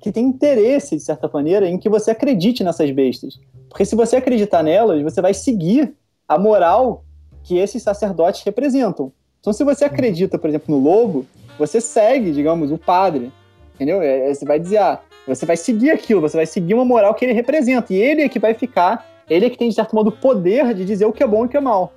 que 0.00 0.12
têm 0.12 0.26
interesse, 0.26 0.96
de 0.96 1.02
certa 1.02 1.28
maneira, 1.32 1.68
em 1.68 1.78
que 1.78 1.88
você 1.88 2.12
acredite 2.12 2.62
nessas 2.62 2.90
bestas. 2.92 3.40
Porque 3.68 3.84
se 3.84 3.96
você 3.96 4.16
acreditar 4.16 4.62
nelas, 4.62 5.02
você 5.02 5.20
vai 5.20 5.34
seguir 5.34 5.94
a 6.28 6.38
moral 6.38 7.04
que 7.42 7.58
esses 7.58 7.82
sacerdotes 7.82 8.42
representam. 8.42 9.12
Então, 9.40 9.52
se 9.52 9.64
você 9.64 9.84
acredita, 9.84 10.38
por 10.38 10.48
exemplo, 10.48 10.74
no 10.74 10.82
lobo, 10.82 11.26
você 11.58 11.80
segue, 11.80 12.32
digamos, 12.32 12.70
o 12.70 12.78
padre. 12.78 13.32
Entendeu? 13.74 14.00
É, 14.02 14.32
você 14.32 14.44
vai 14.44 14.58
dizer, 14.58 14.78
ah, 14.78 15.00
você 15.26 15.44
vai 15.44 15.56
seguir 15.56 15.90
aquilo, 15.90 16.20
você 16.20 16.36
vai 16.36 16.46
seguir 16.46 16.74
uma 16.74 16.84
moral 16.84 17.14
que 17.14 17.24
ele 17.24 17.32
representa. 17.32 17.92
E 17.92 17.96
ele 17.96 18.22
é 18.22 18.28
que 18.28 18.38
vai 18.38 18.54
ficar, 18.54 19.06
ele 19.28 19.46
é 19.46 19.50
que 19.50 19.58
tem, 19.58 19.68
de 19.68 19.74
certo 19.74 19.94
modo, 19.94 20.08
o 20.08 20.12
poder 20.12 20.72
de 20.74 20.84
dizer 20.84 21.04
o 21.04 21.12
que 21.12 21.22
é 21.22 21.26
bom 21.26 21.44
e 21.44 21.46
o 21.46 21.48
que 21.48 21.56
é 21.56 21.60
mal. 21.60 21.92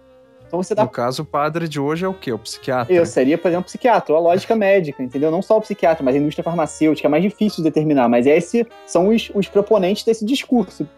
Então 0.50 0.62
você 0.62 0.74
tá... 0.74 0.82
No 0.82 0.90
caso, 0.90 1.22
o 1.22 1.26
padre 1.26 1.68
de 1.68 1.80
hoje 1.80 2.04
é 2.04 2.08
o 2.08 2.14
quê? 2.14 2.34
O 2.34 2.40
psiquiatra? 2.40 2.92
Eu 2.92 3.06
seria, 3.06 3.38
por 3.38 3.50
exemplo, 3.50 3.66
psiquiatra, 3.66 4.16
a 4.16 4.20
lógica 4.20 4.56
médica, 4.56 5.04
entendeu? 5.04 5.30
Não 5.30 5.44
só 5.44 5.58
o 5.58 5.62
psiquiatra, 5.62 6.04
mas 6.04 6.16
a 6.16 6.18
indústria 6.18 6.44
farmacêutica, 6.44 7.08
é 7.08 7.10
mais 7.10 7.22
difícil 7.22 7.58
de 7.58 7.70
determinar, 7.70 8.10
mas 8.10 8.26
esses 8.26 8.66
são 8.88 9.10
os, 9.10 9.32
os 9.36 9.48
proponentes 9.48 10.04
desse 10.04 10.26
discurso. 10.26 10.90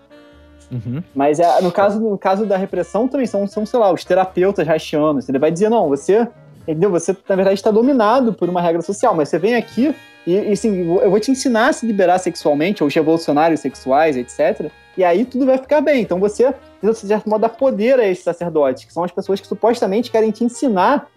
Uhum. 0.72 1.04
Mas 1.14 1.42
é, 1.42 1.62
no, 1.62 1.70
caso, 1.70 2.00
no 2.00 2.18
caso 2.18 2.46
da 2.46 2.56
repressão 2.56 3.10
também 3.10 3.28
são, 3.28 3.46
são, 3.46 3.66
sei 3.66 3.78
lá, 3.78 3.92
os 3.92 4.06
terapeutas 4.06 4.70
haitianos. 4.70 5.28
Ele 5.28 5.38
vai 5.38 5.52
dizer, 5.52 5.70
não, 5.70 5.90
você, 5.90 6.26
entendeu? 6.62 6.90
Você, 6.92 7.16
na 7.28 7.36
verdade, 7.36 7.56
está 7.56 7.72
dominado 7.72 8.32
por 8.32 8.48
uma 8.48 8.62
regra 8.62 8.82
social, 8.82 9.14
mas 9.14 9.28
você 9.28 9.38
vem 9.38 9.56
aqui 9.56 9.94
e, 10.26 10.34
e 10.34 10.52
assim, 10.52 10.98
eu 11.02 11.10
vou 11.10 11.20
te 11.20 11.32
ensinar 11.32 11.68
a 11.68 11.74
se 11.74 11.86
liberar 11.86 12.20
sexualmente, 12.20 12.84
ou 12.84 12.88
os 12.88 12.96
revolucionários 12.96 13.60
sexuais, 13.60 14.16
etc. 14.16 14.72
E 15.02 15.04
aí 15.04 15.26
tudo 15.26 15.48
vai 15.48 15.58
ficar 15.58 15.82
bem. 15.82 16.04
Então 16.04 16.20
você, 16.20 16.54
de 16.82 16.94
certo 16.94 17.28
modo, 17.28 17.42
dá 17.42 17.50
poder 17.50 18.00
a 18.00 18.08
esses 18.08 18.24
sacerdotes, 18.24 18.86
que 18.86 18.94
são 18.94 19.04
as 19.04 19.12
pessoas 19.12 19.42
que 19.42 19.48
supostamente 19.48 20.12
querem 20.12 20.30
te 20.30 20.44
ensinar 20.44 21.10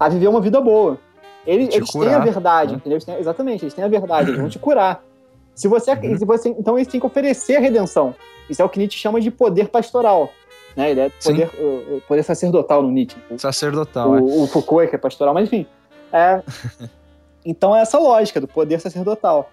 a 0.00 0.08
viver 0.08 0.28
uma 0.28 0.40
vida 0.40 0.58
boa. 0.58 0.98
Eles, 1.46 1.74
eles 1.74 1.90
curar, 1.90 2.08
têm 2.08 2.14
a 2.14 2.18
verdade, 2.20 2.72
né? 2.72 2.78
entendeu? 2.78 2.98
Têm, 2.98 3.18
exatamente, 3.18 3.62
eles 3.62 3.74
têm 3.74 3.84
a 3.84 3.88
verdade, 3.88 4.30
eles 4.30 4.40
vão 4.40 4.48
te 4.48 4.58
curar. 4.58 5.04
Se 5.54 5.68
você, 5.68 5.92
uhum. 5.92 6.18
se 6.18 6.24
você, 6.24 6.48
então 6.48 6.78
eles 6.78 6.88
têm 6.88 6.98
que 6.98 7.06
oferecer 7.06 7.56
a 7.56 7.60
redenção. 7.60 8.14
Isso 8.48 8.62
é 8.62 8.64
o 8.64 8.70
que 8.70 8.78
Nietzsche 8.78 8.98
chama 8.98 9.20
de 9.20 9.30
poder 9.30 9.68
pastoral. 9.68 10.30
Né? 10.74 10.92
Ele 10.92 11.00
é 11.00 11.10
poder, 11.10 11.50
poder 12.08 12.22
sacerdotal 12.22 12.82
no 12.82 12.90
Nietzsche. 12.90 13.18
Sacerdotal, 13.36 14.12
o, 14.12 14.16
é. 14.16 14.20
o 14.22 14.46
Foucault, 14.46 14.88
que 14.88 14.96
é 14.96 14.98
pastoral, 14.98 15.34
mas 15.34 15.44
enfim. 15.44 15.66
É, 16.10 16.40
Então 17.46 17.74
é 17.76 17.80
essa 17.80 17.96
lógica 17.96 18.40
do 18.40 18.48
poder 18.48 18.80
sacerdotal. 18.80 19.50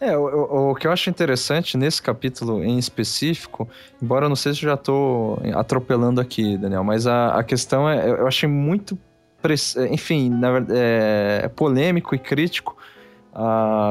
É, 0.00 0.16
o, 0.16 0.70
o, 0.70 0.74
que 0.74 0.86
eu 0.86 0.92
acho 0.92 1.10
interessante 1.10 1.76
nesse 1.76 2.00
capítulo 2.00 2.62
em 2.64 2.78
específico, 2.78 3.68
embora 4.02 4.26
eu 4.26 4.28
não 4.28 4.36
sei 4.36 4.52
se 4.54 4.60
eu 4.60 4.70
já 4.70 4.74
estou 4.74 5.40
atropelando 5.54 6.20
aqui, 6.20 6.56
Daniel, 6.56 6.84
mas 6.84 7.06
a, 7.06 7.38
a 7.38 7.44
questão 7.44 7.88
é, 7.88 8.08
eu 8.08 8.26
achei 8.26 8.48
muito, 8.48 8.98
enfim, 9.90 10.30
na, 10.30 10.58
é, 10.70 11.40
é 11.44 11.48
polêmico 11.48 12.14
e 12.14 12.18
crítico 12.18 12.76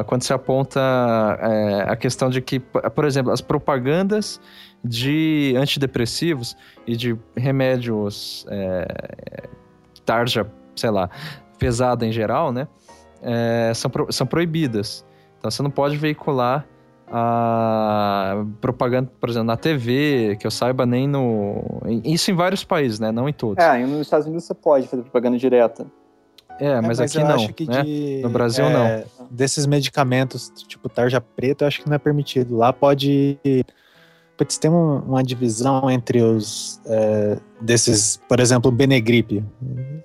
quando 0.08 0.24
se 0.24 0.34
aponta 0.34 0.80
é, 1.40 1.86
a 1.88 1.96
questão 1.96 2.30
de 2.30 2.42
que, 2.42 2.60
por 2.60 3.06
exemplo, 3.06 3.32
as 3.32 3.40
propagandas 3.40 4.42
de 4.84 5.54
antidepressivos 5.58 6.58
e 6.86 6.98
de 6.98 7.18
remédios 7.36 8.46
é, 8.50 9.48
tarja, 10.06 10.46
sei 10.76 10.90
lá, 10.90 11.10
pesada 11.58 12.06
em 12.06 12.12
geral, 12.12 12.52
né? 12.52 12.68
é, 13.22 13.72
são, 13.74 13.90
pro, 13.90 14.12
são 14.12 14.28
proibidas. 14.28 15.06
Então 15.38 15.52
você 15.52 15.62
não 15.62 15.72
pode 15.72 15.98
veicular 15.98 16.66
a 17.10 18.44
propaganda, 18.60 19.10
por 19.20 19.30
exemplo, 19.30 19.48
na 19.48 19.58
TV, 19.58 20.38
que 20.40 20.46
eu 20.46 20.52
saiba 20.52 20.86
nem 20.86 21.08
no. 21.08 21.82
Isso 22.04 22.32
em 22.32 22.34
vários 22.34 22.64
países, 22.64 23.00
né? 23.00 23.12
Não 23.12 23.30
em 23.30 23.34
todos. 23.34 23.64
É, 23.64 23.86
nos 23.86 24.02
Estados 24.02 24.28
Unidos 24.28 24.46
você 24.46 24.54
pode 24.54 24.88
fazer 24.88 25.04
propaganda 25.04 25.38
direta. 25.38 25.86
É, 26.60 26.66
é 26.66 26.82
mas, 26.82 27.00
é, 27.00 27.04
mas 27.04 27.16
aqui 27.16 27.66
não. 27.66 27.76
né? 27.76 27.84
de, 27.84 28.20
no 28.24 28.30
Brasil 28.30 28.66
é, 28.66 29.06
não. 29.20 29.28
Desses 29.30 29.66
medicamentos, 29.66 30.52
tipo 30.68 30.90
tarja 30.90 31.22
preta, 31.22 31.64
eu 31.64 31.68
acho 31.68 31.82
que 31.82 31.88
não 31.88 31.96
é 31.96 32.00
permitido. 32.00 32.58
Lá 32.58 32.74
pode 32.74 33.40
Putz, 34.38 34.60
tem 34.60 34.70
um, 34.70 35.00
uma 35.00 35.24
divisão 35.24 35.90
entre 35.90 36.22
os 36.22 36.80
é, 36.86 37.40
desses, 37.60 38.22
por 38.30 38.40
exemplo, 38.40 38.72
Benegripe. 38.72 39.44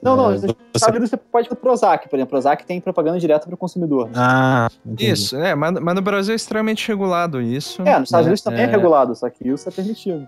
Não, 0.02 0.16
não, 0.16 0.32
é, 0.32 0.38
você... 0.38 0.98
você 0.98 1.16
pode 1.18 1.46
ir 1.46 1.48
pro 1.48 1.56
Prozac, 1.56 2.09
por 2.09 2.16
exemplo. 2.16 2.30
Prozac 2.30 2.64
tem 2.64 2.80
propaganda 2.80 3.18
direta 3.20 3.46
para 3.46 3.54
o 3.54 3.59
consumidor. 3.59 4.06
Né? 4.06 4.14
Ah, 4.16 4.70
entendi. 4.86 5.10
isso, 5.10 5.36
é, 5.36 5.54
mas, 5.54 5.72
mas, 5.72 5.94
no 5.94 6.00
Brasil 6.00 6.32
é 6.32 6.36
extremamente 6.36 6.88
regulado 6.88 7.42
isso. 7.42 7.82
É, 7.82 7.98
nos 7.98 8.09
Estados 8.09 8.24
né? 8.24 8.30
Unidos 8.30 8.42
também 8.42 8.60
é, 8.62 8.64
é 8.64 8.70
regulado, 8.70 9.14
só 9.14 9.28
que 9.28 9.46
isso 9.46 9.68
é 9.68 9.72
permitido. 9.72 10.26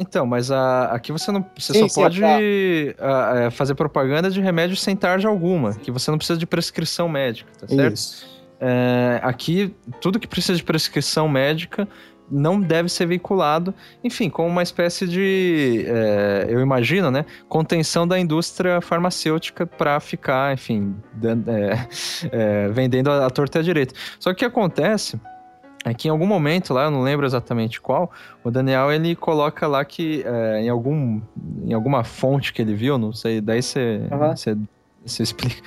Então, 0.00 0.26
mas 0.26 0.50
a, 0.50 0.86
aqui 0.86 1.12
você 1.12 1.30
não 1.30 1.44
você 1.56 1.72
sim, 1.72 1.80
só 1.80 1.88
sim, 1.88 2.02
pode 2.02 2.24
a, 2.24 3.36
é, 3.36 3.50
fazer 3.50 3.74
propaganda 3.74 4.30
de 4.30 4.40
remédio 4.40 4.76
sem 4.76 4.96
tarja 4.96 5.28
alguma, 5.28 5.74
que 5.74 5.90
você 5.92 6.10
não 6.10 6.18
precisa 6.18 6.38
de 6.38 6.46
prescrição 6.46 7.08
médica, 7.08 7.50
tá 7.58 7.68
certo? 7.68 7.94
Isso. 7.94 8.38
É, 8.60 9.20
aqui, 9.22 9.74
tudo 10.00 10.18
que 10.18 10.26
precisa 10.26 10.56
de 10.56 10.64
prescrição 10.64 11.28
médica 11.28 11.88
não 12.30 12.60
deve 12.60 12.88
ser 12.88 13.06
veiculado, 13.06 13.74
enfim, 14.02 14.28
como 14.28 14.48
uma 14.48 14.62
espécie 14.62 15.06
de, 15.06 15.84
é, 15.86 16.46
eu 16.48 16.60
imagino, 16.60 17.10
né, 17.10 17.24
contenção 17.48 18.06
da 18.06 18.18
indústria 18.18 18.80
farmacêutica 18.80 19.66
para 19.66 19.98
ficar, 20.00 20.52
enfim, 20.52 20.94
dando, 21.12 21.50
é, 21.50 21.88
é, 22.30 22.68
vendendo 22.68 23.10
a, 23.10 23.26
a 23.26 23.30
torta 23.30 23.58
e 23.58 23.60
a 23.60 23.64
direita. 23.64 23.94
Só 24.18 24.30
que 24.30 24.36
o 24.36 24.38
que 24.38 24.44
acontece 24.44 25.20
é 25.84 25.94
que 25.94 26.08
em 26.08 26.10
algum 26.10 26.26
momento 26.26 26.74
lá, 26.74 26.84
eu 26.84 26.90
não 26.90 27.02
lembro 27.02 27.24
exatamente 27.24 27.80
qual, 27.80 28.10
o 28.44 28.50
Daniel 28.50 28.92
ele 28.92 29.14
coloca 29.14 29.66
lá 29.66 29.84
que 29.84 30.22
é, 30.26 30.62
em, 30.62 30.68
algum, 30.68 31.20
em 31.64 31.72
alguma 31.72 32.04
fonte 32.04 32.52
que 32.52 32.62
ele 32.62 32.74
viu, 32.74 32.98
não 32.98 33.12
sei, 33.12 33.40
daí 33.40 33.62
você, 33.62 34.00
uhum. 34.10 34.66
explica 35.06 35.62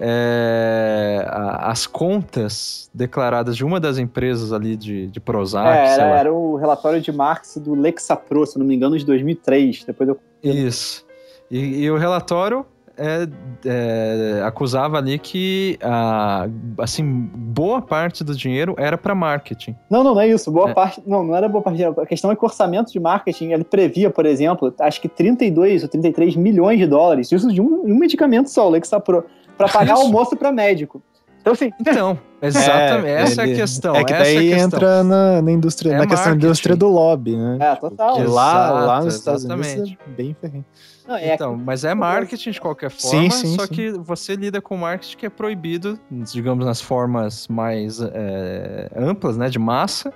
é, 0.00 1.26
as 1.28 1.86
contas 1.86 2.88
declaradas 2.94 3.56
de 3.56 3.64
uma 3.64 3.80
das 3.80 3.98
empresas 3.98 4.52
ali 4.52 4.76
de, 4.76 5.08
de 5.08 5.20
Prozac. 5.20 5.68
É, 5.68 5.94
era, 5.94 6.04
era, 6.18 6.32
o 6.32 6.56
relatório 6.56 7.00
de 7.00 7.10
Marx 7.10 7.56
do 7.56 7.74
Lexapro, 7.74 8.46
se 8.46 8.58
não 8.58 8.66
me 8.66 8.74
engano, 8.74 8.96
de 8.96 9.04
2003. 9.04 9.84
Depois 9.84 10.08
eu... 10.08 10.18
Isso. 10.42 11.04
E, 11.50 11.82
e 11.82 11.90
o 11.90 11.96
relatório 11.96 12.64
é, 12.98 13.28
é, 13.64 14.42
acusava 14.44 14.98
ali 14.98 15.18
que 15.18 15.78
a, 15.80 16.48
assim 16.78 17.04
boa 17.04 17.80
parte 17.80 18.24
do 18.24 18.34
dinheiro 18.34 18.74
era 18.76 18.98
para 18.98 19.14
marketing. 19.14 19.76
Não, 19.88 20.02
não, 20.02 20.14
não 20.14 20.20
é 20.20 20.28
isso. 20.28 20.50
Boa 20.50 20.70
é. 20.70 20.74
parte, 20.74 21.00
não, 21.06 21.22
não 21.24 21.36
era 21.36 21.48
boa 21.48 21.62
parte. 21.62 21.82
A 21.84 22.06
questão 22.06 22.30
é 22.30 22.36
que 22.36 22.42
o 22.42 22.46
orçamento 22.46 22.92
de 22.92 22.98
marketing 22.98 23.52
ele 23.52 23.64
previa, 23.64 24.10
por 24.10 24.26
exemplo, 24.26 24.74
acho 24.80 25.00
que 25.00 25.08
32 25.08 25.84
ou 25.84 25.88
33 25.88 26.34
milhões 26.34 26.78
de 26.78 26.86
dólares. 26.86 27.30
Isso 27.30 27.52
de 27.52 27.60
um, 27.60 27.84
um 27.84 27.96
medicamento 27.96 28.48
só, 28.48 28.66
o 28.66 28.70
Lexapro 28.70 29.24
para 29.58 29.68
pagar 29.68 29.94
almoço 29.94 30.36
para 30.36 30.52
médico. 30.52 31.02
Então, 31.40 31.52
assim. 31.52 31.70
Então, 31.80 32.18
exatamente. 32.40 33.08
É, 33.08 33.22
essa 33.22 33.42
ele, 33.42 33.52
é 33.52 33.54
a 33.54 33.58
questão. 33.58 33.96
É 33.96 34.04
que 34.04 34.12
daí 34.12 34.52
é 34.52 34.58
entra 34.58 35.02
na, 35.02 35.42
na 35.42 35.52
indústria, 35.52 35.92
é 35.92 35.98
na 35.98 36.06
questão 36.06 36.30
da 36.30 36.36
indústria 36.36 36.76
do 36.76 36.88
lobby, 36.88 37.36
né? 37.36 37.58
É, 37.60 37.74
total. 37.76 38.16
Porque 38.16 38.30
lá, 38.30 38.70
lá 38.70 39.02
nos 39.02 39.14
Estados 39.16 39.44
Unidos 39.44 39.66
é 40.06 40.10
bem 40.10 40.36
ferrinho. 40.40 40.64
Não, 41.08 41.16
é 41.16 41.34
então, 41.34 41.56
mas 41.56 41.84
é 41.84 41.94
marketing 41.94 42.50
de 42.50 42.60
qualquer 42.60 42.90
forma, 42.90 43.30
sim, 43.30 43.30
sim, 43.30 43.56
só 43.56 43.66
sim. 43.66 43.72
que 43.72 43.90
você 43.92 44.36
lida 44.36 44.60
com 44.60 44.76
marketing 44.76 45.16
que 45.16 45.24
é 45.24 45.30
proibido, 45.30 45.98
digamos, 46.10 46.66
nas 46.66 46.82
formas 46.82 47.48
mais 47.48 47.98
é, 48.02 48.90
amplas, 48.94 49.38
né, 49.38 49.48
de 49.48 49.58
massa, 49.58 50.12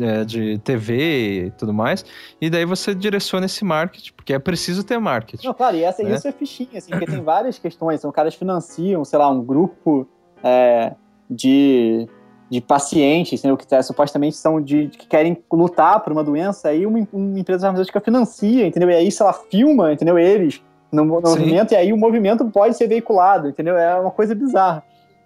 é, 0.00 0.24
de 0.24 0.58
TV 0.60 1.48
e 1.48 1.50
tudo 1.50 1.74
mais, 1.74 2.06
e 2.40 2.48
daí 2.48 2.64
você 2.64 2.94
direciona 2.94 3.44
esse 3.44 3.62
marketing, 3.66 4.14
porque 4.14 4.32
é 4.32 4.38
preciso 4.38 4.82
ter 4.82 4.98
marketing. 4.98 5.46
Não, 5.46 5.52
claro, 5.52 5.76
e 5.76 5.84
essa, 5.84 6.02
né? 6.02 6.14
isso 6.14 6.26
é 6.26 6.32
fichinha, 6.32 6.78
assim, 6.78 6.90
porque 6.90 7.04
tem 7.04 7.22
várias 7.22 7.58
questões, 7.58 8.00
são 8.00 8.10
caras 8.10 8.34
financiam, 8.34 9.04
sei 9.04 9.18
lá, 9.18 9.28
um 9.28 9.44
grupo 9.44 10.08
é, 10.42 10.94
de 11.28 12.08
de 12.50 12.60
pacientes, 12.60 13.40
entendeu? 13.40 13.56
que 13.56 13.66
tá, 13.66 13.82
supostamente 13.82 14.36
são 14.36 14.60
de, 14.60 14.88
que 14.88 15.06
querem 15.06 15.36
lutar 15.52 16.00
por 16.00 16.12
uma 16.12 16.22
doença, 16.22 16.68
aí 16.68 16.86
uma, 16.86 17.06
uma 17.12 17.38
empresa 17.38 17.66
farmacêutica 17.66 18.00
financia, 18.00 18.66
entendeu? 18.66 18.90
E 18.90 18.94
aí, 18.94 19.10
se 19.10 19.22
ela 19.22 19.32
filma, 19.32 19.92
entendeu? 19.92 20.18
Eles 20.18 20.62
no, 20.92 21.04
no 21.04 21.20
movimento, 21.20 21.72
e 21.72 21.76
aí 21.76 21.92
o 21.92 21.96
movimento 21.96 22.44
pode 22.46 22.76
ser 22.76 22.86
veiculado, 22.86 23.48
entendeu? 23.48 23.76
É 23.76 23.98
uma 23.98 24.10
coisa 24.10 24.34
bizarra. 24.34 24.82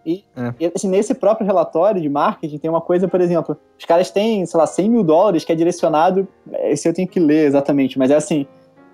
E, 0.07 0.25
é. 0.35 0.55
e 0.59 0.73
assim, 0.75 0.89
nesse 0.89 1.15
próprio 1.15 1.47
relatório 1.47 2.01
de 2.01 2.09
marketing 2.09 2.59
tem 2.59 2.71
uma 2.71 2.81
coisa, 2.81 3.07
por 3.07 3.21
exemplo, 3.21 3.57
os 3.79 3.85
caras 3.85 4.11
têm, 4.11 4.47
sei 4.47 4.59
lá, 4.59 4.67
100 4.67 4.89
mil 4.89 5.05
dólares 5.05 5.45
que 5.45 5.53
é 5.53 5.55
direcionado, 5.55 6.27
esse 6.65 6.89
eu 6.89 6.95
tenho 6.95 7.07
que 7.07 7.21
ler 7.21 7.47
exatamente, 7.47 7.99
mas 7.99 8.11
é 8.11 8.17
assim, 8.17 8.47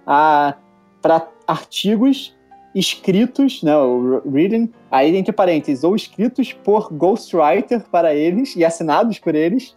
para 0.04 1.28
artigos 1.46 2.34
escritos, 2.74 3.62
né, 3.62 3.76
o 3.76 4.22
reading, 4.28 4.72
aí 4.94 5.16
entre 5.16 5.32
parênteses, 5.32 5.82
ou 5.82 5.96
escritos 5.96 6.52
por 6.52 6.88
ghostwriter 6.92 7.82
para 7.90 8.14
eles 8.14 8.54
e 8.54 8.64
assinados 8.64 9.18
por 9.18 9.34
eles, 9.34 9.76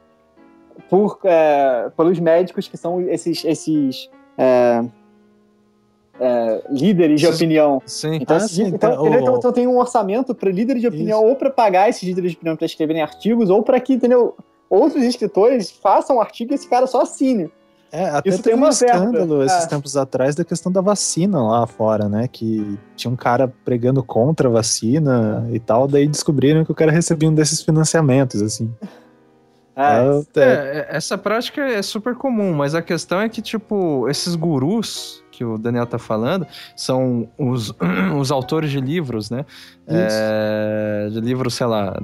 por, 0.87 1.17
é, 1.23 1.89
pelos 1.97 2.19
médicos 2.19 2.67
que 2.67 2.77
são 2.77 3.01
esses, 3.01 3.43
esses 3.43 4.11
é, 4.37 4.85
é, 6.19 6.61
líderes 6.69 7.19
de 7.19 7.25
opinião. 7.25 7.81
Sim. 7.83 8.13
Então, 8.21 8.37
ah, 8.37 8.41
sim, 8.41 8.67
então, 8.67 8.93
então, 8.93 9.07
então, 9.07 9.37
então, 9.37 9.51
tem 9.51 9.65
um 9.65 9.79
orçamento 9.79 10.35
para 10.35 10.51
líderes 10.51 10.83
de 10.83 10.87
opinião 10.87 11.21
Isso. 11.21 11.29
ou 11.29 11.35
para 11.35 11.49
pagar 11.49 11.89
esses 11.89 12.03
líderes 12.03 12.31
de 12.31 12.37
opinião 12.37 12.55
para 12.55 12.67
escreverem 12.67 13.01
artigos 13.01 13.49
ou 13.49 13.63
para 13.63 13.79
que 13.79 13.93
entendeu, 13.93 14.35
outros 14.69 15.01
escritores 15.01 15.71
façam 15.71 16.17
um 16.17 16.21
artigo 16.21 16.53
e 16.53 16.55
esse 16.55 16.69
cara 16.69 16.85
só 16.85 17.01
assine. 17.01 17.49
É, 17.91 18.09
até 18.09 18.29
Isso 18.29 18.43
tem 18.43 18.55
um 18.55 18.67
escândalo 18.67 19.43
esses 19.43 19.63
é. 19.63 19.67
tempos 19.67 19.95
atrás 19.95 20.35
da 20.35 20.43
questão 20.43 20.71
da 20.71 20.81
vacina 20.81 21.41
lá 21.41 21.65
fora, 21.65 22.09
né? 22.09 22.27
Que 22.27 22.77
tinha 22.95 23.11
um 23.11 23.15
cara 23.15 23.47
pregando 23.63 24.03
contra 24.03 24.49
a 24.49 24.51
vacina 24.51 25.47
e 25.51 25.59
tal, 25.59 25.87
daí 25.87 26.07
descobriram 26.07 26.65
que 26.65 26.71
o 26.71 26.75
cara 26.75 26.91
recebia 26.91 27.29
um 27.29 27.33
desses 27.33 27.61
financiamentos, 27.61 28.41
assim. 28.41 28.73
É, 29.77 30.41
é, 30.41 30.43
é, 30.43 30.87
essa 30.89 31.15
prática 31.19 31.61
é 31.61 31.83
super 31.83 32.15
comum, 32.15 32.51
mas 32.51 32.73
a 32.73 32.81
questão 32.81 33.21
é 33.21 33.29
que, 33.29 33.43
tipo, 33.43 34.09
esses 34.09 34.33
gurus 34.35 35.23
que 35.29 35.45
o 35.45 35.55
Daniel 35.55 35.85
tá 35.85 35.99
falando 35.99 36.47
são 36.75 37.29
os, 37.37 37.71
os 38.17 38.31
autores 38.31 38.71
de 38.71 38.81
livros, 38.81 39.29
né? 39.29 39.45
É, 39.87 41.09
de 41.11 41.21
livros, 41.21 41.53
sei 41.53 41.67
lá, 41.67 41.95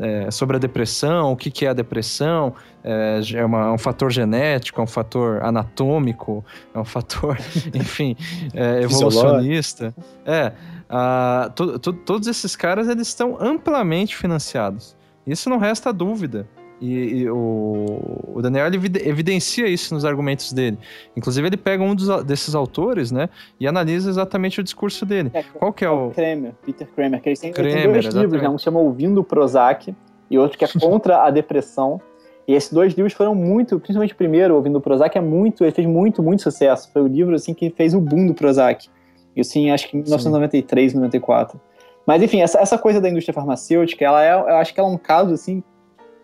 é, 0.00 0.28
sobre 0.32 0.56
a 0.56 0.58
depressão, 0.58 1.30
o 1.30 1.36
que, 1.36 1.52
que 1.52 1.64
é 1.64 1.68
a 1.68 1.72
depressão, 1.72 2.52
é, 2.82 3.20
é, 3.32 3.44
uma, 3.44 3.66
é 3.66 3.70
um 3.70 3.78
fator 3.78 4.10
genético, 4.10 4.80
é 4.80 4.84
um 4.84 4.88
fator 4.88 5.40
anatômico, 5.44 6.44
é 6.74 6.78
um 6.80 6.84
fator, 6.84 7.38
enfim, 7.72 8.16
é, 8.52 8.82
evolucionista. 8.82 9.94
É, 10.26 10.52
a, 10.88 11.52
to, 11.54 11.78
to, 11.78 11.92
todos 11.92 12.26
esses 12.26 12.56
caras, 12.56 12.88
eles 12.88 13.06
estão 13.06 13.38
amplamente 13.40 14.16
financiados. 14.16 14.96
Isso 15.24 15.48
não 15.48 15.58
resta 15.58 15.92
dúvida. 15.92 16.48
E, 16.80 16.94
e 16.94 17.30
o, 17.30 17.86
o, 18.34 18.40
Daniel 18.40 18.66
evidencia 18.66 19.68
isso 19.68 19.92
nos 19.92 20.04
argumentos 20.04 20.50
dele. 20.52 20.78
Inclusive, 21.14 21.46
ele 21.46 21.56
pega 21.58 21.82
um 21.82 21.94
dos, 21.94 22.24
desses 22.24 22.54
autores, 22.54 23.12
né? 23.12 23.28
E 23.58 23.66
analisa 23.66 24.08
exatamente 24.08 24.60
o 24.60 24.62
discurso 24.62 25.04
dele. 25.04 25.30
É, 25.34 25.42
Qual 25.42 25.74
que 25.74 25.84
é 25.84 25.90
o... 25.90 26.10
Kramer, 26.10 26.54
Peter 26.64 26.88
Kramer. 26.88 27.20
Que 27.20 27.28
eles 27.28 27.38
têm, 27.38 27.52
Kramer, 27.52 27.84
dois 27.84 28.06
exatamente. 28.06 28.22
livros, 28.22 28.42
né? 28.42 28.48
Um 28.48 28.56
chama 28.56 28.80
Ouvindo 28.80 29.22
Prozac 29.22 29.94
e 30.30 30.38
outro 30.38 30.56
que 30.56 30.64
é 30.64 30.68
Contra 30.80 31.22
a 31.22 31.30
Depressão. 31.30 32.00
E 32.48 32.54
esses 32.54 32.72
dois 32.72 32.94
livros 32.94 33.12
foram 33.12 33.34
muito, 33.34 33.78
principalmente 33.78 34.14
o 34.14 34.16
primeiro, 34.16 34.54
Ouvindo 34.54 34.76
o 34.76 34.80
Prozac, 34.80 35.16
é 35.16 35.20
muito, 35.20 35.62
ele 35.62 35.72
fez 35.72 35.86
muito, 35.86 36.22
muito 36.22 36.42
sucesso. 36.42 36.90
Foi 36.92 37.02
o 37.02 37.06
livro, 37.06 37.34
assim, 37.34 37.52
que 37.52 37.68
fez 37.70 37.94
o 37.94 38.00
boom 38.00 38.26
do 38.26 38.34
Prozac. 38.34 38.88
Isso 39.36 39.58
em, 39.58 39.70
acho 39.70 39.86
que 39.88 39.98
em 39.98 40.00
1993, 40.00 40.94
94. 40.94 41.60
Mas, 42.06 42.22
enfim, 42.22 42.40
essa, 42.40 42.58
essa 42.58 42.78
coisa 42.78 43.00
da 43.00 43.08
indústria 43.08 43.34
farmacêutica, 43.34 44.04
ela 44.04 44.24
é, 44.24 44.32
eu 44.32 44.56
acho 44.56 44.72
que 44.72 44.80
ela 44.80 44.88
é 44.88 44.92
um 44.92 44.98
caso, 44.98 45.34
assim, 45.34 45.62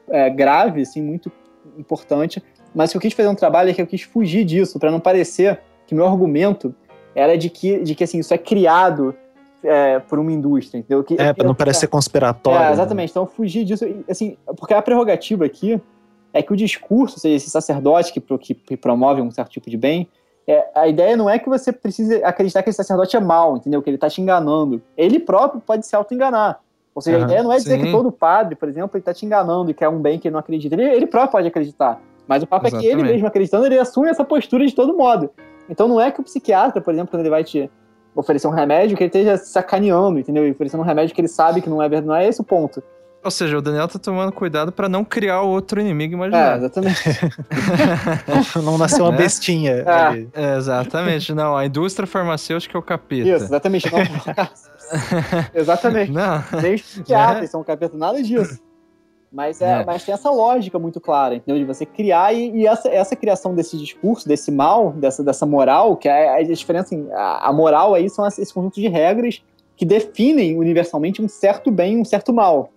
é, 0.08 0.30
grave, 0.30 0.82
assim, 0.82 1.02
muito 1.02 1.30
importante. 1.78 2.42
Mas 2.74 2.90
que 2.90 2.96
eu 2.96 3.00
quis 3.00 3.12
fazer 3.12 3.28
um 3.28 3.34
trabalho 3.34 3.70
é 3.70 3.74
que 3.74 3.80
eu 3.80 3.86
quis 3.86 4.02
fugir 4.02 4.44
disso, 4.44 4.78
para 4.78 4.90
não 4.90 5.00
parecer 5.00 5.60
que 5.86 5.94
meu 5.94 6.06
argumento 6.06 6.74
era 7.14 7.36
de 7.38 7.48
que, 7.48 7.78
de 7.78 7.94
que 7.94 8.04
assim, 8.04 8.18
isso 8.18 8.34
é 8.34 8.38
criado 8.38 9.14
é, 9.62 9.98
por 9.98 10.18
uma 10.18 10.30
indústria, 10.30 10.78
entendeu? 10.78 11.02
Que, 11.02 11.14
é, 11.14 11.32
para 11.32 11.46
não 11.46 11.54
parecer 11.54 11.86
conspiratório. 11.86 12.60
É, 12.60 12.66
né? 12.66 12.72
exatamente. 12.72 13.08
Né? 13.08 13.12
Então, 13.12 13.26
fugir 13.26 13.64
disso, 13.64 13.84
assim, 14.08 14.36
porque 14.58 14.74
a 14.74 14.82
prerrogativa 14.82 15.44
aqui 15.44 15.80
é 16.32 16.42
que 16.42 16.52
o 16.52 16.56
discurso, 16.56 17.16
ou 17.16 17.20
seja, 17.20 17.34
esse 17.34 17.50
sacerdote 17.50 18.12
que, 18.12 18.20
que, 18.20 18.54
que 18.54 18.76
promove 18.76 19.22
um 19.22 19.30
certo 19.30 19.50
tipo 19.50 19.70
de 19.70 19.76
bem, 19.76 20.08
é, 20.46 20.64
a 20.74 20.86
ideia 20.86 21.16
não 21.16 21.28
é 21.28 21.38
que 21.38 21.48
você 21.48 21.72
precise 21.72 22.22
acreditar 22.22 22.62
que 22.62 22.70
esse 22.70 22.76
sacerdote 22.76 23.16
é 23.16 23.20
mal, 23.20 23.56
entendeu? 23.56 23.82
Que 23.82 23.90
ele 23.90 23.96
está 23.96 24.08
te 24.08 24.20
enganando. 24.20 24.80
Ele 24.96 25.18
próprio 25.18 25.60
pode 25.60 25.86
se 25.86 25.96
auto-enganar. 25.96 26.60
Ou 26.96 27.02
seja, 27.02 27.18
uhum, 27.18 27.24
a 27.24 27.26
ideia 27.26 27.42
não 27.42 27.52
é 27.52 27.56
dizer 27.58 27.78
sim. 27.78 27.84
que 27.84 27.92
todo 27.92 28.10
padre, 28.10 28.54
por 28.54 28.66
exemplo, 28.70 28.90
ele 28.94 29.02
está 29.02 29.12
te 29.12 29.26
enganando 29.26 29.70
e 29.70 29.74
quer 29.74 29.86
um 29.86 30.00
bem 30.00 30.18
que 30.18 30.28
ele 30.28 30.32
não 30.32 30.40
acredita. 30.40 30.74
Ele, 30.74 30.84
ele 30.84 31.06
próprio 31.06 31.32
pode 31.32 31.46
acreditar. 31.46 32.00
Mas 32.26 32.42
o 32.42 32.46
papo 32.46 32.66
Exatamente. 32.66 32.90
é 32.90 32.94
que 32.94 33.00
ele 33.00 33.12
mesmo 33.12 33.26
acreditando, 33.26 33.66
ele 33.66 33.78
assume 33.78 34.08
essa 34.08 34.24
postura 34.24 34.66
de 34.66 34.74
todo 34.74 34.96
modo. 34.96 35.28
Então 35.68 35.86
não 35.86 36.00
é 36.00 36.10
que 36.10 36.22
o 36.22 36.24
psiquiatra, 36.24 36.80
por 36.80 36.94
exemplo, 36.94 37.10
quando 37.10 37.20
ele 37.20 37.28
vai 37.28 37.44
te 37.44 37.70
oferecer 38.14 38.48
um 38.48 38.50
remédio, 38.50 38.96
que 38.96 39.02
ele 39.02 39.08
esteja 39.08 39.36
sacaneando, 39.36 40.18
entendeu? 40.18 40.48
E 40.48 40.52
oferecendo 40.52 40.80
um 40.80 40.86
remédio 40.86 41.14
que 41.14 41.20
ele 41.20 41.28
sabe 41.28 41.60
que 41.60 41.68
não 41.68 41.82
é 41.82 41.88
verdade. 41.88 42.06
Não 42.06 42.14
é 42.14 42.26
esse 42.26 42.40
o 42.40 42.44
ponto. 42.44 42.82
Ou 43.22 43.30
seja, 43.30 43.58
o 43.58 43.60
Daniel 43.60 43.88
tá 43.88 43.98
tomando 43.98 44.32
cuidado 44.32 44.72
para 44.72 44.88
não 44.88 45.04
criar 45.04 45.42
outro 45.42 45.80
inimigo 45.80 46.14
imaginário. 46.14 46.54
É, 46.54 46.56
exatamente. 46.58 47.02
não 48.62 48.78
nascer 48.78 49.02
uma 49.02 49.10
né? 49.10 49.18
bestinha. 49.18 49.72
É. 49.72 50.26
É, 50.32 50.56
exatamente. 50.56 51.34
Não, 51.34 51.56
a 51.56 51.66
indústria 51.66 52.06
farmacêutica 52.06 52.78
é 52.78 52.80
o 52.80 52.82
capeta. 52.82 53.28
Isso, 53.28 53.44
exatamente. 53.44 53.92
Não, 53.92 53.98
Exatamente. 55.54 56.12
Não. 56.12 56.42
Nem 56.62 56.74
os 56.74 56.82
psiquiatras 56.82 57.44
é. 57.44 57.46
são 57.46 57.62
capeta, 57.64 57.96
nada 57.96 58.22
disso. 58.22 58.60
Mas, 59.32 59.60
é, 59.60 59.80
é, 59.80 59.84
mas 59.84 60.04
tem 60.04 60.14
essa 60.14 60.30
lógica 60.30 60.78
muito 60.78 61.00
clara, 61.00 61.34
entendeu? 61.34 61.58
De 61.58 61.64
você 61.66 61.84
criar 61.84 62.32
e, 62.32 62.50
e, 62.56 62.66
essa, 62.66 62.88
essa 62.88 63.16
criação 63.16 63.54
desse 63.54 63.76
discurso, 63.76 64.26
desse 64.26 64.50
mal, 64.50 64.92
dessa, 64.92 65.22
dessa 65.22 65.44
moral, 65.44 65.96
que 65.96 66.08
é 66.08 66.38
a 66.38 66.42
diferença, 66.42 66.94
assim, 66.94 67.08
a, 67.12 67.48
a 67.48 67.52
moral 67.52 67.94
aí 67.94 68.08
são 68.08 68.26
esse 68.26 68.52
conjunto 68.52 68.80
de 68.80 68.88
regras 68.88 69.42
que 69.76 69.84
definem 69.84 70.56
universalmente 70.58 71.20
um 71.20 71.28
certo 71.28 71.70
bem 71.70 71.94
e 71.94 72.00
um 72.00 72.04
certo 72.04 72.32
mal. 72.32 72.70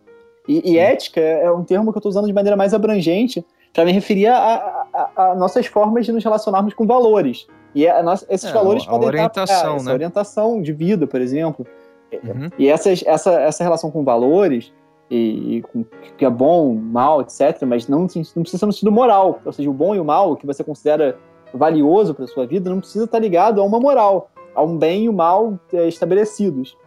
E, 0.48 0.73
e 0.73 0.77
ética 0.77 1.22
é 1.22 1.49
um 1.52 1.64
termo 1.64 1.91
que 1.91 1.98
eu 1.98 1.99
estou 1.99 2.10
usando 2.10 2.26
de 2.26 2.34
maneira 2.34 2.57
mais 2.57 2.73
abrangente 2.73 3.45
para 3.73 3.86
me 3.86 3.91
referir 3.91 4.27
a, 4.27 4.86
a, 4.94 5.11
a, 5.15 5.36
nossas 5.36 5.68
formas 5.68 6.06
de 6.06 6.11
nos 6.11 6.23
relacionarmos 6.23 6.73
com 6.73 6.86
valores. 6.86 7.48
E 7.73 7.88
a 7.88 8.02
nossa, 8.02 8.26
esses 8.30 8.49
é, 8.49 8.53
valores 8.53 8.86
podem 8.86 9.07
orientação, 9.07 9.77
né? 9.77 9.94
orientação 9.94 10.61
de 10.61 10.73
vida, 10.73 11.06
por 11.06 11.22
exemplo. 11.22 11.65
Uhum. 12.11 12.49
E 12.57 12.68
essa, 12.68 12.91
essa, 12.91 13.31
essa 13.41 13.64
relação 13.64 13.91
com 13.91 14.03
valores, 14.03 14.72
e, 15.10 15.57
e 15.57 15.61
com 15.61 15.84
que 16.18 16.26
é 16.26 16.30
bom, 16.30 16.73
mal, 16.76 17.22
etc., 17.22 17.64
mas 17.65 17.88
não, 17.88 18.02
não 18.02 18.07
precisa 18.07 18.57
ser 18.60 18.65
no 18.65 18.73
sentido 18.73 18.91
moral. 18.91 19.41
Ou 19.44 19.52
seja, 19.52 19.69
o 19.69 19.73
bom 19.73 19.95
e 19.95 19.99
o 19.99 20.06
mal, 20.06 20.31
o 20.31 20.36
que 20.36 20.45
você 20.45 20.64
considera 20.64 21.18
valioso 21.53 22.14
para 22.14 22.27
sua 22.27 22.45
vida, 22.45 22.69
não 22.69 22.80
precisa 22.80 23.06
estar 23.06 23.19
ligado 23.19 23.60
a 23.60 23.64
uma 23.64 23.80
moral, 23.80 24.30
a 24.53 24.61
um 24.61 24.77
bem 24.77 25.06
e 25.06 25.10
o 25.10 25.14
mal 25.14 25.60
é, 25.73 25.88
estabelecidos. 25.88 26.77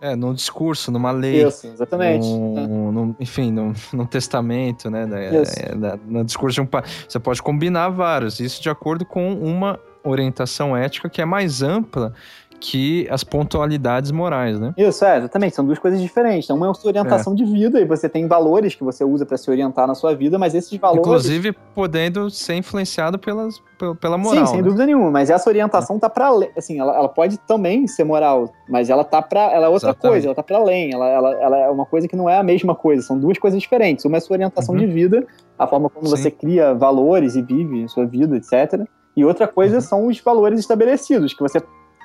É, 0.00 0.14
num 0.14 0.34
discurso, 0.34 0.92
numa 0.92 1.10
lei. 1.10 1.46
Isso, 1.46 1.66
exatamente. 1.66 2.28
Num, 2.28 2.92
num, 2.92 3.16
enfim, 3.18 3.50
num, 3.50 3.72
num, 3.92 4.04
testamento, 4.04 4.90
né? 4.90 5.06
Da, 5.06 5.18
é, 5.18 5.74
da, 5.74 5.98
no 6.06 6.22
discurso 6.22 6.56
de 6.56 6.60
um 6.60 6.68
Você 7.08 7.18
pode 7.18 7.42
combinar 7.42 7.88
vários, 7.88 8.38
isso 8.38 8.62
de 8.62 8.68
acordo 8.68 9.06
com 9.06 9.32
uma 9.32 9.80
orientação 10.04 10.76
ética 10.76 11.08
que 11.08 11.20
é 11.20 11.24
mais 11.24 11.62
ampla 11.62 12.12
que 12.60 13.06
as 13.10 13.22
pontualidades 13.22 14.10
morais, 14.10 14.58
né? 14.58 14.74
Isso, 14.76 15.04
é, 15.04 15.18
exatamente. 15.18 15.54
São 15.54 15.64
duas 15.64 15.78
coisas 15.78 16.00
diferentes. 16.00 16.48
Uma 16.50 16.66
é 16.66 16.70
a 16.70 16.74
sua 16.74 16.88
orientação 16.88 17.32
é. 17.32 17.36
de 17.36 17.44
vida, 17.44 17.80
e 17.80 17.84
você 17.84 18.08
tem 18.08 18.26
valores 18.26 18.74
que 18.74 18.82
você 18.82 19.04
usa 19.04 19.24
para 19.24 19.36
se 19.36 19.50
orientar 19.50 19.86
na 19.86 19.94
sua 19.94 20.14
vida, 20.14 20.38
mas 20.38 20.54
esses 20.54 20.78
valores. 20.78 21.06
Inclusive, 21.06 21.52
podendo 21.74 22.30
ser 22.30 22.54
influenciado 22.54 23.18
pelas, 23.18 23.62
pela 24.00 24.18
moral. 24.18 24.46
Sim, 24.46 24.52
sem 24.52 24.56
né? 24.58 24.62
dúvida 24.62 24.86
nenhuma. 24.86 25.10
Mas 25.10 25.30
essa 25.30 25.48
orientação 25.48 25.96
é. 25.96 25.98
tá 26.00 26.10
para 26.10 26.30
assim, 26.56 26.78
ela, 26.78 26.96
ela 26.96 27.08
pode 27.08 27.38
também 27.38 27.86
ser 27.86 28.04
moral, 28.04 28.52
mas 28.68 28.90
ela 28.90 29.04
tá 29.04 29.22
para 29.22 29.52
ela 29.52 29.66
é 29.66 29.68
outra 29.68 29.90
exatamente. 29.90 30.12
coisa, 30.12 30.26
ela 30.28 30.34
tá 30.34 30.42
para 30.42 30.56
além. 30.56 30.92
Ela, 30.92 31.08
ela, 31.08 31.34
ela 31.34 31.56
é 31.58 31.70
uma 31.70 31.86
coisa 31.86 32.08
que 32.08 32.16
não 32.16 32.28
é 32.28 32.38
a 32.38 32.42
mesma 32.42 32.74
coisa. 32.74 33.02
São 33.02 33.18
duas 33.18 33.38
coisas 33.38 33.60
diferentes. 33.60 34.04
Uma 34.04 34.16
é 34.16 34.18
a 34.18 34.20
sua 34.20 34.34
orientação 34.34 34.74
uhum. 34.74 34.80
de 34.80 34.86
vida, 34.86 35.26
a 35.58 35.66
forma 35.66 35.88
como 35.88 36.06
Sim. 36.06 36.16
você 36.16 36.30
cria 36.30 36.74
valores 36.74 37.36
e 37.36 37.42
vive 37.42 37.84
a 37.84 37.88
sua 37.88 38.06
vida, 38.06 38.36
etc. 38.36 38.86
E 39.16 39.24
outra 39.24 39.48
coisa 39.48 39.76
uhum. 39.76 39.80
são 39.80 40.06
os 40.06 40.20
valores 40.20 40.60
estabelecidos, 40.60 41.32
que 41.32 41.40
você 41.40 41.62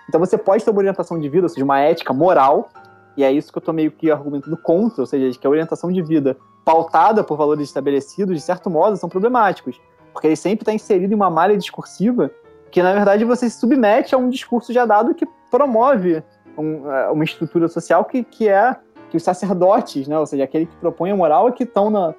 então 0.08 0.20
você 0.20 0.38
pode 0.38 0.64
ter 0.64 0.72
uma 0.72 0.80
orientação 0.80 1.20
de 1.20 1.30
vida, 1.30 1.46
ou 1.46 1.50
seja, 1.50 1.64
uma 1.64 1.80
ética 1.80 2.14
moral, 2.14 2.70
e 3.16 3.24
é 3.24 3.32
isso 3.32 3.52
que 3.52 3.58
eu 3.58 3.62
tô 3.62 3.74
meio 3.74 3.92
que 3.92 4.10
argumentando 4.10 4.58
contra, 4.58 5.02
ou 5.02 5.06
seja, 5.06 5.38
que 5.38 5.46
a 5.46 5.50
orientação 5.50 5.92
de 5.92 6.02
vida 6.02 6.38
pautada 6.64 7.24
por 7.24 7.38
valores 7.38 7.68
estabelecidos, 7.68 8.36
de 8.36 8.42
certo 8.42 8.70
modo, 8.70 8.96
são 8.98 9.10
problemáticos. 9.10 9.80
Porque 10.14 10.28
ele 10.28 10.36
sempre 10.36 10.64
está 10.64 10.74
inserido 10.74 11.14
em 11.14 11.16
uma 11.16 11.30
malha 11.30 11.58
discursiva 11.58 12.32
que, 12.70 12.82
na 12.82 12.94
verdade, 12.94 13.26
você 13.26 13.50
se 13.50 13.60
submete 13.60 14.16
a 14.16 14.18
um 14.18 14.30
discurso 14.30 14.72
já 14.72 14.86
dado 14.86 15.14
que 15.14 15.26
promove 15.50 16.24
um, 16.58 16.90
é, 16.90 17.12
uma 17.12 17.24
estrutura 17.24 17.68
social 17.68 18.06
que, 18.06 18.24
que 18.24 18.48
é 18.48 18.76
que 19.10 19.18
os 19.18 19.24
sacerdotes, 19.24 20.08
né, 20.08 20.18
ou 20.18 20.26
seja, 20.26 20.46
aquele 20.46 20.66
que 20.66 20.76
propõe 20.78 21.12
a 21.12 21.16
moral 21.16 21.50
é 21.50 21.52
que 21.52 21.64
estão 21.64 21.90
na, 21.90 22.16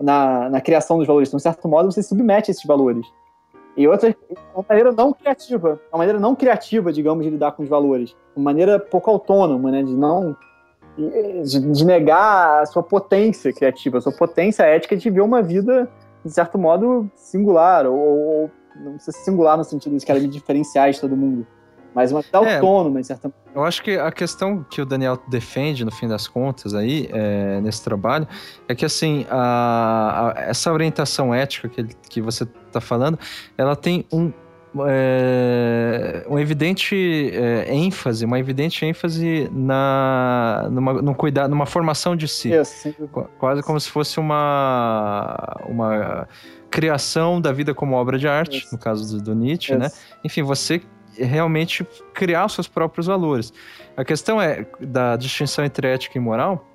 na, 0.00 0.48
na, 0.48 0.60
criação 0.60 0.96
dos 0.96 1.06
valores. 1.06 1.28
Então, 1.28 1.36
de 1.36 1.42
certo 1.42 1.68
modo, 1.68 1.92
você 1.92 2.02
se 2.02 2.08
submete 2.08 2.50
a 2.50 2.52
esses 2.52 2.64
valores. 2.64 3.06
E 3.76 3.86
outra, 3.86 4.14
uma 4.54 4.64
maneira 4.68 4.92
não 4.92 5.12
criativa, 5.12 5.80
uma 5.92 5.98
maneira 5.98 6.18
não 6.18 6.34
criativa, 6.34 6.92
digamos, 6.92 7.24
de 7.24 7.30
lidar 7.30 7.52
com 7.52 7.62
os 7.62 7.68
valores. 7.68 8.16
Uma 8.36 8.44
maneira 8.44 8.78
pouco 8.78 9.10
autônoma, 9.10 9.70
né, 9.70 9.82
de 9.82 9.94
não 9.94 10.36
de, 11.42 11.60
de 11.60 11.84
negar 11.84 12.62
a 12.62 12.66
sua 12.66 12.82
potência 12.82 13.52
criativa, 13.52 13.98
a 13.98 14.00
sua 14.00 14.12
potência 14.12 14.64
ética 14.64 14.96
de 14.96 15.04
viver 15.04 15.20
uma 15.20 15.42
vida, 15.42 15.88
de 16.24 16.30
certo 16.30 16.58
modo, 16.58 17.10
singular, 17.14 17.86
ou, 17.86 17.96
ou 17.96 18.50
não 18.76 18.98
se 18.98 19.12
singular 19.12 19.56
no 19.56 19.64
sentido 19.64 19.96
de 19.96 20.04
que 20.04 20.10
ela 20.10 20.20
me 20.20 20.28
diferenciar 20.28 20.90
de 20.90 21.00
todo 21.00 21.16
mundo, 21.16 21.46
mas 21.94 22.12
uma 22.12 22.22
vida 22.22 22.38
é, 22.38 22.56
autônoma, 22.56 23.00
de 23.00 23.06
certa. 23.06 23.32
Eu 23.54 23.64
acho 23.64 23.82
que 23.82 23.96
a 23.96 24.12
questão 24.12 24.64
que 24.64 24.80
o 24.80 24.86
Daniel 24.86 25.18
defende, 25.28 25.84
no 25.84 25.90
fim 25.90 26.06
das 26.06 26.28
contas, 26.28 26.74
aí, 26.74 27.08
é, 27.12 27.60
nesse 27.60 27.82
trabalho, 27.82 28.26
é 28.68 28.74
que, 28.74 28.84
assim, 28.84 29.26
a, 29.28 30.34
a, 30.36 30.40
essa 30.42 30.72
orientação 30.72 31.34
ética 31.34 31.68
que, 31.68 31.84
que 32.08 32.20
você 32.20 32.44
está 32.44 32.80
falando, 32.80 33.18
ela 33.56 33.74
tem 33.74 34.06
um 34.12 34.32
é, 34.86 36.24
uma 36.28 36.40
evidente 36.40 36.94
é, 37.34 37.74
ênfase, 37.74 38.24
uma 38.24 38.38
evidente 38.38 38.84
ênfase 38.84 39.50
na 39.52 40.68
numa, 40.70 41.02
no 41.02 41.14
cuidar, 41.14 41.48
numa 41.48 41.66
formação 41.66 42.14
de 42.14 42.28
si, 42.28 42.52
Isso, 42.52 42.94
quase 43.38 43.62
como 43.62 43.80
se 43.80 43.90
fosse 43.90 44.20
uma 44.20 45.56
uma 45.66 46.28
criação 46.70 47.40
da 47.40 47.50
vida 47.50 47.74
como 47.74 47.96
obra 47.96 48.16
de 48.16 48.28
arte, 48.28 48.58
Isso. 48.58 48.72
no 48.72 48.78
caso 48.78 49.16
do, 49.16 49.22
do 49.24 49.34
Nietzsche? 49.34 49.72
Isso. 49.72 49.80
né? 49.80 49.90
Enfim, 50.24 50.42
você 50.42 50.80
realmente 51.24 51.86
criar 52.14 52.46
os 52.46 52.54
seus 52.54 52.68
próprios 52.68 53.06
valores. 53.06 53.52
A 53.96 54.04
questão 54.04 54.40
é 54.40 54.66
da 54.80 55.16
distinção 55.16 55.64
entre 55.64 55.88
ética 55.88 56.18
e 56.18 56.20
moral 56.20 56.66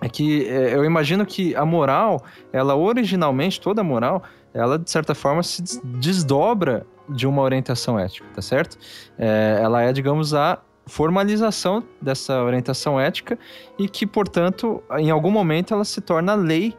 é 0.00 0.08
que 0.08 0.46
é, 0.46 0.74
eu 0.74 0.84
imagino 0.84 1.24
que 1.24 1.54
a 1.54 1.64
moral, 1.64 2.22
ela 2.52 2.76
originalmente 2.76 3.60
toda 3.60 3.82
moral, 3.82 4.22
ela 4.52 4.78
de 4.78 4.90
certa 4.90 5.14
forma 5.14 5.42
se 5.42 5.62
desdobra 5.84 6.86
de 7.08 7.26
uma 7.26 7.42
orientação 7.42 7.98
ética, 7.98 8.26
tá 8.34 8.42
certo? 8.42 8.78
É, 9.18 9.58
ela 9.62 9.82
é, 9.82 9.92
digamos, 9.92 10.34
a 10.34 10.58
formalização 10.86 11.84
dessa 12.00 12.42
orientação 12.42 12.98
ética 12.98 13.38
e 13.78 13.88
que, 13.88 14.06
portanto, 14.06 14.82
em 14.98 15.10
algum 15.10 15.30
momento 15.30 15.72
ela 15.72 15.84
se 15.84 16.00
torna 16.00 16.34
lei 16.34 16.74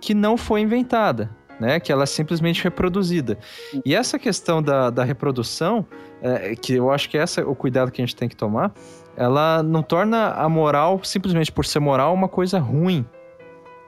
que 0.00 0.14
não 0.14 0.36
foi 0.36 0.60
inventada, 0.60 1.30
né? 1.60 1.80
Que 1.80 1.92
ela 1.92 2.04
é 2.04 2.06
simplesmente 2.06 2.62
reproduzida. 2.62 3.38
E 3.84 3.94
essa 3.94 4.18
questão 4.18 4.62
da, 4.62 4.90
da 4.90 5.04
reprodução, 5.04 5.86
é, 6.22 6.54
que 6.54 6.74
eu 6.74 6.90
acho 6.90 7.08
que 7.08 7.18
essa 7.18 7.40
é 7.40 7.44
o 7.44 7.54
cuidado 7.54 7.90
que 7.90 8.00
a 8.00 8.04
gente 8.04 8.16
tem 8.16 8.28
que 8.28 8.36
tomar, 8.36 8.72
ela 9.16 9.62
não 9.62 9.82
torna 9.82 10.30
a 10.32 10.48
moral, 10.48 11.00
simplesmente 11.02 11.50
por 11.50 11.66
ser 11.66 11.80
moral, 11.80 12.14
uma 12.14 12.28
coisa 12.28 12.58
ruim, 12.58 13.04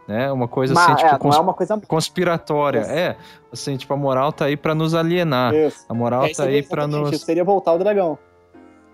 né? 0.09 0.31
Uma 0.33 0.49
coisa 0.49 0.75
assim, 0.75 0.97
tipo, 0.97 1.15
é, 1.15 1.19
cons 1.19 1.37
é 1.37 1.39
uma 1.39 1.55
coisa... 1.55 1.81
conspiratória. 1.87 2.81
Isso. 2.81 2.91
É, 2.91 3.17
assim, 3.53 3.77
tipo, 3.77 3.95
a 3.95 3.97
moral 3.97 4.33
tá 4.33 4.47
aí 4.47 4.57
para 4.57 4.75
nos 4.75 4.93
alienar. 4.93 5.55
Isso. 5.55 5.85
A 5.89 5.95
moral 5.95 6.25
é, 6.25 6.33
tá 6.33 6.45
aí 6.45 6.63
para 6.63 6.87
nos... 6.89 7.21
Seria 7.21 7.45
voltar 7.45 7.75
o 7.75 7.79
dragão. 7.79 8.19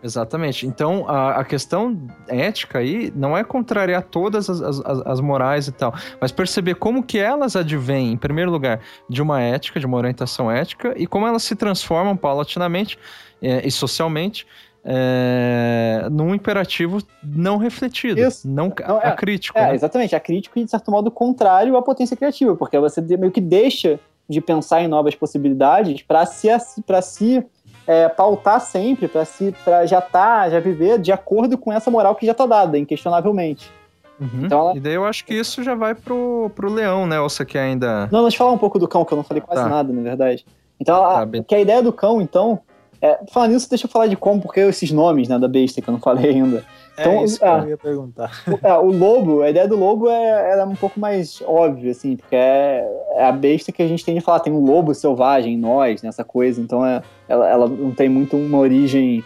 Exatamente. 0.03 0.67
Então, 0.67 1.09
a, 1.09 1.41
a, 1.41 1.45
questão 1.45 1.99
ética 2.29 2.79
aí 2.79 3.13
não 3.17 3.37
é 3.37 3.43
contrariar 3.43 4.03
todas 4.03 4.49
as, 4.49 4.61
as, 4.61 4.81
as, 5.07 5.21
morais 5.21 5.69
e 5.69 5.73
tal, 5.73 5.95
mas 6.21 6.31
perceber 6.31 6.75
como 6.75 7.03
que 7.03 7.19
elas 7.19 7.57
advêm, 7.57 8.13
em 8.13 8.17
primeiro 8.17 8.51
lugar, 8.51 8.81
de 9.09 9.23
uma 9.23 9.41
ética, 9.41 9.81
de 9.81 9.87
uma 9.87 9.97
orientação 9.97 10.51
ética, 10.51 10.95
e 10.97 11.07
como 11.07 11.27
elas 11.27 11.43
se 11.43 11.57
transformam 11.57 12.17
paulatinamente 12.17 12.99
é, 13.43 13.67
e 13.67 13.71
socialmente 13.71 14.47
é, 14.89 16.07
num 16.13 16.33
imperativo 16.33 17.03
não 17.21 17.57
refletido, 17.57 18.21
Isso. 18.21 18.49
não, 18.49 18.73
não 18.87 19.01
é, 19.01 19.09
acrítico. 19.09 19.59
É, 19.59 19.69
né? 19.69 19.75
exatamente, 19.75 20.15
acrítico 20.15 20.59
e, 20.59 20.65
de 20.65 20.71
certo 20.71 20.93
modo, 20.93 21.11
contrário 21.11 21.77
à 21.77 21.83
potência 21.83 22.17
criativa, 22.17 22.55
porque 22.55 22.79
você 22.79 23.01
meio 23.01 23.33
que 23.33 23.41
deixa 23.41 23.99
de 24.29 24.41
pensar 24.41 24.83
em 24.83 24.89
novas 24.89 25.15
possibilidades 25.15 26.03
para 26.03 26.25
se, 26.25 26.49
pra 26.87 27.03
se 27.03 27.45
é, 27.87 28.09
pautar 28.09 28.61
sempre, 28.61 29.09
para 29.09 29.25
se 29.25 29.55
pra 29.65 29.87
já 29.87 30.01
tá, 30.01 30.49
já 30.51 30.61
viver 30.61 30.99
de 30.99 31.13
acordo 31.13 31.57
com 31.57 31.73
essa 31.73 31.91
moral 31.91 32.15
que 32.15 32.27
já 32.27 32.33
está 32.33 32.47
dada, 32.47 32.79
inquestionavelmente. 32.79 33.71
Uhum. 34.21 34.45
Então 34.45 34.59
ela... 34.61 34.77
E 34.77 34.81
daí 34.81 34.95
eu 34.95 35.05
acho 35.05 35.25
que 35.25 35.35
isso 35.35 35.63
já 35.63 35.75
vai 35.75 35.95
pro, 35.95 36.51
pro 36.55 36.73
leão, 36.73 37.07
né? 37.07 37.21
Ou 37.21 37.29
você 37.29 37.45
quer 37.45 37.61
ainda. 37.61 38.09
Não, 38.11 38.23
deixa 38.23 38.37
eu 38.37 38.39
falar 38.39 38.53
um 38.53 38.59
pouco 38.59 38.79
do 38.79 38.89
cão, 38.89 39.05
que 39.05 39.13
eu 39.13 39.17
não 39.17 39.25
falei 39.25 39.41
quase 39.41 39.63
tá. 39.63 39.69
nada, 39.69 39.93
na 39.93 40.03
verdade. 40.03 40.45
Então, 40.81 41.01
tá, 41.01 41.23
a, 41.23 41.43
que 41.43 41.55
a 41.55 41.61
ideia 41.61 41.83
do 41.83 41.93
cão, 41.93 42.21
então, 42.21 42.61
é, 43.01 43.21
falando 43.31 43.53
nisso, 43.53 43.69
deixa 43.69 43.87
eu 43.87 43.91
falar 43.91 44.07
de 44.07 44.17
como, 44.17 44.41
porque 44.41 44.61
esses 44.61 44.91
nomes 44.91 45.29
né, 45.29 45.39
da 45.39 45.49
besta 45.49 45.81
que 45.81 45.89
eu 45.89 45.93
não 45.93 46.01
falei 46.01 46.31
ainda. 46.31 46.65
É 46.97 47.03
então, 47.03 47.13
é 47.13 47.25
isso 47.25 47.39
que 47.39 47.45
eu 47.45 47.53
ah, 47.53 47.69
ia 47.69 47.77
perguntar. 47.77 48.43
O, 48.47 48.67
é, 48.67 48.79
o 48.79 48.91
lobo, 48.91 49.43
a 49.43 49.51
ideia 49.51 49.69
do 49.69 49.77
lobo 49.77 50.09
é, 50.09 50.59
é 50.59 50.65
um 50.65 50.75
pouco 50.75 50.99
mais 50.99 51.43
óbvia, 51.47 51.91
assim, 51.91 52.17
porque 52.17 52.35
é, 52.35 52.89
é, 53.17 53.27
a 53.27 53.33
besta 53.33 53.71
que 53.71 53.83
a 53.83 53.87
gente 53.87 54.05
tem 54.05 54.15
de 54.15 54.23
falar. 54.23 54.41
Tem 54.41 54.53
um 54.53 54.65
lobo 54.65 54.95
selvagem 54.95 55.55
em 55.55 55.59
nós, 55.59 56.03
nessa 56.03 56.25
coisa, 56.25 56.61
então 56.61 56.85
é, 56.85 57.03
ela, 57.29 57.49
ela 57.49 57.69
não 57.69 57.93
tem 57.93 58.09
muito 58.09 58.37
uma 58.37 58.59
origem 58.59 59.25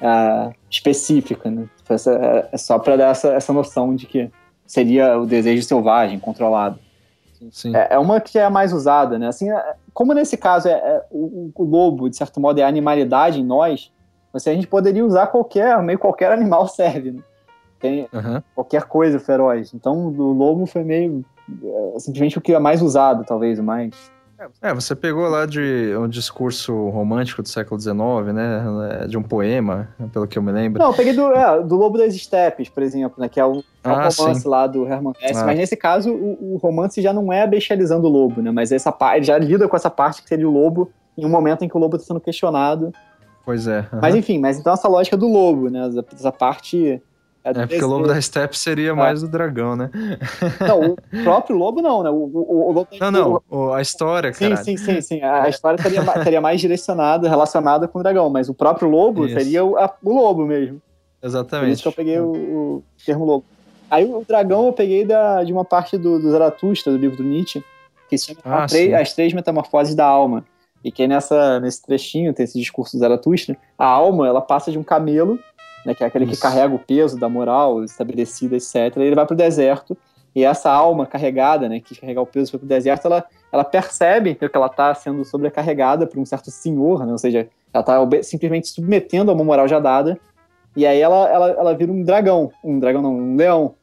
uh, 0.00 0.52
específica, 0.70 1.50
né? 1.50 1.68
É, 1.88 2.48
é 2.52 2.56
só 2.56 2.78
para 2.78 2.96
dar 2.96 3.10
essa, 3.10 3.28
essa 3.28 3.52
noção 3.52 3.94
de 3.94 4.06
que 4.06 4.30
seria 4.66 5.18
o 5.18 5.26
desejo 5.26 5.62
selvagem, 5.62 6.18
controlado. 6.18 6.78
Sim. 7.50 7.74
É, 7.74 7.88
é, 7.94 7.98
uma 7.98 8.20
que 8.20 8.38
é 8.38 8.48
mais 8.48 8.72
usada, 8.72 9.18
né? 9.18 9.28
Assim, 9.28 9.50
é, 9.50 9.74
como 9.94 10.12
nesse 10.12 10.36
caso 10.36 10.68
é, 10.68 10.72
é 10.72 11.04
o, 11.10 11.50
o, 11.54 11.64
lobo, 11.64 12.10
de 12.10 12.16
certo 12.16 12.40
modo, 12.40 12.58
é 12.58 12.64
a 12.64 12.68
animalidade 12.68 13.40
em 13.40 13.44
nós, 13.44 13.92
assim, 14.34 14.50
a 14.50 14.54
gente 14.54 14.66
poderia 14.66 15.04
usar 15.04 15.28
qualquer, 15.28 15.80
meio 15.82 15.98
qualquer 15.98 16.32
animal 16.32 16.66
serve, 16.68 17.12
né? 17.12 17.22
Tem 17.80 18.08
uhum. 18.12 18.42
qualquer 18.56 18.84
coisa 18.84 19.20
feroz. 19.20 19.72
Então, 19.72 20.08
o 20.08 20.32
lobo 20.32 20.66
foi 20.66 20.82
meio 20.82 21.24
é, 21.94 21.98
simplesmente 22.00 22.36
o 22.36 22.40
que 22.40 22.52
é 22.52 22.58
mais 22.58 22.82
usado, 22.82 23.24
talvez, 23.24 23.58
o 23.58 23.62
mais 23.62 23.94
é, 24.62 24.72
você 24.72 24.94
pegou 24.94 25.28
lá 25.28 25.46
de 25.46 25.94
um 25.98 26.08
discurso 26.08 26.88
romântico 26.90 27.42
do 27.42 27.48
século 27.48 27.80
XIX, 27.80 27.96
né? 28.32 29.06
De 29.08 29.18
um 29.18 29.22
poema, 29.22 29.88
pelo 30.12 30.28
que 30.28 30.38
eu 30.38 30.42
me 30.42 30.52
lembro. 30.52 30.80
Não, 30.80 30.90
eu 30.90 30.94
peguei 30.94 31.12
do, 31.12 31.32
é, 31.32 31.62
do 31.62 31.76
Lobo 31.76 31.98
das 31.98 32.14
Estepes, 32.14 32.68
por 32.68 32.82
exemplo, 32.82 33.20
né? 33.20 33.28
Que 33.28 33.40
é 33.40 33.44
o, 33.44 33.58
é 33.58 33.62
ah, 33.84 34.08
romance 34.08 34.40
sim. 34.40 34.48
lá 34.48 34.66
do 34.66 34.86
Herman 34.86 35.12
Hesse. 35.20 35.40
Ah. 35.40 35.44
Mas 35.46 35.58
nesse 35.58 35.76
caso, 35.76 36.12
o, 36.12 36.54
o, 36.54 36.56
romance 36.56 37.02
já 37.02 37.12
não 37.12 37.32
é 37.32 37.46
bestializando 37.46 38.06
o 38.06 38.10
lobo, 38.10 38.40
né? 38.40 38.50
Mas 38.50 38.70
essa 38.70 38.92
parte, 38.92 39.26
já 39.26 39.36
lida 39.38 39.68
com 39.68 39.76
essa 39.76 39.90
parte 39.90 40.22
que 40.22 40.28
seria 40.28 40.48
o 40.48 40.52
lobo 40.52 40.90
em 41.16 41.26
um 41.26 41.28
momento 41.28 41.64
em 41.64 41.68
que 41.68 41.76
o 41.76 41.80
lobo 41.80 41.96
está 41.96 42.06
sendo 42.06 42.20
questionado. 42.20 42.92
Pois 43.44 43.66
é. 43.66 43.80
Uhum. 43.92 43.98
Mas 44.00 44.14
enfim, 44.14 44.38
mas 44.38 44.58
então 44.58 44.72
essa 44.72 44.86
lógica 44.86 45.16
do 45.16 45.26
lobo, 45.26 45.68
né? 45.68 45.90
Essa 46.12 46.30
parte 46.30 47.02
é, 47.56 47.62
é 47.62 47.66
porque 47.66 47.84
o 47.84 47.88
lobo 47.88 48.06
da 48.06 48.20
steppe 48.20 48.58
seria 48.58 48.90
é. 48.90 48.92
mais 48.92 49.22
o 49.22 49.28
dragão, 49.28 49.76
né? 49.76 49.90
Não, 50.60 50.92
o 50.92 51.24
próprio 51.24 51.56
lobo 51.56 51.80
não, 51.80 52.02
né? 52.02 52.10
O, 52.10 52.14
o, 52.14 52.68
o 52.68 52.72
lobo 52.72 52.88
não, 53.00 53.10
não, 53.10 53.42
o, 53.48 53.72
a 53.72 53.82
história, 53.82 54.32
cara. 54.32 54.56
Sim, 54.56 54.76
sim, 54.76 54.84
sim, 54.94 55.00
sim. 55.00 55.22
A 55.22 55.48
história 55.48 55.80
seria, 55.82 56.02
seria 56.22 56.40
mais 56.40 56.60
direcionada, 56.60 57.28
relacionada 57.28 57.88
com 57.88 57.98
o 57.98 58.02
dragão, 58.02 58.30
mas 58.30 58.48
o 58.48 58.54
próprio 58.54 58.88
lobo 58.88 59.26
isso. 59.26 59.34
seria 59.34 59.64
o, 59.64 59.76
a, 59.76 59.92
o 60.02 60.14
lobo 60.14 60.46
mesmo. 60.46 60.80
Exatamente. 61.22 61.66
Por 61.66 61.72
isso 61.72 61.82
que 61.82 61.88
eu 61.88 61.92
peguei 61.92 62.20
o, 62.20 62.32
o 62.32 62.82
termo 63.04 63.24
lobo. 63.24 63.44
Aí 63.90 64.04
o 64.04 64.24
dragão 64.26 64.66
eu 64.66 64.72
peguei 64.72 65.04
da, 65.04 65.42
de 65.42 65.52
uma 65.52 65.64
parte 65.64 65.96
do, 65.96 66.18
do 66.18 66.30
Zaratustra, 66.30 66.92
do 66.92 66.98
livro 66.98 67.16
do 67.16 67.24
Nietzsche, 67.24 67.64
que 68.08 68.18
se 68.18 68.26
chama 68.26 68.40
ah, 68.44 69.00
As 69.00 69.12
Três 69.14 69.32
Metamorfoses 69.32 69.94
da 69.94 70.06
Alma. 70.06 70.44
E 70.84 70.92
que 70.92 71.08
nessa, 71.08 71.58
nesse 71.58 71.82
trechinho, 71.82 72.32
tem 72.32 72.44
esse 72.44 72.58
discurso 72.58 72.96
do 72.96 73.00
Zaratustra, 73.00 73.56
a 73.76 73.86
alma, 73.86 74.28
ela 74.28 74.40
passa 74.40 74.70
de 74.70 74.78
um 74.78 74.82
camelo 74.82 75.38
né, 75.84 75.94
que 75.94 76.04
é 76.04 76.06
aquele 76.06 76.24
Isso. 76.24 76.34
que 76.34 76.40
carrega 76.40 76.74
o 76.74 76.78
peso 76.78 77.18
da 77.18 77.28
moral 77.28 77.84
estabelecida, 77.84 78.56
etc. 78.56 78.96
Ele 78.96 79.14
vai 79.14 79.26
para 79.26 79.34
o 79.34 79.36
deserto 79.36 79.96
e 80.34 80.44
essa 80.44 80.70
alma 80.70 81.06
carregada, 81.06 81.68
né, 81.68 81.80
que 81.80 81.98
carrega 81.98 82.20
o 82.20 82.26
peso 82.26 82.58
para 82.58 82.64
o 82.64 82.68
deserto, 82.68 83.06
ela, 83.06 83.24
ela 83.50 83.64
percebe 83.64 84.34
que 84.34 84.48
ela 84.52 84.66
está 84.66 84.94
sendo 84.94 85.24
sobrecarregada 85.24 86.06
por 86.06 86.18
um 86.18 86.26
certo 86.26 86.50
senhor, 86.50 87.04
né, 87.04 87.12
ou 87.12 87.18
seja, 87.18 87.48
ela 87.72 87.80
está 87.80 88.22
simplesmente 88.22 88.68
submetendo 88.68 89.30
a 89.30 89.34
uma 89.34 89.44
moral 89.44 89.66
já 89.66 89.80
dada, 89.80 90.18
e 90.76 90.86
aí 90.86 91.00
ela, 91.00 91.28
ela, 91.28 91.50
ela 91.50 91.74
vira 91.74 91.90
um 91.90 92.02
dragão, 92.02 92.52
um 92.62 92.78
dragão 92.78 93.02
não, 93.02 93.16
um 93.16 93.36
leão. 93.36 93.74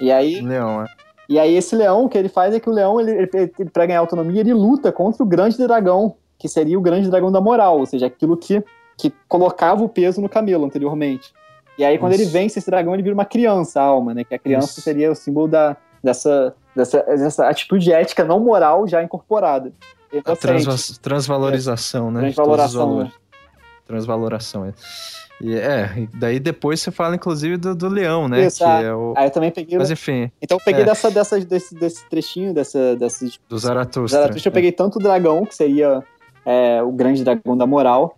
E 0.00 0.12
aí, 0.12 0.40
leão, 0.40 0.82
é. 0.82 0.86
E 1.28 1.38
aí 1.38 1.56
esse 1.56 1.74
leão, 1.74 2.04
o 2.04 2.08
que 2.08 2.16
ele 2.16 2.28
faz 2.28 2.54
é 2.54 2.60
que 2.60 2.70
o 2.70 2.72
leão, 2.72 3.00
ele, 3.00 3.10
ele, 3.10 3.30
ele 3.58 3.70
para 3.70 3.86
ganhar 3.86 4.00
autonomia, 4.00 4.40
ele 4.40 4.54
luta 4.54 4.92
contra 4.92 5.22
o 5.22 5.26
grande 5.26 5.58
dragão, 5.58 6.14
que 6.38 6.48
seria 6.48 6.78
o 6.78 6.80
grande 6.80 7.10
dragão 7.10 7.32
da 7.32 7.40
moral, 7.40 7.80
ou 7.80 7.86
seja, 7.86 8.06
aquilo 8.06 8.36
que 8.36 8.62
que 8.98 9.12
colocava 9.28 9.82
o 9.82 9.88
peso 9.88 10.20
no 10.20 10.28
camelo 10.28 10.66
anteriormente. 10.66 11.32
E 11.78 11.84
aí, 11.84 11.96
quando 11.96 12.12
Isso. 12.12 12.22
ele 12.22 12.30
vence 12.30 12.58
esse 12.58 12.68
dragão, 12.68 12.92
ele 12.92 13.04
vira 13.04 13.14
uma 13.14 13.24
criança, 13.24 13.80
a 13.80 13.84
alma, 13.84 14.12
né? 14.12 14.24
Que 14.24 14.34
a 14.34 14.38
criança 14.38 14.72
Isso. 14.72 14.80
seria 14.80 15.12
o 15.12 15.14
símbolo 15.14 15.46
da, 15.46 15.76
dessa, 16.02 16.54
dessa, 16.74 17.02
dessa 17.02 17.48
atitude 17.48 17.92
ética 17.92 18.24
não 18.24 18.40
moral 18.40 18.86
já 18.88 19.02
incorporada. 19.02 19.72
A 20.24 20.34
transva 20.34 20.74
transvalorização, 21.00 22.10
né? 22.10 22.20
Transvaloração. 22.22 22.98
Né? 22.98 23.12
Transvaloração. 23.86 24.64
É. 24.66 24.72
E 25.40 25.54
é, 25.54 26.08
daí 26.14 26.40
depois 26.40 26.80
você 26.80 26.90
fala, 26.90 27.14
inclusive, 27.14 27.56
do, 27.56 27.74
do 27.74 27.88
leão, 27.88 28.26
né? 28.26 28.46
Isso, 28.46 28.58
que 28.58 28.64
é. 28.64 28.82
é 28.84 28.92
o... 28.92 29.14
Aí 29.16 29.28
eu 29.28 29.30
também 29.30 29.52
peguei. 29.52 29.78
Mas 29.78 29.90
enfim. 29.90 30.32
Então 30.42 30.58
eu 30.58 30.64
peguei 30.64 30.82
é. 30.82 30.84
dessa, 30.84 31.10
dessa, 31.10 31.38
desse, 31.38 31.74
desse 31.76 32.04
trechinho, 32.08 32.52
dessa, 32.52 32.96
desses. 32.96 33.38
Do 33.48 33.56
Zaratustra. 33.56 34.20
Zaratustra, 34.20 34.48
eu 34.48 34.52
peguei 34.52 34.72
tanto 34.72 34.98
o 34.98 35.02
dragão, 35.02 35.44
que 35.44 35.54
seria 35.54 36.02
é, 36.44 36.82
o 36.82 36.90
grande 36.90 37.22
dragão 37.22 37.56
da 37.56 37.66
moral. 37.66 38.17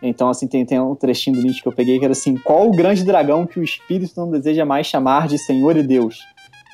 Então, 0.00 0.28
assim, 0.28 0.46
tem, 0.46 0.64
tem 0.64 0.80
um 0.80 0.94
trechinho 0.94 1.36
do 1.36 1.42
Nietzsche 1.42 1.62
que 1.62 1.68
eu 1.68 1.72
peguei 1.72 1.98
que 1.98 2.04
era 2.04 2.12
assim: 2.12 2.36
Qual 2.36 2.68
o 2.68 2.70
grande 2.70 3.04
dragão 3.04 3.46
que 3.46 3.58
o 3.58 3.64
espírito 3.64 4.12
não 4.16 4.30
deseja 4.30 4.64
mais 4.64 4.86
chamar 4.86 5.26
de 5.26 5.38
Senhor 5.38 5.76
e 5.76 5.82
Deus? 5.82 6.20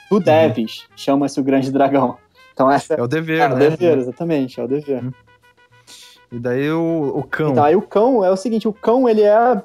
Tu 0.08 0.16
uhum. 0.16 0.20
deves, 0.20 0.80
uhum. 0.80 0.86
chama-se 0.96 1.40
o 1.40 1.42
grande 1.42 1.72
dragão. 1.72 2.18
Então, 2.52 2.70
essa 2.70 2.94
é 2.94 3.02
o 3.02 3.08
dever, 3.08 3.40
é, 3.40 3.48
né? 3.48 3.54
É 3.54 3.56
o 3.56 3.70
dever, 3.70 3.98
exatamente, 3.98 4.60
é 4.60 4.64
o 4.64 4.68
dever. 4.68 5.02
Uhum. 5.02 5.12
E 6.30 6.38
daí 6.38 6.70
o, 6.70 7.12
o 7.16 7.22
cão. 7.22 7.52
Então, 7.52 7.64
aí 7.64 7.76
o 7.76 7.82
cão 7.82 8.24
é 8.24 8.30
o 8.30 8.36
seguinte: 8.36 8.68
o 8.68 8.72
cão, 8.72 9.08
ele 9.08 9.22
é. 9.22 9.62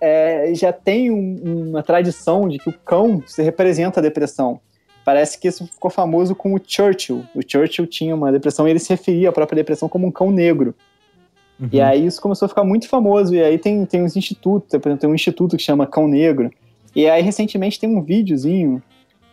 é 0.00 0.54
já 0.54 0.72
tem 0.72 1.10
um, 1.10 1.68
uma 1.68 1.82
tradição 1.82 2.48
de 2.48 2.58
que 2.58 2.70
o 2.70 2.72
cão 2.72 3.22
se 3.26 3.42
representa 3.42 4.00
a 4.00 4.02
depressão. 4.02 4.60
Parece 5.04 5.38
que 5.38 5.46
isso 5.46 5.64
ficou 5.66 5.90
famoso 5.90 6.34
com 6.34 6.52
o 6.54 6.60
Churchill. 6.64 7.24
O 7.32 7.40
Churchill 7.46 7.86
tinha 7.86 8.14
uma 8.14 8.32
depressão 8.32 8.66
e 8.66 8.70
ele 8.70 8.80
se 8.80 8.88
referia 8.88 9.28
à 9.28 9.32
própria 9.32 9.54
depressão 9.54 9.88
como 9.88 10.06
um 10.06 10.10
cão 10.10 10.32
negro. 10.32 10.74
Uhum. 11.58 11.68
E 11.72 11.80
aí 11.80 12.06
isso 12.06 12.20
começou 12.20 12.46
a 12.46 12.48
ficar 12.48 12.64
muito 12.64 12.88
famoso. 12.88 13.34
E 13.34 13.42
aí 13.42 13.58
tem, 13.58 13.84
tem 13.86 14.02
uns 14.02 14.16
institutos, 14.16 14.68
por 14.70 14.88
exemplo, 14.88 14.98
tem 14.98 15.10
um 15.10 15.14
instituto 15.14 15.56
que 15.56 15.62
chama 15.62 15.86
Cão 15.86 16.06
Negro. 16.06 16.50
E 16.94 17.08
aí 17.08 17.22
recentemente 17.22 17.78
tem 17.78 17.88
um 17.88 18.02
videozinho 18.02 18.82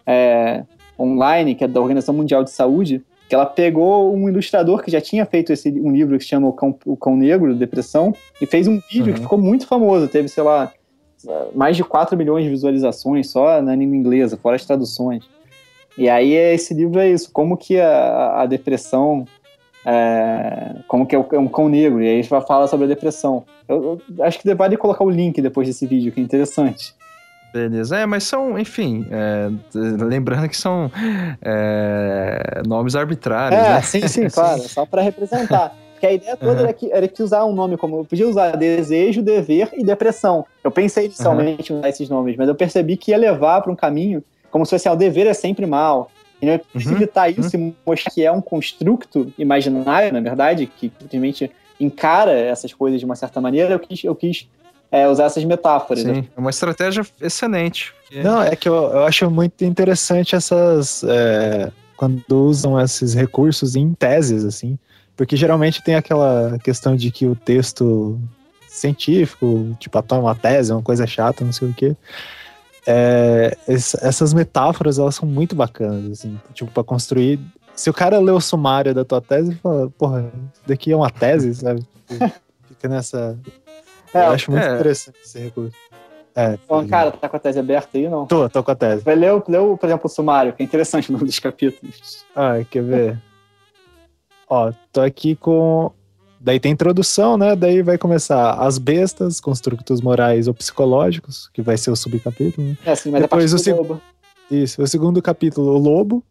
é, 0.06 0.64
online, 1.00 1.56
que 1.56 1.64
é 1.64 1.68
da 1.68 1.80
Organização 1.80 2.14
Mundial 2.14 2.44
de 2.44 2.52
Saúde, 2.52 3.02
que 3.28 3.36
ela 3.36 3.46
pegou 3.46 4.14
um 4.14 4.28
ilustrador 4.30 4.84
que 4.84 4.92
já 4.92 5.02
tinha 5.02 5.26
feito 5.26 5.52
esse, 5.52 5.70
um 5.70 5.92
livro 5.92 6.18
que 6.18 6.24
se 6.24 6.30
chama 6.30 6.48
O 6.48 6.54
Cão, 6.54 6.78
o 6.86 6.98
Cão 6.98 7.16
Negro, 7.16 7.56
Depressão, 7.56 8.14
e 8.42 8.46
fez 8.46 8.68
um 8.68 8.80
vídeo 8.92 9.08
uhum. 9.08 9.14
que 9.14 9.22
ficou 9.22 9.38
muito 9.38 9.66
famoso. 9.66 10.08
Teve, 10.08 10.28
sei 10.28 10.44
lá, 10.44 10.72
mais 11.56 11.76
de 11.76 11.84
4 11.84 12.18
milhões 12.18 12.44
de 12.44 12.50
visualizações 12.50 13.30
só 13.30 13.62
na 13.62 13.76
língua 13.76 13.96
inglesa, 13.96 14.38
fora 14.38 14.56
as 14.56 14.66
traduções. 14.66 15.24
E 15.98 16.10
aí 16.10 16.34
esse 16.34 16.74
livro 16.74 17.00
é 17.00 17.10
isso, 17.10 17.32
como 17.32 17.56
que 17.56 17.80
a, 17.80 18.42
a 18.42 18.46
depressão, 18.46 19.26
é, 19.86 20.76
como 20.88 21.06
que 21.06 21.16
é, 21.16 21.26
é 21.34 21.40
um 21.40 21.48
cão 21.48 21.70
negro, 21.70 22.02
e 22.02 22.08
aí 22.08 22.14
a 22.14 22.22
gente 22.22 22.30
vai 22.30 22.42
falar 22.42 22.68
sobre 22.68 22.86
a 22.86 22.90
depressão. 22.90 23.44
Eu, 23.68 24.02
eu 24.18 24.24
acho 24.24 24.40
que 24.40 24.54
vale 24.54 24.78
colocar 24.78 25.04
o 25.04 25.10
link 25.10 25.42
depois 25.42 25.68
desse 25.68 25.86
vídeo, 25.86 26.12
que 26.12 26.20
é 26.20 26.24
interessante. 26.24 26.94
Beleza, 27.54 27.98
é, 27.98 28.06
mas 28.06 28.24
são, 28.24 28.58
enfim, 28.58 29.06
é, 29.12 29.50
lembrando 29.76 30.50
que 30.50 30.58
são 30.58 30.92
é, 31.42 32.64
nomes 32.66 32.96
arbitrários. 32.96 33.62
É, 33.62 33.70
né? 33.74 33.82
sim, 33.82 34.08
sim, 34.08 34.28
claro, 34.28 34.62
só 34.68 34.86
para 34.86 35.04
representar. 35.04 35.76
Porque 35.92 36.08
a 36.08 36.14
ideia 36.14 36.36
toda 36.36 36.54
uhum. 36.54 36.60
era, 36.60 36.74
que, 36.74 36.92
era 36.92 37.08
que 37.08 37.22
usar 37.22 37.46
um 37.46 37.54
nome 37.54 37.78
como. 37.78 38.00
Eu 38.00 38.06
podia 38.06 38.28
usar 38.28 38.58
desejo, 38.58 39.22
dever 39.22 39.70
e 39.74 39.86
depressão. 39.86 40.46
Eu 40.64 40.72
pensei 40.72 41.06
inicialmente 41.06 41.72
em 41.72 41.78
usar 41.78 41.90
esses 41.90 42.10
nomes, 42.10 42.36
mas 42.36 42.48
eu 42.48 42.56
percebi 42.56 42.98
que 42.98 43.12
ia 43.12 43.18
levar 43.18 43.62
para 43.62 43.72
um 43.72 43.76
caminho 43.76 44.24
como 44.50 44.66
se 44.66 44.70
fosse, 44.70 44.88
ah, 44.88 44.94
o 44.94 44.96
dever 44.96 45.26
é 45.26 45.34
sempre 45.34 45.66
mal. 45.66 46.12
E 46.44 46.50
eu 46.50 46.60
preciso 46.60 46.94
uhum. 46.94 47.02
evitar 47.02 47.30
isso 47.30 47.56
uhum. 47.56 47.70
e 47.70 47.76
mostrar 47.90 48.12
que 48.12 48.24
é 48.24 48.32
um 48.32 48.42
construto 48.42 49.32
imaginário, 49.38 50.12
na 50.12 50.20
verdade, 50.20 50.66
que 50.68 50.92
simplesmente 51.00 51.50
encara 51.80 52.34
essas 52.34 52.74
coisas 52.74 53.00
de 53.00 53.06
uma 53.06 53.16
certa 53.16 53.40
maneira. 53.40 53.74
Eu 53.74 53.80
quis, 53.80 54.04
eu 54.04 54.14
quis 54.14 54.50
é, 54.92 55.08
usar 55.08 55.26
essas 55.26 55.46
metáforas. 55.46 56.04
Sim, 56.04 56.28
é 56.36 56.40
uma 56.40 56.50
estratégia 56.50 57.06
excelente. 57.22 57.94
Não, 58.12 58.42
é 58.42 58.56
que 58.58 58.68
eu, 58.68 58.74
eu 58.74 59.06
acho 59.06 59.32
muito 59.32 59.64
interessante 59.64 60.36
essas. 60.36 61.04
É, 61.06 61.72
quando 61.96 62.22
usam 62.30 62.80
esses 62.80 63.14
recursos 63.14 63.78
em 63.78 63.94
teses, 63.94 64.44
assim. 64.44 64.78
Porque 65.16 65.38
geralmente 65.38 65.82
tem 65.82 65.96
aquela 65.96 66.60
questão 66.62 66.96
de 66.96 67.10
que 67.10 67.26
o 67.26 67.36
texto 67.36 68.20
científico, 68.68 69.78
tipo, 69.80 70.04
uma 70.16 70.36
tese, 70.36 70.74
uma 70.74 70.82
coisa 70.82 71.08
chata, 71.08 71.46
não 71.46 71.54
sei 71.54 71.70
o 71.70 71.74
quê 71.74 71.96
é, 72.86 73.58
essas 73.68 74.34
metáforas 74.34 75.00
elas 75.00 75.16
são 75.16 75.28
muito 75.28 75.56
bacanas, 75.56 76.20
assim, 76.20 76.40
tipo, 76.54 76.72
pra 76.72 76.84
construir. 76.84 77.40
Se 77.76 77.90
o 77.90 77.94
cara 77.94 78.20
lê 78.20 78.32
o 78.32 78.42
sumário 78.42 78.94
da 78.94 79.04
tua 79.04 79.22
tese 79.22 79.54
e 79.54 79.56
fala, 79.56 79.90
porra, 79.92 80.32
isso 80.54 80.62
daqui 80.66 80.92
é 80.92 80.96
uma 80.96 81.10
tese, 81.10 81.56
sabe? 81.56 81.86
Fica 82.68 82.88
nessa. 82.88 83.38
É, 84.14 84.28
eu 84.28 84.32
acho 84.32 84.52
muito 84.52 84.64
é. 84.64 84.76
interessante 84.76 85.18
esse 85.24 85.40
recurso. 85.40 85.76
É, 86.36 86.58
Bom, 86.68 86.88
cara, 86.88 87.12
tá 87.12 87.30
com 87.30 87.36
a 87.36 87.40
tese 87.40 87.60
aberta 87.60 87.98
aí, 87.98 88.10
não? 88.10 88.26
Tô, 88.26 88.50
tô 88.50 88.64
com 88.64 88.72
a 88.72 88.76
tese. 88.76 89.04
Vai 89.04 89.16
ler, 89.16 89.34
ler 89.48 89.78
por 89.78 89.86
exemplo, 89.86 90.06
o 90.06 90.10
sumário, 90.10 90.54
que 90.54 90.64
é 90.64 90.66
interessante 90.66 91.12
no 91.12 91.18
nome 91.18 91.28
dos 91.28 91.40
capítulos. 91.40 92.26
Ah, 92.36 92.56
quer 92.70 92.84
ver? 92.84 93.22
Ó, 94.50 94.72
tô 94.92 95.02
aqui 95.02 95.36
com 95.36 95.92
Daí 96.44 96.60
tem 96.60 96.74
introdução, 96.74 97.38
né? 97.38 97.56
Daí 97.56 97.82
vai 97.82 97.98
começar 97.98 98.56
as 98.56 98.78
bestas, 98.78 99.40
construtos 99.40 100.02
morais 100.02 100.46
ou 100.46 100.54
psicológicos, 100.54 101.50
que 101.54 101.62
vai 101.62 101.78
ser 101.78 101.90
o 101.90 101.96
subcapítulo. 101.96 102.68
Né? 102.68 102.78
É, 102.86 102.94
sim, 102.96 103.12
mas 103.12 103.22
Depois 103.22 103.54
o 103.54 103.58
segundo. 103.58 104.02
Isso, 104.52 104.82
o 104.82 104.88
segundo 104.88 105.22
capítulo, 105.22 105.74
o 105.74 105.78
lobo. 105.78 106.22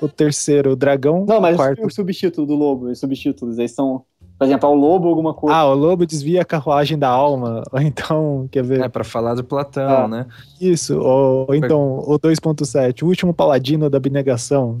O 0.00 0.08
terceiro, 0.08 0.72
o 0.72 0.76
dragão. 0.76 1.26
Não, 1.28 1.42
mas 1.42 1.54
o 1.54 1.58
quarto... 1.58 1.86
o 1.86 1.90
subtítulo 1.90 2.46
do 2.46 2.54
lobo, 2.54 2.86
os 2.86 2.98
subtítulos, 2.98 3.58
eles 3.58 3.72
são. 3.72 4.02
Por 4.38 4.46
exemplo, 4.46 4.70
o 4.70 4.74
lobo 4.74 5.08
alguma 5.08 5.34
coisa. 5.34 5.54
Ah, 5.54 5.66
o 5.66 5.74
lobo 5.74 6.06
desvia 6.06 6.40
a 6.40 6.44
carruagem 6.44 6.98
da 6.98 7.08
alma. 7.08 7.62
Ou 7.70 7.80
então, 7.82 8.48
quer 8.50 8.64
ver? 8.64 8.80
É, 8.80 8.88
pra 8.88 9.04
falar 9.04 9.34
do 9.34 9.44
Platão, 9.44 10.04
ah, 10.04 10.08
né? 10.08 10.26
Isso, 10.58 10.98
ou, 10.98 11.44
ou 11.46 11.54
então, 11.54 11.98
o 11.98 12.18
2.7, 12.18 13.02
o 13.02 13.06
último 13.06 13.34
paladino 13.34 13.90
da 13.90 13.98
abnegação. 13.98 14.80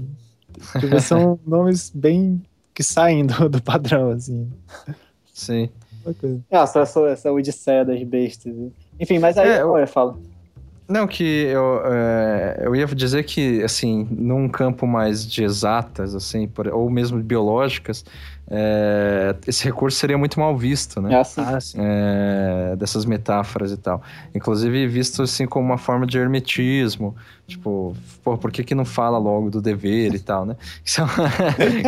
Tipo, 0.80 0.98
são 1.02 1.38
nomes 1.46 1.92
bem 1.94 2.40
que 2.80 2.84
saem 2.84 3.26
do, 3.26 3.46
do 3.46 3.62
padrão, 3.62 4.10
assim. 4.12 4.50
Sim. 5.34 5.68
É, 6.50 6.56
essa, 6.56 6.80
essa 6.80 7.30
odisseia 7.30 7.84
das 7.84 8.02
bestas. 8.02 8.54
Enfim, 8.98 9.18
mas 9.18 9.36
aí, 9.36 9.50
é, 9.50 9.60
eu, 9.60 9.76
eu 9.76 9.86
falo. 9.86 10.18
Não, 10.88 11.06
que 11.06 11.22
eu, 11.22 11.82
é, 11.84 12.62
eu 12.62 12.74
ia 12.74 12.86
dizer 12.86 13.24
que, 13.24 13.62
assim, 13.62 14.08
num 14.10 14.48
campo 14.48 14.86
mais 14.86 15.30
de 15.30 15.44
exatas, 15.44 16.14
assim, 16.14 16.48
por, 16.48 16.68
ou 16.68 16.88
mesmo 16.88 17.22
biológicas, 17.22 18.02
é, 18.52 19.36
esse 19.46 19.64
recurso 19.64 19.96
seria 19.96 20.18
muito 20.18 20.40
mal 20.40 20.56
visto, 20.56 21.00
né? 21.00 21.14
É 21.14 21.20
assim. 21.20 21.40
Ah, 21.40 21.58
é, 21.76 22.76
dessas 22.76 23.04
metáforas 23.04 23.70
e 23.70 23.76
tal. 23.76 24.02
Inclusive 24.34 24.88
visto 24.88 25.22
assim 25.22 25.46
como 25.46 25.64
uma 25.64 25.78
forma 25.78 26.04
de 26.04 26.18
hermetismo, 26.18 27.14
tipo, 27.46 27.94
pô, 28.24 28.36
por 28.36 28.50
que, 28.50 28.64
que 28.64 28.74
não 28.74 28.84
fala 28.84 29.18
logo 29.18 29.50
do 29.50 29.62
dever 29.62 30.14
e 30.14 30.18
tal, 30.18 30.44
né? 30.44 30.56
São, 30.84 31.06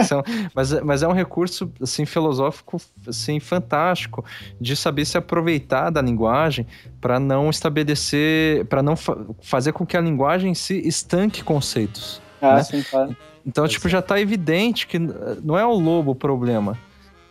são, 0.06 0.22
mas, 0.54 0.72
mas 0.82 1.02
é 1.02 1.08
um 1.08 1.12
recurso 1.12 1.72
assim 1.80 2.06
filosófico 2.06 2.80
assim 3.08 3.40
fantástico 3.40 4.24
de 4.60 4.76
saber 4.76 5.04
se 5.04 5.18
aproveitar 5.18 5.90
da 5.90 6.00
linguagem 6.00 6.64
para 7.00 7.18
não 7.18 7.50
estabelecer, 7.50 8.64
para 8.66 8.82
não 8.82 8.94
fa 8.94 9.16
fazer 9.42 9.72
com 9.72 9.84
que 9.84 9.96
a 9.96 10.00
linguagem 10.00 10.54
se 10.54 10.76
estanque 10.86 11.42
conceitos. 11.42 12.22
Ah, 12.40 12.56
né? 12.56 12.62
sim, 12.62 12.82
claro. 12.82 13.16
Então, 13.46 13.66
tipo, 13.66 13.88
já 13.88 14.00
tá 14.00 14.20
evidente 14.20 14.86
que 14.86 14.98
não 14.98 15.58
é 15.58 15.64
o 15.64 15.72
lobo 15.72 16.12
o 16.12 16.14
problema. 16.14 16.78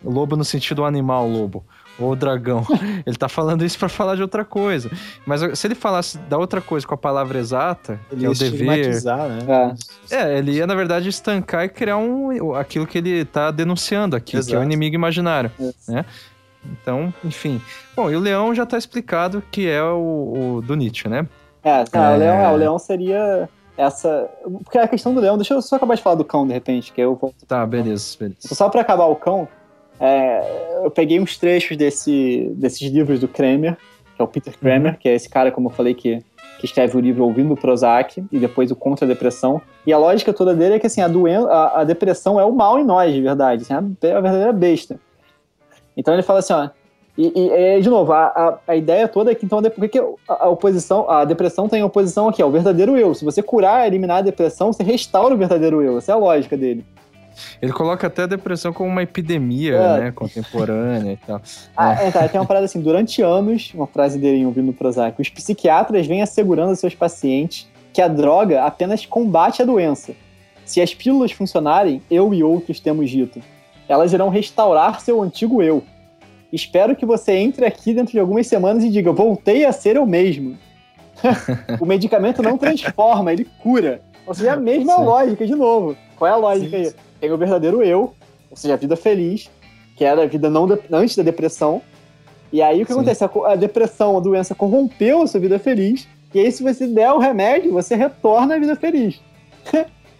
O 0.02 0.10
lobo 0.10 0.36
no 0.36 0.44
sentido 0.44 0.84
animal, 0.84 1.28
lobo. 1.28 1.64
Ou 1.98 2.12
o 2.12 2.16
dragão. 2.16 2.66
ele 3.06 3.16
tá 3.16 3.28
falando 3.28 3.64
isso 3.64 3.78
para 3.78 3.88
falar 3.88 4.16
de 4.16 4.22
outra 4.22 4.44
coisa. 4.44 4.90
Mas 5.26 5.58
se 5.58 5.66
ele 5.66 5.74
falasse 5.74 6.18
da 6.18 6.38
outra 6.38 6.60
coisa 6.60 6.86
com 6.86 6.94
a 6.94 6.98
palavra 6.98 7.38
exata, 7.38 8.00
ele 8.10 8.20
que 8.20 8.26
é 8.26 8.30
o 8.30 8.34
dever. 8.34 9.02
Né? 9.04 9.76
É. 10.10 10.16
é, 10.16 10.38
ele 10.38 10.52
ia, 10.52 10.66
na 10.66 10.74
verdade, 10.74 11.08
estancar 11.08 11.64
e 11.64 11.68
criar 11.68 11.98
um, 11.98 12.54
aquilo 12.54 12.86
que 12.86 12.98
ele 12.98 13.24
tá 13.24 13.50
denunciando 13.50 14.16
aqui, 14.16 14.36
Exato. 14.36 14.50
que 14.50 14.56
é 14.56 14.58
o 14.58 14.62
inimigo 14.62 14.94
imaginário. 14.94 15.52
Né? 15.86 16.04
Então, 16.64 17.12
enfim. 17.24 17.60
Bom, 17.94 18.10
e 18.10 18.16
o 18.16 18.20
leão 18.20 18.54
já 18.54 18.64
tá 18.64 18.78
explicado 18.78 19.42
que 19.50 19.68
é 19.68 19.82
o, 19.82 20.56
o 20.58 20.62
do 20.62 20.74
Nietzsche, 20.74 21.08
né? 21.08 21.26
É, 21.62 21.84
tá, 21.84 22.10
é... 22.10 22.14
O, 22.14 22.18
leão, 22.18 22.34
é, 22.34 22.52
o 22.52 22.56
leão 22.56 22.78
seria 22.78 23.48
essa. 23.76 24.28
Porque 24.64 24.78
a 24.78 24.88
questão 24.88 25.14
do 25.14 25.20
leão, 25.20 25.36
deixa 25.36 25.54
eu 25.54 25.62
só 25.62 25.76
acabar 25.76 25.94
de 25.94 26.02
falar 26.02 26.16
do 26.16 26.24
cão 26.24 26.46
de 26.46 26.52
repente, 26.52 26.92
que 26.92 27.00
eu 27.00 27.14
vou. 27.14 27.34
Tá, 27.46 27.66
beleza, 27.66 28.16
beleza. 28.18 28.54
Só 28.54 28.68
pra 28.68 28.80
acabar 28.80 29.06
o 29.06 29.16
cão, 29.16 29.48
é, 30.00 30.80
eu 30.84 30.90
peguei 30.90 31.20
uns 31.20 31.38
trechos 31.38 31.76
desse, 31.76 32.50
desses 32.56 32.90
livros 32.90 33.20
do 33.20 33.28
Kramer, 33.28 33.76
que 34.16 34.20
é 34.20 34.24
o 34.24 34.28
Peter 34.28 34.56
Kramer, 34.58 34.92
uhum. 34.92 34.98
que 34.98 35.08
é 35.08 35.14
esse 35.14 35.28
cara, 35.28 35.50
como 35.50 35.68
eu 35.68 35.72
falei, 35.72 35.94
que, 35.94 36.18
que 36.58 36.66
escreve 36.66 36.96
o 36.96 37.00
livro 37.00 37.24
Ouvindo 37.24 37.54
o 37.54 37.56
Prozac 37.56 38.24
e 38.30 38.38
depois 38.38 38.70
o 38.70 38.76
Contra 38.76 39.04
a 39.04 39.08
Depressão. 39.08 39.60
E 39.86 39.92
a 39.92 39.98
lógica 39.98 40.32
toda 40.32 40.54
dele 40.54 40.74
é 40.74 40.78
que 40.78 40.86
assim, 40.86 41.00
a, 41.00 41.08
doen 41.08 41.46
a, 41.48 41.80
a 41.80 41.84
depressão 41.84 42.40
é 42.40 42.44
o 42.44 42.52
mal 42.52 42.78
em 42.78 42.84
nós, 42.84 43.12
de 43.14 43.20
verdade. 43.20 43.62
Assim, 43.62 43.74
é 44.02 44.12
a 44.12 44.20
verdadeira 44.20 44.52
besta. 44.52 44.98
Então 45.96 46.14
ele 46.14 46.22
fala 46.22 46.40
assim, 46.40 46.52
ó. 46.52 46.68
E, 47.16 47.30
e, 47.36 47.80
de 47.80 47.90
novo, 47.90 48.12
a, 48.12 48.24
a, 48.24 48.58
a, 48.68 48.76
ideia 48.76 49.06
toda 49.06 49.30
é 49.30 49.34
que 49.34 49.44
então 49.44 49.62
por 49.62 49.88
que 49.88 49.98
a, 49.98 50.44
a, 50.44 50.48
oposição, 50.48 51.08
a 51.10 51.24
depressão 51.26 51.68
tem 51.68 51.82
oposição 51.82 52.28
aqui, 52.28 52.40
ao 52.40 52.50
verdadeiro 52.50 52.96
eu. 52.96 53.14
Se 53.14 53.22
você 53.22 53.42
curar, 53.42 53.86
eliminar 53.86 54.18
a 54.18 54.22
depressão, 54.22 54.72
você 54.72 54.82
restaura 54.82 55.34
o 55.34 55.38
verdadeiro 55.38 55.82
eu. 55.82 55.98
Essa 55.98 56.12
é 56.12 56.14
a 56.14 56.18
lógica 56.18 56.56
dele. 56.56 56.84
Ele 57.60 57.72
coloca 57.72 58.06
até 58.06 58.22
a 58.22 58.26
depressão 58.26 58.72
como 58.72 58.88
uma 58.88 59.02
epidemia, 59.02 59.74
é. 59.74 60.00
né, 60.00 60.12
contemporânea 60.12 61.12
e 61.12 61.16
tal. 61.18 61.40
Ah, 61.76 61.92
é, 61.92 62.10
tá, 62.10 62.26
tem 62.28 62.40
uma 62.40 62.46
parada 62.46 62.64
assim, 62.64 62.80
durante 62.80 63.20
anos, 63.20 63.72
uma 63.74 63.86
frase 63.86 64.18
dele 64.18 64.38
em 64.38 64.46
ouvindo 64.46 64.72
Prozac, 64.72 65.20
os 65.20 65.28
psiquiatras 65.28 66.06
vêm 66.06 66.22
assegurando 66.22 66.70
aos 66.70 66.78
seus 66.78 66.94
pacientes 66.94 67.68
que 67.92 68.00
a 68.00 68.08
droga 68.08 68.64
apenas 68.64 69.04
combate 69.04 69.60
a 69.60 69.66
doença. 69.66 70.14
Se 70.64 70.80
as 70.80 70.94
pílulas 70.94 71.32
funcionarem, 71.32 72.00
eu 72.10 72.32
e 72.32 72.42
outros 72.42 72.80
temos 72.80 73.10
dito, 73.10 73.40
elas 73.88 74.12
irão 74.12 74.28
restaurar 74.30 75.00
seu 75.00 75.22
antigo 75.22 75.62
eu 75.62 75.82
espero 76.52 76.94
que 76.94 77.06
você 77.06 77.32
entre 77.32 77.64
aqui 77.64 77.94
dentro 77.94 78.12
de 78.12 78.20
algumas 78.20 78.46
semanas 78.46 78.84
e 78.84 78.90
diga: 78.90 79.12
voltei 79.12 79.64
a 79.64 79.72
ser 79.72 79.96
eu 79.96 80.06
mesmo. 80.06 80.58
o 81.80 81.86
medicamento 81.86 82.42
não 82.42 82.58
transforma, 82.58 83.32
ele 83.32 83.46
cura. 83.62 84.02
Ou 84.26 84.34
seja, 84.34 84.50
é 84.50 84.52
a 84.52 84.56
mesma 84.56 84.96
Sim. 84.96 85.04
lógica, 85.04 85.46
de 85.46 85.54
novo. 85.54 85.96
Qual 86.16 86.28
é 86.28 86.34
a 86.34 86.36
lógica 86.36 86.76
Sim. 86.76 86.84
aí? 86.84 86.92
Tem 87.20 87.30
o 87.30 87.38
verdadeiro 87.38 87.82
eu, 87.82 88.14
ou 88.50 88.56
seja, 88.56 88.74
a 88.74 88.76
vida 88.76 88.96
feliz, 88.96 89.50
que 89.96 90.04
era 90.04 90.22
a 90.22 90.26
vida 90.26 90.50
não 90.50 90.66
de, 90.66 90.78
antes 90.92 91.16
da 91.16 91.22
depressão. 91.22 91.80
E 92.52 92.60
aí 92.60 92.82
o 92.82 92.86
que 92.86 92.92
Sim. 92.92 93.00
acontece? 93.00 93.24
A, 93.24 93.56
depressão, 93.56 94.16
a 94.16 94.20
doença 94.20 94.54
corrompeu 94.54 95.22
a 95.22 95.26
sua 95.26 95.40
vida 95.40 95.58
feliz. 95.58 96.06
E 96.34 96.40
aí, 96.40 96.50
se 96.50 96.62
você 96.62 96.86
der 96.86 97.12
o 97.12 97.18
remédio, 97.18 97.72
você 97.72 97.94
retorna 97.94 98.56
à 98.56 98.58
vida 98.58 98.74
feliz. 98.74 99.20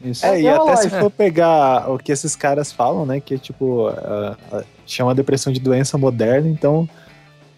Isso. 0.05 0.27
É, 0.27 0.41
e 0.41 0.49
até 0.49 0.77
se 0.77 0.91
for 0.91 1.11
pegar 1.11 1.91
o 1.91 1.99
que 1.99 2.11
esses 2.11 2.35
caras 2.35 2.73
falam, 2.73 3.07
né? 3.07 3.21
Que 3.21 3.39
tipo, 3.39 3.89
uh, 3.89 4.33
uh, 4.53 4.65
chama 4.87 5.13
a 5.13 5.15
depressão 5.15 5.53
de 5.53 5.61
doença 5.61 5.97
moderna, 5.97 6.49
então 6.49 6.89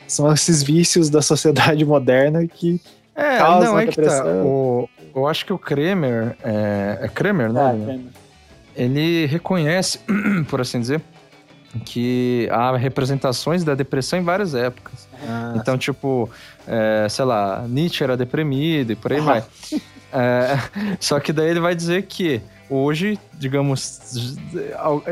são 0.07 0.33
esses 0.33 0.63
vícios 0.63 1.09
da 1.11 1.23
sociedade 1.23 1.85
moderna 1.87 2.47
que 2.47 2.81
é, 3.15 3.39
causam 3.39 3.73
não, 3.73 3.79
é 3.79 3.83
a 3.83 3.87
depressão. 3.87 4.25
Que 4.25 4.31
tá. 4.31 4.45
o, 4.45 4.89
eu 5.15 5.27
acho 5.27 5.47
que 5.47 5.53
o 5.53 5.59
Kremer, 5.59 6.37
é, 6.43 6.99
é 7.03 7.09
Kremer, 7.09 7.53
né? 7.53 7.71
É, 7.71 7.85
Kremer. 7.85 8.07
Ele 8.77 9.27
reconhece, 9.27 10.01
por 10.49 10.61
assim 10.61 10.81
dizer, 10.81 11.01
que 11.85 12.49
há 12.51 12.77
representações 12.77 13.65
da 13.65 13.75
depressão 13.75 14.19
em 14.19 14.23
várias 14.23 14.55
épocas. 14.55 15.09
Ah, 15.27 15.55
então, 15.57 15.79
tipo, 15.79 16.29
é, 16.67 17.07
sei 17.09 17.25
lá, 17.25 17.65
Nietzsche 17.69 18.03
era 18.03 18.17
deprimido 18.17 18.93
e 18.93 18.97
por 18.97 19.13
aí 19.13 19.21
ah. 19.21 19.23
vai. 19.23 19.45
É, 20.13 20.59
só 21.01 21.19
que 21.19 21.33
daí 21.33 21.51
ele 21.51 21.61
vai 21.61 21.75
dizer 21.75 22.03
que 22.03 22.41
hoje, 22.69 23.19
digamos, 23.35 24.29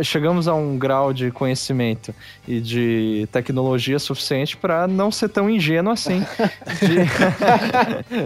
chegamos 0.03 0.49
a 0.49 0.55
um 0.55 0.79
grau 0.79 1.12
de 1.12 1.31
conhecimento 1.31 2.15
e 2.47 2.61
de 2.61 3.29
tecnologia 3.31 3.99
suficiente 3.99 4.57
para 4.57 4.87
não 4.87 5.11
ser 5.11 5.29
tão 5.29 5.49
ingênuo 5.49 5.93
assim, 5.93 6.24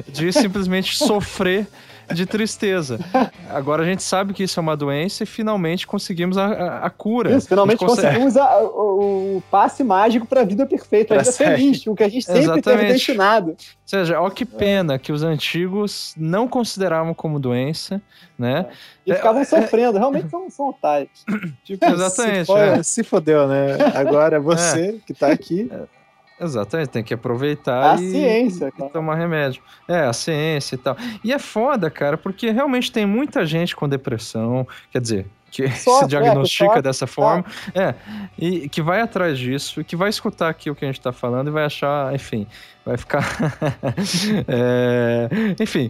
de, 0.04 0.10
de 0.12 0.32
simplesmente 0.32 0.96
sofrer 0.96 1.66
de 2.14 2.26
tristeza. 2.26 2.98
Agora 3.50 3.82
a 3.82 3.86
gente 3.86 4.02
sabe 4.02 4.32
que 4.32 4.42
isso 4.42 4.58
é 4.58 4.62
uma 4.62 4.76
doença 4.76 5.22
e 5.22 5.26
finalmente 5.26 5.86
conseguimos 5.86 6.38
a, 6.38 6.46
a, 6.46 6.86
a 6.86 6.90
cura. 6.90 7.36
Isso, 7.36 7.48
finalmente 7.48 7.84
a 7.84 7.86
conseguimos 7.86 8.36
a, 8.36 8.58
o, 8.62 9.36
o, 9.36 9.42
passe 9.50 9.82
mágico 9.82 10.26
para 10.26 10.42
a 10.42 10.44
vida 10.44 10.66
perfeita, 10.66 11.14
a 11.14 11.18
vida 11.18 11.32
feliz, 11.32 11.86
o 11.86 11.94
que 11.94 12.02
a 12.02 12.08
gente 12.08 12.24
sempre 12.24 12.42
Exatamente. 12.42 12.80
teve 12.80 12.92
destinado. 12.92 13.50
Ou 13.50 13.56
seja, 13.84 14.20
ó 14.20 14.30
que 14.30 14.44
pena 14.44 14.94
é. 14.94 14.98
que 14.98 15.12
os 15.12 15.22
antigos 15.22 16.14
não 16.16 16.48
consideravam 16.48 17.14
como 17.14 17.38
doença, 17.38 18.00
né? 18.38 18.66
É. 19.06 19.12
E 19.12 19.14
ficavam 19.14 19.42
é, 19.42 19.44
sofrendo, 19.44 19.98
realmente 19.98 20.28
são, 20.28 20.50
são 20.50 20.68
otários. 20.68 21.24
Tipo, 21.64 21.84
Exatamente. 21.84 22.46
Se, 22.46 22.52
é. 22.52 22.82
se 22.82 23.02
fodeu, 23.02 23.48
né? 23.48 23.76
Agora 23.94 24.38
você 24.40 25.00
que 25.06 25.12
tá 25.12 25.28
aqui. 25.28 25.68
Exatamente, 26.38 26.88
tem 26.90 27.02
que 27.02 27.14
aproveitar 27.14 27.92
a 27.92 27.94
e, 27.94 28.10
ciência, 28.10 28.72
e 28.78 28.90
tomar 28.90 29.14
remédio. 29.14 29.62
É, 29.88 30.00
a 30.00 30.12
ciência 30.12 30.74
e 30.74 30.78
tal. 30.78 30.96
E 31.24 31.32
é 31.32 31.38
foda, 31.38 31.90
cara, 31.90 32.18
porque 32.18 32.50
realmente 32.50 32.92
tem 32.92 33.06
muita 33.06 33.46
gente 33.46 33.74
com 33.74 33.88
depressão, 33.88 34.66
quer 34.92 35.00
dizer, 35.00 35.26
que 35.50 35.68
se 35.72 35.88
é, 35.88 36.06
diagnostica 36.06 36.78
é, 36.78 36.82
dessa 36.82 37.06
forma, 37.06 37.44
é, 37.74 37.94
e 38.38 38.68
que 38.68 38.82
vai 38.82 39.00
atrás 39.00 39.38
disso, 39.38 39.82
que 39.82 39.96
vai 39.96 40.10
escutar 40.10 40.50
aqui 40.50 40.70
o 40.70 40.74
que 40.74 40.84
a 40.84 40.88
gente 40.88 41.00
tá 41.00 41.12
falando 41.12 41.48
e 41.48 41.50
vai 41.50 41.64
achar, 41.64 42.14
enfim, 42.14 42.46
vai 42.84 42.98
ficar. 42.98 43.24
é, 44.46 45.28
enfim. 45.58 45.88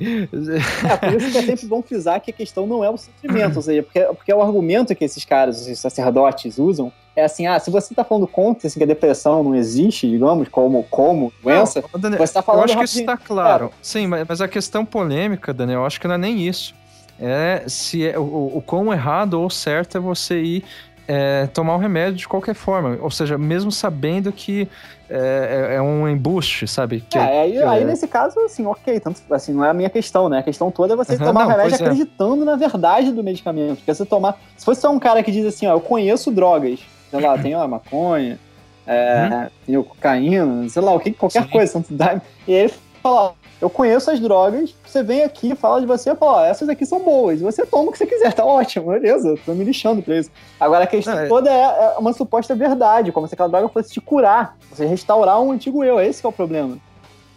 É, 0.89 0.97
por 0.97 1.15
isso 1.15 1.33
que 1.33 1.39
é 1.39 1.43
sempre 1.43 1.67
bom 1.67 1.83
frisar 1.83 2.21
que 2.21 2.31
a 2.31 2.35
questão 2.35 2.67
não 2.67 2.85
é 2.85 2.91
o 2.91 2.97
sentimento, 2.97 3.57
ou 3.57 3.63
seja, 3.63 3.83
porque, 3.83 4.01
porque 4.01 4.31
é 4.31 4.37
o 4.37 4.43
argumento 4.43 4.95
que 4.95 5.05
esses 5.05 5.25
caras, 5.25 5.67
os 5.67 5.79
sacerdotes, 5.79 6.59
usam, 6.59 6.93
é 7.17 7.25
assim, 7.25 7.47
ah, 7.47 7.59
se 7.59 7.71
você 7.71 7.93
está 7.93 8.05
falando 8.05 8.27
contra 8.27 8.67
assim, 8.67 8.79
que 8.79 8.85
a 8.85 8.87
depressão 8.87 9.43
não 9.43 9.55
existe, 9.55 10.09
digamos, 10.09 10.49
como, 10.49 10.85
como 10.85 11.33
doença, 11.43 11.83
não, 11.93 12.01
Daniel, 12.01 12.19
você 12.19 12.25
está 12.25 12.43
falando... 12.43 12.61
Eu 12.61 12.65
acho 12.67 12.79
que 12.79 12.85
isso 12.85 13.01
está 13.01 13.17
claro. 13.17 13.67
É. 13.67 13.71
Sim, 13.81 14.07
mas 14.07 14.41
a 14.41 14.47
questão 14.47 14.85
polêmica, 14.85 15.53
Daniel, 15.55 15.81
eu 15.81 15.87
acho 15.87 16.01
que 16.01 16.07
não 16.07 16.15
é 16.15 16.19
nem 16.19 16.47
isso. 16.47 16.75
É 17.19 17.65
se 17.67 18.07
é, 18.07 18.19
o, 18.19 18.53
o 18.57 18.63
quão 18.65 18.93
errado 18.93 19.41
ou 19.41 19.49
certo 19.49 19.97
é 19.97 20.01
você 20.01 20.39
ir 20.39 20.65
é, 21.09 21.47
tomar 21.47 21.77
o 21.77 21.79
remédio 21.79 22.17
de 22.17 22.29
qualquer 22.29 22.55
forma. 22.55 22.99
Ou 23.01 23.11
seja, 23.11 23.39
mesmo 23.39 23.71
sabendo 23.71 24.33
que 24.33 24.69
é, 25.09 25.69
é, 25.71 25.75
é 25.77 25.83
um 25.83 26.09
embuste, 26.09 26.67
sabe? 26.67 27.05
Que, 27.09 27.17
é, 27.17 27.43
aí, 27.43 27.63
aí, 27.63 27.85
nesse 27.85 28.09
caso, 28.09 28.39
assim, 28.41 28.67
ok, 28.67 28.99
tanto, 29.01 29.23
assim, 29.31 29.53
não 29.53 29.65
é 29.65 29.71
a 29.71 29.75
minha 29.75 29.91
questão, 29.91 30.29
né? 30.29 30.39
A 30.39 30.43
questão 30.43 30.71
toda 30.71 30.95
é 30.95 30.97
você 30.97 31.13
uhum, 31.13 31.19
tomar 31.19 31.41
não, 31.41 31.47
o 31.47 31.51
remédio 31.51 31.75
é. 31.75 31.77
acreditando 31.77 32.45
na 32.45 32.57
verdade 32.57 33.13
do 33.13 33.23
medicamento. 33.23 33.77
Porque 33.77 33.95
você 33.95 34.05
tomar. 34.05 34.39
Se 34.57 34.65
fosse 34.65 34.81
só 34.81 34.91
um 34.91 34.99
cara 34.99 35.23
que 35.23 35.31
diz 35.31 35.47
assim, 35.47 35.67
ó, 35.67 35.73
eu 35.73 35.81
conheço 35.81 36.31
drogas, 36.31 36.81
sei 37.11 37.21
lá, 37.21 37.39
tem 37.39 37.55
a 37.55 37.67
maconha, 37.67 38.39
é, 38.87 39.29
uhum. 39.31 39.47
tem 39.67 39.77
o 39.77 39.85
cocaína, 39.85 40.69
sei 40.69 40.83
lá, 40.83 40.93
o 40.93 41.01
que, 41.01 41.13
qualquer 41.13 41.45
Sim. 41.45 41.49
coisa, 41.51 41.73
tanto 41.73 41.95
dá. 41.95 42.21
E 42.47 42.55
aí 42.55 42.61
ele 42.61 42.75
fala, 43.03 43.35
eu 43.61 43.71
conheço 43.71 44.11
as 44.11 44.21
drogas, 44.21 44.75
você 44.85 45.03
vem 45.03 45.25
aqui, 45.25 45.55
fala 45.55 45.81
de 45.81 45.87
você 45.87 46.15
fala, 46.15 46.43
ó, 46.43 46.45
essas 46.45 46.69
aqui 46.69 46.85
são 46.85 47.01
boas, 47.01 47.41
você 47.41 47.65
toma 47.65 47.89
o 47.89 47.93
que 47.93 47.99
você 47.99 48.07
quiser, 48.07 48.33
tá 48.33 48.45
ótimo, 48.45 48.91
beleza, 48.91 49.35
tô 49.45 49.55
me 49.55 49.65
lixando 49.65 50.03
pra 50.03 50.19
isso. 50.19 50.31
Agora 50.61 50.85
a 50.85 50.87
questão 50.87 51.19
é. 51.19 51.27
toda 51.27 51.51
é, 51.51 51.63
é, 51.63 51.95
uma 51.99 52.13
suposta 52.13 52.55
verdade, 52.55 53.13
como 53.13 53.27
se 53.27 53.35
aquela 53.35 53.49
droga 53.49 53.69
fosse 53.69 53.93
te 53.93 54.01
curar, 54.01 54.57
você 54.71 54.85
restaurar 54.85 55.41
um 55.41 55.53
antigo 55.53 55.83
eu, 55.83 56.01
esse 56.01 56.25
é 56.25 56.29
o 56.29 56.33
problema. 56.33 56.79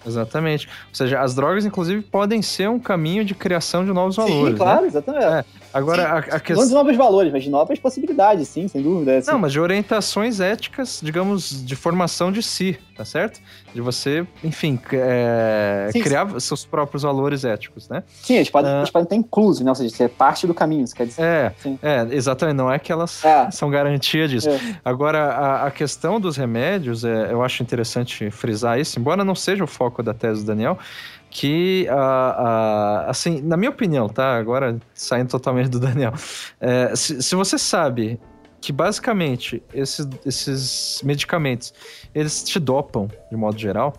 Exatamente. 0.05 0.67
Ou 0.67 0.95
seja, 0.95 1.19
as 1.19 1.35
drogas, 1.35 1.65
inclusive, 1.65 2.01
podem 2.01 2.41
ser 2.41 2.69
um 2.69 2.79
caminho 2.79 3.25
de 3.25 3.35
criação 3.35 3.83
de 3.85 3.91
novos 3.91 4.15
valores. 4.15 4.51
Sim, 4.51 4.55
claro, 4.57 4.81
né? 4.81 4.87
exatamente. 4.87 5.25
É. 5.25 5.45
Agora, 5.73 6.07
a, 6.07 6.17
a 6.17 6.39
questão. 6.39 6.57
Não 6.57 6.67
de 6.67 6.73
novos 6.73 6.97
valores, 6.97 7.31
mas 7.31 7.43
de 7.43 7.49
novas 7.49 7.79
possibilidades, 7.79 8.47
sim, 8.47 8.67
sem 8.67 8.81
dúvida. 8.81 9.17
Assim. 9.17 9.31
Não, 9.31 9.39
mas 9.39 9.51
de 9.51 9.59
orientações 9.59 10.39
éticas, 10.39 10.99
digamos, 11.01 11.65
de 11.65 11.75
formação 11.75 12.31
de 12.31 12.41
si, 12.41 12.77
tá 12.95 13.05
certo? 13.05 13.39
De 13.73 13.81
você, 13.81 14.25
enfim, 14.43 14.79
é, 14.91 15.89
sim, 15.91 16.01
criar 16.01 16.29
sim. 16.31 16.39
seus 16.39 16.65
próprios 16.65 17.03
valores 17.03 17.45
éticos, 17.45 17.87
né? 17.87 18.03
Sim, 18.07 18.35
eles 18.35 18.49
podem, 18.49 18.71
uh, 18.71 18.77
eles 18.79 18.89
podem 18.89 19.07
ter 19.07 19.15
incluso, 19.15 19.63
né? 19.63 19.69
Ou 19.69 19.75
seja, 19.75 19.95
ser 19.95 20.09
parte 20.09 20.47
do 20.47 20.53
caminho, 20.53 20.87
você 20.87 20.95
quer 20.95 21.05
dizer. 21.05 21.21
É, 21.21 21.53
é 21.81 22.07
exatamente. 22.11 22.57
Não 22.57 22.71
é 22.71 22.79
que 22.79 22.91
elas 22.91 23.23
é. 23.23 23.51
são 23.51 23.69
garantia 23.69 24.27
disso. 24.27 24.49
É. 24.49 24.59
Agora, 24.83 25.19
a, 25.19 25.67
a, 25.67 25.71
questão 25.71 26.19
dos 26.19 26.35
remédios, 26.35 27.05
é, 27.05 27.31
eu 27.31 27.43
acho 27.43 27.61
interessante 27.61 28.31
frisar 28.31 28.79
isso, 28.79 28.99
embora 28.99 29.23
não 29.23 29.35
seja 29.35 29.63
o 29.63 29.67
foco 29.67 30.01
da 30.01 30.13
tese 30.13 30.41
do 30.41 30.47
Daniel, 30.47 30.77
que, 31.29 31.87
uh, 31.89 31.93
uh, 31.93 33.09
assim, 33.09 33.41
na 33.41 33.55
minha 33.55 33.69
opinião, 33.69 34.09
tá? 34.09 34.35
Agora 34.37 34.79
saindo 34.93 35.29
totalmente 35.29 35.69
do 35.69 35.79
Daniel. 35.79 36.13
É, 36.59 36.95
se, 36.95 37.21
se, 37.21 37.35
você 37.35 37.57
sabe 37.57 38.19
que 38.59 38.71
basicamente 38.71 39.63
esses, 39.73 40.07
esses 40.25 41.01
medicamentos 41.03 41.73
eles 42.13 42.43
te 42.43 42.59
dopam 42.59 43.07
de 43.29 43.37
modo 43.37 43.57
geral, 43.57 43.93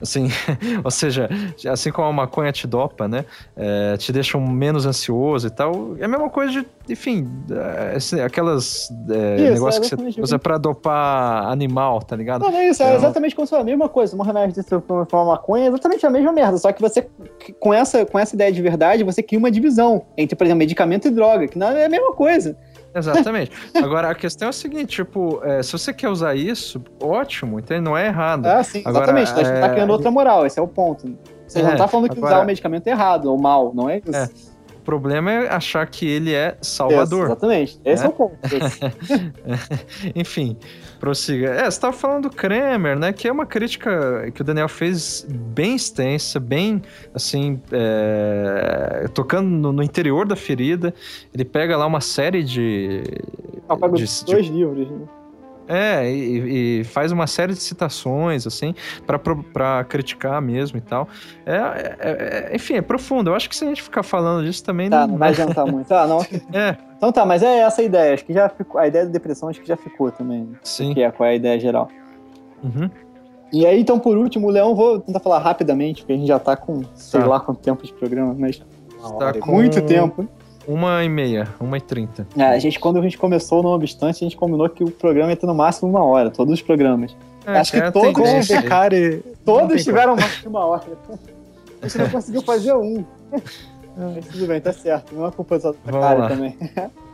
Assim, 0.00 0.28
ou 0.82 0.90
seja, 0.90 1.28
assim 1.68 1.90
como 1.90 2.08
a 2.08 2.12
maconha 2.12 2.50
te 2.52 2.66
dopa, 2.66 3.06
né? 3.06 3.24
É, 3.56 3.96
te 3.96 4.12
deixam 4.12 4.40
menos 4.40 4.86
ansioso 4.86 5.46
e 5.46 5.50
tal. 5.50 5.96
É 5.98 6.04
a 6.04 6.08
mesma 6.08 6.30
coisa 6.30 6.52
de, 6.52 6.66
enfim, 6.88 7.28
é, 7.50 8.22
aquelas 8.22 8.90
é, 9.10 9.36
isso, 9.36 9.52
negócios 9.52 9.92
é 9.92 9.96
que 9.96 10.02
você 10.02 10.20
usa 10.20 10.38
pra 10.38 10.56
dopar 10.56 11.46
animal, 11.50 12.00
tá 12.02 12.16
ligado? 12.16 12.42
Não, 12.42 12.50
não 12.50 12.58
é 12.58 12.68
isso, 12.68 12.82
é, 12.82 12.94
exatamente 12.94 13.34
como 13.34 13.46
se 13.46 13.50
fosse 13.50 13.62
a 13.62 13.64
mesma 13.64 13.88
coisa. 13.88 14.16
Um 14.16 14.22
remédio 14.22 14.62
de 14.62 14.74
uma 14.74 15.24
maconha 15.24 15.64
é 15.64 15.68
exatamente 15.68 16.06
a 16.06 16.10
mesma 16.10 16.32
merda. 16.32 16.56
Só 16.56 16.72
que 16.72 16.80
você, 16.80 17.06
com 17.58 17.74
essa, 17.74 18.06
com 18.06 18.18
essa 18.18 18.34
ideia 18.34 18.50
de 18.50 18.62
verdade, 18.62 19.04
você 19.04 19.22
cria 19.22 19.38
uma 19.38 19.50
divisão 19.50 20.02
entre, 20.16 20.34
por 20.34 20.44
exemplo, 20.44 20.58
medicamento 20.58 21.08
e 21.08 21.10
droga, 21.10 21.46
que 21.46 21.58
não 21.58 21.68
é 21.68 21.84
a 21.84 21.88
mesma 21.88 22.12
coisa. 22.14 22.56
Exatamente. 22.94 23.52
Agora, 23.74 24.10
a 24.10 24.14
questão 24.14 24.46
é 24.46 24.50
a 24.50 24.52
seguinte, 24.52 24.96
tipo, 24.96 25.40
é, 25.44 25.62
se 25.62 25.72
você 25.72 25.92
quer 25.92 26.08
usar 26.08 26.34
isso, 26.34 26.82
ótimo, 27.00 27.58
então 27.58 27.80
não 27.80 27.96
é 27.96 28.06
errado. 28.06 28.46
Ah, 28.46 28.62
sim, 28.62 28.82
Agora, 28.84 29.20
exatamente. 29.20 29.56
É... 29.56 29.60
tá 29.60 29.68
criando 29.70 29.90
outra 29.90 30.10
moral, 30.10 30.46
esse 30.46 30.58
é 30.58 30.62
o 30.62 30.68
ponto. 30.68 31.16
Você 31.46 31.60
é, 31.60 31.62
não 31.62 31.76
tá 31.76 31.88
falando 31.88 32.08
que 32.08 32.18
agora... 32.18 32.34
usar 32.34 32.44
o 32.44 32.46
medicamento 32.46 32.86
é 32.86 32.90
errado 32.90 33.26
ou 33.26 33.38
mal, 33.38 33.72
não 33.74 33.88
é 33.88 33.98
isso. 33.98 34.16
É. 34.16 34.28
O 34.76 34.82
problema 34.82 35.30
é 35.30 35.48
achar 35.48 35.86
que 35.86 36.06
ele 36.06 36.32
é 36.32 36.56
salvador. 36.62 37.26
exatamente. 37.26 37.80
Esse 37.84 38.06
é 38.06 38.08
o 38.08 38.12
ponto. 38.12 38.36
Enfim, 40.16 40.56
prossiga. 41.00 41.48
É, 41.48 41.62
você 41.62 41.68
estava 41.68 41.92
falando 41.92 42.28
do 42.28 42.30
Kramer, 42.30 42.96
né? 42.96 43.12
Que 43.12 43.26
é 43.26 43.32
uma 43.32 43.46
crítica 43.46 44.30
que 44.32 44.42
o 44.42 44.44
Daniel 44.44 44.68
fez 44.68 45.26
bem 45.28 45.74
extensa, 45.74 46.38
bem, 46.38 46.82
assim, 47.14 47.60
é, 47.72 49.08
tocando 49.14 49.48
no, 49.48 49.72
no, 49.72 49.82
interior 49.82 50.26
da 50.26 50.36
ferida. 50.36 50.94
Ele 51.34 51.44
pega 51.44 51.76
lá 51.76 51.86
uma 51.86 52.00
série 52.00 52.44
de... 52.44 53.02
Ah, 53.68 53.74
de, 53.74 54.24
dois 54.26 54.46
de, 54.46 54.52
livros, 54.52 54.90
né? 54.90 55.06
É, 55.72 56.10
e, 56.10 56.80
e, 56.80 56.84
faz 56.84 57.12
uma 57.12 57.28
série 57.28 57.52
de 57.52 57.60
citações, 57.60 58.44
assim, 58.44 58.74
para 59.06 59.84
criticar 59.84 60.42
mesmo 60.42 60.78
e 60.78 60.80
tal. 60.80 61.06
É, 61.46 61.56
é, 61.56 62.50
é, 62.50 62.56
enfim, 62.56 62.74
é 62.74 62.82
profundo. 62.82 63.30
Eu 63.30 63.36
acho 63.36 63.48
que 63.48 63.54
se 63.54 63.64
a 63.64 63.68
gente 63.68 63.80
ficar 63.80 64.02
falando 64.02 64.44
disso 64.44 64.64
também 64.64 64.90
tá, 64.90 65.02
não... 65.02 65.12
não 65.12 65.18
vai 65.18 65.30
adiantar 65.30 65.64
muito. 65.70 65.92
Ah, 65.94 66.08
não. 66.08 66.22
É. 66.52 66.76
Então 66.96 67.12
tá, 67.12 67.24
mas 67.24 67.44
é 67.44 67.60
essa 67.60 67.82
a 67.82 67.84
ideia. 67.84 68.14
Acho 68.14 68.24
que 68.24 68.32
já 68.32 68.48
ficou. 68.48 68.80
A 68.80 68.88
ideia 68.88 69.06
da 69.06 69.12
depressão 69.12 69.48
acho 69.48 69.60
que 69.60 69.68
já 69.68 69.76
ficou 69.76 70.10
também. 70.10 70.48
Sim. 70.64 70.92
Que 70.92 71.02
é, 71.02 71.10
qual 71.12 71.28
é 71.28 71.32
a 71.32 71.34
ideia 71.36 71.60
geral. 71.60 71.88
Uhum. 72.64 72.90
E 73.52 73.64
aí, 73.64 73.80
então, 73.80 73.98
por 73.98 74.16
último, 74.16 74.48
o 74.48 74.50
Leão, 74.50 74.74
vou 74.74 74.98
tentar 74.98 75.20
falar 75.20 75.38
rapidamente, 75.38 76.02
porque 76.02 76.12
a 76.12 76.16
gente 76.16 76.28
já 76.28 76.38
tá 76.40 76.56
com, 76.56 76.82
sei 76.94 77.20
tá. 77.20 77.26
lá 77.26 77.38
quanto 77.38 77.60
tempo 77.60 77.86
de 77.86 77.92
programa, 77.92 78.34
mas. 78.36 78.60
Tá 79.18 79.34
com... 79.34 79.52
Muito 79.52 79.80
tempo. 79.82 80.28
Uma 80.70 81.02
e 81.02 81.08
meia, 81.08 81.48
uma 81.58 81.78
e 81.78 81.80
trinta. 81.80 82.24
É, 82.36 82.44
a 82.44 82.58
gente, 82.60 82.78
quando 82.78 83.00
a 83.00 83.02
gente 83.02 83.18
começou, 83.18 83.60
não 83.60 83.70
obstante, 83.70 84.24
a 84.24 84.28
gente 84.28 84.36
combinou 84.36 84.68
que 84.68 84.84
o 84.84 84.90
programa 84.90 85.30
ia 85.30 85.36
ter 85.36 85.46
no 85.46 85.54
máximo 85.54 85.90
uma 85.90 86.04
hora, 86.04 86.30
todos 86.30 86.54
os 86.54 86.62
programas. 86.62 87.16
É, 87.44 87.58
Acho 87.58 87.72
que 87.72 87.78
é 87.78 87.90
todos, 87.90 88.46
Becari, 88.46 89.20
todos 89.44 89.82
tiveram 89.82 90.14
mais 90.14 90.40
de 90.40 90.46
uma 90.46 90.64
hora. 90.64 90.84
A 91.82 91.88
gente 91.88 91.98
não 91.98 92.08
conseguiu 92.10 92.42
fazer 92.42 92.72
um. 92.74 93.04
Mas 93.96 94.26
tudo 94.28 94.46
bem, 94.46 94.60
tá 94.60 94.72
certo. 94.72 95.12
Não 95.12 95.26
é 95.26 95.32
culpa 95.32 95.58
só 95.58 95.72
do 95.72 95.78
cara 95.78 96.28
também. 96.28 96.56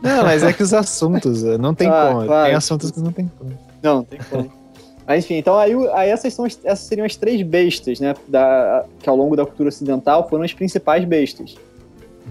Não, 0.03 0.23
mas 0.23 0.43
é 0.43 0.53
que 0.53 0.61
os 0.61 0.73
assuntos, 0.75 1.43
eh, 1.43 1.57
não 1.57 1.73
tem 1.73 1.87
ah, 1.87 2.09
como. 2.09 2.25
Claro. 2.27 2.45
Tem 2.45 2.55
assuntos 2.55 2.91
que 2.91 2.99
não 2.99 3.11
tem 3.11 3.31
como. 3.39 3.57
Não, 3.81 3.95
não 3.95 4.03
tem 4.03 4.19
como. 4.29 4.51
Mas 5.07 5.25
enfim, 5.25 5.35
então 5.35 5.57
aí, 5.57 5.73
aí 5.93 6.09
essas, 6.11 6.31
são 6.31 6.45
as, 6.45 6.59
essas 6.63 6.85
seriam 6.85 7.05
as 7.05 7.15
três 7.15 7.41
bestas, 7.41 7.99
né? 7.99 8.13
Da, 8.27 8.85
que 8.99 9.09
ao 9.09 9.15
longo 9.15 9.35
da 9.35 9.45
cultura 9.45 9.69
ocidental 9.69 10.29
foram 10.29 10.43
as 10.43 10.53
principais 10.53 11.03
bestas. 11.05 11.55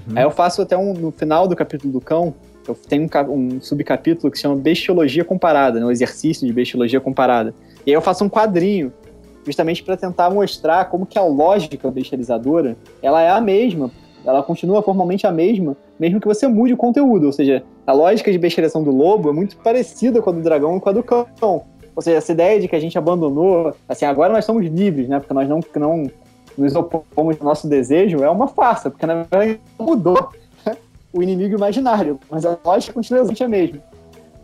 Uhum. 0.09 0.17
Aí 0.17 0.23
eu 0.23 0.31
faço 0.31 0.63
até 0.63 0.77
um. 0.77 0.93
No 0.93 1.11
final 1.11 1.49
do 1.49 1.57
capítulo 1.57 1.93
do 1.93 2.01
cão, 2.01 2.35
eu 2.67 2.75
tenho 2.75 3.09
um, 3.29 3.33
um 3.33 3.61
subcapítulo 3.61 4.31
que 4.31 4.39
se 4.39 4.43
chama 4.43 4.57
Bestiologia 4.57 5.25
Comparada, 5.25 5.81
né? 5.81 5.87
O 5.87 5.91
exercício 5.91 6.47
de 6.47 6.53
bestiologia 6.53 7.01
comparada. 7.01 7.55
E 7.87 7.91
aí 7.91 7.95
eu 7.95 8.03
faço 8.03 8.25
um 8.25 8.29
quadrinho 8.29 8.93
justamente 9.45 9.83
para 9.83 9.97
tentar 9.97 10.29
mostrar 10.31 10.87
como 10.87 11.07
que 11.07 11.19
a 11.19 11.23
lógica 11.23 11.91
bestializadora 11.91 12.77
ela 13.01 13.23
é 13.23 13.31
a 13.31 13.41
mesma 13.41 13.91
ela 14.27 14.43
continua 14.43 14.83
formalmente 14.83 15.27
a 15.27 15.33
mesma, 15.33 15.77
mesmo 15.99 16.21
que 16.21 16.27
você 16.27 16.49
mude 16.49 16.75
o 16.75 16.77
conteúdo. 16.77 17.27
Ou 17.27 17.33
seja, 17.33 17.63
a 17.87 17.93
lógica 17.93 18.31
de 18.33 18.39
bestialização 18.39 18.83
do 18.83 18.91
lobo 18.91 19.31
é 19.31 19.33
muito 19.33 19.57
parecida 19.59 20.21
com 20.21 20.31
a 20.31 20.33
do 20.33 20.43
dragão 20.43 20.77
e 20.77 20.81
com 20.81 20.89
a 20.89 20.93
do 20.93 21.03
cão. 21.03 21.27
Ou 21.95 22.03
seja, 22.03 22.19
essa 22.19 22.33
ideia 22.33 22.61
de 22.61 22.69
que 22.69 22.77
a 22.77 22.81
gente 22.81 22.99
abandonou, 22.99 23.75
assim, 23.89 24.05
agora 24.05 24.33
nós 24.33 24.45
somos 24.45 24.67
livres, 24.67 25.09
né? 25.09 25.19
Porque 25.19 25.33
nós 25.33 25.49
não, 25.49 25.61
não 25.77 26.11
nos 26.57 26.75
opomos 26.75 27.37
ao 27.41 27.47
nosso 27.47 27.69
desejo, 27.69 28.23
é 28.23 28.31
uma 28.31 28.49
farsa, 28.49 28.91
porque 28.91 29.07
na 29.07 29.15
verdade 29.15 29.61
mudou 29.79 30.31
o 31.13 31.23
inimigo 31.23 31.57
imaginário, 31.57 32.19
mas 32.31 32.45
a 32.45 32.59
lógica 32.65 32.93
continua 32.93 33.21
exatamente 33.21 33.45
a 33.45 33.49
mesma. 33.49 33.79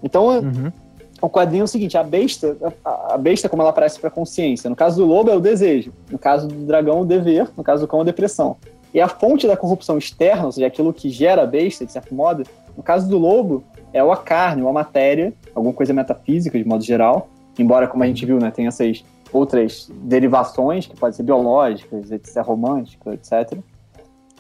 Então, 0.03 0.27
uhum. 0.27 0.73
o 1.21 1.29
quadrinho 1.29 1.63
é 1.63 1.65
o 1.65 1.69
seguinte: 1.69 1.97
a 1.97 2.03
besta, 2.03 2.57
a 2.85 3.17
besta, 3.17 3.49
como 3.49 3.63
ela 3.63 3.71
aparece 3.71 3.99
para 4.01 4.09
a 4.09 4.11
consciência. 4.11 4.69
No 4.69 4.77
caso 4.77 4.97
do 4.97 5.07
lobo, 5.07 5.31
é 5.31 5.37
o 5.37 5.41
desejo. 5.41 5.93
No 6.11 6.19
caso 6.19 6.49
do 6.49 6.67
dragão, 6.67 7.01
o 7.01 7.05
dever. 7.05 7.49
No 7.57 7.63
caso 7.63 7.83
do 7.83 7.89
cão, 7.89 8.01
a 8.01 8.05
depressão. 8.05 8.57
E 8.93 9.01
a 9.01 9.09
fonte 9.09 9.47
da 9.47 9.57
corrupção 9.57 9.97
externa, 9.97 10.47
ou 10.47 10.53
seja, 10.53 10.67
aquilo 10.67 10.93
que 10.93 11.09
gera 11.09 11.43
a 11.43 11.47
besta, 11.47 11.87
de 11.87 11.93
certo 11.93 12.15
modo, 12.15 12.45
no 12.77 12.83
caso 12.83 13.09
do 13.09 13.17
lobo, 13.17 13.65
é 13.93 14.01
a 14.01 14.17
carne, 14.17 14.63
ou 14.63 14.69
a 14.69 14.73
matéria, 14.73 15.33
alguma 15.55 15.73
coisa 15.73 15.95
metafísica, 15.95 16.59
de 16.59 16.65
modo 16.65 16.85
geral. 16.85 17.29
Embora, 17.59 17.87
como 17.87 18.03
a 18.03 18.07
gente 18.07 18.25
viu, 18.27 18.39
né, 18.39 18.51
tem 18.51 18.67
essas 18.67 19.05
outras 19.33 19.91
derivações, 19.91 20.87
que 20.87 20.97
podem 20.97 21.17
ser 21.17 21.23
biológicas, 21.23 22.11
etc., 22.11 22.37
românticas, 22.43 23.15
etc. 23.15 23.59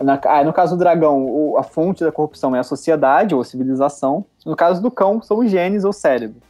Na, 0.01 0.21
ah, 0.25 0.45
no 0.45 0.53
caso 0.53 0.77
do 0.77 0.79
dragão, 0.79 1.25
o, 1.25 1.57
a 1.57 1.63
fonte 1.63 2.03
da 2.05 2.11
corrupção 2.11 2.57
é 2.57 2.59
a 2.59 2.65
sociedade 2.65 3.35
ou 3.35 3.41
a 3.41 3.45
civilização. 3.45 4.25
No 4.45 4.57
caso 4.57 4.83
do 4.83 4.91
cão, 4.91 5.23
são 5.23 5.39
os 5.39 5.51
genes 5.51 5.85
ou 5.85 5.93
cérebro. 5.93 6.41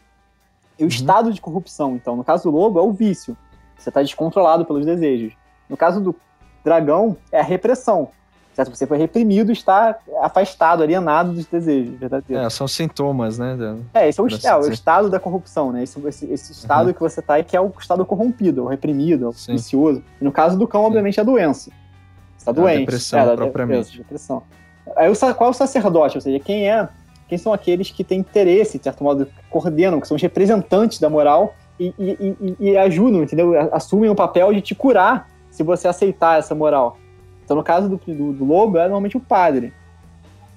E 0.78 0.82
o 0.82 0.84
uhum. 0.84 0.88
estado 0.88 1.32
de 1.32 1.40
corrupção, 1.40 1.94
então, 1.96 2.16
no 2.16 2.24
caso 2.24 2.44
do 2.44 2.56
lobo, 2.56 2.78
é 2.78 2.82
o 2.82 2.92
vício. 2.92 3.36
Você 3.76 3.90
está 3.90 4.02
descontrolado 4.02 4.64
pelos 4.64 4.86
desejos. 4.86 5.34
No 5.68 5.76
caso 5.76 6.00
do 6.00 6.14
dragão 6.64 7.16
é 7.30 7.40
a 7.40 7.44
repressão. 7.44 8.10
Certo? 8.54 8.74
Você 8.74 8.86
foi 8.86 8.98
reprimido, 8.98 9.50
está 9.50 9.96
afastado, 10.20 10.82
alienado 10.82 11.32
dos 11.32 11.46
desejos 11.46 11.98
verdadeiros. 11.98 12.46
É, 12.46 12.50
são 12.50 12.68
sintomas, 12.68 13.38
né? 13.38 13.56
É, 13.94 14.08
esse 14.08 14.20
é 14.20 14.22
o, 14.22 14.26
é, 14.26 14.56
o 14.56 14.70
estado 14.70 15.08
da 15.08 15.18
corrupção, 15.18 15.72
né? 15.72 15.82
Esse, 15.82 15.98
esse, 16.06 16.26
esse 16.30 16.52
estado 16.52 16.88
uhum. 16.88 16.92
que 16.92 17.00
você 17.00 17.20
está 17.20 17.34
aí, 17.34 17.44
que 17.44 17.56
é 17.56 17.60
o 17.60 17.72
estado 17.78 18.04
corrompido, 18.04 18.64
o 18.64 18.66
reprimido, 18.66 19.30
o 19.30 19.32
vicioso. 19.32 20.02
E 20.20 20.24
no 20.24 20.30
caso 20.30 20.58
do 20.58 20.68
cão, 20.68 20.82
Sim. 20.82 20.86
obviamente, 20.88 21.18
é 21.18 21.22
a 21.22 21.24
doença. 21.24 21.70
Você 21.70 22.38
está 22.38 22.50
é 22.50 22.54
doente. 22.54 22.80
Depressão, 22.80 23.20
é, 23.20 23.36
propriamente. 23.36 23.96
Depressão. 23.96 24.42
Aí, 24.96 25.10
qual 25.34 25.48
é 25.48 25.50
o 25.50 25.54
sacerdote? 25.54 26.18
Ou 26.18 26.20
seja, 26.20 26.38
quem 26.38 26.68
é 26.68 26.88
quem 27.32 27.38
são 27.38 27.50
aqueles 27.50 27.90
que 27.90 28.04
têm 28.04 28.20
interesse, 28.20 28.76
de 28.76 28.84
certo 28.84 29.02
modo, 29.02 29.26
coordenam, 29.48 29.98
que 29.98 30.06
são 30.06 30.16
os 30.16 30.22
representantes 30.22 30.98
da 30.98 31.08
moral 31.08 31.54
e, 31.80 31.94
e, 31.98 32.36
e, 32.38 32.56
e 32.60 32.76
ajudam, 32.76 33.22
entendeu? 33.22 33.54
Assumem 33.72 34.10
o 34.10 34.14
papel 34.14 34.52
de 34.52 34.60
te 34.60 34.74
curar 34.74 35.30
se 35.50 35.62
você 35.62 35.88
aceitar 35.88 36.38
essa 36.38 36.54
moral. 36.54 36.98
Então, 37.52 37.58
no 37.58 37.62
caso 37.62 37.86
do, 37.86 37.96
do, 37.96 38.32
do 38.32 38.44
lobo, 38.46 38.78
é 38.78 38.84
normalmente 38.84 39.16
o 39.16 39.20
padre. 39.20 39.74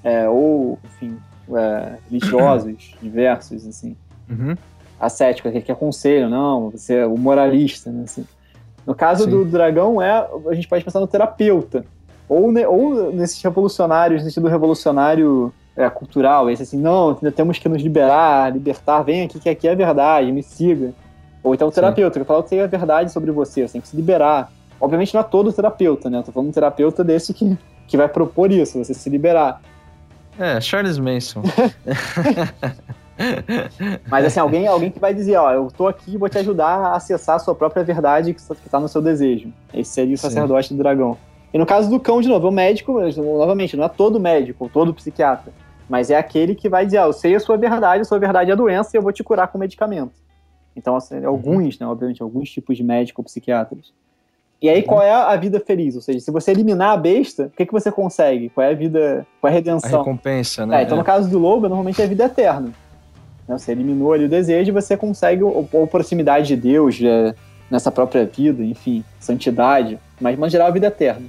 É, 0.01 0.29
ou, 0.29 0.79
enfim, 0.85 1.17
é, 1.53 1.97
religiosos 2.09 2.95
diversos, 3.03 3.67
assim. 3.67 3.97
Uhum. 4.29 4.55
Ascéticos, 4.97 5.49
aquele 5.49 5.65
que 5.65 5.71
aconselham, 5.71 6.29
não, 6.29 6.69
você 6.69 6.99
é 6.99 7.05
o 7.05 7.17
moralista, 7.17 7.91
né, 7.91 8.03
assim. 8.05 8.25
No 8.87 8.95
caso 8.95 9.27
do 9.27 9.43
dragão, 9.43 10.01
é, 10.01 10.25
a 10.47 10.53
gente 10.53 10.69
pode 10.69 10.85
pensar 10.85 11.01
no 11.01 11.07
terapeuta. 11.07 11.85
Ou, 12.29 12.49
ne, 12.49 12.65
ou 12.65 13.11
nesses 13.11 13.41
revolucionários, 13.41 14.23
no 14.23 14.29
sentido 14.29 14.47
revolucionário 14.47 15.53
é, 15.75 15.89
cultural, 15.89 16.49
esse 16.49 16.63
assim, 16.63 16.77
não, 16.77 17.09
ainda 17.09 17.31
temos 17.31 17.59
que 17.59 17.67
nos 17.67 17.81
liberar, 17.81 18.53
libertar, 18.53 19.01
vem 19.01 19.23
aqui 19.23 19.37
que 19.37 19.49
aqui 19.49 19.67
é 19.67 19.75
verdade, 19.75 20.31
me 20.31 20.41
siga. 20.41 20.93
Ou 21.43 21.53
então 21.53 21.67
o 21.67 21.71
terapeuta, 21.71 22.13
Sim. 22.13 22.19
que 22.21 22.25
fala 22.25 22.41
que 22.41 22.49
tem 22.49 22.61
a 22.61 22.67
verdade 22.67 23.11
sobre 23.11 23.31
você, 23.31 23.67
você 23.67 23.73
tem 23.73 23.81
que 23.81 23.87
se 23.87 23.97
liberar. 23.97 24.49
Obviamente 24.79 25.13
não 25.13 25.21
é 25.21 25.23
todo 25.23 25.51
terapeuta, 25.53 26.09
né? 26.09 26.19
Eu 26.19 26.23
tô 26.23 26.31
falando 26.31 26.49
um 26.49 26.51
terapeuta 26.51 27.03
desse 27.03 27.33
que, 27.33 27.57
que 27.87 27.97
vai 27.97 28.07
propor 28.07 28.51
isso, 28.51 28.77
você 28.77 28.93
se 28.93 29.09
liberar. 29.09 29.61
É, 30.37 30.59
Charles 30.59 30.97
Manson. 30.97 31.41
Mas 34.09 34.25
assim, 34.25 34.39
alguém, 34.39 34.67
alguém 34.67 34.91
que 34.91 34.99
vai 34.99 35.13
dizer, 35.13 35.37
ó, 35.37 35.51
eu 35.51 35.67
tô 35.75 35.87
aqui 35.87 36.13
e 36.13 36.17
vou 36.17 36.27
te 36.27 36.37
ajudar 36.37 36.77
a 36.77 36.95
acessar 36.95 37.37
a 37.37 37.39
sua 37.39 37.55
própria 37.55 37.83
verdade 37.83 38.33
que 38.33 38.41
está 38.41 38.79
no 38.79 38.89
seu 38.89 39.01
desejo. 39.01 39.53
Esse 39.73 39.91
seria 39.91 40.15
o 40.15 40.17
sacerdote 40.17 40.67
Sim. 40.67 40.75
do 40.75 40.83
dragão. 40.83 41.17
E 41.53 41.57
no 41.57 41.65
caso 41.65 41.89
do 41.89 41.99
cão, 41.99 42.19
de 42.19 42.27
novo, 42.27 42.47
é 42.47 42.49
o 42.49 42.53
médico, 42.53 42.99
novamente, 43.15 43.77
não 43.77 43.85
é 43.85 43.89
todo 43.89 44.19
médico, 44.19 44.69
todo 44.71 44.93
psiquiatra, 44.93 45.53
mas 45.87 46.11
é 46.11 46.17
aquele 46.17 46.53
que 46.53 46.67
vai 46.67 46.85
dizer, 46.85 46.97
ó, 46.97 47.05
eu 47.05 47.13
sei 47.13 47.33
a 47.33 47.39
sua 47.39 47.55
verdade, 47.55 48.01
a 48.01 48.05
sua 48.05 48.19
verdade 48.19 48.49
é 48.49 48.53
a 48.53 48.57
doença 48.57 48.89
e 48.93 48.97
eu 48.97 49.01
vou 49.01 49.13
te 49.13 49.23
curar 49.23 49.47
com 49.47 49.57
medicamento. 49.57 50.13
Então, 50.75 50.97
assim, 50.97 51.19
uhum. 51.19 51.29
alguns, 51.29 51.79
né, 51.79 51.87
obviamente, 51.87 52.21
alguns 52.21 52.49
tipos 52.49 52.75
de 52.75 52.83
médico 52.83 53.21
ou 53.21 53.25
psiquiatras. 53.25 53.93
E 54.65 54.69
aí, 54.69 54.81
qual 54.81 54.99
é 54.99 55.11
a 55.11 55.35
vida 55.35 55.59
feliz? 55.59 55.95
Ou 55.95 56.01
seja, 56.01 56.19
se 56.19 56.31
você 56.31 56.49
eliminar 56.49 56.89
a 56.89 56.97
besta, 56.97 57.43
o 57.43 57.49
que, 57.51 57.67
que 57.67 57.71
você 57.71 57.91
consegue? 57.91 58.49
Qual 58.49 58.65
é 58.65 58.71
a 58.71 58.73
vida. 58.73 59.23
Qual 59.39 59.47
é 59.47 59.53
a 59.53 59.55
redenção? 59.55 59.99
A 59.99 60.03
recompensa, 60.03 60.65
né? 60.65 60.79
É, 60.79 60.83
então, 60.83 60.97
no 60.97 61.03
caso 61.03 61.29
do 61.29 61.37
lobo, 61.37 61.69
normalmente 61.69 62.01
é 62.01 62.05
a 62.05 62.07
vida 62.07 62.25
eterna. 62.25 62.73
Né? 63.47 63.57
Você 63.59 63.73
eliminou 63.73 64.11
ali 64.11 64.25
o 64.25 64.29
desejo 64.29 64.69
e 64.69 64.71
você 64.71 64.97
consegue 64.97 65.43
ou, 65.43 65.67
proximidade 65.85 66.47
de 66.47 66.55
Deus 66.55 66.99
é, 66.99 67.35
nessa 67.69 67.91
própria 67.91 68.25
vida, 68.25 68.63
enfim, 68.63 69.03
santidade, 69.19 69.99
mas, 70.19 70.35
em 70.35 70.49
geral, 70.49 70.69
a 70.69 70.71
vida 70.71 70.87
eterna. 70.87 71.27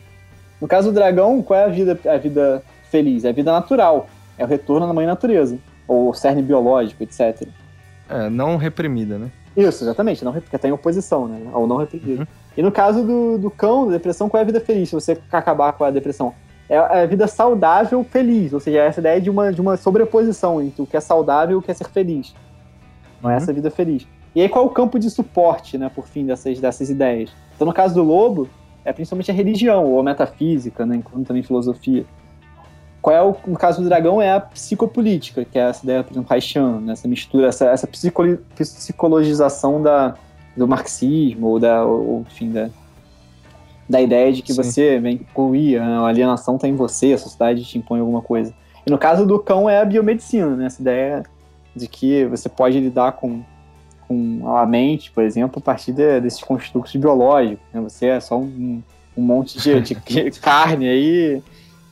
No 0.58 0.66
caso 0.66 0.88
do 0.88 0.94
dragão, 0.94 1.42
qual 1.42 1.60
é 1.60 1.64
a 1.64 1.68
vida, 1.68 2.00
a 2.06 2.16
vida 2.16 2.62
feliz? 2.90 3.26
É 3.26 3.28
a 3.28 3.32
vida 3.32 3.52
natural. 3.52 4.08
É 4.38 4.44
o 4.44 4.48
retorno 4.48 4.86
na 4.86 4.94
mãe 4.94 5.04
natureza. 5.04 5.58
Ou 5.86 6.08
o 6.08 6.14
cerne 6.14 6.40
biológico, 6.40 7.02
etc. 7.02 7.46
É, 8.08 8.30
não 8.30 8.56
reprimida, 8.56 9.18
né? 9.18 9.30
Isso, 9.56 9.84
exatamente. 9.84 10.24
Não, 10.24 10.32
porque 10.32 10.54
está 10.54 10.68
em 10.68 10.72
oposição, 10.72 11.26
né? 11.26 11.40
Ao 11.52 11.66
não 11.66 11.76
reprimido. 11.76 12.20
Uhum. 12.20 12.26
E 12.56 12.62
no 12.62 12.70
caso 12.70 13.04
do, 13.04 13.38
do 13.38 13.50
cão, 13.50 13.86
da 13.86 13.92
depressão, 13.92 14.28
qual 14.28 14.40
é 14.40 14.42
a 14.42 14.46
vida 14.46 14.60
feliz? 14.60 14.88
Se 14.88 14.94
você 14.94 15.18
acabar 15.32 15.72
com 15.72 15.84
a 15.84 15.90
depressão. 15.90 16.34
É 16.68 16.76
a 16.76 17.06
vida 17.06 17.26
saudável, 17.28 18.04
feliz. 18.04 18.52
Ou 18.52 18.60
seja, 18.60 18.78
é 18.78 18.86
essa 18.86 19.00
ideia 19.00 19.20
de 19.20 19.30
uma, 19.30 19.52
de 19.52 19.60
uma 19.60 19.76
sobreposição 19.76 20.60
entre 20.60 20.82
o 20.82 20.86
que 20.86 20.96
é 20.96 21.00
saudável 21.00 21.56
e 21.56 21.58
o 21.58 21.62
que 21.62 21.70
é 21.70 21.74
ser 21.74 21.88
feliz. 21.88 22.34
Não 23.22 23.30
é 23.30 23.34
uhum. 23.34 23.38
essa 23.38 23.52
vida 23.52 23.70
feliz. 23.70 24.06
E 24.34 24.42
aí, 24.42 24.48
qual 24.48 24.64
é 24.64 24.68
o 24.68 24.70
campo 24.70 24.98
de 24.98 25.08
suporte, 25.08 25.78
né, 25.78 25.90
por 25.94 26.06
fim, 26.06 26.26
dessas, 26.26 26.60
dessas 26.60 26.90
ideias? 26.90 27.32
Então, 27.54 27.66
no 27.66 27.72
caso 27.72 27.94
do 27.94 28.02
lobo, 28.02 28.48
é 28.84 28.92
principalmente 28.92 29.30
a 29.30 29.34
religião, 29.34 29.84
ou 29.84 29.98
a 29.98 30.02
metafísica, 30.02 30.84
né, 30.84 30.96
incluindo 30.96 31.26
também 31.26 31.42
filosofia. 31.42 32.04
Qual 33.06 33.14
é 33.14 33.22
o, 33.22 33.36
no 33.46 33.56
caso 33.56 33.80
do 33.80 33.88
dragão, 33.88 34.20
é 34.20 34.32
a 34.32 34.40
psicopolítica, 34.40 35.44
que 35.44 35.56
é 35.56 35.62
essa 35.62 35.84
ideia, 35.84 36.02
por 36.02 36.12
exemplo, 36.12 36.26
Haitian, 36.28 36.80
né, 36.80 36.92
essa 36.92 37.06
mistura, 37.06 37.46
essa, 37.46 37.66
essa 37.66 37.86
psicologização 37.86 39.80
da, 39.80 40.16
do 40.56 40.66
marxismo, 40.66 41.46
ou 41.46 41.60
da, 41.60 41.84
ou, 41.84 42.22
enfim, 42.22 42.50
da, 42.50 42.68
da 43.88 44.00
ideia 44.00 44.32
de 44.32 44.42
que 44.42 44.52
Sim. 44.52 44.60
você 44.60 44.98
vem 44.98 45.14
incluir, 45.14 45.78
a 45.78 46.04
alienação 46.04 46.56
está 46.56 46.66
em 46.66 46.74
você, 46.74 47.12
a 47.12 47.18
sociedade 47.18 47.64
te 47.64 47.78
impõe 47.78 48.00
alguma 48.00 48.22
coisa. 48.22 48.52
E 48.84 48.90
no 48.90 48.98
caso 48.98 49.24
do 49.24 49.38
cão 49.38 49.70
é 49.70 49.80
a 49.80 49.84
biomedicina, 49.84 50.56
né? 50.56 50.66
Essa 50.66 50.82
ideia 50.82 51.22
de 51.76 51.86
que 51.86 52.24
você 52.26 52.48
pode 52.48 52.80
lidar 52.80 53.12
com, 53.12 53.40
com 54.08 54.56
a 54.56 54.66
mente, 54.66 55.12
por 55.12 55.22
exemplo, 55.22 55.60
a 55.60 55.62
partir 55.62 55.92
de, 55.92 56.20
desses 56.20 56.42
construtos 56.42 56.96
biológicos. 56.96 57.64
Né? 57.72 57.80
Você 57.82 58.06
é 58.06 58.18
só 58.18 58.36
um, 58.36 58.82
um 59.16 59.22
monte 59.22 59.60
de, 59.60 59.80
de 59.80 59.94
carne 60.42 60.88
aí 60.88 61.42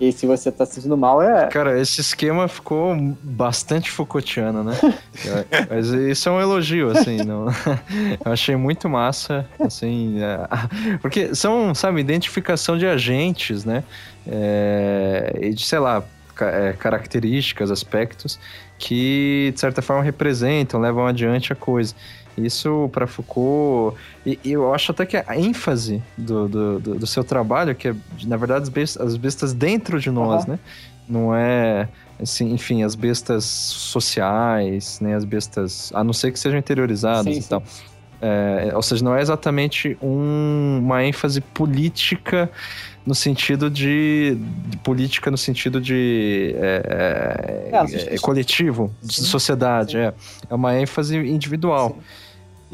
e 0.09 0.13
se 0.13 0.27
você 0.27 0.51
tá 0.51 0.67
se 0.67 0.75
sentindo 0.75 0.97
mal, 0.97 1.23
é. 1.23 1.49
Cara, 1.49 1.81
esse 1.81 2.01
esquema 2.01 2.49
ficou 2.49 2.97
bastante 3.23 3.91
Foucaultiano, 3.91 4.65
né? 4.65 4.75
Mas 5.69 5.89
isso 5.89 6.29
é 6.29 6.33
um 6.33 6.41
elogio, 6.41 6.91
assim. 6.91 7.19
Não... 7.19 7.47
Eu 8.25 8.33
achei 8.33 8.57
muito 8.57 8.89
massa, 8.89 9.47
assim. 9.59 10.21
É... 10.23 10.49
Porque 11.01 11.35
são, 11.35 11.75
sabe, 11.75 12.01
identificação 12.01 12.77
de 12.77 12.87
agentes, 12.87 13.65
né? 13.65 13.85
É... 14.27 15.39
E 15.41 15.55
de, 15.55 15.65
sei 15.65 15.79
lá, 15.79 16.03
é, 16.41 16.73
características, 16.73 17.71
aspectos 17.71 18.39
que, 18.79 19.53
de 19.55 19.61
certa 19.61 19.81
forma, 19.81 20.03
representam, 20.03 20.81
levam 20.81 21.07
adiante 21.07 21.53
a 21.53 21.57
coisa. 21.57 21.95
Isso 22.37 22.89
para 22.93 23.07
Foucault, 23.07 23.97
e, 24.27 24.39
e, 24.43 24.53
eu 24.53 24.75
acho 24.75 24.91
até 24.91 25.07
que 25.07 25.17
a 25.17 25.39
ênfase 25.39 26.03
do, 26.19 26.49
do, 26.49 26.81
do, 26.81 26.95
do 26.97 27.07
seu 27.07 27.23
trabalho, 27.23 27.75
que 27.75 27.89
é, 27.89 27.95
na 28.27 28.37
verdade, 28.37 28.63
as 28.65 28.69
bestas, 28.69 29.07
as 29.07 29.17
bestas 29.17 29.53
dentro 29.53 30.01
de 30.01 30.11
nós, 30.11 30.45
uhum. 30.45 30.53
né? 30.53 30.59
Não 31.09 31.35
é, 31.35 31.89
assim, 32.21 32.53
enfim, 32.53 32.83
as 32.83 32.95
bestas 32.95 33.45
sociais, 33.45 34.99
né? 35.01 35.15
As 35.15 35.25
bestas, 35.25 35.93
a 35.95 36.03
não 36.03 36.13
ser 36.13 36.33
que 36.33 36.39
sejam 36.39 36.59
interiorizadas 36.59 37.33
sim, 37.33 37.39
e 37.39 37.43
sim. 37.43 37.49
tal. 37.49 37.63
É, 38.21 38.73
ou 38.75 38.83
seja, 38.83 39.05
não 39.05 39.15
é 39.15 39.21
exatamente 39.21 39.99
um, 40.01 40.79
uma 40.83 41.05
ênfase 41.05 41.41
política 41.41 42.51
no 43.05 43.15
sentido 43.15 43.69
de, 43.69 44.39
de 44.67 44.77
política 44.79 45.31
no 45.31 45.37
sentido 45.37 45.79
de 45.81 46.55
é, 46.57 47.71
é, 47.71 48.15
é 48.15 48.19
coletivo, 48.19 48.91
de 49.03 49.21
sociedade. 49.21 49.99
É. 49.99 50.15
é 50.49 50.55
uma 50.55 50.75
ênfase 50.75 51.17
individual. 51.19 51.91
Sim. 51.91 52.24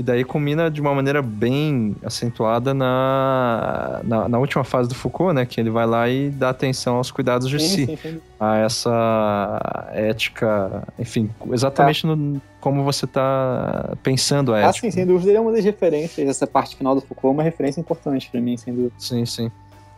E 0.01 0.03
daí 0.03 0.25
combina 0.25 0.71
de 0.71 0.81
uma 0.81 0.95
maneira 0.95 1.21
bem 1.21 1.95
acentuada 2.03 2.73
na, 2.73 4.01
na, 4.03 4.31
na, 4.31 4.39
última 4.39 4.65
fase 4.65 4.89
do 4.89 4.95
Foucault, 4.95 5.35
né? 5.35 5.45
Que 5.45 5.61
ele 5.61 5.69
vai 5.69 5.85
lá 5.85 6.09
e 6.09 6.31
dá 6.31 6.49
atenção 6.49 6.97
aos 6.97 7.11
cuidados 7.11 7.51
de 7.51 7.61
sim, 7.61 7.87
si. 7.87 7.99
Sim, 8.01 8.21
a 8.41 8.57
essa 8.61 9.91
ética, 9.93 10.85
enfim, 10.99 11.29
exatamente 11.53 12.01
tá. 12.01 12.17
no, 12.17 12.41
como 12.63 12.83
você 12.83 13.05
está 13.05 13.95
pensando 14.03 14.55
a 14.55 14.57
ah, 14.57 14.61
ética. 14.71 14.87
Ah, 14.87 14.91
sim, 14.91 14.91
sem 14.91 15.05
dúvida 15.05 15.33
ele 15.33 15.37
é 15.37 15.41
uma 15.43 15.53
das 15.53 15.67
referências. 15.67 16.27
Essa 16.27 16.47
parte 16.47 16.77
final 16.77 16.95
do 16.95 17.03
Foucault 17.03 17.35
é 17.35 17.37
uma 17.37 17.43
referência 17.43 17.79
importante 17.79 18.31
para 18.31 18.41
mim, 18.41 18.57
sem 18.57 18.73
dúvida. 18.73 18.95
Sim, 18.97 19.27
sim. 19.27 19.53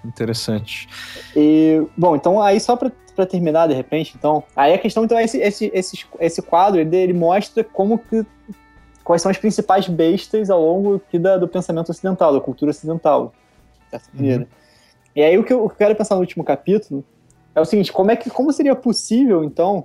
Interessante. 0.05 0.89
E, 1.37 1.81
bom, 1.97 2.17
então 2.17 2.43
aí 2.43 2.59
só 2.59 2.75
para 2.77 2.91
terminar, 3.25 3.69
de 3.69 3.75
repente, 3.75 4.15
então, 4.19 4.43
aí 4.57 4.75
a 4.75 4.79
questão, 4.79 5.05
então, 5.05 5.17
é 5.17 5.23
esse, 5.23 5.39
esse, 5.39 5.71
esse, 5.73 6.05
esse 6.19 6.43
quadro, 6.43 6.81
ele, 6.81 6.97
ele 6.97 7.13
mostra 7.13 7.63
como 7.63 7.99
que 7.99 8.27
quais 9.03 9.23
são 9.23 9.31
as 9.31 9.39
principais 9.39 9.89
bestas 9.89 10.51
ao 10.51 10.61
longo 10.61 11.01
da, 11.15 11.37
do 11.37 11.49
pensamento 11.49 11.91
ocidental, 11.91 12.33
da 12.33 12.41
cultura 12.41 12.71
ocidental, 12.71 13.33
dessa 13.91 14.09
uhum. 14.13 14.21
maneira. 14.21 14.43
Uhum. 14.43 14.49
E 15.15 15.23
aí 15.23 15.39
o 15.39 15.45
que 15.45 15.53
eu 15.53 15.69
quero 15.69 15.95
pensar 15.95 16.15
no 16.15 16.21
último 16.21 16.43
capítulo 16.43 17.05
é 17.55 17.61
o 17.61 17.65
seguinte, 17.65 17.93
como, 17.93 18.11
é 18.11 18.17
que, 18.17 18.31
como 18.31 18.53
seria 18.53 18.75
possível, 18.75 19.45
então, 19.45 19.85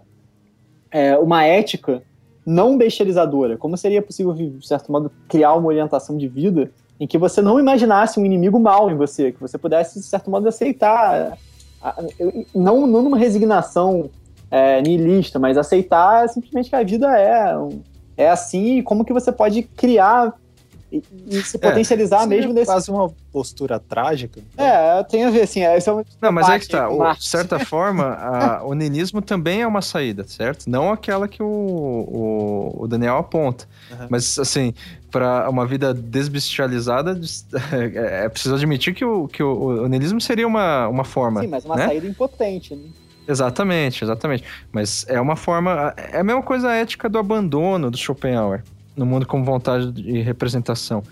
é, 0.89 1.17
uma 1.17 1.43
ética 1.43 2.01
não 2.45 2.77
bestializadora? 2.77 3.57
Como 3.57 3.75
seria 3.75 4.01
possível, 4.01 4.33
de 4.33 4.65
certo 4.65 4.91
modo, 4.91 5.11
criar 5.27 5.53
uma 5.53 5.67
orientação 5.67 6.17
de 6.17 6.27
vida 6.27 6.71
em 6.99 7.05
que 7.05 7.17
você 7.17 7.41
não 7.41 7.59
imaginasse 7.59 8.19
um 8.19 8.25
inimigo 8.25 8.59
mal 8.59 8.89
em 8.89 8.95
você, 8.95 9.31
que 9.31 9.39
você 9.39 9.57
pudesse, 9.57 9.99
de 9.99 10.05
certo 10.05 10.31
modo, 10.31 10.47
aceitar, 10.47 11.37
não, 12.55 12.87
não 12.87 13.03
numa 13.03 13.17
resignação 13.17 14.09
é, 14.49 14.81
nihilista, 14.81 15.37
mas 15.37 15.57
aceitar 15.57 16.27
simplesmente 16.29 16.69
que 16.69 16.75
a 16.75 16.83
vida 16.83 17.07
é 17.17 17.55
um, 17.57 17.81
é 18.17 18.29
assim, 18.29 18.81
como 18.81 19.05
que 19.05 19.13
você 19.13 19.31
pode 19.31 19.63
criar 19.63 20.33
e, 20.91 21.03
e 21.27 21.43
se 21.43 21.57
é, 21.57 21.59
potencializar 21.59 22.23
é, 22.23 22.27
mesmo 22.27 22.53
desse. 22.53 22.67
Quase 22.67 22.89
uma 22.89 23.09
postura 23.31 23.77
trágica. 23.77 24.39
É, 24.57 25.03
tem 25.03 25.25
a 25.25 25.29
ver, 25.29 25.41
assim. 25.41 25.61
É, 25.61 25.77
é 25.77 25.81
não, 26.21 26.31
mas 26.31 26.47
é 26.47 26.59
que 26.59 26.67
tá. 26.67 26.89
O, 26.89 27.13
de 27.13 27.27
certa 27.27 27.59
forma, 27.65 28.05
a, 28.05 28.63
o 28.63 28.73
niilismo 28.73 29.21
também 29.21 29.61
é 29.61 29.67
uma 29.67 29.81
saída, 29.81 30.25
certo? 30.25 30.69
Não 30.69 30.89
aquela 30.91 31.27
que 31.27 31.43
o, 31.43 31.45
o, 31.45 32.83
o 32.83 32.87
Daniel 32.87 33.17
aponta. 33.17 33.67
Uhum. 33.91 34.07
Mas, 34.09 34.39
assim, 34.39 34.73
para 35.11 35.49
uma 35.49 35.65
vida 35.65 35.93
desbestializada, 35.93 37.19
é, 37.73 38.25
é, 38.25 38.29
preciso 38.29 38.55
admitir 38.55 38.93
que 38.93 39.03
o, 39.03 39.27
que 39.27 39.43
o, 39.43 39.83
o 39.83 39.87
niilismo 39.87 40.21
seria 40.21 40.47
uma, 40.47 40.87
uma 40.87 41.03
forma. 41.03 41.41
Sim, 41.41 41.47
mas 41.47 41.65
uma 41.65 41.75
né? 41.75 41.87
saída 41.87 42.07
impotente, 42.07 42.73
né? 42.73 42.83
Exatamente, 43.27 44.03
exatamente. 44.03 44.43
Mas 44.71 45.05
é 45.09 45.19
uma 45.19 45.35
forma. 45.35 45.93
É 46.11 46.19
a 46.19 46.23
mesma 46.23 46.41
coisa 46.41 46.69
a 46.69 46.75
ética 46.75 47.09
do 47.09 47.17
abandono 47.17 47.91
do 47.91 47.97
Schopenhauer 47.97 48.63
no 48.95 49.05
mundo 49.05 49.25
como 49.25 49.43
vontade 49.43 49.93
e 50.01 50.21
representação. 50.21 51.03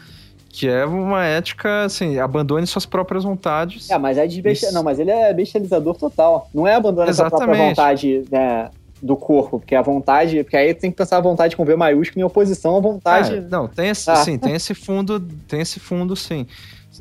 Que 0.49 0.69
é 0.69 0.85
uma 0.85 1.25
ética, 1.25 1.83
assim, 1.83 2.17
abandone 2.17 2.65
suas 2.65 2.85
próprias 2.85 3.25
vontades. 3.25 3.89
É, 3.89 3.97
mas 3.97 4.17
é 4.17 4.25
de 4.25 4.41
Não, 4.71 4.83
mas 4.83 4.99
ele 4.99 5.11
é 5.11 5.33
bestializador 5.33 5.95
total. 5.95 6.49
Não 6.53 6.65
é 6.65 6.75
abandonar 6.75 7.13
sua 7.13 7.29
própria 7.29 7.53
vontade 7.53 8.23
né, 8.31 8.69
do 9.01 9.17
corpo, 9.17 9.59
porque 9.59 9.75
a 9.75 9.81
vontade. 9.81 10.43
Porque 10.43 10.55
aí 10.55 10.73
tem 10.73 10.89
que 10.89 10.97
pensar 10.97 11.17
a 11.17 11.21
vontade 11.21 11.57
com 11.57 11.65
V 11.65 11.75
maiúsculo 11.75 12.21
em 12.21 12.23
oposição 12.23 12.77
à 12.77 12.79
vontade. 12.79 13.35
É, 13.35 13.41
não, 13.41 13.67
tem 13.67 13.89
esse, 13.89 14.09
ah. 14.09 14.15
sim, 14.15 14.37
tem 14.37 14.55
esse 14.55 14.73
fundo, 14.73 15.19
tem 15.47 15.59
esse 15.59 15.79
fundo, 15.79 16.15
sim. 16.15 16.47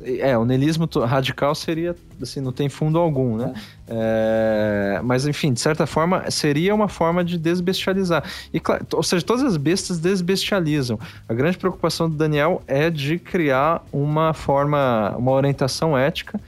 É, 0.03 0.37
o 0.37 0.45
niilismo 0.45 0.87
radical 1.05 1.53
seria, 1.55 1.95
assim, 2.21 2.41
não 2.41 2.51
tem 2.51 2.69
fundo 2.69 2.97
algum, 2.97 3.37
né? 3.37 3.53
É. 3.87 4.95
É, 4.97 5.01
mas, 5.03 5.27
enfim, 5.27 5.53
de 5.53 5.59
certa 5.59 5.85
forma, 5.85 6.29
seria 6.31 6.73
uma 6.73 6.87
forma 6.87 7.23
de 7.23 7.37
desbestializar. 7.37 8.23
E, 8.53 8.61
ou 8.93 9.03
seja, 9.03 9.25
todas 9.25 9.43
as 9.43 9.57
bestas 9.57 9.99
desbestializam. 9.99 10.99
A 11.27 11.33
grande 11.33 11.57
preocupação 11.57 12.09
do 12.09 12.15
Daniel 12.15 12.61
é 12.67 12.89
de 12.89 13.19
criar 13.19 13.85
uma 13.91 14.33
forma, 14.33 15.15
uma 15.17 15.31
orientação 15.31 15.97
ética 15.97 16.39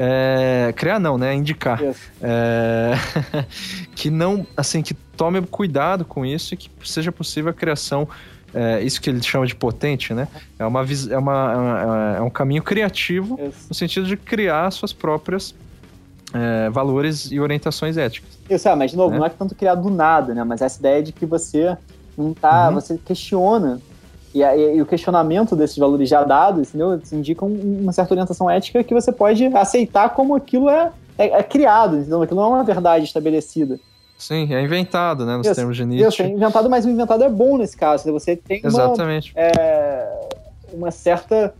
é, 0.00 0.72
criar 0.76 1.00
não, 1.00 1.18
né? 1.18 1.34
Indicar. 1.34 1.80
É, 2.22 2.92
que 3.96 4.10
não, 4.10 4.46
assim, 4.56 4.80
que 4.80 4.94
tome 4.94 5.42
cuidado 5.42 6.04
com 6.04 6.24
isso 6.24 6.54
e 6.54 6.56
que 6.56 6.70
seja 6.84 7.10
possível 7.10 7.50
a 7.50 7.52
criação 7.52 8.08
é, 8.54 8.82
isso 8.82 9.00
que 9.00 9.10
ele 9.10 9.22
chama 9.22 9.46
de 9.46 9.54
potente, 9.54 10.14
né? 10.14 10.26
É, 10.58 10.64
uma, 10.64 10.84
é, 11.10 11.18
uma, 11.18 12.14
é 12.18 12.20
um 12.22 12.30
caminho 12.30 12.62
criativo 12.62 13.38
isso. 13.40 13.66
no 13.68 13.74
sentido 13.74 14.06
de 14.06 14.16
criar 14.16 14.70
suas 14.70 14.92
próprias 14.92 15.54
é, 16.32 16.70
valores 16.70 17.30
e 17.30 17.40
orientações 17.40 17.96
éticas. 17.96 18.38
Isso, 18.48 18.68
é, 18.68 18.74
mas 18.74 18.90
de 18.90 18.96
novo, 18.96 19.12
né? 19.12 19.18
não 19.18 19.26
é 19.26 19.28
tanto 19.28 19.54
criar 19.54 19.74
do 19.74 19.90
nada, 19.90 20.34
né? 20.34 20.44
Mas 20.44 20.62
essa 20.62 20.78
ideia 20.78 21.02
de 21.02 21.12
que 21.12 21.26
você 21.26 21.76
não 22.16 22.34
tá, 22.34 22.68
uhum. 22.68 22.74
você 22.74 22.98
questiona 22.98 23.80
e, 24.34 24.42
e, 24.42 24.76
e, 24.76 24.82
o 24.82 24.86
questionamento 24.86 25.56
desses 25.56 25.76
valores 25.76 26.08
já 26.08 26.22
dados, 26.22 26.68
entendeu? 26.68 27.00
Indicam 27.12 27.48
uma 27.48 27.92
certa 27.92 28.12
orientação 28.12 28.50
ética 28.50 28.84
que 28.84 28.92
você 28.92 29.12
pode 29.12 29.46
aceitar 29.46 30.10
como 30.10 30.34
aquilo 30.34 30.68
é, 30.68 30.90
é, 31.16 31.26
é 31.28 31.42
criado, 31.42 31.96
entendeu? 31.96 32.22
Aquilo 32.22 32.40
não 32.40 32.48
é 32.48 32.56
uma 32.56 32.64
verdade 32.64 33.04
estabelecida. 33.04 33.78
Sim, 34.18 34.52
é 34.52 34.60
inventado, 34.60 35.24
né? 35.24 35.36
Nos 35.36 35.46
isso, 35.46 35.54
termos 35.54 35.76
de 35.76 35.86
Nietzsche. 35.86 36.08
Isso, 36.08 36.22
é 36.22 36.26
inventado, 36.26 36.68
mas 36.68 36.84
o 36.84 36.90
inventado 36.90 37.22
é 37.22 37.28
bom 37.30 37.56
nesse 37.56 37.76
caso. 37.76 38.06
Né? 38.06 38.12
Você 38.12 38.34
tem 38.34 38.60
Exatamente. 38.64 39.32
Uma, 39.32 39.42
é, 39.42 40.28
uma 40.72 40.90
certa 40.90 41.54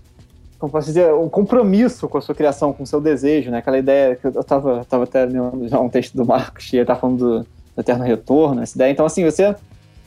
como 0.59 0.73
posso 0.73 0.89
dizer, 0.89 1.15
um 1.15 1.29
compromisso 1.29 2.09
com 2.09 2.19
a 2.19 2.21
sua 2.21 2.35
criação, 2.35 2.73
com 2.73 2.83
o 2.83 2.87
seu 2.87 3.01
desejo, 3.01 3.49
né? 3.51 3.59
Aquela 3.59 3.79
ideia 3.79 4.17
que 4.17 4.27
eu 4.27 4.41
estava 4.41 4.85
tava 4.85 5.05
até 5.05 5.25
lendo 5.25 5.69
já 5.69 5.79
um 5.79 5.89
texto 5.89 6.17
do 6.17 6.27
Marcos, 6.27 6.73
e 6.73 6.79
ele 6.79 6.85
tá 6.85 6.97
falando 6.97 7.19
do, 7.19 7.41
do 7.41 7.81
eterno 7.81 8.05
retorno, 8.05 8.61
essa 8.61 8.77
ideia. 8.77 8.91
Então, 8.91 9.07
assim, 9.07 9.25
você. 9.25 9.55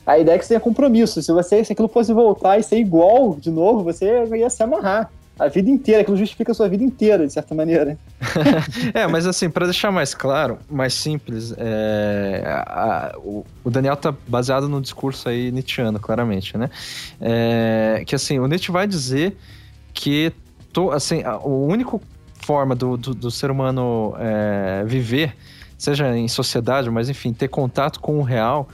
A 0.04 0.18
ideia 0.18 0.34
é 0.34 0.38
que 0.38 0.44
você 0.44 0.48
tenha 0.48 0.60
compromisso. 0.60 1.22
Se 1.22 1.32
você 1.32 1.64
se 1.64 1.72
aquilo 1.72 1.88
fosse 1.88 2.12
voltar 2.12 2.58
e 2.58 2.62
ser 2.62 2.76
igual 2.76 3.36
de 3.36 3.50
novo, 3.50 3.84
você 3.84 4.24
ia 4.36 4.50
se 4.50 4.62
amarrar 4.62 5.10
a 5.38 5.48
vida 5.48 5.70
inteira, 5.70 6.02
aquilo 6.02 6.16
justifica 6.16 6.52
a 6.52 6.54
sua 6.54 6.68
vida 6.68 6.84
inteira, 6.84 7.26
de 7.26 7.32
certa 7.32 7.54
maneira. 7.54 7.98
é, 8.94 9.06
mas 9.06 9.26
assim, 9.26 9.48
para 9.48 9.66
deixar 9.66 9.90
mais 9.90 10.14
claro, 10.14 10.58
mais 10.70 10.94
simples, 10.94 11.54
é, 11.56 12.42
a, 12.46 13.14
o, 13.18 13.44
o, 13.64 13.70
Daniel 13.70 13.96
tá 13.96 14.14
baseado 14.28 14.68
no 14.68 14.80
discurso 14.80 15.28
aí 15.28 15.50
nietzscheano, 15.50 15.98
claramente, 15.98 16.56
né? 16.56 16.70
É, 17.20 18.04
que 18.06 18.14
assim, 18.14 18.38
o 18.38 18.46
Nietzsche 18.46 18.70
vai 18.70 18.86
dizer 18.86 19.36
que 19.92 20.32
to, 20.72 20.90
assim, 20.90 21.22
a, 21.22 21.32
a 21.32 21.46
única 21.46 21.98
forma 22.40 22.74
do, 22.74 22.96
do, 22.96 23.14
do 23.14 23.30
ser 23.30 23.50
humano 23.50 24.14
é, 24.18 24.84
viver, 24.84 25.34
seja 25.78 26.16
em 26.16 26.28
sociedade, 26.28 26.90
mas 26.90 27.08
enfim, 27.08 27.32
ter 27.32 27.48
contato 27.48 28.00
com 28.00 28.18
o 28.18 28.22
real, 28.22 28.68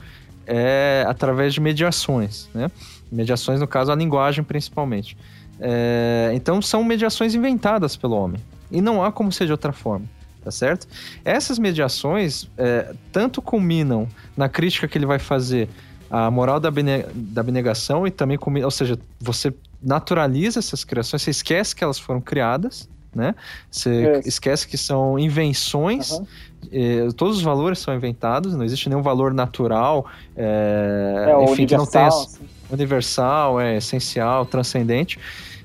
é 0.45 1.05
através 1.07 1.53
de 1.53 1.61
mediações, 1.61 2.49
né? 2.53 2.69
Mediações, 3.11 3.59
no 3.59 3.67
caso, 3.67 3.91
a 3.91 3.95
linguagem 3.95 4.43
principalmente. 4.43 5.17
É, 5.59 6.31
então 6.33 6.61
são 6.61 6.83
mediações 6.83 7.35
inventadas 7.35 7.95
pelo 7.95 8.15
homem. 8.15 8.41
E 8.71 8.81
não 8.81 9.03
há 9.03 9.11
como 9.11 9.31
ser 9.31 9.45
de 9.45 9.51
outra 9.51 9.73
forma. 9.73 10.05
Tá 10.43 10.51
certo? 10.51 10.87
Essas 11.25 11.59
mediações 11.59 12.49
é, 12.57 12.93
tanto 13.11 13.41
culminam 13.41 14.07
na 14.37 14.47
crítica 14.47 14.87
que 14.87 14.97
ele 14.97 15.05
vai 15.05 15.19
fazer 15.19 15.67
à 16.09 16.31
moral 16.31 16.59
da, 16.59 16.69
da 17.13 17.41
abnegação 17.41 18.07
e 18.07 18.11
também 18.11 18.37
culminam, 18.37 18.65
ou 18.65 18.71
seja, 18.71 18.97
você 19.19 19.53
naturaliza 19.81 20.59
essas 20.59 20.83
criações, 20.83 21.21
você 21.21 21.31
esquece 21.31 21.75
que 21.75 21.83
elas 21.83 21.99
foram 21.99 22.21
criadas, 22.21 22.87
né? 23.13 23.35
Você 23.69 24.21
esquece 24.25 24.67
que 24.67 24.77
são 24.77 25.17
invenções, 25.17 26.11
uhum. 26.11 26.27
eh, 26.71 27.07
todos 27.15 27.37
os 27.37 27.43
valores 27.43 27.79
são 27.79 27.93
inventados, 27.93 28.53
não 28.53 28.63
existe 28.63 28.87
nenhum 28.87 29.01
valor 29.01 29.33
natural, 29.33 30.05
eh, 30.35 31.25
é, 31.27 31.43
enfim, 31.43 31.65
que 31.65 31.75
não 31.75 31.85
tenha 31.85 32.07
assim. 32.07 32.39
universal, 32.69 33.59
é 33.59 33.77
essencial, 33.77 34.45
transcendente. 34.45 35.19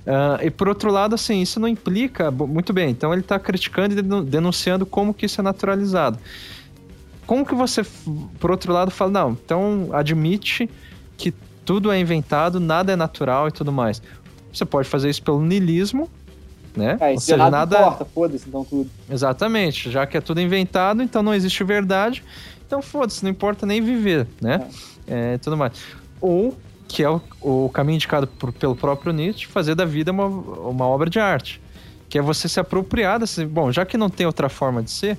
Uh, 0.06 0.44
e 0.44 0.50
por 0.50 0.68
outro 0.68 0.92
lado, 0.92 1.14
assim, 1.14 1.40
isso 1.40 1.58
não 1.58 1.68
implica. 1.68 2.30
Muito 2.30 2.72
bem, 2.72 2.90
então 2.90 3.12
ele 3.12 3.22
está 3.22 3.38
criticando 3.38 3.98
e 3.98 4.02
denunciando 4.22 4.84
como 4.84 5.14
que 5.14 5.26
isso 5.26 5.40
é 5.40 5.44
naturalizado. 5.44 6.18
Como 7.26 7.44
que 7.46 7.54
você, 7.54 7.82
por 8.38 8.50
outro 8.50 8.72
lado, 8.72 8.90
fala, 8.90 9.10
não, 9.10 9.30
então 9.30 9.88
admite 9.92 10.68
que 11.16 11.32
tudo 11.64 11.90
é 11.90 11.98
inventado, 11.98 12.60
nada 12.60 12.92
é 12.92 12.96
natural 12.96 13.48
e 13.48 13.50
tudo 13.50 13.72
mais. 13.72 14.02
Você 14.52 14.66
pode 14.66 14.88
fazer 14.88 15.08
isso 15.08 15.22
pelo 15.22 15.40
niilismo, 15.40 16.10
né? 16.76 16.98
É, 17.00 17.12
Ou 17.12 17.20
seja, 17.20 17.50
nada 17.50 17.78
importa, 17.78 18.04
foda-se 18.04 18.48
então 18.48 18.64
tudo. 18.64 18.90
Exatamente, 19.10 19.90
já 19.90 20.06
que 20.06 20.18
é 20.18 20.20
tudo 20.20 20.40
inventado, 20.40 21.02
então 21.02 21.22
não 21.22 21.32
existe 21.32 21.64
verdade, 21.64 22.22
então 22.66 22.82
foda-se, 22.82 23.22
não 23.24 23.30
importa 23.30 23.64
nem 23.64 23.80
viver, 23.80 24.26
né? 24.40 24.68
É. 25.06 25.34
É, 25.34 25.38
tudo 25.38 25.56
mais. 25.56 25.72
Ou 26.20 26.54
que 26.94 27.02
é 27.02 27.10
o, 27.10 27.20
o 27.40 27.68
caminho 27.70 27.96
indicado 27.96 28.28
por, 28.28 28.52
pelo 28.52 28.76
próprio 28.76 29.12
Nietzsche, 29.12 29.48
fazer 29.48 29.74
da 29.74 29.84
vida 29.84 30.12
uma, 30.12 30.26
uma 30.26 30.86
obra 30.86 31.10
de 31.10 31.18
arte. 31.18 31.60
Que 32.08 32.18
é 32.18 32.22
você 32.22 32.48
se 32.48 32.60
apropriar 32.60 33.18
desse. 33.18 33.44
Bom, 33.44 33.72
já 33.72 33.84
que 33.84 33.96
não 33.98 34.08
tem 34.08 34.24
outra 34.24 34.48
forma 34.48 34.80
de 34.80 34.92
ser, 34.92 35.18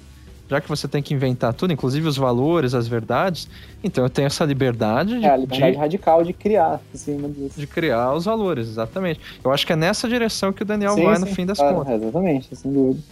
já 0.50 0.62
que 0.62 0.70
você 0.70 0.88
tem 0.88 1.04
que 1.04 1.14
inventar 1.14 1.54
tudo, 1.54 1.74
inclusive 1.74 2.08
os 2.08 2.16
valores, 2.16 2.74
as 2.74 2.88
verdades, 2.88 3.50
então 3.84 4.06
eu 4.06 4.10
tenho 4.10 4.28
essa 4.28 4.46
liberdade 4.46 5.20
de, 5.20 5.26
é, 5.26 5.30
a 5.30 5.36
liberdade 5.36 5.74
de, 5.74 5.78
radical 5.78 6.24
de 6.24 6.32
criar 6.32 6.80
em 6.94 6.98
cima 6.98 7.28
disso. 7.28 7.60
De 7.60 7.68
criar 7.68 8.14
os 8.14 8.24
valores, 8.24 8.70
exatamente. 8.70 9.20
Eu 9.44 9.52
acho 9.52 9.68
que 9.68 9.74
é 9.74 9.76
nessa 9.76 10.08
direção 10.08 10.54
que 10.54 10.62
o 10.62 10.66
Daniel 10.66 10.94
sim, 10.94 11.04
vai 11.04 11.16
sim, 11.18 11.22
no 11.22 11.28
fim 11.28 11.46
das 11.46 11.58
contas. 11.58 12.02
exatamente, 12.02 12.56
sem 12.56 12.72
dúvida. 12.72 13.04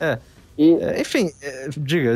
É. 0.00 0.18
E, 0.56 0.72
é, 0.76 1.02
enfim, 1.02 1.30
é, 1.42 1.68
diga. 1.76 2.14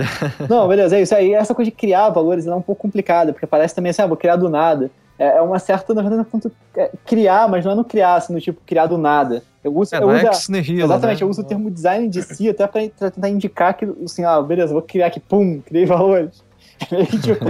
Não, 0.48 0.66
beleza, 0.66 0.96
é 0.96 1.02
isso 1.02 1.14
aí. 1.14 1.34
Essa 1.34 1.54
coisa 1.54 1.70
de 1.70 1.76
criar 1.76 2.08
valores 2.08 2.46
é 2.46 2.54
um 2.54 2.62
pouco 2.62 2.80
complicada, 2.80 3.30
porque 3.34 3.46
parece 3.46 3.74
também 3.74 3.90
assim, 3.90 4.00
ah, 4.00 4.06
vou 4.06 4.16
criar 4.16 4.36
do 4.36 4.48
nada. 4.48 4.90
É, 5.18 5.36
é 5.36 5.40
uma 5.42 5.58
certa, 5.58 5.94
na 5.94 6.02
verdade, 6.02 6.26
tanto 6.30 6.50
é 6.76 6.90
criar, 7.04 7.48
mas 7.48 7.64
não 7.64 7.72
é 7.72 7.74
no 7.74 7.84
criar, 7.84 8.16
assim, 8.16 8.32
no 8.32 8.40
tipo, 8.40 8.60
criar 8.66 8.86
do 8.86 8.98
nada. 8.98 9.42
Eu 9.62 9.76
uso, 9.76 9.94
é, 9.94 9.98
eu 9.98 10.08
uso 10.08 10.26
ex 10.26 10.48
nihilo, 10.48 10.84
Exatamente, 10.84 11.20
né? 11.20 11.24
eu 11.24 11.30
uso 11.30 11.42
o 11.42 11.44
termo 11.44 11.70
design 11.70 12.08
de 12.08 12.22
si 12.22 12.48
até 12.48 12.66
pra, 12.66 12.82
pra, 12.88 13.10
tentar 13.10 13.28
indicar 13.28 13.74
que, 13.74 13.84
assim, 14.04 14.24
ah, 14.24 14.40
beleza, 14.40 14.72
vou 14.72 14.82
criar 14.82 15.06
aqui, 15.06 15.20
pum, 15.20 15.60
criei 15.60 15.86
valores. 15.86 16.42
tipo, 17.22 17.44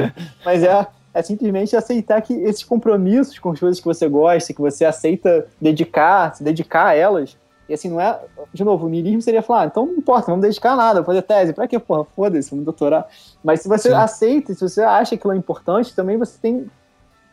mas 0.44 0.62
é, 0.62 0.86
é 1.14 1.22
simplesmente 1.22 1.74
aceitar 1.74 2.20
que 2.20 2.34
esses 2.34 2.64
compromissos 2.64 3.38
com 3.38 3.50
as 3.50 3.60
coisas 3.60 3.80
que 3.80 3.86
você 3.86 4.08
gosta, 4.08 4.52
que 4.52 4.60
você 4.60 4.84
aceita 4.84 5.46
dedicar, 5.60 6.34
se 6.34 6.44
dedicar 6.44 6.88
a 6.88 6.94
elas, 6.94 7.36
e 7.68 7.74
assim, 7.74 7.88
não 7.88 8.00
é. 8.00 8.20
De 8.52 8.64
novo, 8.64 8.86
o 8.86 8.88
niilismo 8.88 9.22
seria 9.22 9.40
falar, 9.40 9.62
ah, 9.62 9.66
então 9.66 9.86
não 9.86 9.94
importa, 9.94 10.26
não 10.28 10.34
vamos 10.34 10.42
dedicar 10.42 10.76
nada, 10.76 11.00
vou 11.00 11.06
fazer 11.06 11.22
tese. 11.22 11.52
Pra 11.54 11.66
quê, 11.66 11.78
porra? 11.78 12.04
Foda-se, 12.04 12.50
vamos 12.50 12.66
doutorar. 12.66 13.06
Mas 13.42 13.62
se 13.62 13.68
você 13.68 13.88
Sim. 13.88 13.94
aceita, 13.94 14.52
se 14.52 14.60
você 14.60 14.82
acha 14.82 15.10
que 15.10 15.14
aquilo 15.14 15.32
é 15.32 15.36
importante, 15.36 15.94
também 15.94 16.18
você 16.18 16.38
tem. 16.38 16.66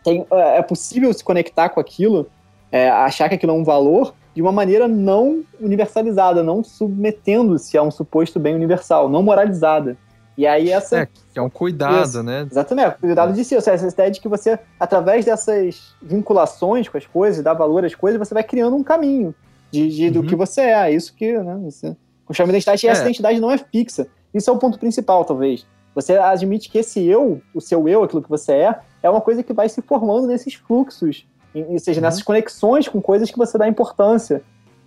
Tem 0.04 0.26
é, 0.32 0.58
é 0.58 0.62
possível 0.62 1.12
se 1.14 1.24
conectar 1.24 1.70
com 1.70 1.80
aquilo, 1.80 2.28
é, 2.72 2.90
achar 2.90 3.30
que 3.30 3.36
aquilo 3.36 3.52
é 3.52 3.56
um 3.56 3.64
valor, 3.64 4.14
de 4.36 4.42
uma 4.42 4.52
maneira 4.52 4.88
não 4.88 5.44
universalizada, 5.60 6.44
não 6.44 6.64
submetendo-se 6.64 7.78
a 7.78 7.84
um 7.84 7.92
suposto 7.92 8.40
bem 8.40 8.56
universal, 8.56 9.10
não 9.10 9.24
moralizada. 9.24 9.98
E 10.38 10.48
aí 10.48 10.72
essa. 10.72 11.00
É, 11.00 11.06
que 11.06 11.38
é 11.38 11.42
um 11.42 11.50
cuidado, 11.50 12.08
isso, 12.08 12.24
né? 12.24 12.48
Exatamente, 12.50 12.98
cuidado 12.98 13.34
de 13.34 13.44
si. 13.44 13.56
Ou 13.56 13.62
seja, 13.62 13.76
essa 13.76 13.94
ideia 13.94 14.10
de 14.10 14.22
que 14.22 14.30
você, 14.30 14.58
através 14.80 15.26
dessas 15.26 15.94
vinculações 16.02 16.88
com 16.88 16.98
as 16.98 17.06
coisas, 17.06 17.44
dar 17.44 17.54
valor 17.54 17.84
às 17.84 17.94
coisas, 17.94 18.18
você 18.18 18.34
vai 18.34 18.44
criando 18.44 18.76
um 18.76 18.84
caminho 18.84 19.36
de, 19.70 19.90
de 19.90 20.06
uhum. 20.06 20.12
do 20.14 20.24
que 20.24 20.38
você 20.38 20.62
é. 20.62 20.90
É 20.90 20.92
isso 20.92 21.14
que, 21.14 21.38
né? 21.38 21.60
Você, 21.66 21.94
com 22.26 22.34
chama 22.34 22.52
identidade, 22.52 22.86
e 22.86 22.90
essa 22.90 23.02
é. 23.02 23.06
identidade 23.06 23.40
não 23.42 23.52
é 23.52 23.58
fixa. 23.58 24.08
Isso 24.34 24.50
é 24.50 24.54
o 24.54 24.58
ponto 24.58 24.80
principal, 24.80 25.26
talvez. 25.26 25.68
Você 25.94 26.16
admite 26.16 26.70
que 26.70 26.78
esse 26.78 27.06
eu, 27.06 27.42
o 27.54 27.60
seu 27.60 27.90
eu, 27.90 28.04
aquilo 28.04 28.22
que 28.22 28.30
você 28.30 28.54
é, 28.54 28.80
é 29.02 29.10
uma 29.10 29.22
coisa 29.22 29.44
que 29.44 29.54
vai 29.54 29.70
se 29.70 29.82
formando 29.82 30.28
nesses 30.28 30.54
fluxos, 30.54 31.26
ou 31.54 31.80
seja, 31.80 32.00
uhum. 32.00 32.06
nessas 32.06 32.22
conexões 32.22 32.88
com 32.88 33.02
coisas 33.02 33.32
que 33.32 33.38
você 33.38 33.58
dá 33.58 33.68
importância. 33.68 34.42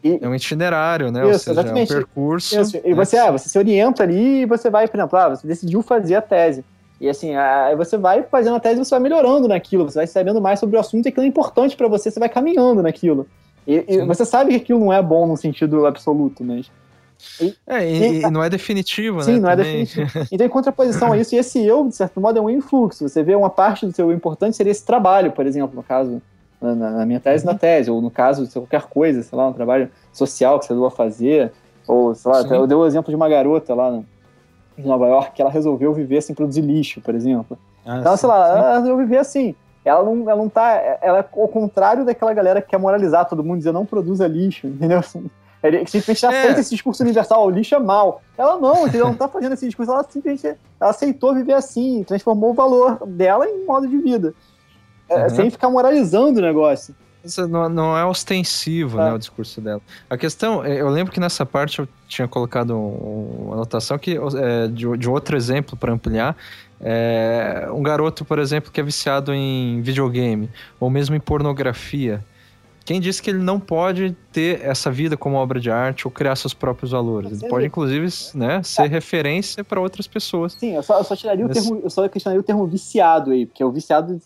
E, 0.05 0.19
é 0.21 0.29
um 0.29 0.35
itinerário, 0.35 1.11
né? 1.11 1.29
Isso, 1.31 1.41
seja, 1.41 1.61
exatamente. 1.61 1.93
É 1.93 1.95
um 1.95 1.99
percurso. 1.99 2.61
Isso. 2.61 2.81
E 2.85 2.93
você, 2.93 3.17
ah, 3.17 3.31
você 3.31 3.49
se 3.49 3.59
orienta 3.59 4.03
ali 4.03 4.43
e 4.43 4.47
você 4.47 4.69
vai, 4.69 4.89
por 4.89 4.97
exemplo, 4.99 5.19
ah, 5.19 5.29
você 5.31 5.47
decidiu 5.47 5.83
fazer 5.83 6.17
a 6.17 6.23
tese. 6.23 6.65
E 7.01 7.09
assim, 7.09 7.35
aí 7.35 7.75
você 7.75 7.97
vai 7.97 8.23
fazendo 8.23 8.57
a 8.57 8.61
tese 8.61 8.81
e 8.81 8.85
você 8.85 8.91
vai 8.91 9.01
melhorando 9.01 9.49
naquilo, 9.49 9.91
você 9.91 9.99
vai 9.99 10.07
sabendo 10.07 10.41
mais 10.41 10.61
sobre 10.61 10.77
o 10.77 10.81
assunto 10.81 11.07
e 11.07 11.09
aquilo 11.09 11.25
é 11.25 11.29
importante 11.29 11.77
para 11.77 11.89
você, 11.89 12.11
você 12.11 12.21
vai 12.21 12.29
caminhando 12.29 12.83
naquilo. 12.83 13.27
E, 13.67 13.85
e, 13.89 14.05
você 14.05 14.25
sabe 14.25 14.51
que 14.51 14.57
aquilo 14.57 14.81
não 14.81 14.93
é 14.93 15.01
bom 15.03 15.27
no 15.27 15.37
sentido 15.37 15.87
absoluto, 15.87 16.45
mas. 16.45 16.71
E, 17.41 17.55
é, 17.67 17.91
e, 17.91 18.23
e, 18.23 18.31
não 18.31 18.43
é 18.43 18.51
definitivo, 18.51 19.23
sim, 19.23 19.33
né? 19.33 19.37
Sim, 19.37 19.41
não 19.41 19.51
é 19.51 19.57
também. 19.57 19.75
é 19.75 19.85
definitivo. 19.85 20.27
Então, 20.33 20.47
em 20.47 20.51
contraposição 20.51 21.13
a 21.13 21.19
isso, 21.19 21.35
e 21.35 21.39
esse 21.39 21.65
eu, 21.65 21.89
de 21.89 21.95
certo 21.95 22.21
modo, 22.21 22.39
é 22.39 22.43
um 22.43 22.51
influxo. 22.51 23.09
Você 23.09 23.23
vê 23.23 23.35
uma 23.35 23.51
parte 23.51 23.87
do 23.87 23.93
seu 23.93 24.11
eu 24.11 24.17
importante 24.17 24.57
seria 24.57 24.71
esse 24.71 24.85
trabalho, 24.85 25.33
por 25.33 25.47
exemplo, 25.47 25.75
no 25.75 25.83
caso, 25.83 26.21
na, 26.61 26.75
na 26.75 27.07
minha 27.07 27.21
tese, 27.21 27.45
uhum. 27.45 27.53
na 27.53 27.59
tese, 27.59 27.91
ou 27.91 28.01
no 28.01 28.11
caso 28.11 28.47
de 28.47 28.53
qualquer 28.53 28.83
coisa, 28.83 29.23
sei 29.23 29.37
lá, 29.37 29.49
um 29.49 29.53
trabalho 29.53 29.91
social 30.13 30.59
que 30.59 30.67
você 30.67 30.75
doa 30.75 30.91
fazer, 30.91 31.53
ou, 31.87 32.15
sei 32.15 32.31
lá, 32.31 32.43
eu 32.43 32.67
dei 32.67 32.77
o 32.77 32.87
exemplo 32.87 33.11
de 33.11 33.17
uma 33.17 33.29
garota 33.29 33.75
lá 33.75 34.03
em 34.79 34.83
Nova 34.83 35.07
York 35.07 35.33
que 35.35 35.43
ela 35.43 35.51
resolveu 35.51 35.93
viver 35.93 36.23
sem 36.23 36.35
produzir 36.35 36.61
lixo, 36.61 37.01
por 37.01 37.15
exemplo. 37.15 37.59
Ah, 37.85 37.99
então, 37.99 38.17
sim, 38.17 38.21
sei 38.21 38.29
lá, 38.29 38.45
sim. 38.45 38.59
ela 38.59 38.73
resolveu 38.79 38.97
viver 38.99 39.19
assim 39.19 39.55
ela 39.85 40.03
não, 40.03 40.31
ela 40.31 40.37
não 40.37 40.49
tá. 40.49 40.99
Ela 41.01 41.19
é 41.19 41.25
o 41.33 41.49
contrário 41.49 42.05
daquela 42.05 42.33
galera 42.33 42.63
que 42.63 42.69
quer 42.69 42.79
moralizar 42.79 43.29
todo 43.29 43.43
mundo, 43.43 43.59
dizer 43.59 43.73
não 43.73 43.85
produza 43.85 44.27
lixo, 44.27 44.67
entendeu? 44.69 45.01
Assim, 45.63 45.77
ele 45.77 45.87
simplesmente 45.87 46.27
aceita 46.27 46.59
é. 46.59 46.61
esse 46.61 46.71
discurso 46.71 47.03
universal, 47.03 47.47
o 47.47 47.51
lixo 47.51 47.75
é 47.75 47.79
mal. 47.79 48.21
Ela 48.37 48.59
não, 48.59 48.83
entendeu? 48.83 49.03
Ela 49.03 49.11
não 49.11 49.17
tá 49.17 49.29
fazendo 49.29 49.53
esse 49.53 49.67
discurso, 49.67 49.93
ela 49.93 50.03
simplesmente 50.03 50.59
ela 50.81 50.91
aceitou 50.91 51.35
viver 51.35 51.53
assim, 51.53 52.03
transformou 52.05 52.51
o 52.51 52.55
valor 52.55 53.07
dela 53.07 53.47
em 53.47 53.65
modo 53.65 53.87
de 53.87 53.97
vida. 53.99 54.35
É, 55.09 55.25
uhum. 55.25 55.31
Sem 55.31 55.51
ficar 55.51 55.71
moralizando 55.71 56.39
o 56.39 56.43
negócio. 56.43 56.95
Isso 57.25 57.47
não, 57.47 57.69
não 57.69 57.97
é 57.97 58.05
ostensivo, 58.05 58.97
né, 58.97 59.05
é. 59.05 59.07
né, 59.11 59.15
o 59.15 59.19
discurso 59.19 59.61
dela. 59.61 59.81
A 60.11 60.17
questão, 60.17 60.65
é, 60.65 60.81
eu 60.81 60.89
lembro 60.89 61.13
que 61.13 61.21
nessa 61.21 61.47
parte 61.47 61.79
eu 61.79 61.89
tinha 62.09 62.27
colocado 62.27 62.77
uma 62.77 63.55
anotação 63.55 63.97
que, 63.99 64.19
é, 64.37 64.67
de, 64.67 64.97
de 64.97 65.09
outro 65.09 65.37
exemplo 65.37 65.77
para 65.77 65.93
ampliar, 65.93 66.37
é, 66.81 67.69
um 67.73 67.83
garoto, 67.83 68.25
por 68.25 68.41
exemplo, 68.41 68.73
que 68.73 68.81
é 68.81 68.83
viciado 68.83 69.33
em 69.33 69.81
videogame, 69.83 70.51
ou 70.81 70.91
mesmo 70.91 71.15
em 71.15 71.21
pornografia, 71.21 72.25
quem 72.85 73.01
disse 73.01 73.23
que 73.23 73.31
ele 73.31 73.39
não 73.39 73.61
pode 73.61 74.17
ter 74.33 74.61
essa 74.63 74.91
vida 74.91 75.17
como 75.17 75.37
obra 75.37 75.61
de 75.61 75.71
arte 75.71 76.07
ou 76.07 76.11
criar 76.11 76.37
seus 76.37 76.55
próprios 76.55 76.93
valores? 76.93 77.41
Ele 77.41 77.51
pode, 77.51 77.67
inclusive, 77.67 78.09
né, 78.35 78.63
ser 78.63 78.83
é. 78.83 78.87
referência 78.87 79.63
para 79.63 79.81
outras 79.81 80.07
pessoas. 80.07 80.55
Sim, 80.55 80.75
eu 80.75 80.83
só, 80.83 80.99
eu 80.99 81.05
só 81.05 81.15
tiraria 81.15 81.47
o 81.47 81.49
termo, 81.49 81.81
eu 81.83 81.91
só 81.91 82.09
questionaria 82.09 82.41
o 82.41 82.45
termo 82.45 82.67
viciado 82.67 83.31
aí, 83.31 83.47
porque 83.47 83.63
o 83.63 83.71
viciado 83.71 84.21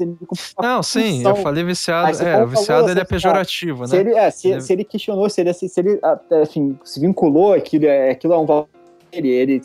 Não, 0.60 0.82
sim, 0.82 1.22
eu 1.24 1.36
falei 1.36 1.64
viciado, 1.64 2.22
é, 2.22 2.42
o 2.42 2.48
viciado 2.48 2.80
falou, 2.80 2.90
ele 2.90 3.00
é 3.00 3.04
pejorativo, 3.04 3.82
né? 3.82 3.88
Se 3.88 3.96
ele, 3.96 4.14
é, 4.14 4.30
se, 4.30 4.48
ele... 4.48 4.60
se 4.60 4.72
ele 4.72 4.84
questionou, 4.84 5.28
se 5.28 5.40
ele, 5.40 5.52
se 5.52 5.80
ele, 5.80 6.00
enfim, 6.42 6.78
se 6.84 7.00
vinculou 7.00 7.52
aquilo, 7.52 7.86
é, 7.86 8.10
aquilo 8.10 8.32
é 8.32 8.38
um 8.38 8.46
valor 8.46 8.68
ele, 9.18 9.30
ele 9.30 9.62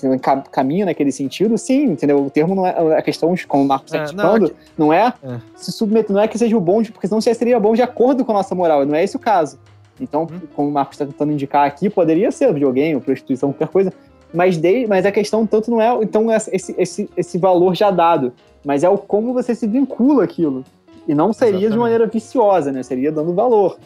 caminha 0.52 0.86
naquele 0.86 1.12
sentido, 1.12 1.58
sim, 1.58 1.86
entendeu? 1.86 2.26
O 2.26 2.30
termo 2.30 2.56
não 2.56 2.66
é 2.66 2.98
a 2.98 3.02
questão, 3.02 3.34
como 3.48 3.64
o 3.64 3.68
Marcos 3.68 3.94
está 3.94 4.12
é, 4.12 4.16
não, 4.16 4.36
é 4.36 4.52
não 4.78 4.94
é, 4.94 5.14
é, 5.24 5.40
se 5.56 5.72
submeter, 5.72 6.14
não 6.14 6.22
é 6.22 6.28
que 6.28 6.38
seja 6.38 6.58
o 6.58 6.62
bom, 6.62 6.84
porque 6.84 7.08
senão 7.08 7.22
seria 7.22 7.60
bom 7.60 7.74
de 7.74 7.82
acordo 7.82 8.24
com 8.26 8.32
a 8.32 8.36
nossa 8.36 8.56
moral, 8.56 8.86
não 8.86 8.96
é 8.96 9.04
esse 9.04 9.16
o 9.16 9.20
caso. 9.20 9.60
Então, 10.00 10.24
hum. 10.24 10.40
como 10.56 10.70
o 10.70 10.72
Marcos 10.72 10.96
está 10.96 11.06
tentando 11.06 11.32
indicar 11.32 11.68
aqui, 11.68 11.90
poderia 11.90 12.32
ser 12.32 12.54
videogame, 12.54 13.00
prostituição, 13.00 13.52
qualquer 13.52 13.68
coisa, 13.68 13.94
mas, 14.34 14.58
de, 14.58 14.88
mas 14.88 15.06
a 15.06 15.12
questão 15.12 15.46
tanto 15.46 15.70
não 15.70 15.82
é 15.82 15.94
então 16.02 16.32
esse, 16.32 16.74
esse, 16.78 17.10
esse 17.16 17.38
valor 17.38 17.76
já 17.76 17.92
dado, 17.92 18.34
mas 18.64 18.84
é 18.84 18.90
o 18.90 18.98
como 18.98 19.34
você 19.34 19.54
se 19.54 19.68
vincula 19.68 20.24
aquilo. 20.24 20.64
E 21.08 21.16
não 21.16 21.34
seria 21.34 21.52
Exatamente. 21.52 21.74
de 21.74 21.80
maneira 21.80 22.08
viciosa, 22.08 22.72
né? 22.72 22.84
Seria 22.84 23.12
dando 23.12 23.34
valor. 23.34 23.78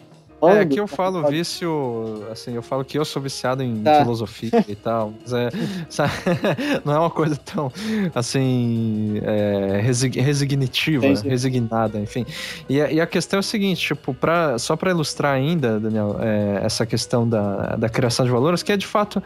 É, 0.49 0.61
aqui 0.61 0.79
eu 0.79 0.87
falo 0.87 1.25
vício, 1.27 2.25
assim, 2.31 2.53
eu 2.53 2.61
falo 2.61 2.83
que 2.83 2.97
eu 2.97 3.05
sou 3.05 3.21
viciado 3.21 3.63
em 3.63 3.81
tá. 3.81 4.01
filosofia 4.01 4.65
e 4.67 4.75
tal, 4.75 5.13
mas 5.21 5.33
é, 5.33 5.49
sabe, 5.89 6.13
não 6.83 6.93
é 6.93 6.99
uma 6.99 7.09
coisa 7.09 7.35
tão, 7.37 7.71
assim, 8.13 9.19
é, 9.23 9.81
resignativa, 9.81 11.05
resignada, 11.23 11.99
enfim. 11.99 12.25
E, 12.69 12.75
e, 12.77 13.01
a 13.01 13.07
questão 13.07 13.37
é 13.37 13.41
o 13.41 13.43
seguinte, 13.43 13.87
tipo, 13.87 14.13
pra, 14.13 14.57
só 14.57 14.75
para 14.75 14.91
ilustrar 14.91 15.33
ainda, 15.33 15.79
Daniel, 15.79 16.17
é, 16.19 16.65
essa 16.65 16.85
questão 16.85 17.27
da, 17.27 17.75
da 17.75 17.89
criação 17.89 18.25
de 18.25 18.31
valores, 18.31 18.63
que 18.63 18.71
é 18.71 18.77
de 18.77 18.87
fato 18.87 19.21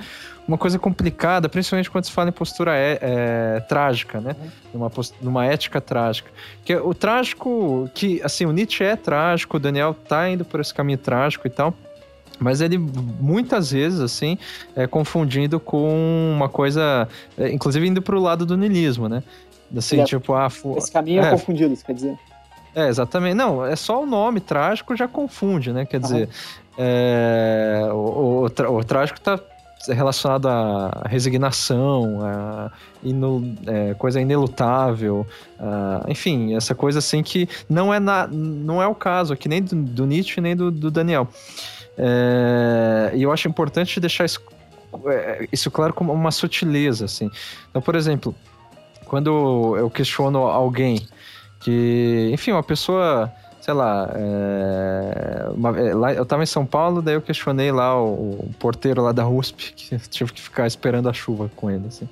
uma 0.49 0.57
coisa 0.57 0.79
complicada, 0.79 1.47
principalmente 1.47 1.91
quando 1.91 2.05
se 2.05 2.11
fala 2.11 2.29
em 2.29 2.31
postura 2.31 2.75
é, 2.75 2.97
é, 3.01 3.59
trágica, 3.61 4.19
né? 4.19 4.35
Numa, 4.73 4.91
numa 5.21 5.45
ética 5.45 5.79
trágica. 5.79 6.31
Que 6.65 6.75
o 6.75 6.91
trágico, 6.95 7.87
que, 7.93 8.19
assim, 8.23 8.47
o 8.47 8.51
Nietzsche 8.51 8.83
é 8.83 8.95
trágico, 8.95 9.57
o 9.57 9.59
Daniel 9.59 9.93
tá 9.93 10.27
indo 10.27 10.43
por 10.43 10.59
esse 10.59 10.73
caminho 10.73 10.97
trágico 10.97 11.45
e 11.45 11.51
tal. 11.51 11.71
Mas 12.39 12.61
ele 12.61 12.79
muitas 12.79 13.71
vezes, 13.71 13.99
assim, 13.99 14.39
é 14.75 14.87
confundido 14.87 15.59
com 15.59 16.33
uma 16.35 16.49
coisa, 16.49 17.07
é, 17.37 17.51
inclusive 17.51 17.87
indo 17.87 18.01
pro 18.01 18.19
lado 18.19 18.43
do 18.43 18.57
niilismo, 18.57 19.07
né? 19.07 19.21
Assim, 19.77 20.01
é, 20.01 20.03
tipo, 20.03 20.33
ah, 20.33 20.47
Esse 20.77 20.91
caminho 20.91 21.21
é, 21.21 21.27
é 21.27 21.29
confundido, 21.29 21.71
isso 21.71 21.85
quer 21.85 21.93
dizer. 21.93 22.17
É, 22.73 22.87
exatamente. 22.87 23.35
Não, 23.35 23.63
é 23.63 23.75
só 23.75 24.01
o 24.01 24.05
nome 24.05 24.39
trágico 24.39 24.95
já 24.95 25.07
confunde, 25.07 25.71
né? 25.71 25.85
Quer 25.85 25.99
dizer, 25.99 26.29
é, 26.75 27.87
o, 27.91 28.47
o, 28.47 28.77
o, 28.77 28.83
trágico 28.83 29.19
tá 29.19 29.39
relacionado 29.87 30.47
à 30.47 31.03
resignação, 31.05 32.19
a 32.21 32.71
inu, 33.03 33.55
é, 33.65 33.93
coisa 33.93 34.19
inelutável, 34.19 35.25
enfim, 36.07 36.53
essa 36.55 36.75
coisa 36.75 36.99
assim 36.99 37.23
que 37.23 37.47
não 37.69 37.93
é, 37.93 37.99
na, 37.99 38.27
não 38.27 38.81
é 38.81 38.87
o 38.87 38.95
caso 38.95 39.33
aqui 39.33 39.47
nem 39.47 39.61
do, 39.61 39.75
do 39.75 40.05
Nietzsche 40.05 40.41
nem 40.41 40.55
do, 40.55 40.69
do 40.69 40.91
Daniel. 40.91 41.27
É, 42.01 43.11
e 43.13 43.23
eu 43.23 43.31
acho 43.31 43.47
importante 43.49 43.99
deixar 43.99 44.23
isso, 44.23 44.41
é, 45.07 45.47
isso 45.51 45.69
claro 45.69 45.93
como 45.93 46.13
uma 46.13 46.31
sutileza, 46.31 47.05
assim. 47.05 47.29
Então, 47.69 47.81
por 47.81 47.93
exemplo, 47.93 48.33
quando 49.05 49.75
eu 49.75 49.89
questiono 49.89 50.39
alguém 50.39 51.05
que, 51.59 52.29
enfim, 52.31 52.51
uma 52.51 52.63
pessoa 52.63 53.29
sei 53.61 53.73
lá, 53.73 54.09
é, 54.15 55.49
uma, 55.53 55.79
é, 55.79 55.93
lá, 55.93 56.13
eu 56.13 56.25
tava 56.25 56.43
em 56.43 56.45
São 56.45 56.65
Paulo, 56.65 57.01
daí 57.01 57.15
eu 57.15 57.21
questionei 57.21 57.71
lá 57.71 58.01
o, 58.01 58.13
o, 58.13 58.51
porteiro 58.59 59.01
lá 59.01 59.11
da 59.11 59.27
USP, 59.27 59.73
que 59.73 59.97
tive 60.09 60.33
que 60.33 60.41
ficar 60.41 60.65
esperando 60.65 61.09
a 61.09 61.13
chuva 61.13 61.49
com 61.55 61.69
ele, 61.69 61.87
assim. 61.87 62.07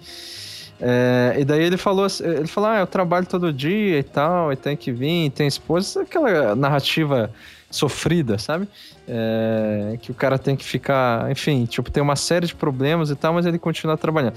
É, 0.79 1.35
e 1.39 1.45
daí 1.45 1.63
ele 1.63 1.77
falou, 1.77 2.05
ele 2.19 2.47
falou, 2.47 2.69
ah, 2.69 2.79
eu 2.79 2.87
trabalho 2.87 3.25
todo 3.25 3.51
dia 3.51 3.97
e 3.97 4.03
tal, 4.03 4.51
e 4.53 4.55
tem 4.55 4.77
que 4.77 4.91
vir, 4.91 5.31
tem 5.31 5.47
esposa, 5.47 6.01
aquela 6.01 6.55
narrativa 6.55 7.31
sofrida, 7.71 8.37
sabe? 8.37 8.67
É, 9.07 9.97
que 10.01 10.11
o 10.11 10.13
cara 10.13 10.37
tem 10.37 10.55
que 10.55 10.65
ficar, 10.65 11.31
enfim, 11.31 11.65
tipo, 11.65 11.89
tem 11.89 12.03
uma 12.03 12.15
série 12.15 12.45
de 12.45 12.53
problemas 12.53 13.09
e 13.09 13.15
tal, 13.15 13.33
mas 13.33 13.45
ele 13.45 13.57
continua 13.57 13.97
trabalhando. 13.97 14.35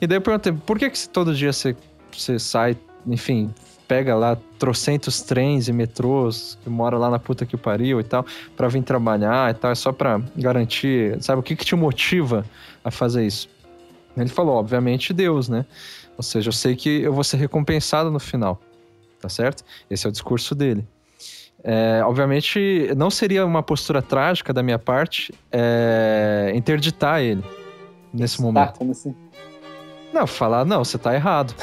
E 0.00 0.06
daí 0.06 0.18
eu 0.18 0.22
perguntei, 0.22 0.52
por 0.52 0.78
que 0.78 0.90
que 0.90 1.08
todo 1.08 1.34
dia 1.34 1.52
você, 1.52 1.74
você 2.12 2.38
sai, 2.38 2.76
enfim, 3.06 3.52
pega 3.86 4.14
lá 4.14 4.36
trocentos 4.58 5.20
trens 5.22 5.68
e 5.68 5.72
metrôs 5.72 6.58
que 6.62 6.70
mora 6.70 6.96
lá 6.96 7.10
na 7.10 7.18
puta 7.18 7.44
que 7.44 7.56
pariu 7.56 8.00
e 8.00 8.04
tal, 8.04 8.24
para 8.56 8.68
vir 8.68 8.82
trabalhar 8.82 9.50
e 9.50 9.54
tal, 9.54 9.70
é 9.70 9.74
só 9.74 9.92
para 9.92 10.20
garantir, 10.36 11.22
sabe, 11.22 11.40
o 11.40 11.42
que 11.42 11.54
que 11.54 11.64
te 11.64 11.74
motiva 11.74 12.44
a 12.82 12.90
fazer 12.90 13.26
isso? 13.26 13.48
Ele 14.16 14.28
falou, 14.28 14.56
obviamente, 14.56 15.12
Deus, 15.12 15.48
né? 15.48 15.66
Ou 16.16 16.22
seja, 16.22 16.48
eu 16.48 16.52
sei 16.52 16.76
que 16.76 17.02
eu 17.02 17.12
vou 17.12 17.24
ser 17.24 17.36
recompensado 17.36 18.10
no 18.10 18.20
final, 18.20 18.60
tá 19.20 19.28
certo? 19.28 19.64
Esse 19.90 20.06
é 20.06 20.08
o 20.08 20.12
discurso 20.12 20.54
dele. 20.54 20.86
É, 21.62 22.02
obviamente, 22.04 22.90
não 22.96 23.10
seria 23.10 23.44
uma 23.44 23.62
postura 23.62 24.02
trágica 24.02 24.52
da 24.52 24.62
minha 24.62 24.78
parte 24.78 25.32
é, 25.50 26.52
interditar 26.54 27.22
ele 27.22 27.42
nesse 28.12 28.40
momento. 28.40 28.72
Tá, 28.72 28.78
como 28.78 28.92
assim? 28.92 29.14
Não, 30.12 30.26
falar, 30.26 30.64
não, 30.64 30.84
você 30.84 30.96
tá 30.96 31.14
errado. 31.14 31.54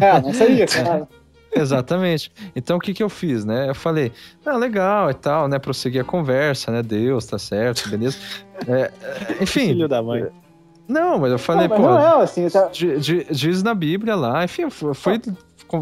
é, 0.00 0.20
não 0.20 0.34
seria, 0.34 0.66
claro. 0.66 1.08
Exatamente. 1.60 2.32
Então 2.54 2.76
o 2.76 2.80
que 2.80 2.94
que 2.94 3.02
eu 3.02 3.08
fiz, 3.08 3.44
né? 3.44 3.68
Eu 3.68 3.74
falei, 3.74 4.12
ah, 4.44 4.56
legal 4.56 5.10
e 5.10 5.14
tal, 5.14 5.48
né? 5.48 5.58
Prosseguir 5.58 6.00
a 6.00 6.04
conversa, 6.04 6.70
né? 6.70 6.82
Deus, 6.82 7.26
tá 7.26 7.38
certo, 7.38 7.88
beleza. 7.88 8.16
É, 8.66 8.90
é 9.02 9.42
enfim. 9.42 9.68
Filho 9.68 9.88
da 9.88 10.02
mãe. 10.02 10.26
Não, 10.88 11.18
mas 11.18 11.30
eu 11.30 11.38
falei, 11.38 11.68
não, 11.68 11.76
pô. 11.76 11.82
Não 11.82 12.20
é 12.20 12.22
assim, 12.22 12.48
tá... 12.48 12.70
diz 12.72 13.62
na 13.62 13.74
Bíblia 13.74 14.16
lá, 14.16 14.42
enfim, 14.42 14.70
foi. 14.70 15.20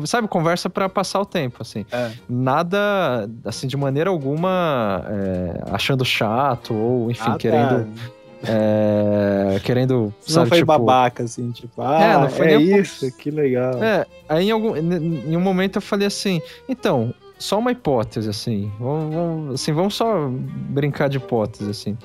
Sabe, 0.04 0.26
conversa 0.26 0.68
para 0.68 0.88
passar 0.88 1.20
o 1.20 1.24
tempo, 1.24 1.58
assim. 1.60 1.86
É. 1.92 2.10
Nada, 2.28 3.30
assim, 3.44 3.68
de 3.68 3.76
maneira 3.76 4.10
alguma 4.10 5.04
é, 5.08 5.62
achando 5.70 6.04
chato 6.04 6.74
ou, 6.74 7.08
enfim, 7.08 7.30
ah, 7.30 7.36
querendo. 7.38 7.84
Tá. 7.84 8.15
É, 8.44 9.58
querendo. 9.60 10.12
Sabe, 10.20 10.36
não 10.40 10.46
foi 10.46 10.58
tipo, 10.58 10.66
babaca, 10.66 11.24
assim, 11.24 11.50
tipo, 11.50 11.80
ah, 11.80 12.02
é, 12.02 12.18
não 12.18 12.28
foi 12.28 12.52
é 12.52 12.56
isso, 12.60 13.10
que 13.16 13.30
legal. 13.30 13.82
É, 13.82 14.06
aí 14.28 14.48
em, 14.48 14.50
algum, 14.50 14.76
em 14.76 15.36
um 15.36 15.40
momento 15.40 15.76
eu 15.76 15.82
falei 15.82 16.06
assim, 16.06 16.40
então, 16.68 17.14
só 17.38 17.58
uma 17.58 17.72
hipótese, 17.72 18.28
assim, 18.28 18.70
vamos, 18.78 19.14
vamos, 19.14 19.54
assim, 19.54 19.72
vamos 19.72 19.94
só 19.94 20.28
brincar 20.28 21.08
de 21.08 21.16
hipótese, 21.16 21.70
assim. 21.70 21.98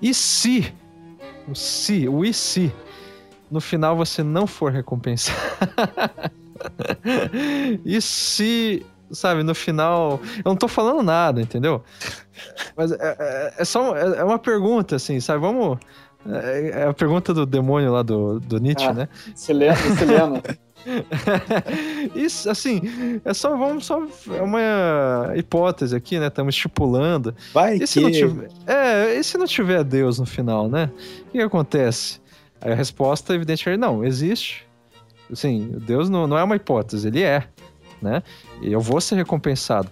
E 0.00 0.12
se, 0.12 0.72
o 1.48 1.54
se, 1.54 2.08
o 2.08 2.24
e 2.24 2.32
se, 2.32 2.72
no 3.50 3.60
final 3.60 3.96
você 3.96 4.22
não 4.22 4.46
for 4.46 4.70
recompensado? 4.70 5.38
e 7.84 8.00
se 8.00 8.84
sabe, 9.10 9.42
no 9.42 9.54
final. 9.54 10.20
Eu 10.38 10.44
não 10.44 10.56
tô 10.56 10.68
falando 10.68 11.02
nada, 11.02 11.40
entendeu? 11.40 11.82
Mas 12.76 12.92
é, 12.92 13.16
é, 13.18 13.54
é 13.58 13.64
só 13.64 13.96
é, 13.96 14.18
é 14.18 14.24
uma 14.24 14.38
pergunta, 14.38 14.96
assim, 14.96 15.20
sabe? 15.20 15.40
Vamos. 15.40 15.78
É, 16.28 16.80
é 16.80 16.86
a 16.88 16.92
pergunta 16.92 17.32
do 17.32 17.46
demônio 17.46 17.92
lá 17.92 18.02
do, 18.02 18.40
do 18.40 18.58
Nietzsche, 18.58 18.86
ah, 18.86 18.92
né? 18.92 19.08
Sileno, 19.34 19.76
Sileno. 19.96 20.42
Isso, 22.14 22.48
assim, 22.50 23.20
é 23.24 23.34
só, 23.34 23.56
vamos 23.56 23.86
só, 23.86 24.02
é 24.36 24.42
uma 24.42 25.32
hipótese 25.36 25.94
aqui, 25.94 26.18
né? 26.18 26.26
Estamos 26.26 26.54
estipulando. 26.54 27.34
Vai 27.52 27.76
e 27.76 27.80
que... 27.80 27.86
Se 27.86 28.00
não 28.00 28.10
tiver, 28.10 28.48
é, 28.66 29.14
e 29.14 29.22
se 29.22 29.38
não 29.38 29.46
tiver 29.46 29.84
Deus 29.84 30.18
no 30.18 30.26
final, 30.26 30.68
né? 30.68 30.90
O 30.94 31.24
que, 31.30 31.38
que 31.38 31.40
acontece? 31.40 32.20
A 32.60 32.74
resposta, 32.74 33.34
evidentemente, 33.34 33.78
não, 33.78 34.04
existe. 34.04 34.66
Assim, 35.30 35.76
Deus 35.86 36.08
não, 36.08 36.26
não 36.26 36.38
é 36.38 36.44
uma 36.44 36.56
hipótese, 36.56 37.08
ele 37.08 37.22
é 37.22 37.48
né? 38.00 38.22
Eu 38.62 38.80
vou 38.80 39.00
ser 39.00 39.16
recompensado. 39.16 39.90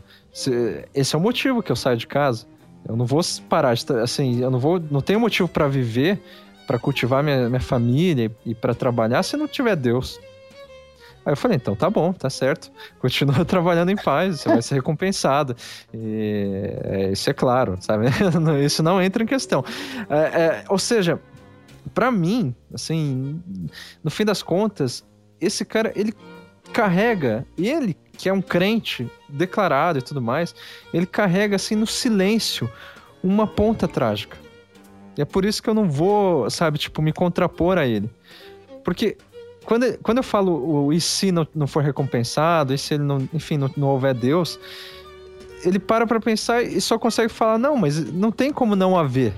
Esse 0.95 1.15
é 1.15 1.19
o 1.19 1.21
motivo 1.21 1.63
que 1.63 1.71
eu 1.71 1.77
saio 1.77 1.97
de 1.97 2.07
casa. 2.07 2.47
Eu 2.87 2.97
não 2.97 3.07
vou 3.07 3.21
parar, 3.49 3.75
assim, 4.03 4.41
eu 4.41 4.51
não 4.51 4.59
vou, 4.59 4.79
não 4.79 5.01
tenho 5.01 5.19
motivo 5.19 5.49
para 5.49 5.67
viver, 5.69 6.21
para 6.67 6.79
cultivar 6.79 7.23
minha, 7.23 7.49
minha 7.49 7.61
família 7.61 8.31
e 8.45 8.55
para 8.55 8.75
trabalhar 8.75 9.23
se 9.23 9.37
não 9.37 9.49
tiver 9.49 9.77
Deus. 9.77 10.21
Aí 11.25 11.33
eu 11.33 11.37
falei, 11.37 11.57
então 11.57 11.75
tá 11.75 11.89
bom, 11.89 12.13
tá 12.13 12.29
certo. 12.29 12.71
Continua 13.01 13.45
trabalhando 13.47 13.91
em 13.91 13.97
paz, 13.97 14.41
você 14.41 14.49
vai 14.49 14.63
ser 14.63 14.75
recompensado. 14.75 15.57
E, 15.93 16.71
é, 16.83 17.13
isso 17.13 17.31
é 17.31 17.33
claro, 17.33 17.79
sabe? 17.81 18.07
isso 18.63 18.83
não 18.83 19.01
entra 19.01 19.23
em 19.23 19.27
questão. 19.27 19.65
É, 20.11 20.17
é, 20.17 20.65
ou 20.69 20.79
seja, 20.79 21.19
para 21.95 22.11
mim, 22.11 22.55
assim, 22.73 23.43
no 24.03 24.11
fim 24.11 24.25
das 24.25 24.43
contas, 24.43 25.05
esse 25.41 25.65
cara, 25.65 25.93
ele 25.97 26.13
carrega, 26.75 27.47
ele, 27.57 27.97
que 28.19 28.29
é 28.29 28.33
um 28.33 28.43
crente 28.43 29.09
declarado 29.29 30.01
e 30.01 30.03
tudo 30.03 30.21
mais, 30.21 30.55
ele 30.93 31.07
carrega 31.07 31.55
assim 31.55 31.77
no 31.77 31.87
silêncio 31.87 32.69
uma 33.23 33.47
ponta 33.47 33.87
trágica. 33.87 34.37
E 35.17 35.23
é 35.23 35.25
por 35.25 35.45
isso 35.45 35.63
que 35.63 35.71
eu 35.71 35.75
não 35.75 35.89
vou, 35.89 36.51
sabe, 36.51 36.77
tipo, 36.77 37.01
me 37.01 37.13
contrapor 37.13 37.79
a 37.79 37.87
ele. 37.87 38.11
Porque 38.83 39.17
quando, 39.65 39.97
quando 39.99 40.19
eu 40.19 40.25
falo 40.25 40.87
o 40.87 40.93
e 40.93 41.01
se 41.01 41.31
não, 41.31 41.47
não 41.55 41.69
for 41.69 41.85
recompensado, 41.85 42.75
e 42.75 42.79
se 42.79 42.95
ele 42.95 43.05
não, 43.05 43.29
enfim, 43.33 43.57
não, 43.57 43.71
não 43.77 43.89
houver 43.89 44.13
Deus, 44.13 44.59
ele 45.65 45.79
para 45.79 46.09
pra 46.09 46.19
pensar 46.19 46.61
e 46.63 46.81
só 46.81 46.99
consegue 46.99 47.33
falar, 47.33 47.57
não, 47.57 47.77
mas 47.77 48.13
não 48.13 48.33
tem 48.33 48.53
como 48.53 48.75
não 48.75 48.99
haver. 48.99 49.33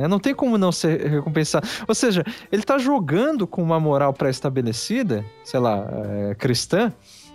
Né? 0.00 0.08
Não 0.08 0.18
tem 0.18 0.34
como 0.34 0.56
não 0.56 0.72
ser 0.72 1.06
recompensado. 1.08 1.68
Ou 1.86 1.94
seja, 1.94 2.24
ele 2.50 2.62
está 2.62 2.78
jogando 2.78 3.46
com 3.46 3.62
uma 3.62 3.78
moral 3.78 4.12
pré-estabelecida, 4.12 5.24
sei 5.44 5.60
lá, 5.60 5.86
é, 6.30 6.34
cristã, 6.34 6.92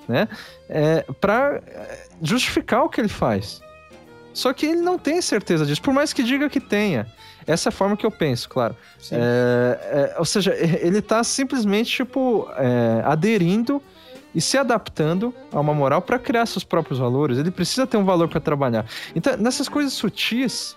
né? 0.08 0.28
É, 0.70 1.06
para 1.20 1.62
é, 1.68 2.08
justificar 2.22 2.84
o 2.84 2.90
que 2.90 3.02
ele 3.02 3.08
faz. 3.08 3.62
Só 4.34 4.52
que 4.52 4.66
ele 4.66 4.82
não 4.82 4.98
tem 4.98 5.22
certeza 5.22 5.66
disso, 5.66 5.82
por 5.82 5.94
mais 5.94 6.12
que 6.12 6.24
diga 6.24 6.50
que 6.50 6.60
tenha. 6.60 7.08
Essa 7.48 7.70
é 7.70 7.72
a 7.72 7.72
forma 7.72 7.96
que 7.96 8.06
eu 8.06 8.12
penso, 8.12 8.50
claro. 8.50 8.76
É, 9.12 10.14
é, 10.14 10.16
ou 10.18 10.26
seja, 10.26 10.54
ele 10.54 10.98
está 10.98 11.24
simplesmente, 11.24 11.92
tipo, 11.92 12.50
é, 12.58 13.02
aderindo 13.06 13.82
e 14.34 14.42
se 14.42 14.58
adaptando 14.58 15.34
a 15.54 15.60
uma 15.60 15.74
moral 15.74 16.02
para 16.02 16.20
criar 16.20 16.46
seus 16.48 16.64
próprios 16.64 17.00
valores. 17.00 17.38
Ele 17.38 17.52
precisa 17.52 17.88
ter 17.88 17.98
um 17.98 18.04
valor 18.04 18.28
para 18.28 18.42
trabalhar. 18.42 18.86
Então, 19.16 19.38
nessas 19.38 19.70
coisas 19.70 19.94
sutis, 19.94 20.76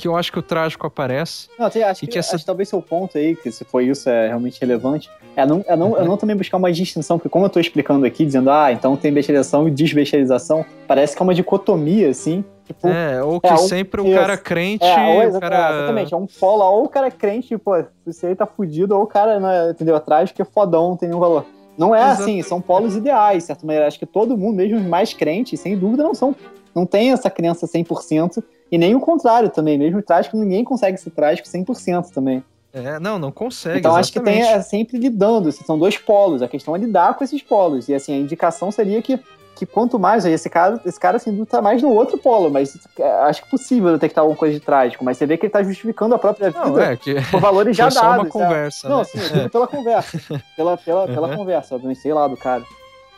que 0.00 0.08
eu 0.08 0.16
acho 0.16 0.32
que 0.32 0.38
o 0.38 0.42
trágico 0.42 0.86
aparece. 0.86 1.48
Não, 1.58 1.66
acho, 1.66 2.00
que, 2.00 2.06
que 2.06 2.18
essa... 2.18 2.34
acho 2.34 2.42
que 2.42 2.46
talvez 2.46 2.68
seu 2.68 2.80
ponto 2.80 3.18
aí, 3.18 3.36
que 3.36 3.52
se 3.52 3.64
foi 3.64 3.84
isso, 3.86 4.08
é 4.08 4.28
realmente 4.28 4.58
relevante, 4.60 5.10
é 5.36 5.44
não, 5.44 5.62
é 5.66 5.76
não, 5.76 5.90
uhum. 5.90 5.96
é 5.98 6.04
não 6.04 6.16
também 6.16 6.34
buscar 6.34 6.56
uma 6.56 6.72
distinção, 6.72 7.18
porque 7.18 7.28
como 7.28 7.44
eu 7.44 7.48
estou 7.48 7.60
explicando 7.60 8.06
aqui, 8.06 8.24
dizendo, 8.24 8.50
ah, 8.50 8.72
então 8.72 8.96
tem 8.96 9.12
bestialização 9.12 9.68
e 9.68 9.70
desbestialização, 9.70 10.64
parece 10.88 11.14
que 11.14 11.22
é 11.22 11.24
uma 11.24 11.34
dicotomia, 11.34 12.08
assim, 12.08 12.42
Tipo, 12.64 12.86
é, 12.86 13.20
ou 13.20 13.40
que 13.40 13.48
é, 13.48 13.56
sempre 13.56 14.00
o 14.00 14.14
cara 14.14 14.36
crente. 14.36 14.84
É, 14.84 15.26
ou, 15.26 15.40
cara... 15.40 15.76
exatamente, 15.76 16.14
é 16.14 16.16
um 16.16 16.26
polo, 16.26 16.62
ou 16.62 16.84
o 16.84 16.88
cara 16.88 17.10
crente, 17.10 17.58
pô, 17.58 17.84
você 18.06 18.28
aí 18.28 18.36
tá 18.36 18.46
fudido, 18.46 18.96
ou 18.96 19.02
o 19.02 19.06
cara, 19.08 19.40
né, 19.40 19.70
entendeu? 19.70 19.96
Atrás 19.96 20.30
que 20.30 20.40
é 20.40 20.44
fodão, 20.44 20.90
não 20.90 20.96
tem 20.96 21.08
nenhum 21.08 21.20
valor. 21.20 21.44
Não 21.76 21.92
é 21.92 21.98
Exato. 21.98 22.22
assim, 22.22 22.42
são 22.42 22.60
polos 22.60 22.94
ideais, 22.94 23.38
de 23.38 23.46
certa 23.48 23.66
maneira. 23.66 23.88
Acho 23.88 23.98
que 23.98 24.06
todo 24.06 24.36
mundo, 24.36 24.56
mesmo 24.56 24.76
os 24.76 24.84
mais 24.84 25.12
crentes, 25.12 25.58
sem 25.58 25.76
dúvida, 25.76 26.04
não 26.04 26.14
são. 26.14 26.36
Não 26.72 26.86
tem 26.86 27.10
essa 27.10 27.28
crença 27.28 27.66
100%, 27.66 28.40
e 28.70 28.78
nem 28.78 28.94
o 28.94 29.00
contrário 29.00 29.50
também, 29.50 29.76
mesmo 29.76 30.02
trágico, 30.02 30.36
ninguém 30.36 30.64
consegue 30.64 30.96
ser 30.96 31.10
trágico 31.10 31.48
100% 31.48 32.10
também. 32.10 32.42
É, 32.72 33.00
não, 33.00 33.18
não 33.18 33.32
consegue. 33.32 33.78
Então 33.78 33.98
exatamente. 33.98 34.00
acho 34.00 34.12
que 34.12 34.20
tem 34.20 34.42
é, 34.42 34.62
sempre 34.62 34.98
lidando, 34.98 35.50
são 35.50 35.78
dois 35.78 35.98
polos, 35.98 36.40
a 36.40 36.48
questão 36.48 36.74
é 36.76 36.78
lidar 36.78 37.14
com 37.14 37.24
esses 37.24 37.42
polos. 37.42 37.88
E 37.88 37.94
assim, 37.94 38.14
a 38.14 38.16
indicação 38.16 38.70
seria 38.70 39.02
que, 39.02 39.18
que 39.56 39.66
quanto 39.66 39.98
mais, 39.98 40.24
esse 40.24 40.48
cara, 40.48 40.80
esse 40.86 40.98
cara 40.98 41.16
assim, 41.16 41.44
tá 41.44 41.60
mais 41.60 41.82
no 41.82 41.92
outro 41.92 42.16
polo, 42.16 42.48
mas 42.48 42.78
é, 42.96 43.10
acho 43.22 43.42
que 43.42 43.48
é 43.48 43.50
possível 43.50 43.92
detectar 43.92 44.22
alguma 44.22 44.38
coisa 44.38 44.54
de 44.54 44.64
trágico, 44.64 45.04
mas 45.04 45.18
você 45.18 45.26
vê 45.26 45.36
que 45.36 45.46
ele 45.46 45.52
tá 45.52 45.64
justificando 45.64 46.14
a 46.14 46.18
própria 46.18 46.50
vida 46.50 46.64
não, 46.64 46.80
é, 46.80 46.96
que... 46.96 47.16
por 47.28 47.40
valores 47.40 47.74
já 47.76 47.88
dados. 47.88 47.98
Só 47.98 48.12
uma 48.12 48.26
conversa. 48.26 48.88
Não, 48.88 48.98
né? 48.98 49.04
sim, 49.04 49.18
é. 49.40 49.48
pela 49.48 49.66
conversa. 49.66 50.20
Pela, 50.56 50.76
pela, 50.76 51.06
pela 51.06 51.28
uhum. 51.28 51.36
conversa, 51.36 51.74
obviamente, 51.74 52.00
sei 52.00 52.12
lá, 52.12 52.28
do 52.28 52.36
cara. 52.36 52.62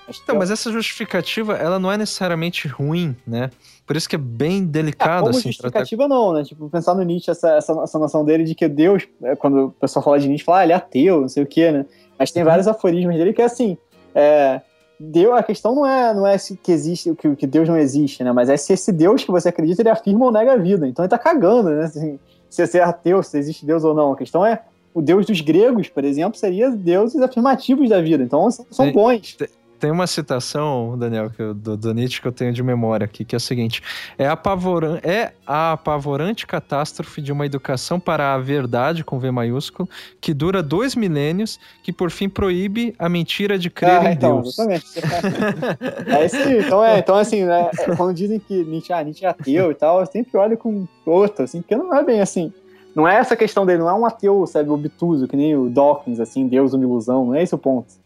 Então, 0.08 0.36
mas 0.36 0.50
essa 0.50 0.70
justificativa, 0.70 1.56
ela 1.56 1.78
não 1.78 1.90
é 1.90 1.96
necessariamente 1.96 2.68
ruim, 2.68 3.16
né? 3.26 3.50
Por 3.86 3.96
isso 3.96 4.08
que 4.08 4.16
é 4.16 4.18
bem 4.18 4.64
delicado, 4.64 5.12
é, 5.12 5.18
como 5.20 5.30
assim. 5.30 5.48
justificativa 5.48 6.06
tratar... 6.06 6.14
não, 6.14 6.32
né? 6.32 6.44
Tipo, 6.44 6.68
pensar 6.68 6.94
no 6.94 7.02
Nietzsche, 7.02 7.30
essa, 7.30 7.56
essa, 7.56 7.72
essa 7.82 7.98
noção 7.98 8.24
dele 8.24 8.44
de 8.44 8.54
que 8.54 8.68
Deus, 8.68 9.06
é, 9.22 9.36
quando 9.36 9.66
o 9.66 9.70
pessoal 9.70 10.04
fala 10.04 10.18
de 10.18 10.28
Nietzsche, 10.28 10.44
fala, 10.44 10.58
ah, 10.58 10.64
ele 10.64 10.72
é 10.72 10.76
ateu, 10.76 11.22
não 11.22 11.28
sei 11.28 11.42
o 11.42 11.46
quê, 11.46 11.70
né? 11.70 11.86
Mas 12.18 12.30
tem 12.30 12.42
uhum. 12.42 12.48
vários 12.48 12.68
aforismos 12.68 13.14
dele 13.16 13.32
que 13.32 13.42
é 13.42 13.44
assim, 13.44 13.76
é, 14.14 14.60
Deus, 14.98 15.36
a 15.36 15.42
questão 15.42 15.74
não 15.74 15.86
é, 15.86 16.14
não 16.14 16.26
é 16.26 16.38
se 16.38 16.56
que 16.56 16.70
existe, 16.70 17.14
que, 17.16 17.34
que 17.34 17.46
Deus 17.46 17.68
não 17.68 17.76
existe, 17.76 18.22
né? 18.22 18.32
Mas 18.32 18.48
é 18.48 18.56
se 18.56 18.72
esse 18.72 18.92
Deus 18.92 19.24
que 19.24 19.30
você 19.30 19.48
acredita, 19.48 19.82
ele 19.82 19.90
afirma 19.90 20.26
ou 20.26 20.32
nega 20.32 20.52
a 20.52 20.56
vida. 20.56 20.86
Então 20.86 21.04
ele 21.04 21.10
tá 21.10 21.18
cagando, 21.18 21.70
né? 21.70 21.84
Assim, 21.84 22.18
se 22.48 22.64
você 22.64 22.78
é 22.78 22.82
ateu, 22.82 23.22
se 23.22 23.36
existe 23.36 23.66
Deus 23.66 23.82
ou 23.82 23.94
não. 23.94 24.12
A 24.12 24.16
questão 24.16 24.46
é, 24.46 24.62
o 24.94 25.02
Deus 25.02 25.26
dos 25.26 25.40
gregos, 25.40 25.88
por 25.88 26.04
exemplo, 26.04 26.38
seria 26.38 26.70
deuses 26.70 27.20
afirmativos 27.20 27.88
da 27.88 28.00
vida. 28.00 28.22
Então 28.22 28.50
são, 28.50 28.66
são 28.70 28.92
bons. 28.92 29.34
Tem 29.34 29.48
uma 29.90 30.06
citação, 30.06 30.96
Daniel, 30.98 31.30
que 31.30 31.42
eu, 31.42 31.54
do, 31.54 31.76
do 31.76 31.94
Nietzsche 31.94 32.20
que 32.20 32.28
eu 32.28 32.32
tenho 32.32 32.52
de 32.52 32.62
memória 32.62 33.04
aqui, 33.04 33.24
que 33.24 33.34
é 33.34 33.38
o 33.38 33.40
seguinte: 33.40 33.82
é, 34.16 34.26
apavoran 34.26 34.98
é 35.02 35.32
a 35.46 35.72
apavorante 35.72 36.46
catástrofe 36.46 37.20
de 37.20 37.32
uma 37.32 37.44
educação 37.46 37.98
para 37.98 38.34
a 38.34 38.38
verdade, 38.38 39.04
com 39.04 39.18
V 39.18 39.30
maiúsculo, 39.30 39.88
que 40.20 40.32
dura 40.32 40.62
dois 40.62 40.94
milênios, 40.94 41.59
que 41.82 41.92
por 41.92 42.10
fim 42.10 42.28
proíbe 42.28 42.94
a 42.98 43.09
mentira 43.09 43.59
de 43.59 43.70
crer 43.70 44.00
ah, 44.00 44.10
em 44.10 44.14
então, 44.14 44.40
Deus. 44.40 44.59
Exatamente. 44.59 44.86
é 46.59 46.59
então, 46.59 46.84
é, 46.84 46.98
então, 46.98 47.16
assim, 47.16 47.44
né, 47.44 47.70
quando 47.96 48.14
dizem 48.14 48.38
que 48.38 48.64
Nietzsche, 48.64 48.92
ah, 48.92 49.02
Nietzsche 49.02 49.24
é 49.24 49.28
ateu 49.28 49.70
e 49.70 49.74
tal, 49.74 50.00
eu 50.00 50.06
sempre 50.06 50.38
olho 50.38 50.56
com 50.56 50.86
outro, 51.04 51.44
assim, 51.44 51.60
porque 51.60 51.76
não 51.76 51.94
é 51.94 52.02
bem 52.02 52.20
assim. 52.20 52.52
não 52.94 53.09
é 53.09 53.16
essa 53.16 53.36
questão 53.36 53.66
dele, 53.66 53.80
não 53.80 53.88
é 53.88 53.94
um 53.94 54.06
ateu, 54.06 54.46
sabe, 54.46 54.70
obtuso, 54.70 55.26
que 55.26 55.36
nem 55.36 55.56
o 55.56 55.68
Dawkins, 55.68 56.20
assim, 56.20 56.46
Deus 56.46 56.72
uma 56.72 56.84
ilusão, 56.84 57.26
não 57.26 57.34
é 57.34 57.42
esse 57.42 57.54
o 57.54 57.59
ponto. 57.59 58.01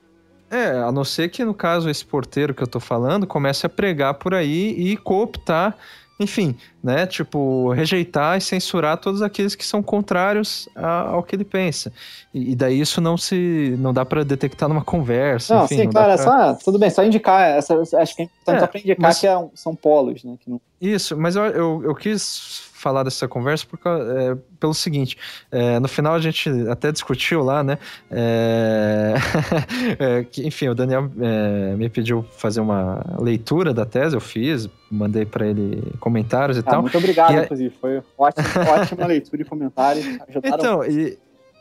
É, 0.51 0.71
a 0.71 0.93
não 0.93 1.05
ser 1.05 1.29
que 1.29 1.45
no 1.45 1.55
caso 1.55 1.91
esse 1.91 2.05
porteiro 2.05 2.55
que 2.55 2.63
eu 2.63 2.67
tô 2.67 2.79
falando 2.79 3.27
comece 3.27 3.67
a 3.67 3.69
pregar 3.69 4.15
por 4.15 4.33
aí 4.33 4.75
e 4.79 4.97
cooptar 4.97 5.77
enfim, 6.19 6.57
né? 6.83 7.07
Tipo, 7.07 7.71
rejeitar 7.73 8.39
e 8.39 8.41
censurar 8.41 8.97
todos 8.97 9.21
aqueles 9.21 9.55
que 9.55 9.67
são 9.67 9.83
contrários 9.83 10.67
ao 10.75 11.23
que 11.23 11.37
ele 11.37 11.45
pensa. 11.45 11.93
E, 12.33 12.53
e 12.53 12.57
daí 12.57 12.81
isso 12.81 13.03
não 13.03 13.19
se. 13.19 13.77
não 13.79 13.93
dá 13.93 14.03
para 14.03 14.25
detectar 14.25 14.67
numa 14.67 14.83
conversa. 14.83 15.55
Não, 15.55 15.65
enfim, 15.67 15.77
sim, 15.77 15.85
não 15.85 15.93
claro, 15.93 16.13
é 16.13 16.17
pra... 16.17 16.25
só, 16.25 16.55
tudo 16.65 16.79
bem, 16.79 16.89
só 16.89 17.05
indicar. 17.05 17.51
Essa, 17.51 17.79
acho 18.01 18.17
que 18.17 18.23
é 18.23 18.25
importante 18.25 18.57
é, 18.57 18.61
só 18.61 18.67
pra 18.67 18.81
indicar 18.81 19.03
mas... 19.03 19.19
que 19.19 19.27
é, 19.27 19.49
são 19.55 19.77
polos, 19.77 20.25
né? 20.25 20.37
Não... 20.47 20.59
Isso, 20.81 21.17
mas 21.19 21.37
eu, 21.37 21.45
eu, 21.45 21.83
eu 21.85 21.95
quis 21.95 22.66
falar 22.87 23.03
dessa 23.03 23.27
conversa 23.27 23.67
porque, 23.69 23.89
é, 23.89 24.37
pelo 24.61 24.73
seguinte: 24.73 25.19
é, 25.51 25.81
no 25.81 25.89
final 25.89 26.15
a 26.15 26.21
gente 26.21 26.49
até 26.71 26.93
discutiu 26.93 27.43
lá, 27.43 27.65
né? 27.65 27.79
É, 28.09 29.15
é 29.99 30.25
que, 30.25 30.47
enfim, 30.47 30.69
o 30.69 30.75
Daniel 30.75 31.11
é, 31.21 31.75
me 31.75 31.89
pediu 31.89 32.25
fazer 32.37 32.61
uma 32.61 33.05
leitura 33.19 33.75
da 33.75 33.85
tese, 33.85 34.15
eu 34.15 34.21
fiz, 34.21 34.69
mandei 34.89 35.25
para 35.25 35.49
ele 35.49 35.83
comentários 35.99 36.57
e 36.57 36.61
ah, 36.61 36.63
tal. 36.63 36.83
Muito 36.83 36.97
obrigado, 36.97 37.35
e, 37.35 37.43
inclusive, 37.43 37.75
foi 37.81 38.01
ótima, 38.17 38.47
ótima 38.71 39.07
leitura 39.07 39.43
e 39.43 39.45
comentário. 39.45 40.03
Então, 40.45 40.85
e, 40.85 41.19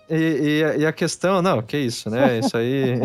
e, 0.07 0.15
e, 0.15 0.81
e, 0.81 0.85
a 0.85 0.93
questão, 0.93 1.41
não, 1.41 1.59
que 1.63 1.75
isso, 1.75 2.07
né? 2.07 2.37
Isso 2.37 2.55
aí 2.55 3.01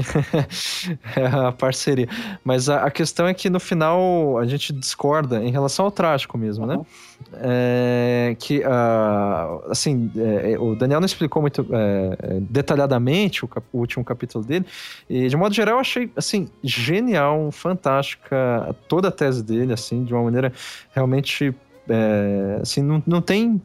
é 1.16 1.26
a 1.26 1.52
parceria. 1.52 2.08
Mas 2.44 2.68
a, 2.68 2.84
a, 2.84 2.90
questão 2.90 3.26
é 3.26 3.32
que 3.32 3.48
no 3.48 3.58
final 3.58 4.36
a 4.36 4.44
gente 4.44 4.74
discorda 4.74 5.42
em 5.42 5.50
relação 5.50 5.86
ao 5.86 5.90
trágico 5.90 6.36
mesmo, 6.36 6.66
uhum. 6.66 6.80
né? 6.80 6.86
É, 7.34 8.36
que, 8.38 8.58
uh, 8.60 9.70
assim, 9.70 10.10
é, 10.16 10.58
o 10.58 10.74
Daniel 10.74 11.00
não 11.00 11.06
explicou 11.06 11.40
muito 11.40 11.66
é, 11.70 12.40
detalhadamente 12.40 13.44
o, 13.44 13.48
cap, 13.48 13.66
o, 13.72 13.78
último 13.78 14.04
capítulo 14.04 14.44
dele, 14.44 14.66
e 15.08 15.28
de 15.28 15.36
modo 15.36 15.54
geral 15.54 15.76
eu 15.76 15.80
achei, 15.80 16.10
assim, 16.16 16.48
genial, 16.62 17.50
fantástica 17.52 18.74
toda 18.88 19.08
a 19.08 19.12
tese 19.12 19.42
dele, 19.44 19.72
assim, 19.72 20.04
de 20.04 20.12
uma 20.12 20.24
maneira 20.24 20.52
realmente, 20.92 21.54
é, 21.88 22.58
assim, 22.60 22.82
não, 22.82 23.02
não 23.06 23.22
tem 23.22 23.60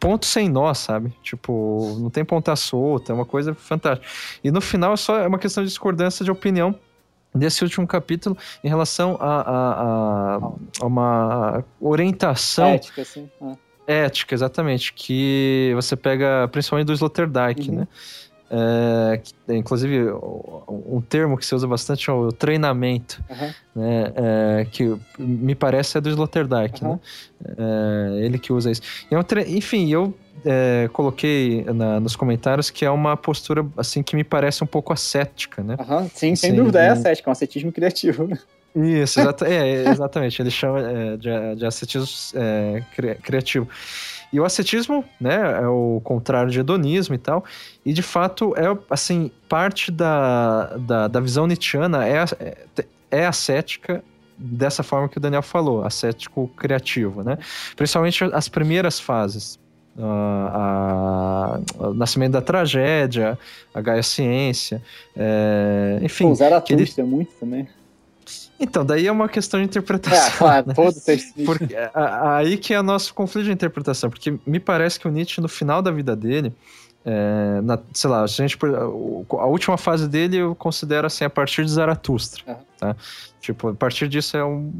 ponto 0.00 0.26
sem 0.26 0.48
nó, 0.48 0.72
sabe? 0.74 1.12
Tipo, 1.22 1.96
não 2.00 2.10
tem 2.10 2.24
ponta 2.24 2.54
solta, 2.56 3.12
é 3.12 3.14
uma 3.14 3.24
coisa 3.24 3.54
fantástica. 3.54 4.08
E 4.42 4.50
no 4.50 4.60
final 4.60 4.92
é 4.94 4.96
só 4.96 5.26
uma 5.26 5.38
questão 5.38 5.62
de 5.62 5.68
discordância 5.68 6.24
de 6.24 6.30
opinião 6.30 6.74
desse 7.36 7.62
último 7.62 7.86
capítulo 7.86 8.36
em 8.62 8.68
relação 8.68 9.16
a, 9.20 9.40
a, 9.40 10.36
a, 10.36 10.40
a 10.80 10.86
uma 10.86 11.64
orientação 11.80 12.68
ética, 12.68 13.04
sim. 13.04 13.30
É. 13.86 14.04
Ética, 14.04 14.34
exatamente, 14.34 14.92
que 14.92 15.72
você 15.76 15.94
pega 15.94 16.48
principalmente 16.50 16.86
do 16.86 16.92
Sloterdijk, 16.92 17.70
uhum. 17.70 17.76
né? 17.76 17.88
É, 18.48 19.20
inclusive, 19.48 20.10
um 20.68 21.00
termo 21.00 21.36
que 21.36 21.44
se 21.44 21.54
usa 21.54 21.66
bastante 21.66 22.08
é 22.08 22.12
o 22.12 22.30
treinamento, 22.30 23.22
uhum. 23.28 23.82
né, 23.82 24.12
é, 24.14 24.66
que 24.70 24.96
me 25.18 25.54
parece 25.54 25.98
é 25.98 26.00
do 26.00 26.08
Sloterdijk, 26.08 26.84
uhum. 26.84 26.92
né? 26.92 27.00
É, 27.58 28.24
ele 28.24 28.38
que 28.38 28.52
usa 28.52 28.70
isso. 28.70 28.82
É 29.10 29.18
um 29.18 29.24
Enfim, 29.48 29.90
eu 29.90 30.14
é, 30.44 30.88
coloquei 30.92 31.64
na, 31.64 31.98
nos 31.98 32.14
comentários 32.14 32.70
que 32.70 32.84
é 32.84 32.90
uma 32.90 33.16
postura 33.16 33.66
assim 33.76 34.02
que 34.02 34.14
me 34.14 34.22
parece 34.22 34.62
um 34.62 34.66
pouco 34.66 34.92
ascética, 34.92 35.62
né? 35.62 35.76
Uhum. 35.78 36.08
Sim, 36.14 36.36
sem 36.36 36.54
dúvida 36.54 36.80
é 36.80 36.88
ascética, 36.90 37.28
é 37.28 37.30
um 37.30 37.32
ascetismo 37.32 37.72
criativo. 37.72 38.28
Isso, 38.76 39.20
exata, 39.20 39.48
é, 39.48 39.88
exatamente. 39.88 40.40
Ele 40.40 40.50
chama 40.50 40.80
é, 40.80 41.16
de, 41.16 41.56
de 41.56 41.66
ascetismo 41.66 42.06
é, 42.34 42.82
criativo. 43.22 43.66
E 44.32 44.40
o 44.40 44.44
ascetismo, 44.44 45.04
né, 45.20 45.60
é 45.62 45.66
o 45.66 46.00
contrário 46.02 46.50
de 46.50 46.60
hedonismo 46.60 47.14
e 47.14 47.18
tal. 47.18 47.44
E 47.84 47.92
de 47.92 48.02
fato 48.02 48.54
é, 48.56 48.76
assim, 48.90 49.30
parte 49.48 49.90
da, 49.90 50.76
da, 50.78 51.08
da 51.08 51.20
visão 51.20 51.46
nietzschiana 51.46 52.06
é, 52.06 52.24
é, 53.10 53.26
ascética 53.26 54.02
dessa 54.36 54.82
forma 54.82 55.08
que 55.08 55.16
o 55.16 55.20
Daniel 55.20 55.42
falou, 55.42 55.84
ascético 55.84 56.48
criativo, 56.48 57.22
né? 57.22 57.38
Principalmente 57.74 58.24
as 58.24 58.48
primeiras 58.48 59.00
fases. 59.00 59.58
Uh, 59.96 60.02
a, 60.02 61.60
o 61.78 61.94
nascimento 61.94 62.32
da 62.32 62.42
tragédia, 62.42 63.38
a 63.72 63.80
Gaia 63.80 64.02
Ciência, 64.02 64.82
é, 65.16 65.98
enfim. 66.02 66.28
Pô, 66.28 66.34
Zaratustra 66.34 67.02
ele... 67.02 67.10
é 67.10 67.16
muito 67.16 67.32
também. 67.40 67.66
Então, 68.58 68.84
daí 68.84 69.06
é 69.06 69.12
uma 69.12 69.28
questão 69.28 69.60
de 69.60 69.66
interpretação. 69.66 70.26
É, 70.26 70.30
claro, 70.30 70.68
né? 70.68 70.74
todo 70.74 71.00
texto. 71.00 71.34
Porque, 71.44 71.76
aí 71.94 72.56
que 72.56 72.72
é 72.72 72.80
o 72.80 72.82
nosso 72.82 73.12
conflito 73.12 73.46
de 73.46 73.52
interpretação, 73.52 74.08
porque 74.08 74.38
me 74.46 74.58
parece 74.58 74.98
que 74.98 75.06
o 75.06 75.10
Nietzsche, 75.10 75.40
no 75.40 75.48
final 75.48 75.82
da 75.82 75.90
vida 75.90 76.16
dele, 76.16 76.52
é, 77.08 77.60
na, 77.62 77.78
sei 77.92 78.10
lá, 78.10 78.24
a, 78.24 78.26
gente, 78.26 78.58
a 78.64 79.46
última 79.46 79.78
fase 79.78 80.08
dele 80.08 80.38
eu 80.38 80.56
considero 80.56 81.06
assim, 81.06 81.24
a 81.24 81.30
partir 81.30 81.64
de 81.64 81.70
Zaratustra. 81.70 82.42
Uhum. 82.48 82.56
Tá? 82.76 82.96
Tipo, 83.40 83.68
a 83.68 83.74
partir 83.74 84.08
disso 84.08 84.36
é 84.36 84.44
um. 84.44 84.72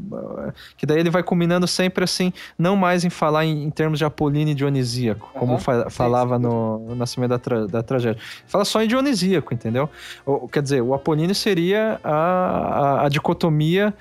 Que 0.75 0.85
daí 0.85 0.99
ele 0.99 1.09
vai 1.09 1.23
combinando 1.23 1.65
sempre 1.65 2.03
assim, 2.03 2.33
não 2.59 2.75
mais 2.75 3.05
em 3.05 3.09
falar 3.09 3.45
em, 3.45 3.63
em 3.63 3.69
termos 3.69 3.97
de 3.97 4.03
apolíneo 4.03 4.51
e 4.51 4.55
dionisíaco, 4.55 5.31
uhum. 5.33 5.39
como 5.39 5.57
fa 5.57 5.89
falava 5.89 6.35
sim, 6.35 6.43
sim. 6.43 6.49
No, 6.49 6.79
no, 6.79 6.95
Nascimento 6.95 7.29
da, 7.29 7.39
tra 7.39 7.65
da 7.65 7.81
Tragédia. 7.81 8.21
Fala 8.45 8.65
só 8.65 8.83
em 8.83 8.89
dionisíaco, 8.89 9.53
entendeu? 9.53 9.89
Ou, 10.25 10.49
quer 10.49 10.61
dizer, 10.61 10.81
o 10.81 10.93
apolíneo 10.93 11.33
seria 11.33 11.97
a, 12.03 12.13
a, 12.13 13.05
a 13.05 13.09
dicotomia 13.09 13.93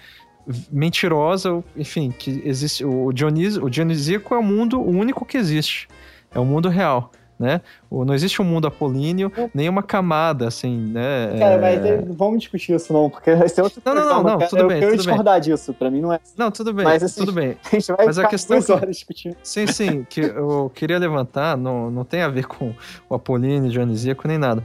mentirosa, 0.71 1.63
enfim, 1.77 2.11
que 2.11 2.43
existe. 2.45 2.85
O, 2.85 3.13
Dionísio, 3.13 3.65
o 3.65 3.71
dionisíaco 3.71 4.35
é 4.35 4.39
o 4.39 4.43
mundo 4.43 4.81
o 4.81 4.91
único 4.91 5.25
que 5.25 5.37
existe. 5.37 5.87
É 6.35 6.41
o 6.41 6.45
mundo 6.45 6.69
real 6.69 7.13
né? 7.39 7.61
Não 7.91 8.15
existe 8.15 8.41
um 8.41 8.45
mundo 8.45 8.67
apolíneo, 8.67 9.31
nem 9.55 9.69
uma 9.69 9.83
camada, 9.83 10.49
assim, 10.49 10.77
né? 10.77 11.37
Cara, 11.39 11.59
mas 11.59 11.85
é... 11.85 12.03
vamos 12.09 12.41
discutir 12.41 12.75
isso 12.75 12.93
não, 12.93 13.11
porque 13.11 13.35
vai 13.35 13.49
ser 13.49 13.63
outro 13.63 13.81
Não, 13.85 13.95
não, 13.95 14.05
não, 14.05 14.23
não, 14.23 14.39
tudo 14.39 14.63
eu 14.63 14.69
bem, 14.69 14.81
tudo 14.81 14.97
discordar 14.97 15.35
bem. 15.41 15.43
disso, 15.43 15.75
pra 15.75 15.91
mim 15.91 16.01
não 16.01 16.13
é... 16.13 16.21
Não, 16.37 16.51
tudo 16.51 16.73
bem, 16.73 16.85
mas, 16.85 17.03
assim, 17.03 17.21
tudo 17.21 17.33
bem. 17.33 17.57
A 17.65 17.69
gente 17.69 17.93
vai 17.93 18.07
mas 18.07 18.19
a 18.19 18.27
questão 18.27 18.57
duas 18.59 18.71
horas 18.71 18.97
discutindo. 18.97 19.37
Sim, 19.43 19.67
sim, 19.67 20.07
que 20.09 20.21
eu 20.21 20.71
queria 20.75 20.99
levantar, 20.99 21.57
não, 21.57 21.91
não 21.91 22.05
tem 22.05 22.23
a 22.23 22.29
ver 22.29 22.47
com 22.47 22.75
o 23.09 23.15
apolíneo, 23.15 23.71
dionisíaco, 23.71 24.27
nem 24.27 24.39
nada. 24.39 24.63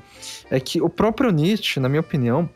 É 0.50 0.60
que 0.60 0.82
o 0.82 0.90
próprio 0.90 1.32
Nietzsche, 1.32 1.80
na 1.80 1.90
minha 1.90 2.02
opinião, 2.02 2.50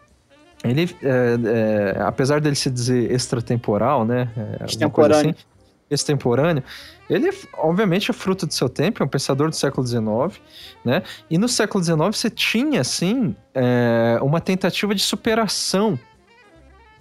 ele, 0.63 0.95
é, 1.03 1.97
é, 1.97 2.01
apesar 2.01 2.41
dele 2.41 2.55
se 2.55 2.69
dizer 2.69 3.11
extratemporal, 3.11 4.05
né? 4.05 4.29
É, 4.59 4.65
Extemporâneo. 4.65 5.31
Assim, 5.31 5.45
extemporâneo, 5.89 6.63
ele, 7.09 7.29
obviamente, 7.53 8.09
é 8.09 8.13
fruto 8.13 8.45
do 8.45 8.53
seu 8.53 8.67
tempo, 8.67 9.01
é 9.01 9.05
um 9.05 9.09
pensador 9.09 9.49
do 9.49 9.55
século 9.55 9.85
XIX, 9.85 10.41
né? 10.83 11.03
E 11.29 11.37
no 11.37 11.47
século 11.47 11.83
XIX 11.83 11.97
você 12.11 12.29
tinha, 12.29 12.81
assim, 12.81 13.35
é, 13.53 14.17
uma 14.21 14.41
tentativa 14.41 14.95
de 14.95 15.01
superação 15.01 15.99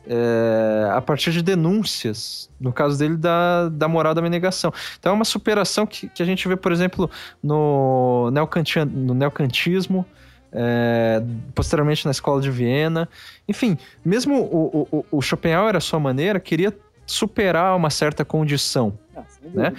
é, 0.06 0.90
a 0.92 1.00
partir 1.00 1.32
de 1.32 1.42
denúncias, 1.42 2.50
no 2.60 2.72
caso 2.72 2.98
dele, 2.98 3.16
da, 3.16 3.68
da 3.68 3.88
moral 3.88 4.14
da 4.14 4.20
abnegação. 4.20 4.72
Então 4.98 5.12
é 5.12 5.14
uma 5.14 5.24
superação 5.24 5.86
que, 5.86 6.08
que 6.08 6.22
a 6.22 6.26
gente 6.26 6.46
vê, 6.46 6.56
por 6.56 6.72
exemplo, 6.72 7.10
no, 7.42 8.30
neocantian, 8.30 8.84
no 8.84 9.14
neocantismo, 9.14 10.04
é, 10.52 11.22
posteriormente 11.54 12.04
na 12.04 12.10
escola 12.10 12.40
de 12.40 12.50
Viena. 12.50 13.08
Enfim, 13.48 13.78
mesmo 14.04 14.36
o, 14.36 14.88
o, 14.90 15.04
o 15.10 15.22
Schopenhauer, 15.22 15.74
à 15.74 15.80
sua 15.80 15.98
maneira, 15.98 16.38
queria 16.38 16.72
superar 17.06 17.76
uma 17.76 17.90
certa 17.90 18.24
condição. 18.24 18.98
Ah, 19.16 19.24
né? 19.42 19.72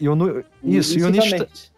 E 0.00 0.08
o, 0.08 0.44
isso, 0.62 0.98
e 0.98 1.02
o 1.02 1.10
Nietzsche. 1.10 1.70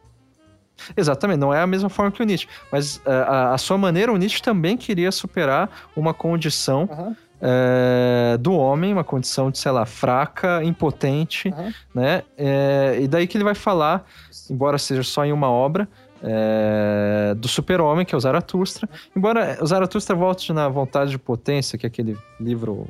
Exatamente, 0.97 1.39
não 1.39 1.53
é 1.53 1.61
a 1.61 1.67
mesma 1.67 1.89
forma 1.89 2.11
que 2.11 2.23
o 2.23 2.27
Nietzsche. 2.27 2.49
Mas 2.71 3.01
a, 3.05 3.11
eh, 3.11 3.25
a, 3.27 3.55
a 3.55 3.59
sua 3.59 3.77
maneira, 3.77 4.13
o 4.13 4.17
Nietzsche 4.17 4.43
também 4.43 4.77
queria 4.77 5.13
superar 5.13 5.71
uma 5.95 6.15
condição 6.15 6.89
uhum. 6.91 7.17
é, 7.41 8.39
do 8.39 8.53
homem, 8.55 8.93
uma 8.93 9.05
condição 9.05 9.51
de, 9.51 9.59
sei 9.59 9.71
lá, 9.73 9.85
fraca, 9.85 10.63
impotente, 10.65 11.49
uhum. 11.49 11.73
né? 11.95 12.23
É, 12.37 12.99
e 13.01 13.09
daí 13.09 13.27
que 13.27 13.37
ele 13.37 13.45
vai 13.45 13.55
falar, 13.55 14.07
embora 14.49 14.79
seja 14.79 15.03
só 15.03 15.25
em 15.25 15.33
uma 15.33 15.51
obra, 15.51 15.89
é, 16.23 17.35
do 17.37 17.49
super-homem, 17.49 18.05
que 18.05 18.15
é 18.15 18.19
o 18.19 18.21
Zaratustra. 18.21 18.89
Embora 19.17 19.59
o 19.61 19.67
Zaratustra 19.67 20.15
volte 20.15 20.53
na 20.53 20.69
Vontade 20.69 21.11
de 21.11 21.19
Potência, 21.19 21.79
que 21.79 21.87
é 21.87 21.89
aquele 21.89 22.17
livro 22.39 22.87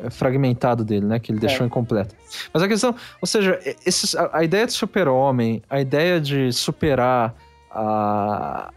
é, 0.00 0.10
fragmentado 0.10 0.84
dele, 0.84 1.06
né? 1.06 1.18
Que 1.18 1.32
ele 1.32 1.38
deixou 1.38 1.64
é. 1.64 1.66
incompleto. 1.66 2.14
Mas 2.52 2.62
a 2.62 2.68
questão, 2.68 2.94
ou 3.20 3.26
seja, 3.26 3.58
esses, 3.84 4.14
a, 4.14 4.30
a 4.32 4.44
ideia 4.44 4.66
de 4.66 4.72
super-homem, 4.72 5.62
a 5.70 5.80
ideia 5.80 6.20
de 6.20 6.52
superar 6.52 7.34
a, 7.70 8.70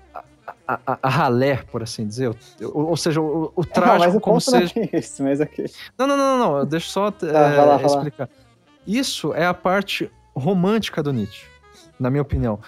a, 0.68 0.80
a, 0.86 1.00
a, 1.02 1.10
ralé, 1.10 1.64
por 1.72 1.82
assim 1.82 2.06
dizer. 2.06 2.36
Ou, 2.62 2.90
ou 2.90 2.98
seja, 2.98 3.20
o, 3.20 3.52
o 3.56 3.66
trágico 3.66 4.06
não, 4.06 4.14
mas 4.14 4.24
como 4.24 4.42
seja. 4.42 4.74
Não, 4.76 4.84
é 4.84 5.00
isso, 5.00 5.24
mas 5.24 5.40
okay. 5.40 5.66
não, 5.98 6.06
não, 6.06 6.18
não, 6.18 6.38
não, 6.38 6.66
deixa 6.66 6.88
eu 6.88 6.92
só 6.92 7.08
é, 7.26 7.32
lá, 7.32 7.82
explicar. 7.82 8.30
Isso 8.86 9.34
é 9.34 9.46
a 9.46 9.54
parte 9.54 10.10
romântica 10.36 11.02
do 11.04 11.12
Nietzsche, 11.12 11.46
na 12.00 12.10
minha 12.10 12.22
opinião. 12.22 12.60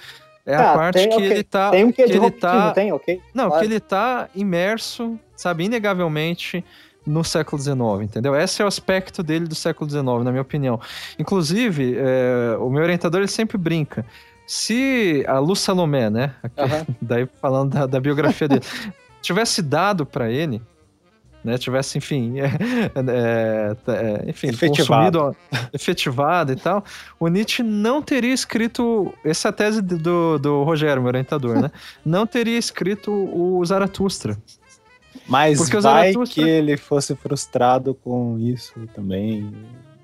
É 0.46 0.56
a 0.56 0.72
ah, 0.72 0.76
parte 0.76 0.96
tem, 0.96 1.10
que 1.10 1.16
okay. 1.16 1.32
ele 1.32 1.44
tá. 1.44 1.72
Tem 1.72 1.86
um 1.86 1.92
que, 1.92 2.04
que 2.04 2.12
ele 2.12 2.32
tá. 2.32 2.72
Tem, 2.72 2.92
ok? 2.92 3.22
Não, 3.34 3.48
claro. 3.48 3.60
que 3.60 3.72
ele 3.72 3.80
tá 3.80 4.30
imerso, 4.36 5.20
sabe, 5.36 5.66
inegavelmente 5.66 6.64
no 7.06 7.24
século 7.24 7.62
XIX, 7.62 7.78
entendeu? 8.04 8.36
Esse 8.36 8.62
é 8.62 8.66
o 8.66 8.68
aspecto 8.68 9.24
dele 9.24 9.48
do 9.48 9.56
século 9.56 9.90
XIX, 9.90 10.06
na 10.24 10.32
minha 10.32 10.42
opinião. 10.42 10.80
Inclusive, 11.18 11.96
é, 11.98 12.58
o 12.60 12.70
meu 12.70 12.84
orientador 12.84 13.22
ele 13.22 13.28
sempre 13.28 13.58
brinca. 13.58 14.06
se 14.46 15.24
a 15.28 15.40
Lu 15.40 15.56
Salomé, 15.56 16.10
né? 16.10 16.36
Daí 17.02 17.28
falando 17.42 17.74
da, 17.74 17.86
da 17.86 18.00
biografia 18.00 18.48
dele, 18.48 18.62
tivesse 19.22 19.62
dado 19.62 20.06
para 20.06 20.30
ele, 20.30 20.62
né, 21.44 21.58
tivesse, 21.58 21.98
enfim, 21.98 22.40
é, 22.40 22.46
é, 22.46 23.76
é, 23.88 24.30
enfim, 24.30 24.48
efetivado. 24.48 25.20
consumido, 25.20 25.38
efetivado 25.74 26.52
e 26.52 26.56
tal, 26.56 26.84
o 27.20 27.28
Nietzsche 27.28 27.64
não 27.64 28.02
teria 28.02 28.34
escrito, 28.34 29.14
essa 29.24 29.48
é 29.48 29.50
a 29.50 29.54
tese 29.54 29.82
do, 29.82 30.38
do 30.38 30.64
Rogério, 30.64 31.02
meu 31.02 31.10
orientador, 31.10 31.62
né? 31.62 31.72
Não 32.06 32.26
teria 32.26 32.58
escrito 32.58 33.12
o 33.12 33.64
Zaratustra. 33.66 34.38
Mas 35.28 35.58
Porque 35.58 35.74
vai 35.74 36.12
Zaratustra... 36.12 36.44
que 36.44 36.50
ele 36.50 36.78
fosse 36.78 37.16
frustrado 37.16 37.94
com 37.94 38.38
isso 38.40 38.74
também. 38.94 39.54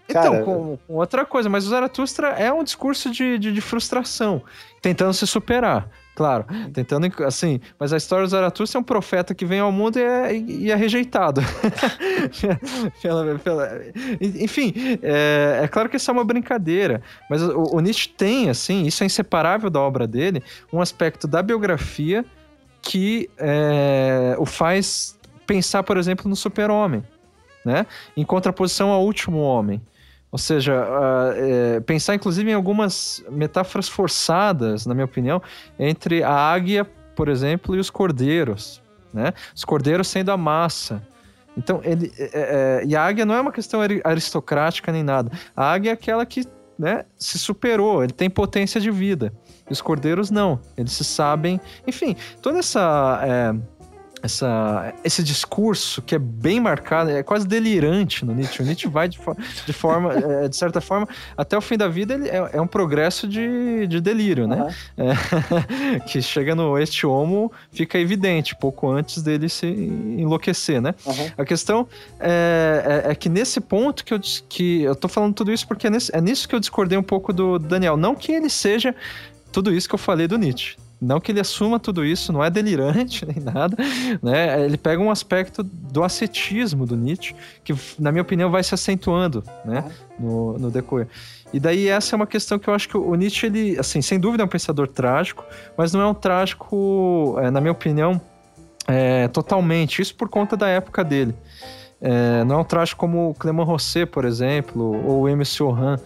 Então, 0.09 0.31
Cara... 0.31 0.43
Com, 0.43 0.77
com, 0.87 0.93
outra 0.95 1.25
coisa, 1.25 1.49
mas 1.49 1.65
o 1.65 1.69
Zaratustra 1.69 2.29
é 2.29 2.51
um 2.51 2.63
discurso 2.63 3.11
de, 3.11 3.37
de, 3.37 3.51
de 3.51 3.61
frustração, 3.61 4.41
tentando 4.81 5.13
se 5.13 5.27
superar. 5.27 5.89
Claro, 6.17 6.47
tentando, 6.73 7.07
assim, 7.27 7.61
mas 7.79 7.93
a 7.93 7.97
história 7.97 8.25
do 8.25 8.29
Zaratustra 8.31 8.79
é 8.79 8.81
um 8.81 8.83
profeta 8.83 9.35
que 9.35 9.45
vem 9.45 9.59
ao 9.59 9.71
mundo 9.71 9.99
e 9.99 10.01
é, 10.01 10.35
e 10.35 10.71
é 10.71 10.75
rejeitado. 10.75 11.41
pela, 12.99 13.37
pela, 13.37 13.81
enfim, 14.19 14.73
é, 15.03 15.59
é, 15.61 15.67
claro 15.67 15.87
que 15.87 15.95
isso 15.95 16.09
é 16.09 16.13
uma 16.15 16.23
brincadeira, 16.23 17.03
mas 17.29 17.43
o, 17.43 17.75
o, 17.75 17.79
Nietzsche 17.79 18.09
tem, 18.09 18.49
assim, 18.49 18.87
isso 18.87 19.03
é 19.03 19.05
inseparável 19.05 19.69
da 19.69 19.79
obra 19.79 20.07
dele, 20.07 20.41
um 20.73 20.81
aspecto 20.81 21.27
da 21.27 21.43
biografia 21.43 22.25
que 22.81 23.29
é, 23.37 24.35
o 24.39 24.45
faz 24.47 25.15
pensar, 25.45 25.83
por 25.83 25.97
exemplo, 25.97 26.27
no 26.27 26.35
super-homem, 26.35 27.03
né? 27.63 27.85
Em 28.15 28.25
contraposição 28.25 28.89
ao 28.89 29.05
último 29.05 29.37
homem. 29.37 29.79
Ou 30.31 30.37
seja, 30.37 30.73
uh, 30.75 31.33
é, 31.35 31.79
pensar 31.79 32.15
inclusive 32.15 32.49
em 32.51 32.53
algumas 32.53 33.23
metáforas 33.29 33.87
forçadas, 33.87 34.85
na 34.85 34.93
minha 34.93 35.05
opinião, 35.05 35.41
entre 35.79 36.21
a 36.21 36.33
águia, 36.33 36.85
por 37.15 37.29
exemplo, 37.29 37.75
e 37.75 37.79
os 37.79 37.89
cordeiros. 37.89 38.81
Né? 39.13 39.33
Os 39.55 39.63
cordeiros 39.63 40.07
sendo 40.07 40.31
a 40.31 40.37
massa. 40.37 41.01
Então, 41.57 41.81
ele, 41.83 42.11
é, 42.19 42.29
é, 42.33 42.85
e 42.85 42.95
a 42.95 43.03
águia 43.03 43.25
não 43.25 43.33
é 43.33 43.41
uma 43.41 43.51
questão 43.51 43.79
aristocrática 44.03 44.91
nem 44.91 45.01
nada. 45.01 45.31
A 45.55 45.71
águia 45.71 45.89
é 45.89 45.93
aquela 45.93 46.25
que 46.25 46.45
né, 46.77 47.05
se 47.17 47.39
superou, 47.39 48.03
ele 48.03 48.13
tem 48.13 48.29
potência 48.29 48.79
de 48.79 48.91
vida. 48.91 49.33
E 49.67 49.73
os 49.73 49.81
cordeiros 49.81 50.29
não, 50.29 50.59
eles 50.77 50.91
se 50.91 51.03
sabem. 51.03 51.59
Enfim, 51.87 52.15
toda 52.41 52.59
essa. 52.59 53.55
Essa, 54.21 54.93
esse 55.03 55.21
discurso 55.21 56.01
que 56.01 56.15
é 56.15 56.19
bem 56.19 56.59
marcado, 56.59 57.11
é 57.11 57.21
quase 57.21 57.47
delirante 57.47 58.25
no 58.25 58.33
Nietzsche. 58.33 58.61
O 58.61 58.65
Nietzsche 58.65 58.87
vai 58.87 59.07
de, 59.07 59.19
de 59.65 59.73
forma, 59.73 60.13
é, 60.17 60.47
de 60.47 60.55
certa 60.55 60.81
forma, 60.81 61.07
até 61.35 61.57
o 61.57 61.61
fim 61.61 61.77
da 61.77 61.87
vida 61.87 62.15
ele 62.15 62.27
é, 62.27 62.49
é 62.53 62.61
um 62.61 62.67
progresso 62.67 63.27
de, 63.27 63.85
de 63.87 64.01
delírio, 64.01 64.47
né? 64.47 64.73
Uhum. 64.97 65.05
É, 65.05 65.99
que 66.07 66.21
chega 66.21 66.55
no 66.55 66.77
este 66.77 67.05
homo, 67.05 67.51
fica 67.71 67.99
evidente, 67.99 68.55
pouco 68.55 68.89
antes 68.89 69.21
dele 69.21 69.49
se 69.49 69.67
enlouquecer, 69.67 70.81
né? 70.81 70.95
Uhum. 71.05 71.31
A 71.37 71.45
questão 71.45 71.87
é, 72.19 73.03
é, 73.05 73.11
é, 73.11 73.15
que 73.15 73.29
nesse 73.29 73.61
ponto 73.61 74.03
que 74.03 74.13
eu, 74.13 74.19
que 74.49 74.81
eu 74.81 74.95
tô 74.95 75.07
falando 75.07 75.33
tudo 75.33 75.51
isso 75.51 75.67
porque 75.67 75.87
é, 75.87 75.91
é 76.13 76.21
nisso 76.21 76.47
que 76.47 76.55
eu 76.55 76.59
discordei 76.59 76.97
um 76.97 77.03
pouco 77.03 77.31
do 77.31 77.59
Daniel. 77.59 77.95
Não 77.95 78.15
que 78.15 78.31
ele 78.31 78.49
seja 78.49 78.95
tudo 79.51 79.73
isso 79.73 79.87
que 79.87 79.95
eu 79.95 79.99
falei 79.99 80.27
do 80.27 80.37
Nietzsche. 80.37 80.75
Não 80.99 81.19
que 81.19 81.31
ele 81.31 81.39
assuma 81.39 81.79
tudo 81.79 82.03
isso, 82.03 82.33
não 82.33 82.43
é 82.43 82.49
delirante 82.49 83.23
nem 83.27 83.39
nada, 83.39 83.77
né? 84.21 84.65
Ele 84.65 84.77
pega 84.77 85.01
um 85.01 85.11
aspecto 85.11 85.61
do 85.61 86.03
ascetismo 86.03 86.85
do 86.85 86.95
Nietzsche, 86.95 87.35
que, 87.63 87.73
na 87.99 88.11
minha 88.11 88.23
opinião, 88.23 88.49
vai 88.49 88.63
se 88.63 88.73
acentuando, 88.73 89.43
né? 89.63 89.83
No, 90.19 90.57
no 90.57 90.71
decorrer. 90.71 91.07
E 91.53 91.59
daí 91.59 91.87
essa 91.87 92.15
é 92.15 92.17
uma 92.17 92.27
questão 92.27 92.57
que 92.59 92.67
eu 92.67 92.73
acho 92.73 92.89
que 92.89 92.97
o 92.97 93.15
Nietzsche, 93.15 93.45
ele, 93.45 93.79
assim, 93.79 94.01
sem 94.01 94.19
dúvida 94.19 94.43
é 94.43 94.45
um 94.45 94.49
pensador 94.49 94.87
trágico, 94.87 95.45
mas 95.77 95.93
não 95.93 96.01
é 96.01 96.07
um 96.07 96.13
trágico, 96.13 97.37
é, 97.39 97.49
na 97.49 97.61
minha 97.61 97.71
opinião, 97.71 98.19
é, 98.87 99.27
totalmente. 99.27 100.01
Isso 100.01 100.15
por 100.15 100.29
conta 100.29 100.57
da 100.57 100.67
época 100.67 101.03
dele. 101.03 101.35
É, 101.99 102.43
não 102.43 102.55
é 102.55 102.57
um 102.59 102.63
trágico 102.63 102.99
como 102.99 103.29
o 103.29 103.33
Clément 103.33 103.63
Rosset, 103.63 104.05
por 104.05 104.25
exemplo, 104.25 105.03
ou 105.05 105.21
o 105.21 105.29
M. 105.29 105.43
Orhan, 105.61 105.97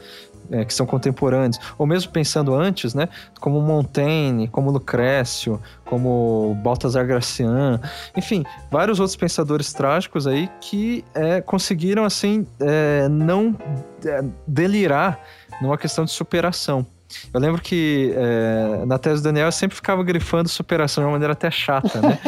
é, 0.49 0.65
que 0.65 0.73
são 0.73 0.85
contemporâneos, 0.85 1.59
ou 1.77 1.85
mesmo 1.85 2.11
pensando 2.11 2.53
antes, 2.53 2.93
né, 2.93 3.07
como 3.39 3.61
Montaigne, 3.61 4.47
como 4.47 4.71
Lucrécio, 4.71 5.61
como 5.85 6.57
Baltasar 6.63 7.05
Gracian, 7.05 7.79
enfim, 8.15 8.43
vários 8.69 8.99
outros 8.99 9.15
pensadores 9.15 9.73
trágicos 9.73 10.25
aí 10.27 10.49
que 10.59 11.03
é, 11.13 11.41
conseguiram, 11.41 12.05
assim, 12.05 12.47
é, 12.59 13.07
não 13.09 13.55
é, 14.05 14.23
delirar 14.47 15.19
numa 15.61 15.77
questão 15.77 16.05
de 16.05 16.11
superação. 16.11 16.85
Eu 17.33 17.39
lembro 17.39 17.61
que 17.61 18.13
é, 18.15 18.85
na 18.85 18.97
tese 18.97 19.21
do 19.21 19.25
Daniel 19.25 19.47
eu 19.47 19.51
sempre 19.51 19.75
ficava 19.75 20.03
grifando 20.03 20.49
superação 20.49 21.03
de 21.03 21.05
uma 21.05 21.13
maneira 21.13 21.33
até 21.33 21.49
chata, 21.49 22.01
né? 22.01 22.19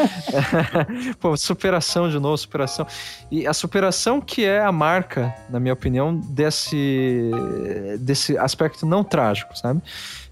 Pô, 1.19 1.35
superação 1.37 2.09
de 2.09 2.19
novo, 2.19 2.37
superação. 2.37 2.85
E 3.31 3.45
a 3.47 3.53
superação 3.53 4.21
que 4.21 4.45
é 4.45 4.61
a 4.61 4.71
marca, 4.71 5.33
na 5.49 5.59
minha 5.59 5.73
opinião, 5.73 6.15
desse, 6.15 7.31
desse 7.99 8.37
aspecto 8.37 8.85
não 8.85 9.03
trágico, 9.03 9.57
sabe? 9.57 9.81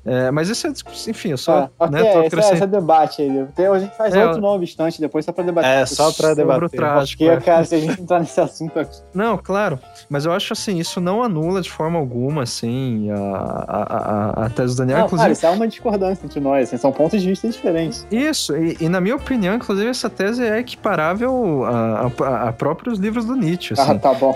É, 0.03 0.31
mas 0.31 0.49
isso 0.49 0.67
é, 0.67 0.71
enfim, 1.07 1.29
eu 1.29 1.37
só. 1.37 1.69
Ah, 1.79 1.85
okay, 1.85 1.91
né, 1.91 2.25
esse, 2.25 2.35
é, 2.35 2.53
esse 2.53 2.63
é 2.63 2.67
debate 2.67 3.21
aí. 3.21 3.29
Então, 3.29 3.73
a 3.73 3.79
gente 3.79 3.95
faz 3.95 4.13
é, 4.15 4.25
outro 4.25 4.41
novo 4.41 4.63
instante 4.63 4.99
depois 4.99 5.23
só 5.25 5.31
pra 5.31 5.43
debater. 5.43 5.69
É, 5.69 5.85
só 5.85 6.11
pra 6.11 6.33
debater. 6.33 6.63
O 6.63 6.69
trágico, 6.69 7.23
Porque, 7.23 7.31
é. 7.31 7.39
cara, 7.39 7.63
se 7.63 7.75
a 7.75 7.79
gente 7.79 8.01
entrar 8.01 8.19
nesse 8.19 8.39
assunto 8.39 8.79
aqui. 8.79 8.97
Não, 9.13 9.37
claro. 9.37 9.79
Mas 10.09 10.25
eu 10.25 10.31
acho 10.31 10.53
assim, 10.53 10.77
isso 10.79 10.99
não 10.99 11.21
anula 11.21 11.61
de 11.61 11.69
forma 11.69 11.99
alguma, 11.99 12.43
assim, 12.43 13.09
a, 13.11 13.17
a, 13.17 14.43
a, 14.43 14.45
a 14.45 14.49
tese 14.49 14.75
do 14.75 14.79
Daniel. 14.79 14.99
Não, 14.99 15.05
inclusive... 15.05 15.23
Cara, 15.23 15.33
isso 15.33 15.45
é 15.45 15.49
uma 15.49 15.67
discordância 15.67 16.25
entre 16.25 16.39
nós, 16.39 16.67
assim, 16.67 16.77
são 16.77 16.91
pontos 16.91 17.21
de 17.21 17.27
vista 17.27 17.47
diferentes. 17.47 18.05
Isso, 18.11 18.55
e, 18.57 18.77
e, 18.81 18.89
na 18.89 18.99
minha 18.99 19.15
opinião, 19.15 19.55
inclusive, 19.55 19.87
essa 19.89 20.09
tese 20.09 20.43
é 20.43 20.57
equiparável 20.59 21.63
a, 21.65 22.11
a, 22.23 22.49
a 22.49 22.53
próprios 22.53 22.97
livros 22.97 23.25
do 23.25 23.35
Nietzsche. 23.35 23.73
Assim. 23.73 23.91
Ah, 23.91 23.99
tá 23.99 24.13
bom. 24.13 24.33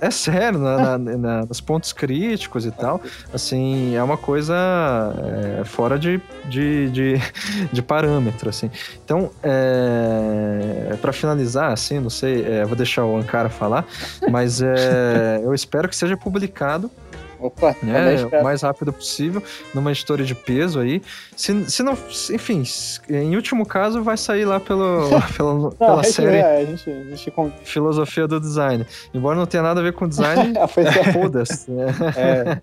É 0.00 0.10
sério, 0.10 0.58
na, 0.58 0.98
na, 0.98 1.16
na, 1.16 1.46
nos 1.46 1.60
pontos 1.60 1.92
críticos 1.92 2.66
e 2.66 2.70
tal. 2.70 3.00
Assim, 3.32 3.94
é 3.94 4.02
uma 4.02 4.16
coisa. 4.16 4.54
É, 5.60 5.64
fora 5.64 5.98
de, 5.98 6.20
de, 6.44 6.90
de, 6.90 7.14
de 7.72 7.82
parâmetro, 7.82 8.48
assim. 8.48 8.70
Então, 9.04 9.30
é, 9.42 10.96
para 11.00 11.12
finalizar, 11.12 11.72
assim, 11.72 11.98
não 12.00 12.10
sei, 12.10 12.44
é, 12.44 12.64
vou 12.64 12.76
deixar 12.76 13.04
o 13.04 13.16
Ankara 13.16 13.48
falar, 13.48 13.86
mas 14.30 14.60
é, 14.62 15.40
eu 15.42 15.54
espero 15.54 15.88
que 15.88 15.96
seja 15.96 16.16
publicado 16.16 16.90
Opa, 17.38 17.76
né, 17.82 18.24
o 18.40 18.42
mais 18.42 18.62
rápido 18.62 18.92
possível, 18.92 19.42
numa 19.74 19.90
editora 19.90 20.24
de 20.24 20.34
peso 20.34 20.80
aí. 20.80 21.02
Se, 21.36 21.70
se 21.70 21.82
não, 21.82 21.92
enfim, 22.32 22.62
em 23.08 23.36
último 23.36 23.66
caso, 23.66 24.02
vai 24.02 24.16
sair 24.16 24.44
lá 24.44 24.58
pelo, 24.58 25.08
pelo, 25.36 25.58
não, 25.58 25.70
pela 25.70 26.02
série 26.02 26.38
é, 26.38 26.62
a 26.62 26.64
gente, 26.64 26.90
a 26.90 27.14
gente... 27.14 27.32
Filosofia 27.62 28.26
do 28.26 28.40
Design. 28.40 28.86
Embora 29.12 29.36
não 29.36 29.46
tenha 29.46 29.62
nada 29.62 29.80
a 29.80 29.82
ver 29.82 29.92
com 29.92 30.08
design, 30.08 30.54
foda-se. 31.12 31.70
Né? 31.70 31.86
É. 32.16 32.60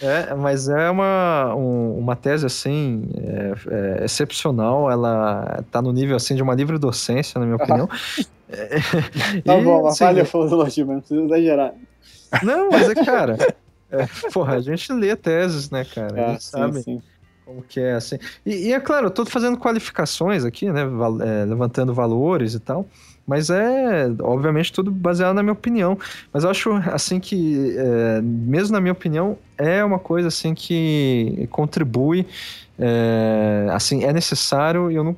É, 0.00 0.34
mas 0.34 0.68
é 0.68 0.90
uma, 0.90 1.54
um, 1.54 1.98
uma 1.98 2.14
tese, 2.14 2.44
assim, 2.44 3.08
é, 3.16 4.00
é, 4.00 4.04
excepcional. 4.04 4.90
Ela 4.90 5.64
tá 5.70 5.80
no 5.80 5.92
nível, 5.92 6.16
assim, 6.16 6.34
de 6.34 6.42
uma 6.42 6.54
livre 6.54 6.78
docência, 6.78 7.38
na 7.38 7.46
minha 7.46 7.56
opinião. 7.62 7.88
é, 8.48 8.78
tá 9.40 9.56
bom, 9.60 9.82
mas 9.82 9.98
falha 9.98 10.24
filosofia, 10.24 10.84
mas 10.84 10.94
não 10.94 11.00
precisa 11.00 11.24
exagerar. 11.24 11.74
Não, 12.42 12.70
mas 12.70 12.90
é, 12.90 12.94
cara... 12.94 13.36
É, 13.88 14.04
porra, 14.32 14.56
a 14.56 14.60
gente 14.60 14.92
lê 14.92 15.14
teses, 15.14 15.70
né, 15.70 15.84
cara? 15.84 16.26
a 16.26 16.32
gente 16.32 16.42
sim, 16.42 16.50
sabe 16.50 16.82
sim. 16.82 17.02
como 17.44 17.62
que 17.62 17.78
é, 17.78 17.92
assim. 17.92 18.18
E, 18.44 18.68
e, 18.68 18.72
é 18.72 18.80
claro, 18.80 19.06
eu 19.06 19.10
tô 19.10 19.24
fazendo 19.24 19.56
qualificações 19.56 20.44
aqui, 20.44 20.70
né, 20.70 20.82
é, 20.82 21.44
levantando 21.44 21.94
valores 21.94 22.54
e 22.54 22.58
tal. 22.58 22.84
Mas 23.26 23.50
é, 23.50 24.08
obviamente, 24.20 24.72
tudo 24.72 24.90
baseado 24.90 25.34
na 25.34 25.42
minha 25.42 25.52
opinião. 25.52 25.98
Mas 26.32 26.44
eu 26.44 26.50
acho, 26.50 26.72
assim, 26.92 27.18
que, 27.18 27.74
é, 27.76 28.20
mesmo 28.22 28.72
na 28.72 28.80
minha 28.80 28.92
opinião, 28.92 29.36
é 29.58 29.82
uma 29.82 29.98
coisa, 29.98 30.28
assim, 30.28 30.54
que 30.54 31.48
contribui, 31.50 32.26
é, 32.78 33.66
assim, 33.72 34.04
é 34.04 34.12
necessário 34.12 34.90
e 34.90 34.94
eu 34.94 35.02
não... 35.02 35.16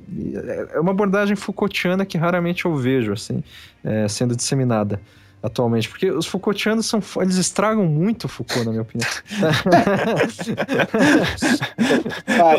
É 0.72 0.80
uma 0.80 0.92
abordagem 0.92 1.36
Foucaultiana 1.36 2.06
que 2.06 2.16
raramente 2.16 2.64
eu 2.64 2.74
vejo, 2.74 3.12
assim, 3.12 3.42
é, 3.84 4.08
sendo 4.08 4.34
disseminada 4.34 5.00
atualmente, 5.42 5.88
porque 5.88 6.10
os 6.10 6.26
Foucaultianos 6.26 6.86
são, 6.86 7.00
eles 7.20 7.36
estragam 7.36 7.84
muito 7.84 8.24
o 8.24 8.28
Foucault, 8.28 8.64
na 8.64 8.70
minha 8.70 8.82
opinião. 8.82 9.08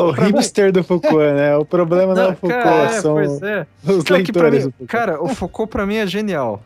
o 0.00 0.10
hipster 0.12 0.72
do 0.72 0.82
Foucault, 0.82 1.32
né? 1.34 1.56
O 1.56 1.64
problema 1.64 2.14
não, 2.14 2.22
não 2.22 2.30
é 2.30 2.32
o 2.32 2.36
Foucault, 2.36 2.62
cara, 2.62 2.84
é, 2.84 3.00
são 3.00 3.20
é. 3.20 3.24
os 3.24 3.40
não, 3.40 4.16
leitores 4.16 4.66
mim, 4.66 4.72
Cara, 4.86 5.22
o 5.22 5.28
Foucault 5.28 5.70
pra 5.70 5.84
mim 5.86 5.96
é 5.96 6.06
genial, 6.06 6.62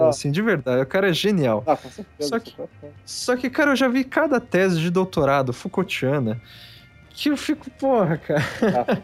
ah. 0.00 0.08
assim, 0.08 0.30
de 0.30 0.42
verdade, 0.42 0.82
o 0.82 0.86
cara 0.86 1.10
é 1.10 1.12
genial. 1.12 1.62
Ah. 1.66 1.78
Só 2.18 2.38
que, 2.38 2.54
só 3.04 3.36
que, 3.36 3.48
cara, 3.50 3.72
eu 3.72 3.76
já 3.76 3.88
vi 3.88 4.04
cada 4.04 4.40
tese 4.40 4.80
de 4.80 4.90
doutorado 4.90 5.52
Foucaultiana 5.52 6.40
que 7.14 7.28
eu 7.28 7.36
fico, 7.36 7.70
porra, 7.70 8.16
cara. 8.16 8.42
Ah. 8.62 8.98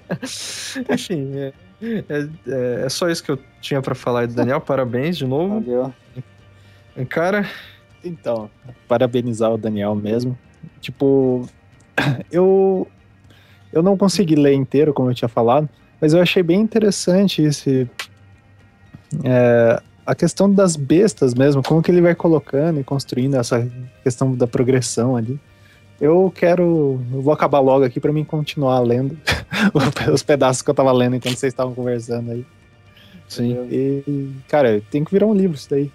Enfim, 0.93 1.31
é, 1.37 1.53
é, 1.81 2.85
é, 2.85 2.89
só 2.89 3.09
isso 3.09 3.23
que 3.23 3.31
eu 3.31 3.39
tinha 3.61 3.81
para 3.81 3.95
falar 3.95 4.21
aí 4.21 4.27
do 4.27 4.35
Daniel. 4.35 4.61
Parabéns 4.61 5.17
de 5.17 5.27
novo. 5.27 5.61
Valeu. 5.61 5.95
Cara. 7.07 7.49
Então, 8.05 8.51
parabenizar 8.87 9.53
o 9.53 9.59
Daniel 9.59 9.95
mesmo. 9.95 10.39
Tipo, 10.81 11.49
eu. 12.31 12.87
Eu 13.71 13.83
não 13.83 13.99
consegui 13.99 14.35
ler 14.35 14.55
inteiro, 14.55 14.95
como 14.95 15.11
eu 15.11 15.15
tinha 15.15 15.29
falado, 15.29 15.69
mas 16.01 16.15
eu 16.15 16.23
achei 16.23 16.43
bem 16.43 16.61
interessante 16.61 17.43
esse. 17.43 17.89
É, 19.23 19.83
a 20.07 20.15
questão 20.15 20.51
das 20.51 20.75
bestas 20.75 21.35
mesmo, 21.35 21.63
como 21.63 21.83
que 21.83 21.91
ele 21.91 22.01
vai 22.01 22.15
colocando 22.15 22.81
e 22.81 22.85
construindo 22.85 23.35
essa 23.35 23.71
questão 24.03 24.35
da 24.35 24.47
progressão 24.47 25.17
ali. 25.17 25.39
Eu 26.01 26.33
quero. 26.35 26.99
Eu 27.13 27.21
vou 27.21 27.33
acabar 27.33 27.59
logo 27.59 27.85
aqui 27.85 28.01
para 28.01 28.13
mim 28.13 28.25
continuar 28.25 28.81
lendo 28.81 29.19
os 30.13 30.23
pedaços 30.23 30.63
que 30.63 30.71
eu 30.71 30.75
tava 30.75 30.93
lendo 30.93 31.17
enquanto 31.17 31.37
vocês 31.37 31.53
estavam 31.53 31.75
conversando 31.75 32.31
aí. 32.31 32.47
Sim. 33.29 33.69
E, 33.71 34.31
cara, 34.49 34.81
tem 34.91 35.05
que 35.05 35.11
virar 35.11 35.27
um 35.27 35.35
livro 35.35 35.57
isso 35.57 35.69
daí. 35.69 35.93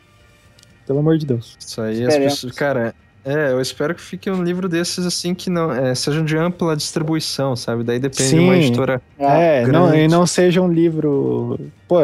Pelo 0.86 1.00
amor 1.00 1.18
de 1.18 1.26
Deus. 1.26 1.58
Isso 1.60 1.82
aí, 1.82 2.06
as 2.06 2.18
pessoas, 2.18 2.54
cara, 2.54 2.94
é, 3.26 3.52
eu 3.52 3.62
espero 3.62 3.96
que 3.96 4.02
fique 4.02 4.30
um 4.30 4.44
livro 4.44 4.68
desses 4.68 5.06
assim 5.06 5.34
que 5.34 5.50
não 5.50 5.72
é, 5.72 5.96
sejam 5.96 6.26
de 6.26 6.36
ampla 6.38 6.76
distribuição, 6.76 7.56
sabe? 7.56 7.84
Daí 7.84 8.00
depende 8.00 8.30
Sim, 8.30 8.38
de 8.38 8.44
uma 8.44 8.58
editora. 8.58 9.02
É, 9.18 9.66
não, 9.66 9.96
e 9.96 10.08
não 10.08 10.28
seja 10.28 10.62
um 10.62 10.72
livro. 10.72 11.58
Pô, 11.88 12.00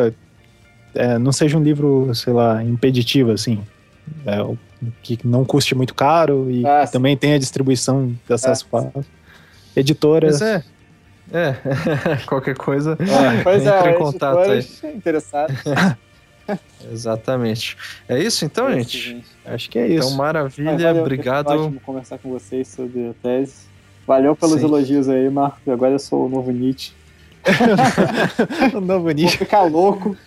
é, 0.96 1.18
não 1.18 1.32
seja 1.34 1.58
um 1.58 1.64
livro, 1.64 2.14
sei 2.16 2.32
lá, 2.32 2.64
impeditivo, 2.64 3.32
assim. 3.32 3.62
É, 4.26 4.38
que 5.04 5.20
não 5.26 5.44
custe 5.44 5.76
muito 5.76 5.94
caro 5.94 6.50
e 6.50 6.66
ah, 6.66 6.88
também 6.88 7.16
tenha 7.18 7.38
distribuição 7.38 8.16
de 8.26 8.34
acesso 8.34 8.66
ah, 8.72 8.82
fácil. 8.82 9.06
Editoras. 9.76 10.40
Mas 10.40 10.42
é. 10.42 10.64
É, 11.32 11.56
qualquer 12.26 12.56
coisa. 12.56 12.98
É, 13.00 13.44
pois 13.44 13.66
é, 13.68 13.92
em 13.92 13.98
contato 13.98 14.40
aí. 14.40 14.66
Interessados. 14.96 15.58
Exatamente. 16.92 17.78
É 18.08 18.20
isso 18.20 18.46
então, 18.46 18.68
é 18.70 18.80
isso, 18.80 18.92
gente? 18.92 19.10
gente? 19.10 19.28
Acho 19.46 19.70
que 19.70 19.80
é 19.80 19.88
isso. 19.88 20.08
Então, 20.08 20.18
maravilha, 20.18 20.78
valeu, 20.78 21.02
obrigado. 21.02 21.50
Ótimo 21.50 21.80
conversar 21.82 22.18
com 22.18 22.30
vocês 22.30 22.68
sobre 22.68 23.10
a 23.10 23.14
tese. 23.22 23.70
Valeu 24.06 24.36
pelos 24.36 24.60
Sim. 24.60 24.66
elogios 24.66 25.08
aí, 25.10 25.30
Marco. 25.30 25.72
Agora 25.72 25.92
eu 25.92 26.00
sou 26.00 26.26
o 26.26 26.30
novo 26.30 26.52
Nietzsche. 26.52 26.94
o 28.74 28.82
novo 28.82 29.12
Nietzsche. 29.12 29.38
Vou 29.38 29.46
ficar 29.46 29.64
louco. 29.64 30.18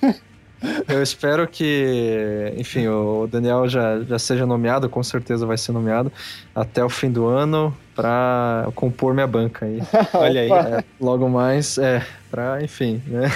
Eu 0.89 1.03
espero 1.03 1.47
que, 1.47 2.53
enfim, 2.57 2.87
o 2.87 3.27
Daniel 3.31 3.69
já, 3.69 4.01
já 4.03 4.19
seja 4.19 4.47
nomeado, 4.47 4.89
com 4.89 5.03
certeza 5.03 5.45
vai 5.45 5.59
ser 5.59 5.73
nomeado 5.73 6.13
até 6.55 6.85
o 6.85 6.89
fim 6.89 7.11
do 7.11 7.27
ano 7.27 7.77
para 7.95 8.69
compor 8.75 9.13
minha 9.15 9.27
banca 9.27 9.67
aí. 9.67 9.81
Olha 10.15 10.41
aí. 10.41 10.51
É, 10.51 10.85
logo 11.01 11.29
mais, 11.29 11.79
é, 11.79 12.05
para, 12.31 12.63
enfim, 12.63 13.03
né? 13.07 13.29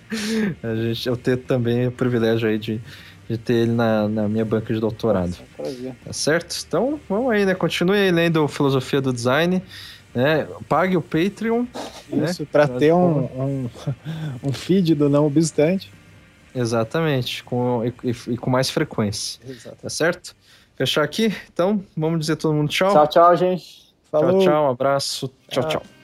A 0.62 0.74
gente, 0.74 1.08
eu 1.08 1.16
ter 1.16 1.38
também 1.38 1.86
o 1.86 1.92
privilégio 1.92 2.48
aí 2.48 2.58
de, 2.58 2.80
de 3.28 3.38
ter 3.38 3.54
ele 3.54 3.72
na, 3.72 4.08
na 4.08 4.28
minha 4.28 4.44
banca 4.44 4.72
de 4.72 4.80
doutorado. 4.80 5.36
Nossa, 5.58 5.96
tá 6.04 6.12
certo? 6.12 6.56
Então, 6.66 7.00
vamos 7.08 7.32
aí, 7.32 7.46
né? 7.46 7.54
Continue 7.54 7.96
aí 7.96 8.10
lendo 8.10 8.46
Filosofia 8.48 9.00
do 9.00 9.12
Design. 9.12 9.62
Né? 10.14 10.46
Pague 10.68 10.96
o 10.96 11.00
Patreon. 11.00 11.64
Né? 12.10 12.26
Isso, 12.26 12.42
né? 12.42 12.48
para 12.52 12.68
ter 12.68 12.92
um, 12.92 13.24
um, 13.24 13.70
um 14.44 14.52
feed 14.52 14.94
do 14.94 15.08
não 15.08 15.26
obstante. 15.26 15.90
Exatamente, 16.54 17.42
com, 17.44 17.82
e, 17.84 18.10
e, 18.28 18.36
com 18.36 18.50
mais 18.50 18.70
frequência. 18.70 19.40
Exato. 19.46 19.76
Tá 19.80 19.88
certo? 19.88 20.36
Fechar 20.76 21.02
aqui? 21.02 21.34
Então, 21.52 21.84
vamos 21.96 22.20
dizer 22.20 22.36
todo 22.36 22.54
mundo 22.54 22.68
tchau. 22.68 22.92
Tchau, 22.92 23.06
tchau, 23.08 23.36
gente. 23.36 23.94
Falou. 24.10 24.38
Tchau, 24.38 24.40
tchau, 24.40 24.64
um 24.66 24.70
abraço. 24.70 25.28
tchau. 25.48 25.62
tchau. 25.62 25.80
tchau. 25.80 26.01